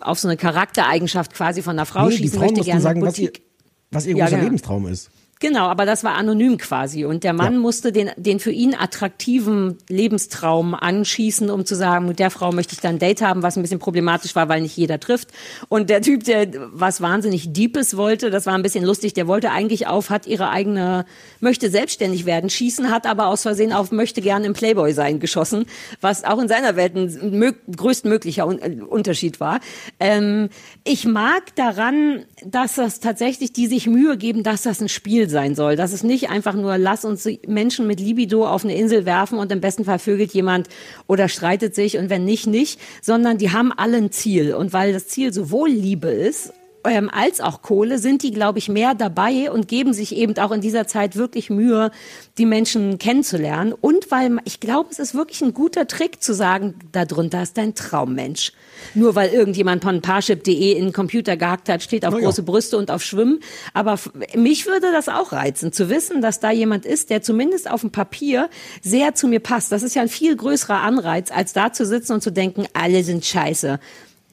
auf 0.01 0.19
so 0.19 0.27
eine 0.27 0.37
Charaktereigenschaft 0.37 1.33
quasi 1.33 1.61
von 1.63 1.71
einer 1.77 1.87
Frau 1.87 2.05
Nee, 2.05 2.11
die 2.11 2.17
schießen, 2.17 2.37
Frauen 2.39 2.49
möchte 2.51 2.65
gerne 2.65 2.81
sagen, 2.81 3.01
was 3.01 3.17
ihr, 3.17 3.27
Boutique. 3.29 3.43
was 3.89 4.05
ihr 4.05 4.15
Ja, 4.15 4.25
großer 4.25 4.35
genau. 4.35 4.43
Lebenstraum 4.43 4.87
ist. 4.87 5.09
Genau, 5.41 5.65
aber 5.65 5.87
das 5.87 6.03
war 6.03 6.13
anonym 6.13 6.57
quasi. 6.59 7.03
Und 7.03 7.23
der 7.23 7.33
Mann 7.33 7.53
Ja. 7.55 7.59
musste 7.59 7.91
den, 7.91 8.11
den 8.15 8.39
für 8.39 8.51
ihn 8.51 8.75
attraktiven 8.75 9.79
Lebenstraum 9.89 10.75
anschießen, 10.75 11.49
um 11.49 11.65
zu 11.65 11.75
sagen, 11.75 12.05
mit 12.05 12.19
der 12.19 12.29
Frau 12.29 12.51
möchte 12.51 12.73
ich 12.75 12.79
dann 12.79 12.95
ein 12.95 12.99
Date 12.99 13.23
haben, 13.23 13.41
was 13.41 13.57
ein 13.57 13.63
bisschen 13.63 13.79
problematisch 13.79 14.35
war, 14.35 14.47
weil 14.49 14.61
nicht 14.61 14.77
jeder 14.77 14.99
trifft. 14.99 15.29
Und 15.67 15.89
der 15.89 16.03
Typ, 16.03 16.25
der 16.25 16.47
was 16.71 17.01
wahnsinnig 17.01 17.51
Deepes 17.53 17.97
wollte, 17.97 18.29
das 18.29 18.45
war 18.45 18.53
ein 18.53 18.61
bisschen 18.61 18.85
lustig, 18.85 19.13
der 19.13 19.25
wollte 19.25 19.49
eigentlich 19.49 19.87
auf, 19.87 20.11
hat 20.11 20.27
ihre 20.27 20.49
eigene, 20.49 21.05
möchte 21.39 21.71
selbstständig 21.71 22.27
werden, 22.27 22.51
schießen, 22.51 22.91
hat 22.91 23.07
aber 23.07 23.25
aus 23.25 23.41
Versehen 23.41 23.73
auf, 23.73 23.91
möchte 23.91 24.21
gerne 24.21 24.45
im 24.45 24.53
Playboy 24.53 24.93
sein 24.93 25.19
geschossen, 25.19 25.65
was 26.01 26.23
auch 26.23 26.37
in 26.39 26.49
seiner 26.49 26.75
Welt 26.75 26.95
ein 26.95 27.31
mö 27.31 27.51
größtmöglicher 27.75 28.47
äh, 28.61 28.81
Unterschied 28.81 29.39
war. 29.39 29.59
Ähm, 29.99 30.49
ich 30.83 31.05
mag 31.05 31.55
daran, 31.55 32.25
dass 32.45 32.75
das 32.75 32.99
tatsächlich, 32.99 33.53
die 33.53 33.65
sich 33.65 33.87
Mühe 33.87 34.17
geben, 34.17 34.43
dass 34.43 34.61
das 34.61 34.81
ein 34.81 34.89
Spiel 34.89 35.30
sein 35.31 35.55
soll. 35.55 35.75
Dass 35.75 35.93
es 35.93 36.03
nicht 36.03 36.29
einfach 36.29 36.53
nur, 36.53 36.77
lass 36.77 37.05
uns 37.05 37.27
Menschen 37.47 37.87
mit 37.87 37.99
Libido 37.99 38.47
auf 38.47 38.63
eine 38.63 38.75
Insel 38.75 39.05
werfen 39.05 39.39
und 39.39 39.51
im 39.51 39.61
besten 39.61 39.85
Fall 39.85 39.99
vögelt 39.99 40.33
jemand 40.33 40.67
oder 41.07 41.27
streitet 41.27 41.73
sich 41.73 41.97
und 41.97 42.09
wenn 42.09 42.25
nicht, 42.25 42.45
nicht, 42.45 42.79
sondern 43.01 43.37
die 43.37 43.51
haben 43.51 43.71
alle 43.71 43.97
ein 43.97 44.11
Ziel. 44.11 44.53
Und 44.53 44.73
weil 44.73 44.93
das 44.93 45.07
Ziel 45.07 45.33
sowohl 45.33 45.69
Liebe 45.69 46.09
ist, 46.09 46.53
ähm, 46.85 47.09
als 47.11 47.41
auch 47.41 47.61
Kohle 47.61 47.99
sind 47.99 48.23
die, 48.23 48.31
glaube 48.31 48.59
ich, 48.59 48.69
mehr 48.69 48.95
dabei 48.95 49.51
und 49.51 49.67
geben 49.67 49.93
sich 49.93 50.15
eben 50.15 50.37
auch 50.37 50.51
in 50.51 50.61
dieser 50.61 50.87
Zeit 50.87 51.15
wirklich 51.15 51.49
Mühe, 51.49 51.91
die 52.37 52.45
Menschen 52.45 52.97
kennenzulernen. 52.97 53.73
Und 53.73 54.11
weil 54.11 54.37
ich 54.45 54.59
glaube, 54.59 54.89
es 54.91 54.99
ist 54.99 55.13
wirklich 55.13 55.41
ein 55.41 55.53
guter 55.53 55.87
Trick 55.87 56.21
zu 56.21 56.33
sagen, 56.33 56.75
darunter 56.91 57.43
ist 57.43 57.57
dein 57.57 57.75
Traummensch. 57.75 58.53
Nur 58.93 59.15
weil 59.15 59.29
irgendjemand 59.29 59.83
von 59.83 60.01
Parship.de 60.01 60.71
in 60.71 60.85
den 60.85 60.93
Computer 60.93 61.37
gehackt 61.37 61.69
hat, 61.69 61.83
steht 61.83 62.05
auf 62.05 62.13
ja. 62.13 62.21
große 62.21 62.43
Brüste 62.43 62.77
und 62.77 62.91
auf 62.91 63.03
Schwimmen. 63.03 63.39
Aber 63.73 63.99
mich 64.35 64.65
würde 64.65 64.91
das 64.91 65.07
auch 65.07 65.31
reizen, 65.31 65.71
zu 65.71 65.89
wissen, 65.89 66.21
dass 66.21 66.39
da 66.39 66.51
jemand 66.51 66.85
ist, 66.85 67.09
der 67.09 67.21
zumindest 67.21 67.69
auf 67.69 67.81
dem 67.81 67.91
Papier 67.91 68.49
sehr 68.81 69.15
zu 69.15 69.27
mir 69.27 69.39
passt. 69.39 69.71
Das 69.71 69.83
ist 69.83 69.95
ja 69.95 70.01
ein 70.01 70.09
viel 70.09 70.35
größerer 70.35 70.81
Anreiz, 70.81 71.31
als 71.31 71.53
da 71.53 71.71
zu 71.71 71.85
sitzen 71.85 72.13
und 72.13 72.21
zu 72.21 72.31
denken, 72.31 72.65
alle 72.73 73.03
sind 73.03 73.25
scheiße. 73.25 73.79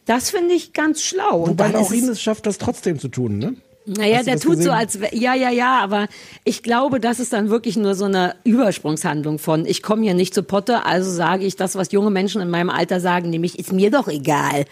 Das 0.09 0.31
finde 0.31 0.55
ich 0.55 0.73
ganz 0.73 1.03
schlau. 1.03 1.43
Und 1.43 1.51
Wobei 1.51 1.71
dann 1.71 1.77
auch 1.83 1.93
ist 1.93 2.09
es- 2.09 2.21
schafft, 2.23 2.47
das 2.47 2.59
trotzdem 2.59 2.99
zu 2.99 3.09
tun, 3.09 3.39
ne? 3.39 3.55
naja, 3.87 4.23
der 4.23 4.35
tut 4.39 4.53
so, 4.53 4.57
gesehen? 4.59 4.71
als 4.73 5.01
wär- 5.01 5.15
ja, 5.15 5.35
ja, 5.35 5.51
ja, 5.51 5.79
aber 5.81 6.09
ich 6.45 6.63
glaube, 6.63 6.99
das 7.01 7.21
ist 7.21 7.33
dann 7.33 7.49
wirklich 7.49 7.77
nur 7.77 7.95
so 7.95 8.05
eine 8.07 8.35
Übersprungshandlung 8.45 9.39
von, 9.39 9.65
ich 9.65 9.83
komme 9.83 10.03
hier 10.03 10.13
nicht 10.15 10.35
zu 10.35 10.43
Potte, 10.43 10.85
also 10.85 11.11
sage 11.11 11.45
ich 11.47 11.57
das, 11.57 11.75
was 11.75 11.93
junge 11.93 12.11
Menschen 12.11 12.41
in 12.43 12.51
meinem 12.51 12.69
Alter 12.71 13.01
sagen, 13.01 13.31
nämlich, 13.31 13.59
ist 13.59 13.73
mir 13.73 13.91
doch 13.91 14.09
egal. 14.09 14.65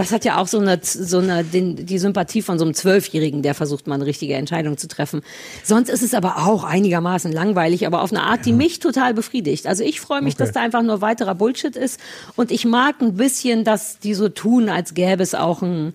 Das 0.00 0.12
hat 0.12 0.24
ja 0.24 0.38
auch 0.38 0.48
so 0.48 0.58
eine, 0.58 0.80
so 0.82 1.18
eine 1.18 1.44
den, 1.44 1.84
die 1.84 1.98
Sympathie 1.98 2.40
von 2.40 2.58
so 2.58 2.64
einem 2.64 2.72
Zwölfjährigen, 2.72 3.42
der 3.42 3.54
versucht, 3.54 3.86
mal 3.86 3.96
eine 3.96 4.06
richtige 4.06 4.32
Entscheidung 4.32 4.78
zu 4.78 4.88
treffen. 4.88 5.20
Sonst 5.62 5.90
ist 5.90 6.02
es 6.02 6.14
aber 6.14 6.38
auch 6.46 6.64
einigermaßen 6.64 7.30
langweilig, 7.30 7.86
aber 7.86 8.00
auf 8.00 8.10
eine 8.10 8.22
Art, 8.22 8.46
die 8.46 8.54
mich 8.54 8.78
total 8.78 9.12
befriedigt. 9.12 9.66
Also 9.66 9.84
ich 9.84 10.00
freue 10.00 10.22
mich, 10.22 10.34
Okay. 10.36 10.44
dass 10.44 10.52
da 10.52 10.62
einfach 10.62 10.82
nur 10.82 11.02
weiterer 11.02 11.34
Bullshit 11.34 11.76
ist 11.76 12.00
und 12.34 12.50
ich 12.50 12.64
mag 12.64 13.02
ein 13.02 13.16
bisschen, 13.16 13.62
dass 13.64 13.98
die 13.98 14.14
so 14.14 14.30
tun, 14.30 14.70
als 14.70 14.94
gäbe 14.94 15.22
es 15.22 15.34
auch 15.34 15.62
einen, 15.62 15.92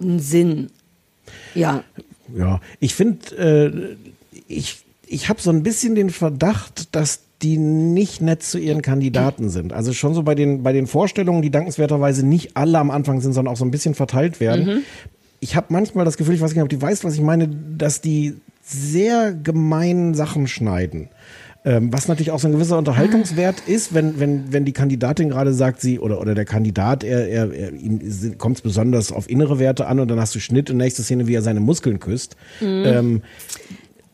einen 0.00 0.20
Sinn. 0.20 0.70
Ja. 1.56 1.82
Ja, 2.36 2.60
ich 2.78 2.94
finde, 2.94 3.36
äh, 3.36 3.96
ich, 4.46 4.84
ich 5.08 5.28
habe 5.28 5.40
so 5.40 5.50
ein 5.50 5.64
bisschen 5.64 5.96
den 5.96 6.10
Verdacht, 6.10 6.94
dass 6.94 7.22
die 7.42 7.56
nicht 7.56 8.20
nett 8.20 8.42
zu 8.42 8.58
ihren 8.58 8.82
Kandidaten 8.82 9.48
sind. 9.48 9.72
Also 9.72 9.92
schon 9.92 10.14
so 10.14 10.22
bei 10.22 10.34
den, 10.34 10.62
bei 10.62 10.72
den 10.72 10.86
Vorstellungen, 10.86 11.42
die 11.42 11.50
dankenswerterweise 11.50 12.24
nicht 12.26 12.56
alle 12.56 12.78
am 12.78 12.90
Anfang 12.90 13.20
sind, 13.20 13.32
sondern 13.32 13.52
auch 13.52 13.58
so 13.58 13.64
ein 13.64 13.70
bisschen 13.70 13.94
verteilt 13.94 14.40
werden. 14.40 14.84
Ich 15.40 15.56
habe 15.56 15.66
manchmal 15.70 16.04
das 16.04 16.18
Gefühl, 16.18 16.34
ich 16.34 16.40
weiß 16.40 16.52
nicht, 16.52 16.62
ob 16.62 16.68
die 16.68 16.80
weiß, 16.80 17.02
was 17.04 17.14
ich 17.14 17.22
meine, 17.22 17.48
dass 17.48 18.02
die 18.02 18.34
sehr 18.62 19.32
gemeinen 19.32 20.14
Sachen 20.14 20.46
schneiden. 20.46 21.08
Ähm, 21.62 21.92
was 21.92 22.08
natürlich 22.08 22.30
auch 22.30 22.38
so 22.38 22.48
ein 22.48 22.52
gewisser 22.52 22.78
Unterhaltungswert 22.78 23.60
ist, 23.66 23.92
wenn, 23.92 24.18
wenn, 24.18 24.50
wenn 24.50 24.64
die 24.64 24.72
Kandidatin 24.72 25.28
gerade 25.28 25.52
sagt, 25.52 25.82
sie 25.82 25.98
oder, 25.98 26.18
oder 26.18 26.34
der 26.34 26.46
Kandidat, 26.46 27.04
er, 27.04 27.28
er, 27.28 27.52
er 27.52 27.72
ihm 27.74 28.00
kommt 28.38 28.56
es 28.56 28.62
besonders 28.62 29.12
auf 29.12 29.28
innere 29.28 29.58
Werte 29.58 29.86
an 29.86 30.00
und 30.00 30.08
dann 30.08 30.18
hast 30.18 30.34
du 30.34 30.40
Schnitt 30.40 30.70
und 30.70 30.78
nächste 30.78 31.02
Szene, 31.02 31.26
wie 31.26 31.34
er 31.34 31.42
seine 31.42 31.60
Muskeln 31.60 32.00
küsst. 32.00 32.36
Ähm, 32.62 33.20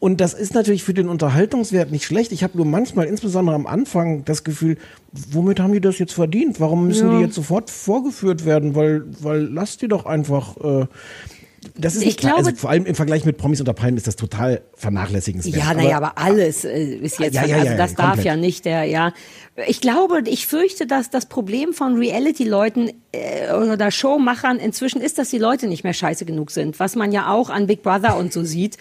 und 0.07 0.21
das 0.21 0.35
ist 0.35 0.55
natürlich 0.55 0.85
für 0.85 0.95
den 0.95 1.09
Unterhaltungswert 1.09 1.91
nicht 1.91 2.05
schlecht. 2.05 2.31
Ich 2.31 2.45
habe 2.45 2.57
nur 2.57 2.65
manchmal, 2.65 3.07
insbesondere 3.07 3.57
am 3.57 3.67
Anfang, 3.67 4.25
das 4.25 4.45
Gefühl, 4.45 4.77
womit 5.33 5.59
haben 5.59 5.73
die 5.73 5.81
das 5.81 5.99
jetzt 5.99 6.13
verdient? 6.13 6.61
Warum 6.61 6.87
müssen 6.87 7.09
Ja. 7.11 7.17
die 7.19 7.25
jetzt 7.25 7.35
sofort 7.35 7.71
vorgeführt 7.71 8.45
werden? 8.45 8.77
Weil, 8.77 9.03
weil 9.21 9.41
lass 9.43 9.79
die 9.79 9.89
doch 9.89 10.07
einfach. 10.07 10.57
Äh, 10.59 10.87
das 11.77 11.95
ist 11.95 12.01
Ich 12.03 12.07
nicht 12.07 12.21
klar. 12.21 12.35
glaube- 12.35 12.49
also 12.49 12.61
vor 12.61 12.71
allem 12.71 12.87
im 12.87 12.95
Vergleich 12.95 13.25
mit 13.25 13.37
Promis 13.39 13.61
unter 13.61 13.73
Palmen 13.75 13.97
ist 13.97 14.07
das 14.07 14.17
total 14.17 14.62
vernachlässigenswert. 14.75 15.57
Ja, 15.57 15.75
naja, 15.75 15.97
aber 15.97 16.19
alles 16.19 16.64
äh, 16.64 16.95
ist 16.97 17.19
jetzt, 17.19 17.35
Ja, 17.35 17.45
ja, 17.47 17.57
also 17.57 17.67
ja, 17.69 17.77
das 17.77 17.91
ja, 17.93 17.97
darf 17.97 18.07
komplett. 18.09 18.25
ja 18.27 18.37
nicht 18.37 18.64
der, 18.64 18.85
ja. 18.85 19.12
Ich 19.67 19.81
glaube, 19.81 20.21
ich 20.27 20.47
fürchte, 20.47 20.87
dass 20.87 21.09
das 21.09 21.27
Problem 21.27 21.73
von 21.73 21.97
Reality-Leuten 21.97 22.91
äh, 23.12 23.53
oder 23.55 23.91
Showmachern 23.91 24.59
inzwischen 24.59 25.01
ist, 25.01 25.17
dass 25.19 25.31
die 25.31 25.39
Leute 25.39 25.67
nicht 25.67 25.83
mehr 25.83 25.95
scheiße 25.95 26.27
genug 26.27 26.51
sind, 26.51 26.79
was 26.79 26.95
man 26.95 27.11
ja 27.11 27.31
auch 27.33 27.49
an 27.49 27.67
Big 27.67 27.83
Brother 27.83 28.19
und 28.19 28.35
so 28.35 28.45
sieht. 28.45 28.77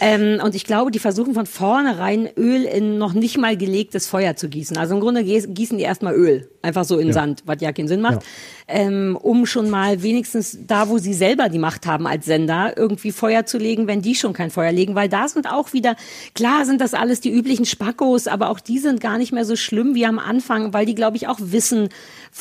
Ähm, 0.00 0.38
und 0.44 0.54
ich 0.54 0.64
glaube, 0.64 0.90
die 0.90 0.98
versuchen 0.98 1.32
von 1.32 1.46
vornherein 1.46 2.28
Öl 2.36 2.64
in 2.64 2.98
noch 2.98 3.14
nicht 3.14 3.38
mal 3.38 3.56
gelegtes 3.56 4.06
Feuer 4.06 4.36
zu 4.36 4.50
gießen. 4.50 4.76
Also 4.76 4.94
im 4.94 5.00
Grunde 5.00 5.22
gieß- 5.22 5.46
gießen 5.54 5.78
die 5.78 5.84
erstmal 5.84 6.14
Öl, 6.14 6.50
einfach 6.60 6.84
so 6.84 6.98
in 6.98 7.12
Sand, 7.14 7.42
was 7.46 7.62
ja 7.62 7.72
keinen 7.72 7.88
Sinn 7.88 8.02
macht, 8.02 8.20
ähm, 8.68 9.16
um 9.20 9.46
schon 9.46 9.70
mal 9.70 10.02
wenigstens 10.02 10.58
da, 10.66 10.90
wo 10.90 10.98
sie 10.98 11.14
selber 11.14 11.48
die 11.48 11.58
Macht 11.58 11.86
haben 11.86 12.06
als 12.06 12.26
Sender, 12.28 12.74
irgendwie 12.76 13.10
Feuer 13.10 13.44
zu 13.44 13.58
legen, 13.58 13.88
wenn 13.88 14.00
die 14.02 14.14
schon 14.14 14.32
kein 14.32 14.50
Feuer 14.52 14.70
legen, 14.70 14.94
weil 14.94 15.08
da 15.08 15.26
sind 15.26 15.50
auch 15.50 15.72
wieder, 15.72 15.96
klar 16.34 16.64
sind 16.64 16.80
das 16.80 16.94
alles 16.94 17.20
die 17.20 17.32
üblichen 17.32 17.64
Spackos, 17.64 18.28
aber 18.28 18.50
auch 18.50 18.60
die 18.60 18.78
sind 18.78 19.00
gar 19.00 19.18
nicht 19.18 19.32
mehr 19.32 19.44
so 19.44 19.56
schlimm 19.56 19.96
wie 19.96 20.06
am 20.06 20.20
Anfang, 20.20 20.72
weil 20.72 20.86
die, 20.86 20.94
glaube 20.94 21.16
ich, 21.16 21.26
auch 21.26 21.38
wissen 21.40 21.88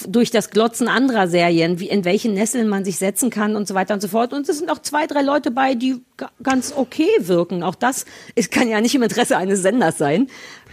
durch 0.08 0.30
das 0.30 0.52
Glotzen 0.52 0.88
anderer 0.88 1.28
Serien, 1.28 1.80
wie 1.80 1.90
in 1.90 2.06
welche 2.06 2.30
Nesseln 2.30 2.68
man 2.68 2.86
sich 2.86 2.98
setzen 2.98 3.30
kann 3.32 3.56
und 3.56 3.68
so 3.68 3.74
weiter 3.74 3.96
und 3.96 4.02
so 4.02 4.10
fort. 4.10 4.34
Und 4.34 4.48
es 4.48 4.60
sind 4.60 4.70
auch 4.70 4.80
zwei, 4.84 5.08
drei 5.08 5.22
Leute 5.24 5.50
bei, 5.50 5.74
die 5.74 6.02
ga- 6.18 6.30
ganz 6.44 6.74
okay 6.76 7.10
wirken. 7.22 7.64
Auch 7.64 7.76
das 7.76 8.06
ist, 8.36 8.52
kann 8.52 8.68
ja 8.70 8.82
nicht 8.82 8.94
im 8.94 9.02
Interesse 9.02 9.38
eines 9.38 9.62
Senders 9.62 9.98
sein. 9.98 10.28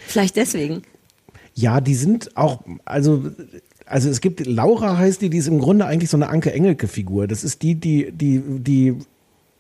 Vielleicht 0.07 0.37
deswegen. 0.37 0.83
Ja, 1.55 1.81
die 1.81 1.95
sind 1.95 2.37
auch, 2.37 2.63
also, 2.85 3.31
also 3.87 4.09
es 4.09 4.21
gibt, 4.21 4.47
Laura 4.47 4.97
heißt 4.97 5.21
die, 5.23 5.31
die 5.31 5.39
ist 5.39 5.49
im 5.49 5.59
Grunde 5.59 5.87
eigentlich 5.87 6.11
so 6.11 6.17
eine 6.17 6.29
Anke 6.29 6.53
Engelke-Figur. 6.53 7.27
Das 7.27 7.45
ist 7.45 7.63
die, 7.63 7.75
die, 7.75 8.11
die, 8.13 8.41
die 8.41 8.97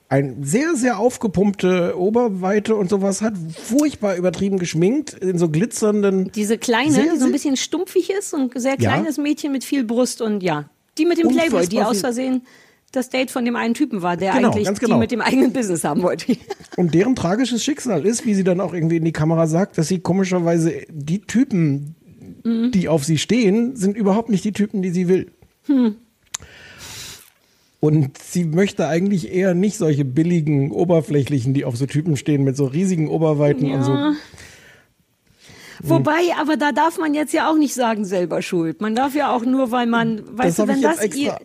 ein 0.09 0.43
sehr, 0.43 0.75
sehr 0.77 0.99
aufgepumpte 0.99 1.99
Oberweite 1.99 2.77
und 2.77 2.89
sowas 2.91 3.21
hat, 3.23 3.35
furchtbar 3.55 4.17
übertrieben 4.17 4.59
geschminkt, 4.59 5.15
in 5.15 5.39
so 5.39 5.49
glitzernden. 5.49 6.31
Diese 6.35 6.59
kleine, 6.59 6.93
Sehr, 6.93 7.13
die 7.13 7.19
so 7.19 7.27
ein 7.27 7.33
bisschen 7.33 7.57
stumpfig 7.57 8.11
ist 8.11 8.33
und 8.35 8.55
ein 8.55 8.61
sehr 8.61 8.73
Ja. 8.79 8.93
kleines 8.93 9.19
Mädchen 9.19 9.53
mit 9.53 9.65
viel 9.65 9.85
Brust 9.85 10.21
und 10.23 10.43
ja. 10.43 10.69
Die 10.99 11.07
mit 11.07 11.19
dem 11.19 11.29
Playboy, 11.29 11.67
die 11.67 11.83
aus 11.83 12.01
Versehen 12.01 12.43
das 12.93 13.11
Date 13.11 13.31
von 13.31 13.45
dem 13.45 13.57
einen 13.57 13.75
Typen 13.75 14.03
war, 14.03 14.17
der 14.17 14.35
Genau, 14.35 14.53
eigentlich 14.53 14.69
genau. 14.79 14.95
die 14.95 15.01
mit 15.01 15.11
dem 15.11 15.21
eigenen 15.21 15.53
Business 15.53 15.83
haben 15.83 16.03
wollte. 16.03 16.37
Und 16.77 16.95
deren 16.95 17.17
tragisches 17.17 17.65
Schicksal 17.65 18.07
ist, 18.07 18.25
wie 18.25 18.35
sie 18.35 18.45
dann 18.45 18.61
auch 18.61 18.73
irgendwie 18.73 18.97
in 18.99 19.05
die 19.05 19.13
Kamera 19.13 19.49
sagt, 19.49 19.79
dass 19.79 19.89
sie 19.89 19.99
komischerweise 19.99 20.73
die 20.91 21.21
Typen, 21.21 21.97
Mhm. 22.45 22.71
die 22.73 22.89
auf 22.89 23.05
sie 23.05 23.19
stehen, 23.19 23.75
sind 23.75 23.97
überhaupt 23.97 24.29
nicht 24.29 24.45
die 24.45 24.53
Typen, 24.53 24.83
die 24.83 24.91
sie 24.91 25.09
will. 25.09 25.33
Hm. 25.67 25.97
Und 27.81 28.17
sie 28.19 28.45
möchte 28.45 28.87
eigentlich 28.87 29.33
eher 29.33 29.55
nicht 29.55 29.77
solche 29.77 30.05
billigen, 30.05 30.71
oberflächlichen, 30.71 31.53
die 31.53 31.65
auf 31.65 31.77
so 31.77 31.87
Typen 31.87 32.17
stehen, 32.17 32.45
mit 32.45 32.57
so 32.57 32.65
riesigen 32.65 33.09
Oberweiten 33.09 33.71
und 33.71 33.83
so. 33.83 33.93
Ja. 33.93 34.15
Wobei, 35.83 36.35
aber 36.39 36.57
da 36.57 36.73
darf 36.73 36.99
man 36.99 37.13
jetzt 37.13 37.35
ja 37.35 37.51
auch 37.51 37.57
nicht 37.57 37.75
sagen, 37.75 38.05
selber 38.05 38.41
schuld. 38.41 38.81
Man 38.81 38.95
darf 38.95 39.15
ja 39.15 39.35
auch 39.35 39.45
nur, 39.45 39.71
weil 39.71 39.87
man, 39.87 40.23
weißt 40.27 40.61
du, 40.61 40.69
wenn 40.69 40.81
das 40.81 41.15
ihr, 41.15 41.37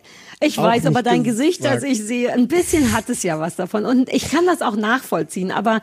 ich 0.42 0.58
auch 0.58 0.64
weiß, 0.64 0.86
aber 0.86 1.02
dein 1.02 1.22
Gesicht, 1.22 1.62
das 1.64 1.82
ich 1.82 2.02
sehe, 2.02 2.32
ein 2.32 2.48
bisschen 2.48 2.92
hat 2.92 3.10
es 3.10 3.22
ja 3.22 3.38
was 3.38 3.56
davon. 3.56 3.84
Und 3.84 4.10
ich 4.10 4.30
kann 4.30 4.46
das 4.46 4.62
auch 4.62 4.74
nachvollziehen. 4.74 5.50
Aber 5.50 5.82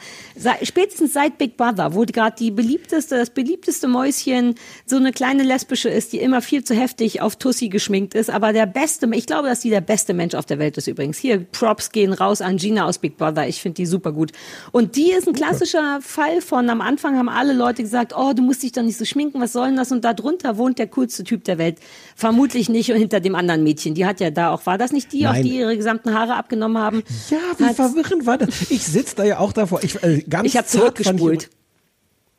spätestens 0.64 1.14
seit 1.14 1.38
Big 1.38 1.58
Brother, 1.58 1.94
wo 1.94 2.06
gerade 2.06 2.36
die 2.40 2.50
beliebteste, 2.50 3.18
das 3.18 3.30
beliebteste 3.30 3.88
Mäuschen 3.88 4.56
so 4.88 4.96
eine 4.96 5.12
kleine 5.12 5.44
lesbische 5.44 5.90
ist, 5.90 6.12
die 6.12 6.18
immer 6.18 6.42
viel 6.42 6.64
zu 6.64 6.74
heftig 6.74 7.22
auf 7.22 7.36
Tussi 7.36 7.70
geschminkt 7.70 8.16
ist, 8.16 8.32
aber 8.32 8.52
der 8.52 8.66
beste, 8.66 9.08
ich 9.14 9.28
glaube, 9.28 9.48
dass 9.48 9.60
die 9.60 9.70
der 9.70 9.82
beste 9.82 10.16
Mensch 10.16 10.34
auf 10.34 10.46
der 10.46 10.58
Welt 10.58 10.76
ist 10.78 10.88
übrigens. 10.88 11.20
Hier, 11.20 11.40
Props 11.40 11.92
gehen 11.92 12.12
raus 12.14 12.42
an 12.42 12.58
Gina 12.58 12.86
aus 12.86 12.98
Big 12.98 13.18
Brother. 13.18 13.48
Ich 13.48 13.62
finde 13.62 13.76
die 13.76 13.86
super 13.86 14.12
gut. 14.12 14.32
Und 14.72 14.96
die 14.96 15.12
ist 15.12 15.28
ein 15.28 15.34
klassischer 15.34 16.00
Fall 16.02 16.42
von, 16.42 16.68
am 16.72 16.82
Anfang 16.82 17.16
haben 17.16 17.30
alle 17.30 17.54
Leute 17.54 17.84
gesagt, 17.84 18.14
oh, 18.18 18.34
du 18.34 18.42
musst 18.42 18.64
dich 18.64 18.72
doch 18.72 18.82
nicht 18.82 18.98
so 18.98 19.06
schminken, 19.06 19.40
was 19.40 19.54
soll 19.54 19.68
denn 19.68 19.78
das? 19.78 19.92
Und 19.92 20.04
da 20.04 20.14
drunter 20.14 20.58
wohnt 20.58 20.80
der 20.80 20.88
coolste 20.88 21.24
Typ 21.24 21.44
der 21.44 21.60
Welt. 21.60 21.78
Vermutlich 22.16 22.70
nicht 22.70 22.88
hinter 22.88 23.20
dem 23.20 23.36
anderen 23.36 23.64
Mädchen. 23.64 23.94
Die 23.94 24.06
hat 24.06 24.20
ja 24.20 24.32
da 24.32 24.47
auch, 24.52 24.66
war 24.66 24.78
das 24.78 24.92
nicht 24.92 25.12
die, 25.14 25.24
Nein. 25.24 25.44
die 25.44 25.58
ihre 25.60 25.76
gesamten 25.78 26.14
Haare 26.14 26.36
abgenommen 26.36 26.78
haben? 26.78 27.04
Ja, 27.30 27.38
wie 27.58 27.64
Hat- 27.66 27.76
verwirrend 27.76 28.26
war 28.26 28.38
das? 28.38 28.70
Ich 28.72 28.84
sitze 28.84 29.16
da 29.16 29.24
ja 29.24 29.40
auch 29.40 29.54
davor. 29.54 29.84
Ich, 29.84 30.02
äh, 30.04 30.22
ganz 30.30 30.48
Ich 30.48 30.58
habe 30.58 30.68
zurückgespult. 30.68 31.50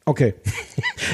Okay. 0.05 0.35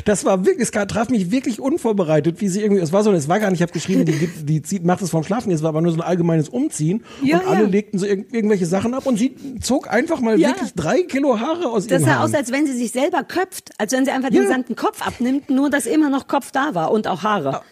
Das 0.05 0.25
war 0.25 0.45
wirklich, 0.45 0.69
es 0.69 0.89
traf 0.89 1.09
mich 1.09 1.31
wirklich 1.31 1.61
unvorbereitet, 1.61 2.41
wie 2.41 2.49
sie 2.49 2.61
irgendwie, 2.61 2.81
es 2.83 2.93
war 2.93 3.03
so, 3.05 3.13
es 3.13 3.29
war 3.29 3.39
gar 3.39 3.51
nicht, 3.51 3.59
ich 3.59 3.63
habe 3.63 3.73
geschrieben, 3.73 4.05
die, 4.05 4.27
die 4.45 4.63
zieht, 4.63 4.85
macht 4.85 5.03
es 5.03 5.11
vorm 5.11 5.23
Schlafen, 5.25 5.53
es 5.53 5.63
war 5.63 5.69
aber 5.69 5.81
nur 5.83 5.93
so 5.93 5.99
ein 5.99 6.03
allgemeines 6.03 6.49
Umziehen 6.49 7.05
Ja, 7.23 7.39
und 7.39 7.47
alle 7.47 7.63
ja. 7.65 7.69
legten 7.69 7.99
so 7.99 8.07
irg 8.07 8.33
irgendwelche 8.33 8.67
Sachen 8.67 8.93
ab 8.95 9.07
und 9.07 9.17
sie 9.19 9.37
zog 9.61 9.91
einfach 9.93 10.21
mal 10.21 10.39
Ja. 10.39 10.49
wirklich 10.49 10.75
drei 10.75 11.03
Kilo 11.03 11.39
Haare 11.39 11.69
aus 11.71 11.87
Das 11.87 12.01
ihrem 12.03 12.11
sah 12.11 12.17
Haar. 12.17 12.25
aus, 12.25 12.35
als 12.35 12.51
wenn 12.51 12.67
sie 12.67 12.73
sich 12.77 12.91
selber 12.93 13.23
köpft, 13.25 13.71
als 13.79 13.93
wenn 13.93 14.05
sie 14.05 14.11
einfach 14.11 14.31
den 14.31 14.39
Ja. 14.39 14.43
gesamten 14.43 14.75
Kopf 14.75 15.07
abnimmt, 15.07 15.49
nur 15.49 15.71
dass 15.71 15.87
immer 15.87 16.11
noch 16.11 16.27
Kopf 16.27 16.51
da 16.51 16.75
war 16.75 16.91
und 16.91 17.07
auch 17.07 17.23
Haare. 17.23 17.63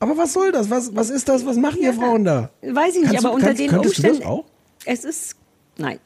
Aber 0.00 0.16
was 0.16 0.32
soll 0.32 0.50
das? 0.50 0.68
Was, 0.70 0.94
was 0.96 1.10
ist 1.10 1.28
das? 1.28 1.46
Was 1.46 1.56
machen 1.56 1.80
ihr 1.80 1.92
Frauen 1.92 2.24
da? 2.24 2.50
Weiß 2.62 2.94
ich 2.94 3.02
nicht, 3.02 3.10
Kannst 3.10 3.24
aber 3.24 3.28
du- 3.28 3.34
unter 3.36 3.46
kannst- 3.48 3.60
den 3.62 3.70
könntest 3.70 3.98
du 3.98 4.02
Umständen. 4.02 4.20
das 4.20 4.28
auch? 4.28 4.44
Es 4.86 5.04
ist. 5.04 5.36
Nein. 5.76 5.98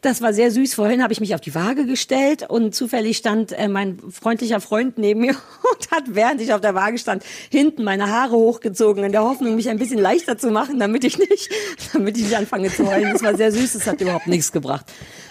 Das 0.00 0.20
war 0.20 0.32
sehr 0.34 0.50
süß. 0.50 0.74
Vorhin 0.74 1.00
habe 1.00 1.12
ich 1.12 1.20
mich 1.20 1.32
auf 1.32 1.40
die 1.40 1.54
Waage 1.54 1.86
gestellt 1.86 2.44
und 2.50 2.74
zufällig 2.74 3.16
stand 3.16 3.52
äh, 3.52 3.68
mein 3.68 4.00
freundlicher 4.10 4.60
Freund 4.60 4.98
neben 4.98 5.20
mir 5.20 5.30
und 5.72 5.90
hat, 5.92 6.04
während 6.08 6.40
ich 6.40 6.52
auf 6.52 6.60
der 6.60 6.74
Waage 6.74 6.98
stand, 6.98 7.22
hinten 7.50 7.84
meine 7.84 8.10
Haare 8.10 8.32
hochgezogen, 8.34 9.04
in 9.04 9.12
der 9.12 9.22
Hoffnung, 9.22 9.54
mich 9.54 9.68
ein 9.68 9.78
bisschen 9.78 10.00
leichter 10.00 10.36
zu 10.36 10.50
machen, 10.50 10.80
damit 10.80 11.04
ich 11.04 11.18
nicht, 11.18 11.50
damit 11.92 12.16
ich 12.18 12.24
nicht 12.24 12.36
anfange 12.36 12.68
zu 12.68 12.84
heulen. 12.90 13.12
Das 13.12 13.22
war 13.22 13.36
sehr 13.36 13.52
süß, 13.52 13.74
das 13.74 13.86
hat 13.86 14.00
überhaupt 14.00 14.26
nichts 14.26 14.50
gebracht. 14.50 14.86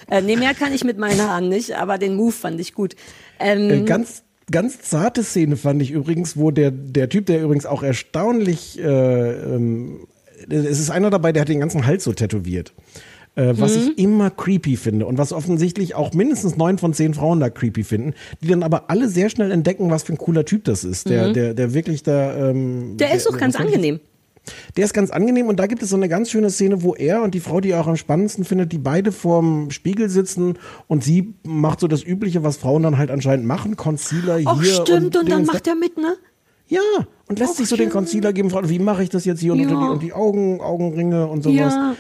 Äh, 0.10 0.22
nee, 0.22 0.38
mehr 0.38 0.54
kann 0.56 0.74
ich 0.74 0.86
mit 0.86 0.98
meinen 0.98 1.22
Haaren 1.22 1.50
nicht, 1.50 1.74
aber 1.76 1.98
den 1.98 2.16
Move 2.16 2.32
fand 2.32 2.62
ich 2.62 2.74
gut. 2.74 2.96
Ähm, 3.40 3.70
Äh, 3.70 3.82
ganz, 3.82 4.24
ganz 4.52 4.82
zarte 4.82 5.24
Szene 5.24 5.58
fand 5.58 5.82
ich 5.82 5.92
übrigens, 5.92 6.38
wo 6.38 6.52
der, 6.52 6.72
der 6.72 7.10
Typ, 7.10 7.26
der 7.26 7.42
übrigens 7.42 7.66
auch 7.66 7.84
erstaunlich, 7.84 8.80
äh, 8.80 8.84
ähm, 9.32 10.08
es 10.50 10.80
ist 10.80 10.90
einer 10.90 11.10
dabei, 11.10 11.32
der 11.32 11.42
hat 11.42 11.50
den 11.50 11.60
ganzen 11.60 11.86
Hals 11.86 12.04
so 12.04 12.14
tätowiert. 12.14 12.74
äh, 13.36 13.54
was 13.58 13.76
ich 13.76 13.98
immer 13.98 14.30
creepy 14.32 14.76
finde 14.76 15.06
und 15.06 15.18
was 15.18 15.32
offensichtlich 15.34 15.96
auch 15.96 16.14
mindestens 16.14 16.58
neun 16.58 16.78
von 16.78 16.94
zehn 16.94 17.14
Frauen 17.14 17.40
da 17.40 17.50
creepy 17.50 17.84
finden, 17.84 18.14
die 18.42 18.48
dann 18.48 18.64
aber 18.64 18.90
alle 18.90 19.08
sehr 19.08 19.30
schnell 19.30 19.52
entdecken, 19.52 19.90
was 19.92 20.04
für 20.04 20.14
ein 20.14 20.18
cooler 20.18 20.46
Typ 20.46 20.64
das 20.66 20.84
ist, 20.84 21.10
der, 21.10 21.32
der, 21.32 21.54
der 21.54 21.74
wirklich 21.74 22.04
da. 22.04 22.50
Ähm, 22.50 22.98
Der 22.98 23.14
ist 23.14 23.28
doch 23.28 23.38
ganz 23.38 23.56
angenehm. 23.56 24.00
Der 24.78 24.86
ist 24.86 24.94
ganz 24.94 25.12
angenehm 25.12 25.48
und 25.48 25.58
da 25.60 25.68
gibt 25.68 25.82
es 25.84 25.90
so 25.90 25.96
eine 25.96 26.10
ganz 26.10 26.30
schöne 26.30 26.50
Szene, 26.50 26.84
wo 26.84 26.96
er 26.96 27.22
und 27.24 27.34
die 27.34 27.40
Frau, 27.40 27.60
die 27.62 27.72
er 27.72 27.82
auch 27.82 27.88
am 27.88 27.96
spannendsten 27.96 28.46
findet, 28.46 28.72
die 28.72 28.78
beide 28.78 29.12
vorm 29.12 29.72
Spiegel 29.72 30.10
sitzen 30.10 30.58
und 30.88 31.04
sie 31.04 31.34
macht 31.44 31.80
so 31.80 31.88
das 31.88 32.04
Übliche, 32.04 32.44
was 32.44 32.58
Frauen 32.58 32.84
dann 32.84 32.98
halt 32.98 33.12
anscheinend 33.12 33.46
machen, 33.46 33.76
Concealer 33.76 34.40
Ach, 34.46 34.62
hier. 34.62 34.74
stimmt, 34.74 35.06
und, 35.06 35.16
dann 35.16 35.26
Dings 35.26 35.48
da. 35.48 35.54
macht 35.54 35.68
er 35.68 35.76
mit, 35.76 35.98
ne? 35.98 36.16
Ja, 36.68 36.82
und 37.28 37.40
lässt 37.40 37.56
sich 37.58 37.68
so 37.68 37.76
den 37.76 37.90
Concealer 37.90 38.32
geben, 38.32 38.52
wie 38.70 38.78
mache 38.80 39.02
ich 39.02 39.10
das 39.10 39.26
jetzt 39.26 39.40
hier 39.40 39.54
und, 39.54 39.60
Ja. 39.60 39.68
unter 39.70 39.80
die, 39.82 39.90
und 39.92 40.04
die 40.04 40.14
Augen, 40.14 40.62
Augenringe 40.62 41.26
und 41.26 41.44
sowas. 41.44 41.74
Ja. 41.74 41.96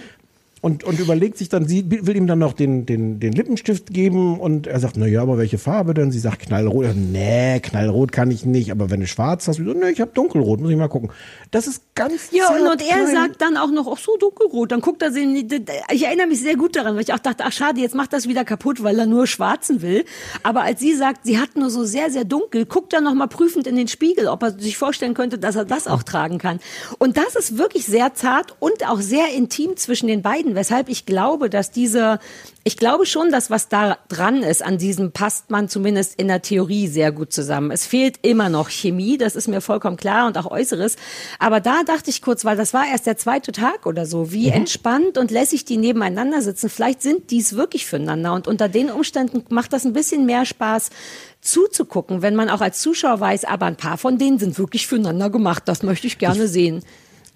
Und, 0.62 0.84
und 0.84 1.00
überlegt 1.00 1.38
sich 1.38 1.48
dann, 1.50 1.68
sie 1.68 1.90
will 1.90 2.16
ihm 2.16 2.28
dann 2.28 2.40
noch 2.40 2.54
den, 2.54 2.86
den, 2.86 3.20
den 3.20 3.32
Lippenstift 3.34 3.94
geben 3.94 4.40
und 4.40 4.68
er 4.68 4.80
sagt, 4.80 4.98
na 4.98 5.06
ja, 5.08 5.22
aber 5.22 5.38
welche 5.38 5.58
Farbe 5.58 5.94
denn? 5.94 6.12
Sie 6.12 6.20
sagt 6.20 6.40
knallrot. 6.42 6.86
Sagt, 6.86 6.98
nee, 6.98 7.60
knallrot 7.62 8.12
kann 8.12 8.30
ich 8.30 8.46
nicht, 8.46 8.72
aber 8.72 8.90
wenn 8.90 9.00
du 9.00 9.08
schwarz 9.08 9.48
hast, 9.48 9.58
so, 9.58 9.64
nee, 9.64 9.90
ich 9.90 10.02
habe 10.02 10.12
dunkelrot, 10.14 10.60
muss 10.60 10.72
ich 10.72 10.78
mal 10.78 10.88
gucken. 10.90 11.12
Das 11.52 11.66
ist 11.68 11.84
ganz 11.96 12.30
Ja, 12.32 12.50
und, 12.50 12.68
und 12.68 12.82
er 12.82 13.08
sagt 13.08 13.42
dann 13.42 13.56
auch 13.58 13.72
noch, 13.72 13.88
ach 13.92 13.98
so, 14.00 14.18
dunkelrot. 14.18 14.72
Dann 14.72 14.82
guckt 14.82 15.02
er 15.02 15.12
sie, 15.12 15.24
in 15.24 15.48
die- 15.48 15.62
ich 15.92 16.06
erinnere 16.06 16.28
mich 16.28 16.42
sehr 16.42 16.56
gut 16.58 16.76
daran, 16.76 16.96
weil 16.96 17.04
ich 17.04 17.14
auch 17.14 17.20
dachte, 17.20 17.44
ach 17.46 17.52
schade, 17.54 17.80
jetzt 17.80 17.96
macht 17.96 18.12
das 18.14 18.28
wieder 18.28 18.44
kaputt, 18.44 18.84
weil 18.84 19.00
er 19.00 19.06
nur 19.06 19.28
schwarzen 19.28 19.82
will. 19.82 20.04
Aber 20.44 20.64
als 20.64 20.80
sie 20.80 20.94
sagt, 20.94 21.26
sie 21.26 21.40
hat 21.40 21.56
nur 21.56 21.70
so 21.70 21.86
sehr, 21.86 22.10
sehr 22.12 22.26
dunkel, 22.26 22.66
guckt 22.66 22.94
er 22.94 23.02
noch 23.02 23.14
mal 23.14 23.28
prüfend 23.28 23.66
in 23.66 23.76
den 23.76 23.88
Spiegel, 23.88 24.28
ob 24.28 24.44
er 24.44 24.60
sich 24.60 24.78
vorstellen 24.78 25.14
könnte, 25.14 25.38
dass 25.38 25.56
er 25.56 25.66
das 25.66 25.88
auch 25.88 26.04
tragen 26.04 26.38
kann. 26.38 26.60
Und 26.98 27.18
das 27.18 27.36
ist 27.36 27.58
wirklich 27.58 27.86
sehr 27.86 28.14
zart 28.14 28.56
und 28.60 28.88
auch 28.88 29.00
sehr 29.00 29.34
intim 29.36 29.78
zwischen 29.78 30.08
den 30.08 30.22
beiden, 30.22 30.49
weshalb 30.56 30.90
ich 30.90 31.06
glaube, 31.06 31.50
dass 31.50 31.72
diese, 31.72 32.20
ich 32.64 32.78
glaube 32.78 33.06
schon, 33.06 33.32
dass 33.32 33.50
was 33.50 33.70
da 33.70 33.98
dran 34.08 34.44
ist, 34.44 34.64
an 34.64 34.78
diesem 34.78 35.12
passt 35.12 35.50
man 35.50 35.70
zumindest 35.70 36.16
in 36.20 36.28
der 36.28 36.42
Theorie 36.42 36.88
sehr 36.88 37.12
gut 37.12 37.34
zusammen. 37.34 37.72
Es 37.72 37.86
fehlt 37.86 38.18
immer 38.22 38.50
noch 38.50 38.70
Chemie, 38.70 39.18
das 39.18 39.36
ist 39.36 39.48
mir 39.48 39.62
vollkommen 39.62 39.98
klar 39.98 40.28
und 40.28 40.38
auch 40.38 40.50
Äußeres. 40.50 40.96
Aber 41.40 41.60
da 41.60 41.84
dachte 41.84 42.10
ich 42.10 42.22
kurz, 42.22 42.46
weil 42.46 42.58
das 42.58 42.74
war 42.74 42.86
erst 42.88 43.08
der 43.08 43.18
zweite 43.18 43.52
Tag 43.52 43.86
oder 43.86 44.06
so, 44.06 44.32
wie 44.32 44.50
entspannt 44.50 45.18
und 45.18 45.32
lässig 45.32 45.66
die 45.66 45.78
nebeneinander 45.78 46.42
sitzen. 46.42 46.70
Vielleicht 46.70 47.02
sind 47.02 47.32
die 47.32 47.40
es 47.40 47.56
wirklich 47.56 47.86
füreinander 47.86 48.34
und 48.34 48.48
unter 48.48 48.70
den 48.70 48.90
Umständen 48.92 49.44
macht 49.50 49.74
das 49.74 49.86
ein 49.86 49.94
bisschen 49.94 50.26
mehr 50.26 50.46
Spaß 50.46 50.90
zuzugucken, 51.42 52.22
wenn 52.22 52.36
man 52.36 52.50
auch 52.50 52.62
als 52.62 52.82
Zuschauer 52.82 53.20
weiß, 53.20 53.46
aber 53.46 53.66
ein 53.66 53.78
paar 53.78 53.98
von 53.98 54.18
denen 54.18 54.40
sind 54.40 54.58
wirklich 54.58 54.88
füreinander 54.88 55.30
gemacht. 55.30 55.64
Das 55.66 55.84
möchte 55.84 56.08
ich 56.08 56.18
gerne 56.18 56.48
sehen. 56.48 56.84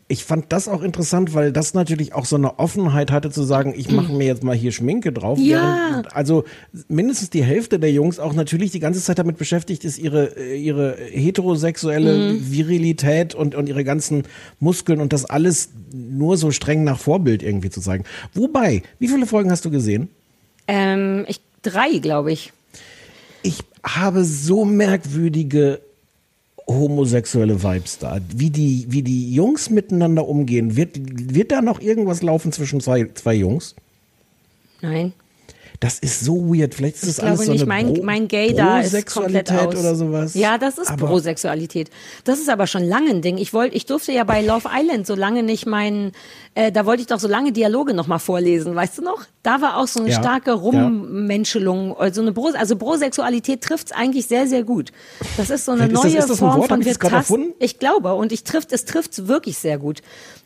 Ich 0.10 0.26
fand 0.26 0.52
das 0.52 0.68
auch 0.68 0.84
interessant, 0.84 1.34
weil 1.34 1.54
das 1.54 1.74
natürlich 1.74 2.14
auch 2.14 2.26
so 2.26 2.36
eine 2.36 2.60
Offenheit 2.60 3.10
hatte 3.10 3.32
zu 3.32 3.44
sagen, 3.44 3.74
ich 3.76 3.90
mache 3.90 4.12
mir 4.12 4.28
jetzt 4.28 4.44
mal 4.44 4.56
hier 4.56 4.74
Schminke 4.74 5.14
drauf. 5.14 5.40
Ja. 5.40 6.04
Also 6.12 6.44
mindestens 6.90 7.30
die 7.30 7.44
Hälfte 7.44 7.80
der 7.80 7.92
Jungs 7.92 8.20
auch 8.20 8.34
natürlich 8.34 8.72
die 8.72 8.82
ganze 8.82 9.02
Zeit 9.02 9.18
damit 9.18 9.38
beschäftigt 9.38 9.86
ist, 9.86 9.98
ihre, 9.98 10.38
äh, 10.38 10.58
ihre 10.58 10.98
heterosexuelle 10.98 12.36
Virilität 12.42 13.34
und, 13.34 13.56
und 13.56 13.70
ihre 13.70 13.86
ganzen 13.86 14.24
Muskeln 14.60 15.00
und 15.00 15.14
das 15.14 15.24
alles 15.24 15.70
nur 15.94 16.36
so 16.38 16.52
streng 16.52 16.84
nach 16.84 17.00
Vorbild 17.00 17.42
irgendwie 17.42 17.70
zu 17.70 17.80
zeigen. 17.80 18.04
Wobei, 18.34 18.84
wie 19.00 19.08
viele 19.08 19.26
Folgen 19.26 19.52
hast 19.52 19.64
du 19.64 19.72
gesehen? 19.72 20.10
Ähm, 20.68 21.26
ich, 21.28 21.40
drei, 21.62 22.00
glaube 22.00 22.34
ich. 22.34 22.52
Ich 23.42 23.60
habe 23.84 24.26
so 24.26 24.66
merkwürdige 24.66 25.80
homosexuelle 26.68 27.64
Vibes 27.64 28.00
da. 28.00 28.20
Wie 28.34 28.50
die, 28.50 28.86
wie 28.90 29.02
die 29.02 29.34
Jungs 29.34 29.70
miteinander 29.70 30.28
umgehen. 30.28 30.76
Wird, 30.76 30.98
wird 31.00 31.52
da 31.52 31.62
noch 31.62 31.80
irgendwas 31.82 32.22
laufen 32.22 32.52
zwischen 32.52 32.82
zwei, 32.82 33.10
zwei 33.14 33.36
Jungs? 33.36 33.76
Nein. 34.82 35.14
Das 35.80 36.00
ist 36.00 36.22
so 36.24 36.36
weird. 36.54 36.74
Vielleicht 36.76 37.04
ist 37.04 37.18
glaube 37.18 37.32
alles 37.32 37.46
so 37.46 37.52
nicht, 37.52 37.62
eine 37.62 37.68
mein, 37.68 37.94
Bro 37.94 38.04
mein 38.04 38.28
Gay 38.28 38.54
da 38.54 38.80
ist 38.80 38.92
komplett 39.14 39.48
Brosexualität 39.50 39.68
aus. 39.68 39.80
oder 39.80 39.96
sowas. 39.96 40.34
Ja, 40.34 40.58
das 40.58 40.78
ist 40.78 40.90
Aber- 40.90 41.08
Brosexualität. 41.08 41.90
Das 42.24 42.40
ist 42.40 42.50
aber 42.50 42.68
schon 42.68 42.84
lange 42.84 43.10
ein 43.10 43.22
Ding. 43.22 43.38
Ich 43.38 43.54
wollte, 43.54 43.76
ich 43.76 43.86
durfte 43.86 44.12
ja 44.14 44.24
bei 44.24 44.42
Love 44.42 44.70
Island 44.74 45.06
so 45.08 45.16
lange 45.16 45.44
nicht 45.44 45.66
meinen, 45.66 46.12
äh, 46.56 46.72
da 46.72 46.86
wollte 46.86 47.02
ich 47.02 47.08
doch 47.08 47.20
so 47.20 47.28
lange 47.28 47.52
Dialoge 47.52 47.94
noch 47.94 48.08
mal 48.08 48.20
vorlesen, 48.20 48.76
weißt 48.76 49.00
du 49.00 49.02
noch? 49.02 49.24
Da 49.42 49.60
war 49.62 49.78
auch 49.78 49.88
so 49.88 50.00
eine 50.00 50.10
Ja, 50.12 50.20
starke. 50.20 50.54
Rummenschelung, 50.54 51.98
also 51.98 52.22
eine 52.22 52.32
Bro, 52.32 52.52
also 52.58 52.76
Brosexualität 52.76 53.62
trifft's 53.62 53.92
eigentlich 53.92 54.28
sehr, 54.28 54.48
sehr 54.48 54.64
gut. 54.64 54.92
Das 55.38 55.50
ist 55.50 55.66
so 55.66 55.72
eine 55.74 55.86
ist 55.88 55.94
das- 55.94 56.04
neue 56.04 56.12
ist 56.18 56.30
das 56.30 56.32
ein 56.32 56.38
Form 56.38 56.58
Wort? 56.60 56.70
Von 56.70 56.80
gerade 56.82 57.00
tasten-? 57.00 57.54
Ich 57.60 57.80
glaube, 57.80 58.14
und 58.14 58.32
ich 58.32 58.44
trifft, 58.44 58.72
es 58.72 58.86
trifft's 58.86 59.28
wirklich 59.28 59.58
sehr 59.58 59.78
gut. 59.78 60.02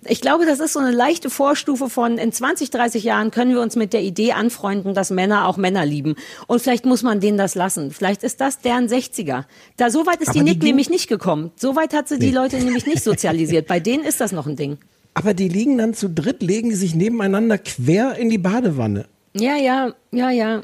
Ich 0.05 0.21
glaube, 0.21 0.45
das 0.45 0.59
ist 0.59 0.73
so 0.73 0.79
eine 0.79 0.91
leichte 0.91 1.29
Vorstufe 1.29 1.89
von 1.89 2.17
in 2.17 2.31
20, 2.31 2.69
30 2.69 3.03
Jahren 3.03 3.31
können 3.31 3.51
wir 3.51 3.61
uns 3.61 3.75
mit 3.75 3.93
der 3.93 4.01
Idee 4.01 4.31
anfreunden, 4.31 4.93
dass 4.93 5.09
Männer 5.09 5.26
auch 5.33 5.57
Männer 5.57 5.85
lieben. 5.85 6.15
Und 6.47 6.61
vielleicht 6.61 6.85
muss 6.85 7.03
man 7.03 7.19
denen 7.19 7.37
das 7.37 7.55
lassen. 7.55 7.91
Vielleicht 7.91 8.23
ist 8.23 8.41
das 8.41 8.59
deren 8.59 8.87
60er. 8.87 9.43
Da 9.77 9.89
so 9.89 10.05
weit 10.05 10.21
ist 10.21 10.29
Aber 10.29 10.39
die 10.39 10.43
Nick 10.43 10.63
nämlich 10.63 10.89
nicht 10.89 11.07
gekommen. 11.07 11.51
So 11.55 11.75
weit 11.75 11.93
hat 11.93 12.07
sie 12.07 12.19
die 12.19 12.31
Leute 12.31 12.57
nämlich 12.57 12.85
nicht 12.85 13.03
sozialisiert. 13.03 13.67
Bei 13.67 13.79
denen 13.79 14.03
ist 14.03 14.21
das 14.21 14.31
noch 14.31 14.47
ein 14.47 14.55
Ding. 14.55 14.77
Aber 15.13 15.33
die 15.33 15.47
liegen 15.47 15.77
dann 15.77 15.93
zu 15.93 16.09
dritt, 16.09 16.41
legen 16.43 16.69
die 16.69 16.75
sich 16.75 16.93
nebeneinander 16.93 17.57
quer 17.57 18.17
in 18.17 18.29
die 18.29 18.37
Badewanne. 18.37 19.05
Ja, 19.33 19.55
ja, 19.55 19.93
ja, 20.11 20.29
ja. 20.29 20.61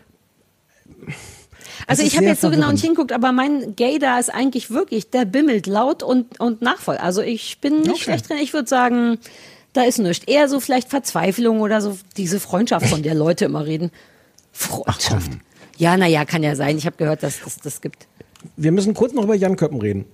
Also 1.88 2.04
ist 2.04 2.10
ich 2.10 2.18
habe 2.18 2.28
jetzt 2.28 2.42
so 2.42 2.50
genau 2.50 2.72
nicht 2.72 2.84
hinguckt, 2.86 3.12
aber 3.12 3.32
mein 3.32 3.76
Gay 3.76 4.00
da 4.00 4.20
ist 4.20 4.34
eigentlich 4.34 4.70
wirklich, 4.72 5.10
der 5.10 5.26
bimmelt 5.26 5.68
laut 5.68 6.04
und, 6.04 6.40
und 6.40 6.62
nachvoll. 6.62 6.98
Also 6.98 7.22
ich 7.22 7.60
bin 7.60 7.82
nicht 7.82 7.90
Okay. 7.90 8.04
schlecht 8.04 8.30
drin. 8.30 8.38
Ich 8.42 8.54
würde 8.54 8.70
sagen, 8.70 9.18
da 9.74 9.84
ist 9.84 9.98
nichts. 9.98 10.26
Eher 10.26 10.48
so 10.48 10.60
vielleicht 10.60 10.90
Verzweiflung 10.90 11.60
oder 11.62 11.82
so 11.82 11.98
diese 12.16 12.40
Freundschaft, 12.40 12.88
von 12.88 13.04
der 13.04 13.16
Leute 13.16 13.46
immer 13.46 13.66
reden. 13.66 13.92
Freundschaft. 14.54 15.32
Ja, 15.78 15.98
naja, 15.98 16.24
kann 16.24 16.44
ja 16.44 16.56
sein. 16.56 16.78
Ich 16.78 16.86
habe 16.86 16.96
gehört, 16.96 17.24
dass 17.24 17.42
das 17.44 17.58
das 17.58 17.82
gibt. 17.82 18.08
Wir 18.56 18.72
müssen 18.72 18.94
kurz 18.94 19.12
noch 19.14 19.24
über 19.24 19.36
Jan 19.36 19.56
Köppen 19.58 19.82
reden. 19.82 20.06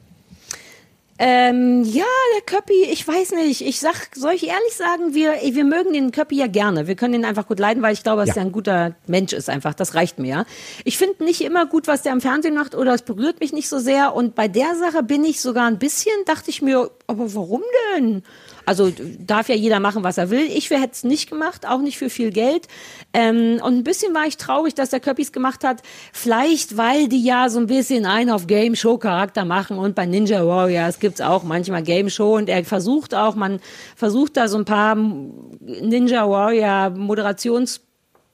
Ähm, 1.22 1.84
ja, 1.84 2.06
der 2.36 2.42
Köppi, 2.46 2.82
ich 2.90 3.06
weiß 3.06 3.32
nicht. 3.34 3.60
Ich 3.60 3.82
sag, 3.82 4.16
soll 4.16 4.32
ich 4.32 4.48
ehrlich 4.48 4.74
sagen, 4.74 5.14
wir, 5.14 5.34
wir 5.54 5.66
mögen 5.66 5.92
den 5.92 6.12
Köppi 6.12 6.38
ja 6.38 6.48
gerne. 6.48 6.88
Wir 6.88 6.96
können 6.96 7.14
ihn 7.14 7.26
einfach 7.26 7.46
gut 7.46 7.60
leiden, 7.60 7.84
weil 7.84 7.92
ich 7.92 8.04
glaube, 8.04 8.22
dass 8.26 8.36
Ja. 8.38 8.42
er 8.42 8.46
ein 8.46 8.54
guter 8.54 8.96
Mensch 9.06 9.34
ist 9.34 9.50
einfach. 9.50 9.74
Das 9.74 9.96
reicht 9.96 10.18
mir, 10.18 10.28
ja. 10.30 10.46
Ich 10.86 10.98
finde 10.98 11.26
nicht 11.26 11.42
immer 11.42 11.66
gut, 11.66 11.88
was 11.88 12.04
der 12.04 12.14
im 12.14 12.22
Fernsehen 12.22 12.56
macht 12.56 12.74
oder 12.74 12.94
es 12.94 13.02
berührt 13.02 13.42
mich 13.42 13.52
nicht 13.52 13.68
so 13.68 13.80
sehr. 13.80 14.16
Und 14.16 14.34
bei 14.36 14.48
der 14.48 14.76
Sache 14.78 15.04
bin 15.04 15.26
ich 15.26 15.42
sogar 15.42 15.68
ein 15.68 15.78
bisschen, 15.78 16.14
dachte 16.26 16.52
ich 16.52 16.62
mir, 16.62 16.90
aber 17.06 17.36
warum 17.36 17.64
denn? 17.98 18.24
Also 18.66 18.92
darf 19.20 19.50
ja 19.50 19.56
jeder 19.56 19.80
machen, 19.80 20.04
was 20.04 20.18
er 20.18 20.30
will. 20.30 20.46
Ich 20.54 20.70
hätte 20.70 20.90
es 20.92 21.04
nicht 21.04 21.30
gemacht, 21.30 21.66
auch 21.68 21.80
nicht 21.80 21.98
für 21.98 22.10
viel 22.10 22.32
Geld. 22.32 22.68
Ähm, 23.14 23.60
und 23.64 23.76
ein 23.78 23.84
bisschen 23.84 24.14
war 24.14 24.28
ich 24.28 24.38
traurig, 24.38 24.76
dass 24.76 24.90
der 24.92 25.00
Köppis 25.00 25.32
gemacht 25.32 25.64
hat. 25.64 25.82
Vielleicht, 26.14 26.78
weil 26.78 27.08
die 27.08 27.24
ja 27.24 27.50
so 27.50 27.60
ein 27.60 27.68
bisschen 27.68 28.06
einen 28.06 28.30
auf 28.30 28.48
Game 28.48 28.76
Show 28.76 28.98
Charakter 28.98 29.46
machen 29.46 29.78
und 29.80 29.96
bei 29.96 30.06
Ninja 30.06 30.46
Warriors 30.46 31.00
gibt's 31.00 31.22
auch 31.22 31.44
manchmal 31.44 31.82
Game 31.84 32.10
Show 32.10 32.36
und 32.38 32.50
er 32.50 32.64
versucht 32.64 33.16
auch, 33.16 33.36
man 33.36 33.60
versucht 33.96 34.38
da 34.38 34.48
so 34.48 34.58
ein 34.58 34.66
paar 34.66 34.96
Ninja 34.96 36.30
Warrior 36.30 36.92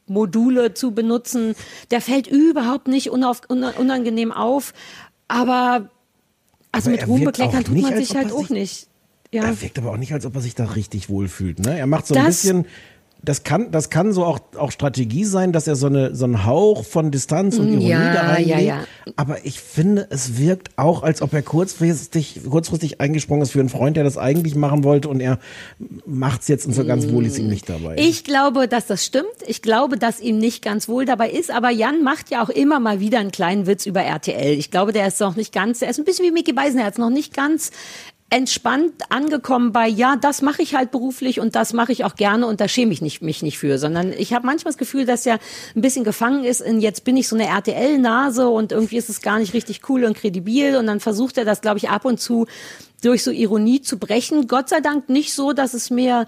Moderationsmodule 0.07 0.73
zu 0.73 0.91
benutzen. 0.91 1.55
Der 1.91 2.01
fällt 2.01 2.27
überhaupt 2.27 2.87
nicht 2.87 3.09
unauf, 3.09 3.41
una- 3.49 3.73
unangenehm 3.77 4.31
auf, 4.31 4.73
aber 5.27 5.89
also 6.71 6.89
Aber 6.89 6.97
mit 6.99 7.07
Ruhm 7.07 7.23
bekleckern 7.23 7.63
tut 7.63 7.81
man 7.81 7.95
sich 7.95 8.15
halt 8.15 8.31
auch 8.31 8.49
nicht. 8.49 8.87
Ja. 9.35 9.43
Er 9.45 9.61
wirkt 9.61 9.77
aber 9.77 9.91
auch 9.91 9.97
nicht, 9.97 10.13
als 10.13 10.25
ob 10.25 10.35
er 10.35 10.41
sich 10.41 10.55
da 10.55 10.65
richtig 10.65 11.09
wohlfühlt. 11.09 11.59
Ne? 11.59 11.77
Er 11.77 11.87
macht 11.87 12.07
so 12.07 12.15
ein 12.15 12.25
Das- 12.25 12.41
bisschen, 12.41 12.65
das 13.23 13.41
kann, 13.41 13.71
das 13.71 13.89
kann 13.89 14.11
so 14.13 14.23
auch, 14.23 14.37
auch 14.55 14.71
Strategie 14.71 15.25
sein, 15.25 15.51
dass 15.51 15.67
er 15.67 15.75
so, 15.75 15.87
eine, 15.87 16.13
so 16.15 16.25
einen 16.25 16.45
Hauch 16.45 16.85
von 16.85 17.09
Distanz 17.09 17.57
und 17.57 17.69
Ironie 17.69 17.87
Ja, 17.89 18.13
da 18.13 18.21
reinlegt. 18.21 18.49
ja, 18.51 18.59
ja. 18.59 18.79
Aber 19.15 19.43
ich 19.43 19.59
finde, 19.59 20.05
es 20.11 20.37
wirkt 20.37 20.69
auch, 20.77 21.01
als 21.01 21.23
ob 21.23 21.33
er 21.33 21.41
kurzfristig, 21.41 22.41
kurzfristig 22.47 23.01
eingesprungen 23.01 23.41
ist 23.41 23.49
für 23.51 23.61
einen 23.61 23.69
Freund, 23.69 23.97
der 23.97 24.03
das 24.03 24.19
eigentlich 24.19 24.53
machen 24.53 24.83
wollte 24.83 25.09
und 25.09 25.21
er 25.21 25.39
macht's 26.05 26.47
jetzt 26.49 26.67
und 26.67 26.73
so 26.73 26.85
ganz 26.85 27.07
wohl 27.11 27.25
ist 27.25 27.39
ihm 27.39 27.47
nicht 27.47 27.67
dabei. 27.67 27.95
Ich 27.97 28.23
glaube, 28.25 28.67
dass 28.67 28.85
das 28.85 29.03
stimmt. 29.03 29.25
Ich 29.47 29.63
glaube, 29.63 29.97
dass 29.97 30.19
ihm 30.19 30.37
nicht 30.37 30.63
ganz 30.63 30.87
wohl 30.87 31.05
dabei 31.05 31.31
ist. 31.31 31.49
Aber 31.49 31.71
Jan 31.71 32.03
macht 32.03 32.29
ja 32.29 32.43
auch 32.43 32.49
immer 32.49 32.79
mal 32.79 32.99
wieder 32.99 33.19
einen 33.19 33.31
kleinen 33.31 33.65
Witz 33.65 33.87
über 33.87 34.01
RTL. 34.03 34.53
Ich 34.53 34.69
glaube, 34.69 34.91
der 34.93 35.07
ist 35.07 35.19
noch 35.19 35.35
nicht 35.35 35.51
ganz, 35.51 35.81
er 35.81 35.89
ist 35.89 35.97
ein 35.97 36.05
bisschen 36.05 36.25
wie 36.27 36.31
Mickey 36.31 36.53
Beisenherz, 36.53 36.99
noch 36.99 37.09
nicht 37.09 37.33
ganz 37.33 37.71
entspannt 38.35 38.91
angekommen 39.07 39.71
bei, 39.71 39.87
ja, 39.87 40.17
das 40.17 40.41
mache 40.41 40.61
ich 40.61 40.75
halt 40.75 40.91
beruflich 40.91 41.39
und 41.39 41.55
das 41.55 41.71
mache 41.71 41.93
ich 41.93 42.03
auch 42.03 42.15
gerne 42.15 42.45
und 42.47 42.59
da 42.59 42.67
schäme 42.67 42.91
ich 42.91 43.01
nicht, 43.01 43.21
mich 43.21 43.41
nicht 43.41 43.57
für, 43.57 43.77
sondern 43.77 44.11
ich 44.11 44.33
habe 44.33 44.45
manchmal 44.45 44.73
das 44.73 44.77
Gefühl, 44.77 45.05
dass 45.05 45.25
er 45.25 45.39
ein 45.73 45.81
bisschen 45.81 46.03
gefangen 46.03 46.43
ist 46.43 46.59
in, 46.59 46.81
jetzt 46.81 47.05
bin 47.05 47.15
ich 47.15 47.29
so 47.29 47.37
eine 47.37 47.47
RTL-Nase 47.47 48.49
und 48.49 48.73
irgendwie 48.73 48.97
ist 48.97 49.07
es 49.07 49.21
gar 49.21 49.39
nicht 49.39 49.53
richtig 49.53 49.87
cool 49.87 50.03
und 50.03 50.17
kredibil 50.17 50.75
und 50.75 50.85
dann 50.85 50.99
versucht 50.99 51.37
er 51.37 51.45
das, 51.45 51.61
glaube 51.61 51.77
ich, 51.77 51.89
ab 51.89 52.03
und 52.03 52.19
zu 52.19 52.45
durch 53.01 53.23
so 53.23 53.31
Ironie 53.31 53.79
zu 53.79 53.97
brechen. 53.97 54.47
Gott 54.49 54.67
sei 54.67 54.81
Dank 54.81 55.07
nicht 55.07 55.33
so, 55.33 55.53
dass 55.53 55.73
es 55.73 55.89
mir 55.89 56.27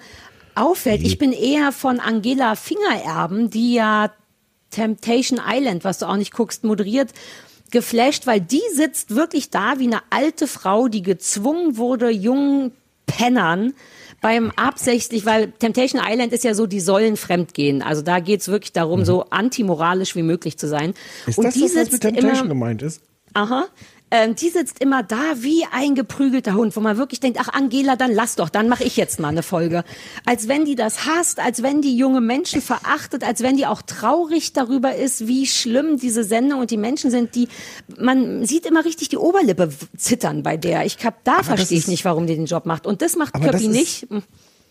auffällt. 0.56 1.02
Ich 1.02 1.18
bin 1.18 1.34
eher 1.34 1.74
von 1.74 2.00
Angela 2.00 2.56
Fingererben, 2.56 3.50
die 3.50 3.74
ja 3.74 4.14
Temptation 4.70 5.42
Island, 5.46 5.84
was 5.84 6.00
du 6.00 6.06
auch 6.06 6.16
nicht 6.16 6.32
guckst, 6.32 6.64
moderiert, 6.64 7.12
geflasht, 7.72 8.28
weil 8.28 8.42
die 8.42 8.62
sitzt 8.74 9.16
wirklich 9.16 9.50
da 9.50 9.80
wie 9.80 9.88
eine 9.88 10.02
alte 10.10 10.48
Frau, 10.48 10.88
die 10.88 11.02
gezwungen 11.02 11.78
wurde, 11.78 12.10
jungen 12.10 12.72
Pennern 13.06 13.74
beim 14.22 14.52
absichtlich, 14.56 15.26
weil 15.26 15.52
Temptation 15.52 16.02
Island 16.04 16.34
ist 16.34 16.44
ja 16.44 16.54
so, 16.54 16.66
die 16.66 16.80
sollen 16.80 17.18
fremdgehen. 17.18 17.82
Also 17.82 18.02
da 18.02 18.20
geht's 18.20 18.48
wirklich 18.48 18.74
darum, 18.74 19.06
so 19.06 19.26
antimoralisch 19.30 20.16
wie 20.16 20.24
möglich 20.24 20.58
zu 20.58 20.68
sein. 20.68 20.90
Mhm. 20.90 21.30
Ist 21.30 21.38
und 21.38 21.46
das 21.46 21.54
die 21.54 21.62
das, 21.62 21.76
was 21.76 21.92
mit 21.92 22.02
Temptation 22.02 22.34
immer, 22.34 22.48
gemeint 22.48 22.82
ist? 22.82 23.02
Aha. 23.34 23.68
Ähm, 24.10 24.36
die 24.36 24.50
sitzt 24.50 24.82
immer 24.82 25.04
da 25.04 25.34
wie 25.36 25.66
ein 25.72 25.94
geprügelter 25.94 26.54
Hund, 26.54 26.76
wo 26.76 26.80
man 26.80 26.98
wirklich 26.98 27.20
denkt, 27.20 27.40
ach 27.42 27.50
Angela, 27.50 27.96
dann 27.98 28.14
lass 28.14 28.36
doch, 28.36 28.50
dann 28.50 28.70
mache 28.70 28.86
ich 28.86 28.96
jetzt 28.96 29.20
mal 29.20 29.30
eine 29.30 29.44
Folge. 29.44 29.84
Als 30.26 30.48
wenn 30.48 30.64
die 30.64 30.76
das 30.76 31.06
hasst, 31.06 31.40
als 31.40 31.62
wenn 31.62 31.82
die 31.82 31.98
junge 31.98 32.22
Menschen 32.22 32.62
verachtet, 32.62 33.26
als 33.26 33.42
wenn 33.44 33.58
die 33.58 33.66
auch 33.66 33.82
traurig 33.82 34.54
darüber 34.54 34.96
ist, 34.96 35.28
wie 35.28 35.46
schlimm 35.46 35.98
diese 35.98 36.24
Sendung 36.24 36.62
und 36.62 36.72
die 36.72 36.78
Menschen 36.78 37.12
sind, 37.12 37.36
die 37.36 37.50
man 37.98 38.46
sieht 38.46 38.66
immer 38.66 38.86
richtig 38.86 39.10
die 39.10 39.18
Oberlippe 39.18 39.70
zittern 39.98 40.42
bei 40.42 40.56
der. 40.56 40.86
Ich 40.86 40.98
hab, 41.04 41.24
da 41.26 41.44
verstehe 41.44 41.78
ich 41.78 41.88
nicht, 41.88 42.06
warum 42.06 42.28
die 42.28 42.36
den 42.36 42.46
Job 42.46 42.66
macht. 42.66 42.88
Und 42.88 43.02
das 43.02 43.16
macht 43.16 43.34
Köppi 43.34 43.68
nicht. 43.68 44.08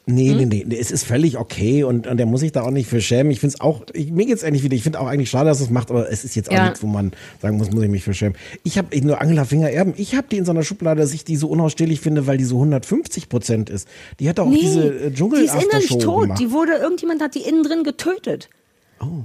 Nee, 0.08 0.30
Hm? 0.30 0.36
nee, 0.36 0.44
nee, 0.44 0.64
nee, 0.68 0.78
es 0.78 0.92
ist 0.92 1.04
völlig 1.04 1.36
okay 1.36 1.82
und, 1.82 2.06
und 2.06 2.16
der 2.16 2.26
muss 2.26 2.38
sich 2.38 2.52
da 2.52 2.62
auch 2.62 2.70
nicht 2.70 2.88
für 2.88 3.00
schämen. 3.00 3.32
Ich 3.32 3.40
finde 3.40 3.54
es 3.56 3.60
auch, 3.60 3.82
ich, 3.92 4.12
mir 4.12 4.24
geht's 4.24 4.44
ähnlich 4.44 4.62
wie 4.62 4.68
dir. 4.68 4.76
Ich 4.76 4.84
finde 4.84 5.00
auch 5.00 5.08
eigentlich 5.08 5.30
schade, 5.30 5.48
dass 5.48 5.58
es 5.60 5.68
macht, 5.68 5.90
aber 5.90 6.08
es 6.12 6.22
ist 6.24 6.36
jetzt 6.36 6.48
auch 6.48 6.54
Ja. 6.54 6.64
nichts, 6.66 6.80
wo 6.80 6.86
man 6.86 7.10
sagen 7.42 7.56
muss, 7.56 7.72
muss 7.72 7.82
ich 7.82 7.90
mich 7.90 8.04
für 8.04 8.14
schämen. 8.14 8.36
Ich 8.62 8.78
habe 8.78 8.96
nur 9.00 9.20
Angela 9.20 9.44
Finger 9.44 9.68
Erben. 9.68 9.94
Ich 9.96 10.14
habe 10.14 10.28
die 10.30 10.36
in 10.36 10.44
so 10.44 10.52
einer 10.52 10.62
Schublade, 10.62 11.00
dass 11.00 11.12
ich 11.12 11.24
die 11.24 11.34
so 11.34 11.48
unausstehlich 11.48 12.00
finde, 12.00 12.28
weil 12.28 12.38
die 12.38 12.44
so 12.44 12.54
150 12.54 13.28
Prozent 13.28 13.68
ist. 13.68 13.88
Die 14.20 14.28
hat 14.28 14.38
auch 14.38 14.48
diese 14.48 15.06
äh, 15.06 15.12
dschungel 15.12 15.40
die 15.40 15.46
ist 15.46 15.54
innerlich 15.60 15.88
tot. 15.98 16.22
gemacht. 16.22 16.40
Die 16.40 16.52
wurde, 16.52 16.74
irgendjemand 16.74 17.20
hat 17.20 17.34
die 17.34 17.40
innen 17.40 17.64
drin 17.64 17.82
getötet. 17.82 18.48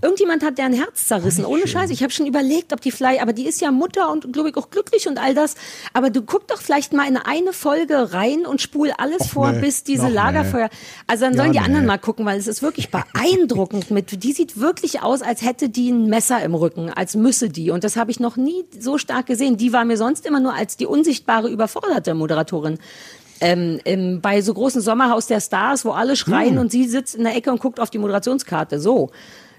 Irgendjemand 0.02 0.44
hat 0.44 0.58
deren 0.58 0.74
Herz 0.74 1.06
zerrissen, 1.06 1.46
ohne 1.46 1.66
Scheiß. 1.66 1.92
Ich 1.92 2.04
habe 2.04 2.12
schon 2.12 2.26
überlegt, 2.26 2.74
ob 2.74 2.82
die 2.82 2.92
vielleicht, 2.92 3.22
aber 3.22 3.32
die 3.32 3.48
ist 3.48 3.62
ja 3.62 3.72
Mutter 3.72 4.12
und 4.12 4.34
glaube 4.34 4.50
ich 4.50 4.58
auch 4.58 4.70
glücklich 4.70 5.08
und 5.08 5.18
all 5.18 5.34
das. 5.34 5.56
Aber 5.94 6.10
du 6.10 6.24
guck 6.24 6.48
doch 6.48 6.62
vielleicht 6.62 6.92
mal 6.92 7.08
in 7.08 7.16
eine 7.16 7.54
Folge 7.54 8.12
rein 8.12 8.46
und 8.46 8.60
spul 8.60 8.92
alles 8.98 9.22
Och, 9.22 9.30
vor, 9.30 9.52
nee. 9.54 9.62
bis 9.62 9.84
diese 9.84 10.04
Noch 10.04 10.10
nee. 10.10 10.16
Lagerfeuer. 10.16 10.70
Also 11.08 11.24
dann 11.24 11.34
Ja, 11.34 11.38
sollen 11.38 11.52
die 11.54 11.60
nee. 11.60 11.66
anderen 11.66 11.86
mal 11.86 11.98
gucken, 11.98 12.26
weil 12.26 12.38
es 12.38 12.48
ist 12.48 12.62
wirklich 12.62 12.90
beeindruckend. 12.92 13.92
Mit, 13.92 14.24
die 14.24 14.34
sieht 14.34 14.60
wirklich 14.60 15.02
aus, 15.02 15.22
als 15.22 15.42
hätte 15.42 15.70
die 15.70 15.92
ein 15.92 16.08
Messer 16.08 16.42
im 16.44 16.54
Rücken, 16.54 16.90
als 16.90 17.16
müsse 17.16 17.50
die. 17.50 17.72
Und 17.72 17.84
das 17.86 17.96
habe 17.96 18.12
ich 18.12 18.20
noch 18.20 18.36
nie 18.36 18.66
so 18.78 18.98
stark 18.98 19.28
gesehen. 19.28 19.56
Die 19.56 19.72
war 19.72 19.86
mir 19.86 19.98
sonst 19.98 20.26
immer 20.26 20.42
nur 20.42 20.54
als 20.54 20.76
die 20.76 20.86
unsichtbare, 20.86 21.50
überforderte 21.50 22.14
Moderatorin 22.14 22.78
ähm, 23.42 23.80
im, 23.84 24.22
bei 24.22 24.42
so 24.42 24.54
großen 24.54 24.82
Sommerhaus 24.82 25.28
der 25.28 25.42
Stars, 25.42 25.84
wo 25.84 25.92
alle 25.92 26.16
schreien 26.16 26.58
und 26.60 26.72
sie 26.72 26.88
sitzt 26.88 27.16
in 27.16 27.24
der 27.24 27.36
Ecke 27.36 27.52
und 27.52 27.60
guckt 27.60 27.80
auf 27.80 27.90
die 27.90 27.98
Moderationskarte. 27.98 28.80
So. 28.80 29.10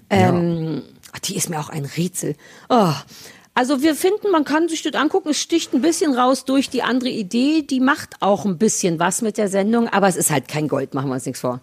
Ähm, 0.09 0.83
ach, 1.11 1.19
Die 1.19 1.35
ist 1.35 1.49
mir 1.49 1.59
auch 1.59 1.69
ein 1.69 1.85
Rätsel. 1.85 2.35
Oh. 2.69 2.93
Also 3.55 3.83
wir 3.83 3.95
finden, 3.95 4.31
man 4.31 4.45
kann 4.45 4.67
sich 4.67 4.81
das 4.81 4.93
angucken. 4.95 5.29
Es 5.29 5.39
sticht 5.39 5.73
ein 5.73 5.81
bisschen 5.81 6.13
raus 6.15 6.45
durch 6.45 6.69
die 6.69 6.81
andere 6.81 7.09
Idee. 7.09 7.61
Die 7.61 7.79
macht 7.79 8.15
auch 8.19 8.45
ein 8.45 8.57
bisschen 8.57 8.99
was 8.99 9.21
mit 9.21 9.37
der 9.37 9.47
Sendung, 9.47 9.87
aber 9.89 10.07
es 10.07 10.15
ist 10.15 10.31
halt 10.31 10.47
kein 10.47 10.67
Gold, 10.67 10.93
machen 10.95 11.09
wir 11.09 11.13
uns 11.13 11.25
nichts 11.25 11.41
vor. 11.41 11.59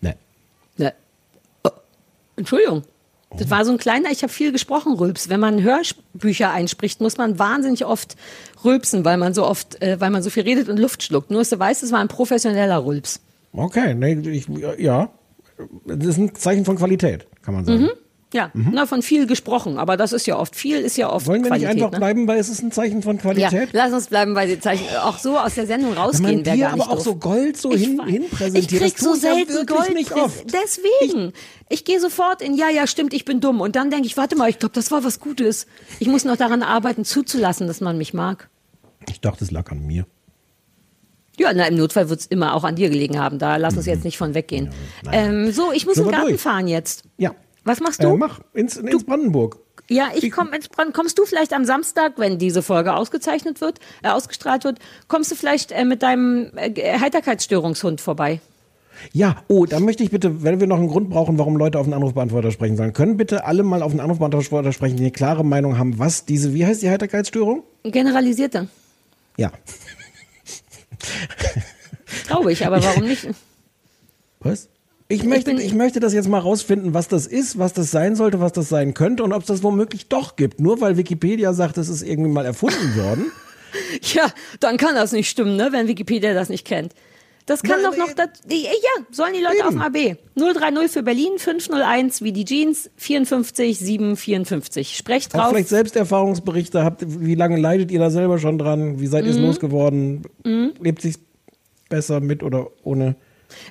Nee. 0.00 0.14
Ne. 0.76 0.94
Oh. 1.64 1.70
Entschuldigung. 2.36 2.84
Das 3.36 3.48
war 3.48 3.64
so 3.64 3.70
ein 3.70 3.78
kleiner, 3.78 4.10
ich 4.10 4.22
habe 4.22 4.32
viel 4.32 4.50
gesprochen, 4.50 4.94
Rülps. 4.94 5.28
Wenn 5.28 5.38
man 5.38 5.62
Hörbücher 5.62 6.50
einspricht, 6.50 7.00
muss 7.00 7.16
man 7.16 7.38
wahnsinnig 7.38 7.84
oft 7.84 8.16
rülpsen, 8.64 9.04
weil 9.04 9.18
man 9.18 9.34
so 9.34 9.46
oft, 9.46 9.80
äh, 9.82 10.00
weil 10.00 10.10
man 10.10 10.22
so 10.22 10.30
viel 10.30 10.42
redet 10.42 10.68
und 10.68 10.78
Luft 10.78 11.04
schluckt. 11.04 11.30
Nur, 11.30 11.40
dass 11.40 11.50
du 11.50 11.58
weißt, 11.58 11.84
es 11.84 11.92
war 11.92 12.00
ein 12.00 12.08
professioneller 12.08 12.84
Rülps. 12.84 13.20
Okay, 13.52 13.94
nee, 13.94 14.14
ich, 14.30 14.48
ja. 14.78 15.10
Das 15.86 16.06
ist 16.06 16.18
ein 16.18 16.34
Zeichen 16.34 16.64
von 16.64 16.76
Qualität, 16.76 17.26
kann 17.42 17.54
man 17.54 17.64
sagen. 17.64 17.88
Ja, 18.32 18.52
na, 18.54 18.86
von 18.86 19.02
viel 19.02 19.26
gesprochen, 19.26 19.76
aber 19.76 19.96
das 19.96 20.12
ist 20.12 20.24
ja 20.28 20.38
oft, 20.38 20.54
viel 20.54 20.76
ist 20.76 20.96
ja 20.96 21.10
oft 21.12 21.26
Mhm. 21.26 21.30
Wollen 21.32 21.42
wir 21.42 21.48
Qualität. 21.48 21.74
nicht 21.74 21.82
einfach 21.82 21.90
ne? 21.90 21.98
bleiben, 21.98 22.28
weil 22.28 22.38
es 22.38 22.48
ist 22.48 22.62
ein 22.62 22.70
Zeichen 22.70 23.02
von 23.02 23.16
Ja, 23.16 23.22
Qualität? 23.22 23.70
lass 23.72 23.92
uns 23.92 24.06
bleiben 24.06 24.34
bei 24.34 24.46
den 24.46 24.62
Zeichen. 24.62 24.84
Auch 25.02 25.18
so 25.18 25.36
aus 25.36 25.56
der 25.56 25.66
Sendung 25.66 25.94
rausgehen 25.94 26.46
wäre 26.46 26.56
dir 26.56 26.62
gar 26.66 26.74
nicht 26.76 26.82
aber 26.84 26.92
auch 26.92 26.96
doof. 26.98 27.04
so 27.04 27.16
Gold 27.16 27.56
so 27.56 27.72
Ich 27.72 27.82
hin, 27.86 27.98
weiß. 27.98 28.06
hinpräsentiert, 28.08 28.72
Ich 28.72 28.78
krieg 28.78 28.98
so 29.00 29.14
ich 29.16 29.22
ja 29.24 29.34
selten 29.34 29.66
Gold. 29.66 29.94
nicht 29.94 30.12
oft. 30.12 30.44
Deswegen. 30.46 31.32
Ich, 31.68 31.84
gehe 31.84 31.98
sofort 31.98 32.40
in, 32.40 32.54
ja, 32.54 32.68
ja, 32.70 32.86
stimmt, 32.86 33.14
ich 33.14 33.24
bin 33.24 33.40
dumm. 33.40 33.60
Und 33.60 33.74
dann 33.74 33.90
denke 33.90 34.06
ich, 34.06 34.16
warte 34.16 34.36
mal, 34.36 34.48
ich 34.48 34.60
glaube, 34.60 34.76
das 34.76 34.92
war 34.92 35.02
was 35.02 35.18
Gutes. 35.18 35.66
Ich 35.98 36.06
muss 36.06 36.24
noch 36.24 36.36
daran 36.36 36.62
arbeiten, 36.62 37.04
zuzulassen, 37.04 37.66
dass 37.66 37.80
man 37.80 37.98
mich 37.98 38.14
mag. 38.14 38.48
Ich 39.08 39.20
dachte, 39.20 39.42
es 39.42 39.50
lag 39.50 39.72
an 39.72 39.84
mir. 39.84 40.06
Ja, 41.40 41.52
na, 41.54 41.66
im 41.66 41.76
Notfall 41.76 42.10
wird 42.10 42.20
es 42.20 42.26
immer 42.26 42.54
auch 42.54 42.64
an 42.64 42.76
dir 42.76 42.90
gelegen 42.90 43.18
haben. 43.18 43.38
Da 43.38 43.56
lass 43.56 43.74
uns 43.74 43.86
jetzt 43.86 44.04
nicht 44.04 44.18
von 44.18 44.34
weggehen. 44.34 44.68
ähm, 45.10 45.50
so, 45.52 45.72
ich 45.72 45.86
muss 45.86 45.96
in 45.96 46.04
den 46.04 46.12
Garten 46.12 46.28
durch? 46.28 46.40
fahren 46.40 46.68
jetzt. 46.68 47.04
Ja. 47.16 47.34
Was 47.64 47.80
machst 47.80 48.00
Äh, 48.00 48.04
du? 48.04 48.16
mach, 48.18 48.40
ins, 48.52 48.76
ins 48.76 49.04
Brandenburg. 49.04 49.58
Ja, 49.88 50.08
ich 50.14 50.30
komm 50.30 50.52
ins 50.52 50.68
Brand. 50.68 50.92
Kommst 50.94 51.18
du 51.18 51.24
vielleicht 51.24 51.52
am 51.54 51.64
Samstag, 51.64 52.12
wenn 52.18 52.38
diese 52.38 52.62
Folge 52.62 52.94
ausgezeichnet 52.94 53.60
wird, 53.62 53.80
äh, 54.02 54.08
ausgestrahlt 54.10 54.64
wird, 54.64 54.78
kommst 55.08 55.30
du 55.30 55.34
vielleicht 55.34 55.72
äh, 55.72 55.84
mit 55.86 56.02
deinem 56.02 56.50
äh, 56.56 56.98
Heiterkeitsstörungshund 56.98 58.00
vorbei? 58.02 58.40
Ja, 59.12 59.42
oh, 59.48 59.64
da 59.64 59.80
möchte 59.80 60.02
ich 60.02 60.10
bitte, 60.10 60.42
wenn 60.42 60.60
wir 60.60 60.66
noch 60.66 60.76
einen 60.76 60.88
Grund 60.88 61.08
brauchen, 61.08 61.38
warum 61.38 61.56
Leute 61.56 61.78
auf 61.78 61.86
den 61.86 61.94
Anrufbeantworter 61.94 62.50
sprechen 62.50 62.76
sollen, 62.76 62.92
können 62.92 63.16
bitte 63.16 63.46
alle 63.46 63.62
mal 63.62 63.82
auf 63.82 63.92
den 63.92 64.00
Anrufbeantworter 64.00 64.72
sprechen, 64.72 64.96
die 64.98 65.04
eine 65.04 65.10
klare 65.10 65.42
Meinung 65.42 65.78
haben, 65.78 65.98
was 65.98 66.26
diese, 66.26 66.52
wie 66.52 66.66
heißt 66.66 66.82
die 66.82 66.90
Heiterkeitsstörung? 66.90 67.62
Generalisierte. 67.82 68.68
Ja. 69.38 69.52
Glaube 72.26 72.52
ich, 72.52 72.66
aber 72.66 72.82
warum 72.82 73.04
nicht? 73.04 73.28
Was? 74.40 74.68
Ich 75.08 75.24
möchte, 75.24 75.50
bin- 75.52 75.60
ich 75.60 75.74
möchte 75.74 75.98
das 76.00 76.12
jetzt 76.12 76.28
mal 76.28 76.38
rausfinden, 76.38 76.94
was 76.94 77.08
das 77.08 77.26
ist, 77.26 77.58
was 77.58 77.72
das 77.72 77.90
sein 77.90 78.14
sollte, 78.14 78.40
was 78.40 78.52
das 78.52 78.68
sein 78.68 78.94
könnte 78.94 79.24
und 79.24 79.32
ob 79.32 79.42
es 79.42 79.48
das 79.48 79.62
womöglich 79.62 80.08
doch 80.08 80.36
gibt. 80.36 80.60
Nur 80.60 80.80
weil 80.80 80.96
Wikipedia 80.96 81.52
sagt, 81.52 81.78
es 81.78 81.88
ist 81.88 82.02
irgendwie 82.02 82.30
mal 82.30 82.46
erfunden 82.46 82.96
worden. 82.96 83.26
Ja, 84.14 84.32
dann 84.58 84.76
kann 84.78 84.96
das 84.96 85.12
nicht 85.12 85.30
stimmen, 85.30 85.54
ne, 85.54 85.68
wenn 85.70 85.86
Wikipedia 85.86 86.34
das 86.34 86.48
nicht 86.48 86.66
kennt. 86.66 86.92
Das 87.50 87.64
kann 87.64 87.80
Na, 87.82 87.90
doch 87.90 87.96
noch, 87.96 88.12
das, 88.12 88.28
ja, 88.48 88.64
sollen 89.10 89.32
die 89.34 89.40
Leute 89.42 89.64
auf 89.66 89.70
dem 89.72 89.80
AB. 89.82 90.16
030 90.36 90.88
für 90.92 91.02
Berlin, 91.02 91.32
501 91.36 92.22
wie 92.22 92.30
die 92.30 92.44
Jeans, 92.44 92.90
54 92.96 93.76
754. 93.76 94.96
Sprecht 94.96 95.34
Auch 95.34 95.40
drauf. 95.40 95.48
vielleicht 95.50 95.68
Selbsterfahrungsberichte 95.68 96.84
habt, 96.84 97.02
wie 97.04 97.34
lange 97.34 97.56
leidet 97.56 97.90
ihr 97.90 97.98
da 97.98 98.10
selber 98.10 98.38
schon 98.38 98.56
dran? 98.56 99.00
Wie 99.00 99.08
seid 99.08 99.24
ihr 99.24 99.32
es 99.32 99.36
losgeworden? 99.36 100.22
Lebt 100.80 101.02
sich 101.02 101.16
besser 101.88 102.20
mit 102.20 102.44
oder 102.44 102.68
ohne? 102.84 103.16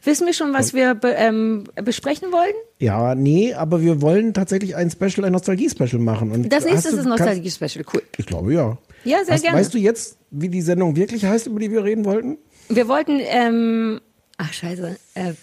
Wissen 0.04 0.28
wir 0.28 0.34
schon, 0.34 0.52
was 0.54 0.74
wir 0.74 0.94
be 0.96 1.14
ähm, 1.14 1.64
besprechen 1.82 2.34
wollen? 2.34 2.54
Ja, 2.80 3.16
nee, 3.16 3.54
aber 3.54 3.82
wir 3.82 4.02
wollen 4.02 4.34
tatsächlich 4.34 4.76
ein 4.76 4.92
Special, 4.92 5.24
ein 5.24 5.32
Nostalgie-Special 5.32 6.00
machen. 6.02 6.32
Und 6.32 6.52
Das 6.52 6.66
nächste 6.66 6.92
du- 6.92 6.98
ist 6.98 7.06
Nostalgie-Special. 7.06 7.86
Cool. 7.94 8.02
Ich 8.18 8.26
glaube 8.26 8.54
ja. 8.54 8.78
Ja, 9.06 9.24
sehr 9.24 9.36
Hast, 9.36 9.44
gerne. 9.44 9.58
Weißt 9.58 9.74
du 9.74 9.78
jetzt, 9.78 10.18
wie 10.32 10.50
die 10.50 10.62
Sendung 10.62 10.98
wirklich 10.98 11.24
heißt, 11.24 11.48
über 11.48 11.62
die 11.62 11.72
wir 11.72 11.86
reden 11.86 12.04
wollten? 12.04 12.38
Wir 12.70 12.88
wollten, 12.88 13.20
ähm, 13.20 14.00
ach 14.38 14.54
scheiße, 14.54 14.98
äh, 15.16 15.34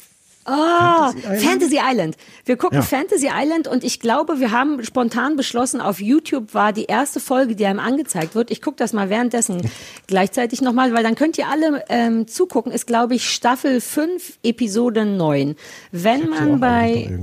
Oh, 0.49 1.11
Island? 1.13 1.43
Fantasy 1.43 1.81
Island. 1.83 2.17
Wir 2.45 2.57
gucken 2.57 2.79
Ja. 2.79 2.83
Fantasy 2.83 3.29
Island 3.35 3.67
und 3.67 3.83
ich 3.83 3.99
glaube, 3.99 4.39
wir 4.39 4.53
haben 4.53 4.85
spontan 4.85 5.35
beschlossen, 5.35 5.81
auf 5.81 6.01
YouTube 6.01 6.55
war 6.55 6.73
die 6.73 6.85
erste 6.85 7.19
Folge, 7.19 7.57
die 7.57 7.67
einem 7.67 7.81
angezeigt 7.81 8.37
wird. 8.37 8.53
Ich 8.53 8.63
gucke 8.63 8.77
das 8.77 8.93
mal 8.93 9.11
währenddessen 9.11 9.69
gleichzeitig 10.07 10.61
nochmal, 10.61 10.93
weil 10.95 11.03
dann 11.03 11.17
könnt 11.17 11.37
ihr 11.37 11.49
alle 11.49 11.83
ähm, 11.89 12.29
zugucken. 12.29 12.71
Ist, 12.71 12.87
glaube 12.87 13.17
ich, 13.17 13.29
Staffel 13.29 13.81
5, 13.81 14.39
Episode 14.45 15.05
9. 15.05 15.57
Wenn 15.91 16.29
man 16.29 16.61
bei, 16.61 17.19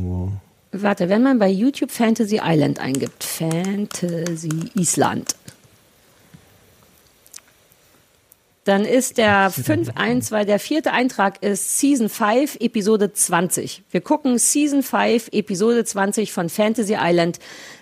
warte, 0.73 1.07
wenn 1.07 1.23
man 1.23 1.39
bei 1.39 1.47
YouTube 1.47 1.91
Fantasy 1.91 2.41
Island 2.43 2.79
eingibt, 2.79 3.23
Fantasy 3.23 4.49
Island, 4.75 5.33
dann 8.65 8.85
ist 8.85 9.17
der 9.17 9.49
5, 9.49 9.91
1, 9.95 10.31
weil 10.31 10.45
der 10.45 10.59
vierte 10.59 10.93
Eintrag 10.93 11.43
ist 11.43 11.79
Season 11.79 12.07
5, 12.07 12.57
Episode 12.61 13.11
20. 13.11 13.83
Wir 13.91 14.01
gucken 14.01 14.37
Season 14.37 14.83
5, 14.83 15.29
Episode 15.33 15.83
20 15.83 16.31
von 16.31 16.49
Fantasy 16.49 16.95
Island. 16.99 17.39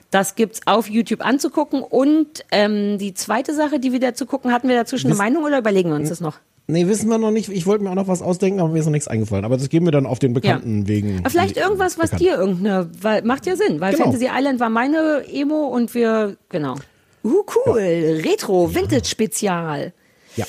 Das 0.10 0.36
gibt's 0.36 0.62
auf 0.66 0.90
YouTube 0.90 1.24
anzugucken. 1.24 1.84
Und 1.84 2.44
ähm, 2.52 2.98
die 2.98 3.14
zweite 3.14 3.54
Sache, 3.54 3.80
die 3.80 3.92
wir 3.94 4.00
dazu 4.00 4.26
gucken, 4.26 4.52
hatten 4.52 4.68
wir 4.68 4.76
dazwischen 4.76 5.08
eine 5.08 5.16
Meinung 5.16 5.44
oder 5.44 5.60
überlegen 5.60 5.90
wir 5.90 5.96
uns 5.96 6.10
das 6.10 6.20
noch? 6.20 6.40
Nee, 6.68 6.88
wissen 6.88 7.10
wir 7.10 7.18
noch 7.18 7.32
nicht. 7.32 7.50
Ich 7.50 7.66
wollte 7.66 7.84
mir 7.84 7.92
auch 7.92 7.96
noch 7.96 8.08
was 8.08 8.22
ausdenken, 8.22 8.60
aber 8.60 8.70
mir 8.70 8.80
ist 8.80 8.86
noch 8.86 8.92
nichts 8.92 9.08
eingefallen. 9.08 9.46
Aber 9.46 9.58
das 9.58 9.70
geben 9.70 9.86
wir 9.86 9.92
dann 9.92 10.06
auf 10.06 10.20
den 10.20 10.34
bekannten 10.34 10.88
Wegen. 10.88 11.20
Aber 11.20 11.30
vielleicht 11.30 11.58
irgendwas, 11.58 11.98
was 11.98 12.12
bekannt. 12.12 12.22
dir 12.22 12.36
irgendeine, 12.38 12.90
weil 13.02 13.24
macht 13.24 13.46
ja 13.46 13.56
Sinn, 13.56 13.80
weil 13.82 13.94
Genau. 13.94 14.06
Fantasy 14.06 14.30
Island 14.34 14.60
war 14.60 14.70
meine 14.70 15.24
Emo 15.32 15.66
und 15.68 15.94
wir, 15.94 16.38
genau. 16.50 16.76
Uh, 17.24 17.44
cool. 17.56 18.22
Retro, 18.24 18.74
Vintage-Spezial. 18.74 19.94
Ja. 20.36 20.46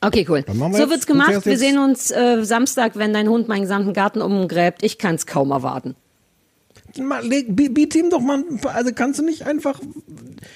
Okay, 0.00 0.26
cool. 0.28 0.44
So 0.46 0.90
wird's 0.90 1.06
gemacht. 1.06 1.44
Wir 1.44 1.58
sehen 1.58 1.78
uns 1.78 2.10
äh, 2.10 2.44
Samstag, 2.44 2.96
wenn 2.96 3.12
dein 3.12 3.28
Hund 3.28 3.48
meinen 3.48 3.62
gesamten 3.62 3.92
Garten 3.92 4.20
umgräbt. 4.22 4.82
Ich 4.82 4.98
kann's 4.98 5.26
kaum 5.26 5.50
erwarten. 5.50 5.96
Mal, 7.06 7.24
leg- 7.26 7.54
bi- 7.54 7.68
biete 7.68 7.98
ihm 7.98 8.10
doch 8.10 8.20
mal, 8.20 8.44
also 8.74 8.90
kannst 8.94 9.18
du 9.20 9.24
nicht 9.24 9.46
einfach 9.46 9.80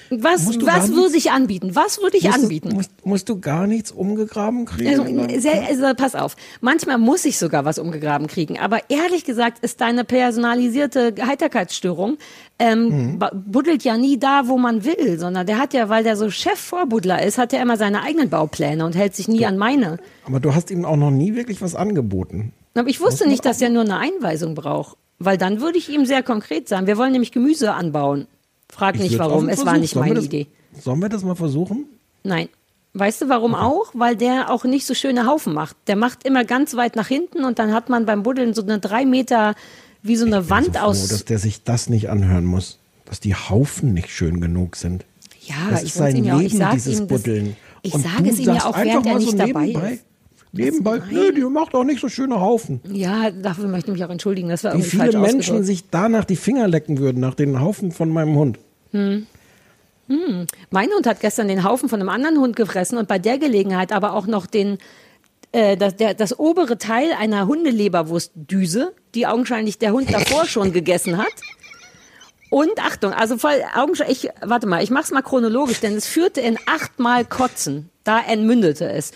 Was, 0.09 0.45
du 0.49 0.65
was 0.65 0.91
würde 0.91 1.17
ich 1.17 1.31
anbieten? 1.31 1.75
Was 1.75 2.01
würde 2.01 2.17
ich 2.17 2.23
musst 2.23 2.35
anbieten? 2.43 2.69
Du, 2.69 2.75
musst, 2.75 2.91
musst 3.05 3.29
du 3.29 3.39
gar 3.39 3.67
nichts 3.67 3.91
umgegraben 3.91 4.65
kriegen? 4.65 4.89
Also, 5.27 5.39
sehr, 5.39 5.67
also, 5.67 5.93
pass 5.95 6.15
auf. 6.15 6.35
Manchmal 6.61 6.97
muss 6.97 7.25
ich 7.25 7.37
sogar 7.37 7.65
was 7.65 7.79
umgegraben 7.79 8.27
kriegen. 8.27 8.59
Aber 8.59 8.79
ehrlich 8.89 9.25
gesagt 9.25 9.59
ist 9.63 9.81
deine 9.81 10.03
personalisierte 10.03 11.15
Heiterkeitsstörung 11.25 12.17
ähm, 12.59 12.83
Mhm. 13.17 13.19
buddelt 13.47 13.83
ja 13.83 13.97
nie 13.97 14.17
da, 14.19 14.47
wo 14.47 14.57
man 14.57 14.85
will, 14.85 15.17
sondern 15.19 15.45
der 15.47 15.57
hat 15.57 15.73
ja, 15.73 15.89
weil 15.89 16.03
der 16.03 16.15
so 16.15 16.29
Chefvorbuddler 16.29 17.23
ist, 17.25 17.37
hat 17.37 17.51
er 17.51 17.61
immer 17.61 17.77
seine 17.77 18.03
eigenen 18.03 18.29
Baupläne 18.29 18.85
und 18.85 18.95
hält 18.95 19.15
sich 19.15 19.27
nie 19.27 19.45
an 19.45 19.57
meine. 19.57 19.97
Aber 20.25 20.39
du 20.39 20.53
hast 20.53 20.69
ihm 20.71 20.85
auch 20.85 20.95
noch 20.95 21.11
nie 21.11 21.35
wirklich 21.35 21.61
was 21.61 21.75
angeboten. 21.75 22.53
Aber 22.75 22.87
ich 22.89 23.01
wusste 23.01 23.27
nicht, 23.27 23.43
dass 23.45 23.61
er 23.61 23.69
nur 23.69 23.83
eine 23.83 23.97
Einweisung 23.97 24.55
braucht. 24.55 24.97
Weil 25.23 25.37
dann 25.37 25.61
würde 25.61 25.77
ich 25.77 25.89
ihm 25.89 26.05
sehr 26.05 26.23
konkret 26.23 26.67
sagen. 26.67 26.87
Wir 26.87 26.97
wollen 26.97 27.11
nämlich 27.11 27.31
Gemüse 27.31 27.73
anbauen. 27.73 28.27
Frag 28.69 28.95
Ich 28.95 29.01
nicht 29.01 29.19
warum. 29.19 29.49
Es 29.49 29.65
war 29.65 29.77
nicht 29.77 29.91
Sollen 29.93 30.05
meine 30.07 30.15
das, 30.15 30.25
Idee. 30.25 30.47
Sollen 30.79 30.99
wir 31.01 31.09
das 31.09 31.23
mal 31.23 31.35
versuchen? 31.35 31.85
Nein. 32.23 32.49
Weißt 32.95 33.21
du, 33.21 33.29
warum 33.29 33.55
auch? 33.55 33.91
Weil 33.93 34.15
der 34.15 34.51
auch 34.51 34.63
nicht 34.65 34.85
so 34.85 34.93
schöne 34.93 35.25
Haufen 35.25 35.53
macht. 35.53 35.75
Der 35.87 35.95
macht 35.95 36.25
immer 36.25 36.43
ganz 36.43 36.75
weit 36.75 36.95
nach 36.95 37.07
hinten 37.07 37.43
und 37.43 37.57
dann 37.59 37.73
hat 37.73 37.89
man 37.89 38.05
beim 38.05 38.23
Buddeln 38.23 38.53
so 38.53 38.61
eine 38.61 38.79
drei 38.79 39.05
Meter, 39.05 39.55
wie 40.03 40.15
so 40.15 40.25
eine 40.25 40.49
Wand 40.49 40.67
so 40.67 40.71
froh, 40.73 40.79
aus. 40.87 41.07
dass 41.07 41.25
der 41.25 41.39
sich 41.39 41.63
das 41.63 41.89
nicht 41.89 42.09
anhören 42.09 42.45
muss. 42.45 42.77
Dass 43.05 43.19
die 43.19 43.35
Haufen 43.35 43.93
nicht 43.93 44.09
schön 44.09 44.41
genug 44.41 44.75
sind. 44.75 45.05
Ja, 45.45 45.55
das 45.71 45.81
ich 45.81 45.87
ist 45.89 45.95
sein 45.95 46.15
ihm 46.15 46.23
ja 46.25 46.35
auch- 46.35 46.39
ich 46.41 46.53
Leben, 46.53 46.57
sag 46.57 46.71
dieses 46.73 46.99
ihm 46.99 47.07
das- 47.07 47.21
Buddeln. 47.21 47.55
ich 47.81 47.93
Und 47.93 48.03
sage 48.03 48.29
es 48.29 48.39
ihm 48.39 48.45
ja 48.53 48.65
auch, 48.65 48.77
während 48.77 49.05
er 49.05 49.17
nicht 49.19 49.31
so 49.31 49.37
dabei 49.37 49.65
nebenbei, 49.67 49.91
ist. 49.93 50.03
Nebenbei, 50.55 51.01
nö, 51.09 51.33
die 51.33 51.41
macht 51.41 51.73
auch 51.73 51.83
nicht 51.83 51.99
so 51.99 52.09
schöne 52.09 52.39
Haufen. 52.39 52.79
Ja, 52.91 53.31
dafür 53.31 53.67
möchte 53.67 53.89
ich 53.89 53.97
mich 53.97 54.05
auch 54.05 54.11
entschuldigen. 54.11 54.49
Das 54.49 54.63
war 54.63 54.77
Wie 54.77 54.83
viele 54.83 55.17
Menschen 55.17 55.63
sich 55.63 55.89
danach 55.89 56.25
die 56.25 56.35
Finger 56.35 56.67
lecken 56.67 56.99
würden, 56.99 57.19
nach 57.19 57.33
den 57.33 57.59
Haufen 57.59 57.91
von 57.91 58.09
meinem 58.09 58.35
Hund. 58.35 58.59
Mein 58.91 60.89
Hund 60.95 61.07
hat 61.07 61.21
gestern 61.21 61.47
den 61.47 61.63
Haufen 61.63 61.89
von 61.89 61.99
einem 61.99 62.09
anderen 62.09 62.37
Hund 62.37 62.55
gefressen 62.55 62.99
und 62.99 63.07
bei 63.07 63.17
der 63.17 63.39
Gelegenheit 63.39 63.91
aber 63.91 64.13
auch 64.13 64.27
noch 64.27 64.45
den, 64.45 64.77
äh, 65.53 65.75
das, 65.75 65.95
der, 65.95 66.13
das 66.13 66.37
obere 66.37 66.77
Teil 66.77 67.13
einer 67.13 67.47
Hundeleberwurstdüse, 67.47 68.93
die 69.15 69.25
augenscheinlich 69.25 69.79
der 69.79 69.91
Hund 69.91 70.13
davor 70.13 70.45
schon 70.45 70.71
gegessen 70.71 71.17
hat. 71.17 71.33
Und 72.51 72.77
Achtung, 72.79 73.11
also 73.13 73.37
voll 73.39 73.63
augenscheinlich, 73.75 74.25
ich, 74.25 74.29
warte 74.41 74.67
mal, 74.67 74.83
ich 74.83 74.91
mach's 74.91 75.09
mal 75.09 75.23
chronologisch, 75.23 75.79
denn 75.79 75.95
es 75.95 76.05
führte 76.05 76.41
in 76.41 76.59
achtmal 76.67 77.25
Kotzen. 77.25 77.89
Da 78.03 78.19
entmündete 78.19 78.91
es. 78.91 79.11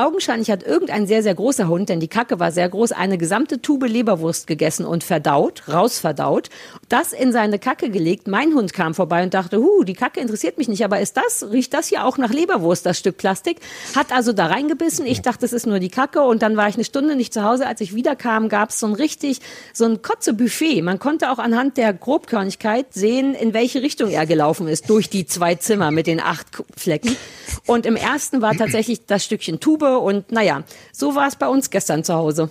Augenscheinlich 0.00 0.50
hat 0.50 0.62
irgendein 0.62 1.06
sehr, 1.06 1.22
sehr 1.22 1.34
großer 1.34 1.68
Hund, 1.68 1.90
denn 1.90 2.00
die 2.00 2.08
Kacke 2.08 2.40
war 2.40 2.52
sehr 2.52 2.70
groß, 2.70 2.92
eine 2.92 3.18
gesamte 3.18 3.60
Tube 3.60 3.86
Leberwurst 3.86 4.46
gegessen 4.46 4.86
und 4.86 5.04
verdaut, 5.04 5.64
rausverdaut, 5.68 6.48
das 6.88 7.12
in 7.12 7.32
seine 7.32 7.58
Kacke 7.58 7.90
gelegt. 7.90 8.26
Mein 8.26 8.54
Hund 8.54 8.72
kam 8.72 8.94
vorbei 8.94 9.22
und 9.22 9.34
dachte, 9.34 9.58
hu, 9.58 9.84
die 9.84 9.92
Kacke 9.92 10.20
interessiert 10.20 10.56
mich 10.56 10.68
nicht, 10.68 10.86
aber 10.86 11.00
ist 11.00 11.18
das, 11.18 11.50
riecht 11.52 11.74
das 11.74 11.88
hier 11.88 12.06
auch 12.06 12.16
nach 12.16 12.30
Leberwurst, 12.30 12.86
das 12.86 12.98
Stück 12.98 13.18
Plastik? 13.18 13.58
Hat 13.94 14.10
also 14.10 14.32
da 14.32 14.46
reingebissen. 14.46 15.04
Ich 15.04 15.20
dachte, 15.20 15.44
es 15.44 15.52
ist 15.52 15.66
nur 15.66 15.80
die 15.80 15.90
Kacke 15.90 16.22
und 16.22 16.40
dann 16.40 16.56
war 16.56 16.66
ich 16.66 16.76
eine 16.76 16.84
Stunde 16.84 17.14
nicht 17.14 17.34
zu 17.34 17.44
Hause. 17.44 17.66
Als 17.66 17.82
ich 17.82 17.94
wiederkam, 17.94 18.48
gab 18.48 18.70
es 18.70 18.80
so 18.80 18.86
ein 18.86 18.94
richtig, 18.94 19.40
so 19.74 19.84
ein 19.84 20.00
Kotze-Buffet. 20.00 20.80
Man 20.80 20.98
konnte 20.98 21.30
auch 21.30 21.38
anhand 21.38 21.76
der 21.76 21.92
Grobkörnigkeit 21.92 22.94
sehen, 22.94 23.34
in 23.34 23.52
welche 23.52 23.82
Richtung 23.82 24.08
er 24.08 24.24
gelaufen 24.24 24.66
ist, 24.66 24.88
durch 24.88 25.10
die 25.10 25.26
zwei 25.26 25.56
Zimmer 25.56 25.90
mit 25.90 26.06
den 26.06 26.20
acht 26.20 26.46
Flecken. 26.74 27.14
Und 27.66 27.84
im 27.84 27.96
ersten 27.96 28.40
war 28.40 28.54
tatsächlich 28.54 29.04
das 29.04 29.26
Stückchen 29.26 29.60
Tube 29.60 29.89
und 29.98 30.32
naja, 30.32 30.62
so 30.92 31.14
war 31.14 31.28
es 31.28 31.36
bei 31.36 31.48
uns 31.48 31.70
gestern 31.70 32.04
zu 32.04 32.14
Hause. 32.14 32.50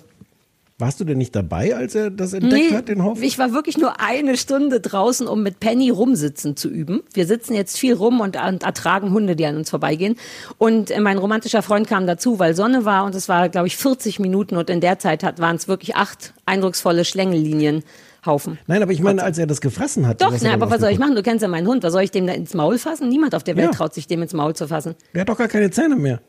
Warst 0.81 0.97
du 1.01 1.03
denn 1.03 1.17
nicht 1.17 1.35
dabei, 1.35 1.75
als 1.75 1.93
er 1.93 2.09
das 2.09 2.31
entdeckt 2.31 2.71
hat, 2.71 2.87
den 2.87 3.03
Haufen? 3.03 3.21
ich 3.21 3.37
war 3.37 3.51
wirklich 3.51 3.77
nur 3.77 3.99
eine 3.99 4.37
Stunde 4.37 4.79
draußen, 4.79 5.27
um 5.27 5.43
mit 5.43 5.59
Penny 5.59 5.89
rumsitzen 5.89 6.55
zu 6.55 6.69
üben. 6.69 7.01
Wir 7.11 7.25
sitzen 7.27 7.53
jetzt 7.53 7.77
viel 7.77 7.93
rum 7.93 8.21
und, 8.21 8.37
und 8.41 8.63
ertragen 8.63 9.11
Hunde, 9.11 9.35
die 9.35 9.45
an 9.45 9.57
uns 9.57 9.69
vorbeigehen. 9.69 10.15
Und 10.57 10.89
äh, 10.89 11.01
mein 11.01 11.17
romantischer 11.17 11.63
Freund 11.63 11.85
kam 11.89 12.07
dazu, 12.07 12.39
weil 12.39 12.55
Sonne 12.55 12.85
war 12.85 13.03
und 13.03 13.13
es 13.13 13.27
war, 13.27 13.49
glaube 13.49 13.67
ich, 13.67 13.75
40 13.75 14.19
Minuten 14.19 14.55
und 14.55 14.69
in 14.69 14.79
der 14.79 14.99
Zeit 14.99 15.21
waren 15.39 15.57
es 15.57 15.67
wirklich 15.67 15.97
acht 15.97 16.33
eindrucksvolle 16.45 17.03
Schlängellinienhaufen. 17.03 18.57
Nein, 18.67 18.81
aber 18.81 18.93
ich 18.93 19.01
meine, 19.01 19.21
als 19.21 19.37
er 19.37 19.47
das 19.47 19.59
gefressen 19.59 20.07
hat. 20.07 20.21
Doch, 20.21 20.33
doch 20.33 20.49
aber 20.49 20.71
was 20.71 20.79
soll 20.79 20.91
ich 20.91 20.99
machen? 20.99 21.15
Du 21.15 21.23
kennst 21.23 21.41
ja 21.41 21.49
meinen 21.49 21.67
Hund. 21.67 21.83
Was 21.83 21.91
soll 21.91 22.03
ich 22.03 22.11
dem 22.11 22.25
da 22.25 22.31
ins 22.31 22.53
Maul 22.53 22.77
fassen? 22.77 23.09
Niemand 23.09 23.35
auf 23.35 23.43
der 23.43 23.57
Welt 23.57 23.71
Ja. 23.71 23.71
traut 23.73 23.93
sich, 23.93 24.07
dem 24.07 24.21
ins 24.21 24.31
Maul 24.31 24.55
zu 24.55 24.69
fassen. 24.69 24.95
Der 25.13 25.21
hat 25.21 25.29
doch 25.29 25.37
gar 25.37 25.49
keine 25.49 25.69
Zähne 25.71 25.97
mehr. 25.97 26.21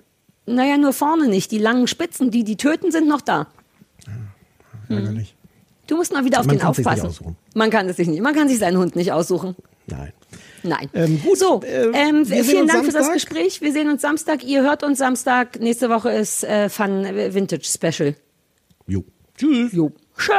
Naja, 0.55 0.77
nur 0.77 0.93
vorne 0.93 1.29
nicht. 1.29 1.51
Die 1.51 1.59
langen 1.59 1.87
Spitzen, 1.87 2.31
die 2.31 2.45
die 2.45 2.57
töten, 2.57 2.91
sind 2.91 3.09
noch 3.09 3.21
da. 3.21 3.47
Ärgerlich. 4.89 5.35
Du 5.87 5.97
musst 5.97 6.13
mal 6.13 6.25
wieder 6.25 6.41
auf 6.41 6.47
Man 6.47 6.57
den 6.57 6.61
kann's 6.61 6.77
sich 6.77 6.87
nicht 6.87 7.03
aufpassen. 7.03 7.37
Man 7.55 7.71
kann 7.71 7.89
es 7.89 7.97
sich 7.97 8.09
nicht. 8.09 8.23
Man 8.23 8.35
kann 8.35 8.49
sich 8.49 8.59
seinen 8.59 8.79
Hund 8.79 8.95
nicht 8.97 9.13
aussuchen. 9.13 9.57
Nein. 9.87 10.13
Nein. 10.63 10.91
Ähm, 10.95 11.21
gut, 11.23 11.39
so, 11.39 11.63
äh, 11.63 11.91
ähm, 11.93 12.25
sehen 12.25 12.45
vielen 12.45 12.67
Dank 12.69 12.85
für 12.85 12.93
das 12.93 13.07
Samstag. 13.07 13.15
Gespräch. 13.15 13.61
Wir 13.61 13.73
sehen 13.73 13.91
uns 13.91 14.03
Samstag. 14.03 14.45
Ihr 14.45 14.63
hört 14.63 14.83
uns 14.83 14.99
Samstag. 14.99 15.59
Nächste 15.59 15.91
Woche 15.91 16.11
ist 16.11 16.45
äh, 16.45 16.69
Fun 16.69 17.05
Vintage 17.05 17.65
Special. 17.65 18.15
Jo. 18.87 19.05
Tschüss. 19.37 19.73
Jo. 19.73 19.91
Tschö. 20.17 20.33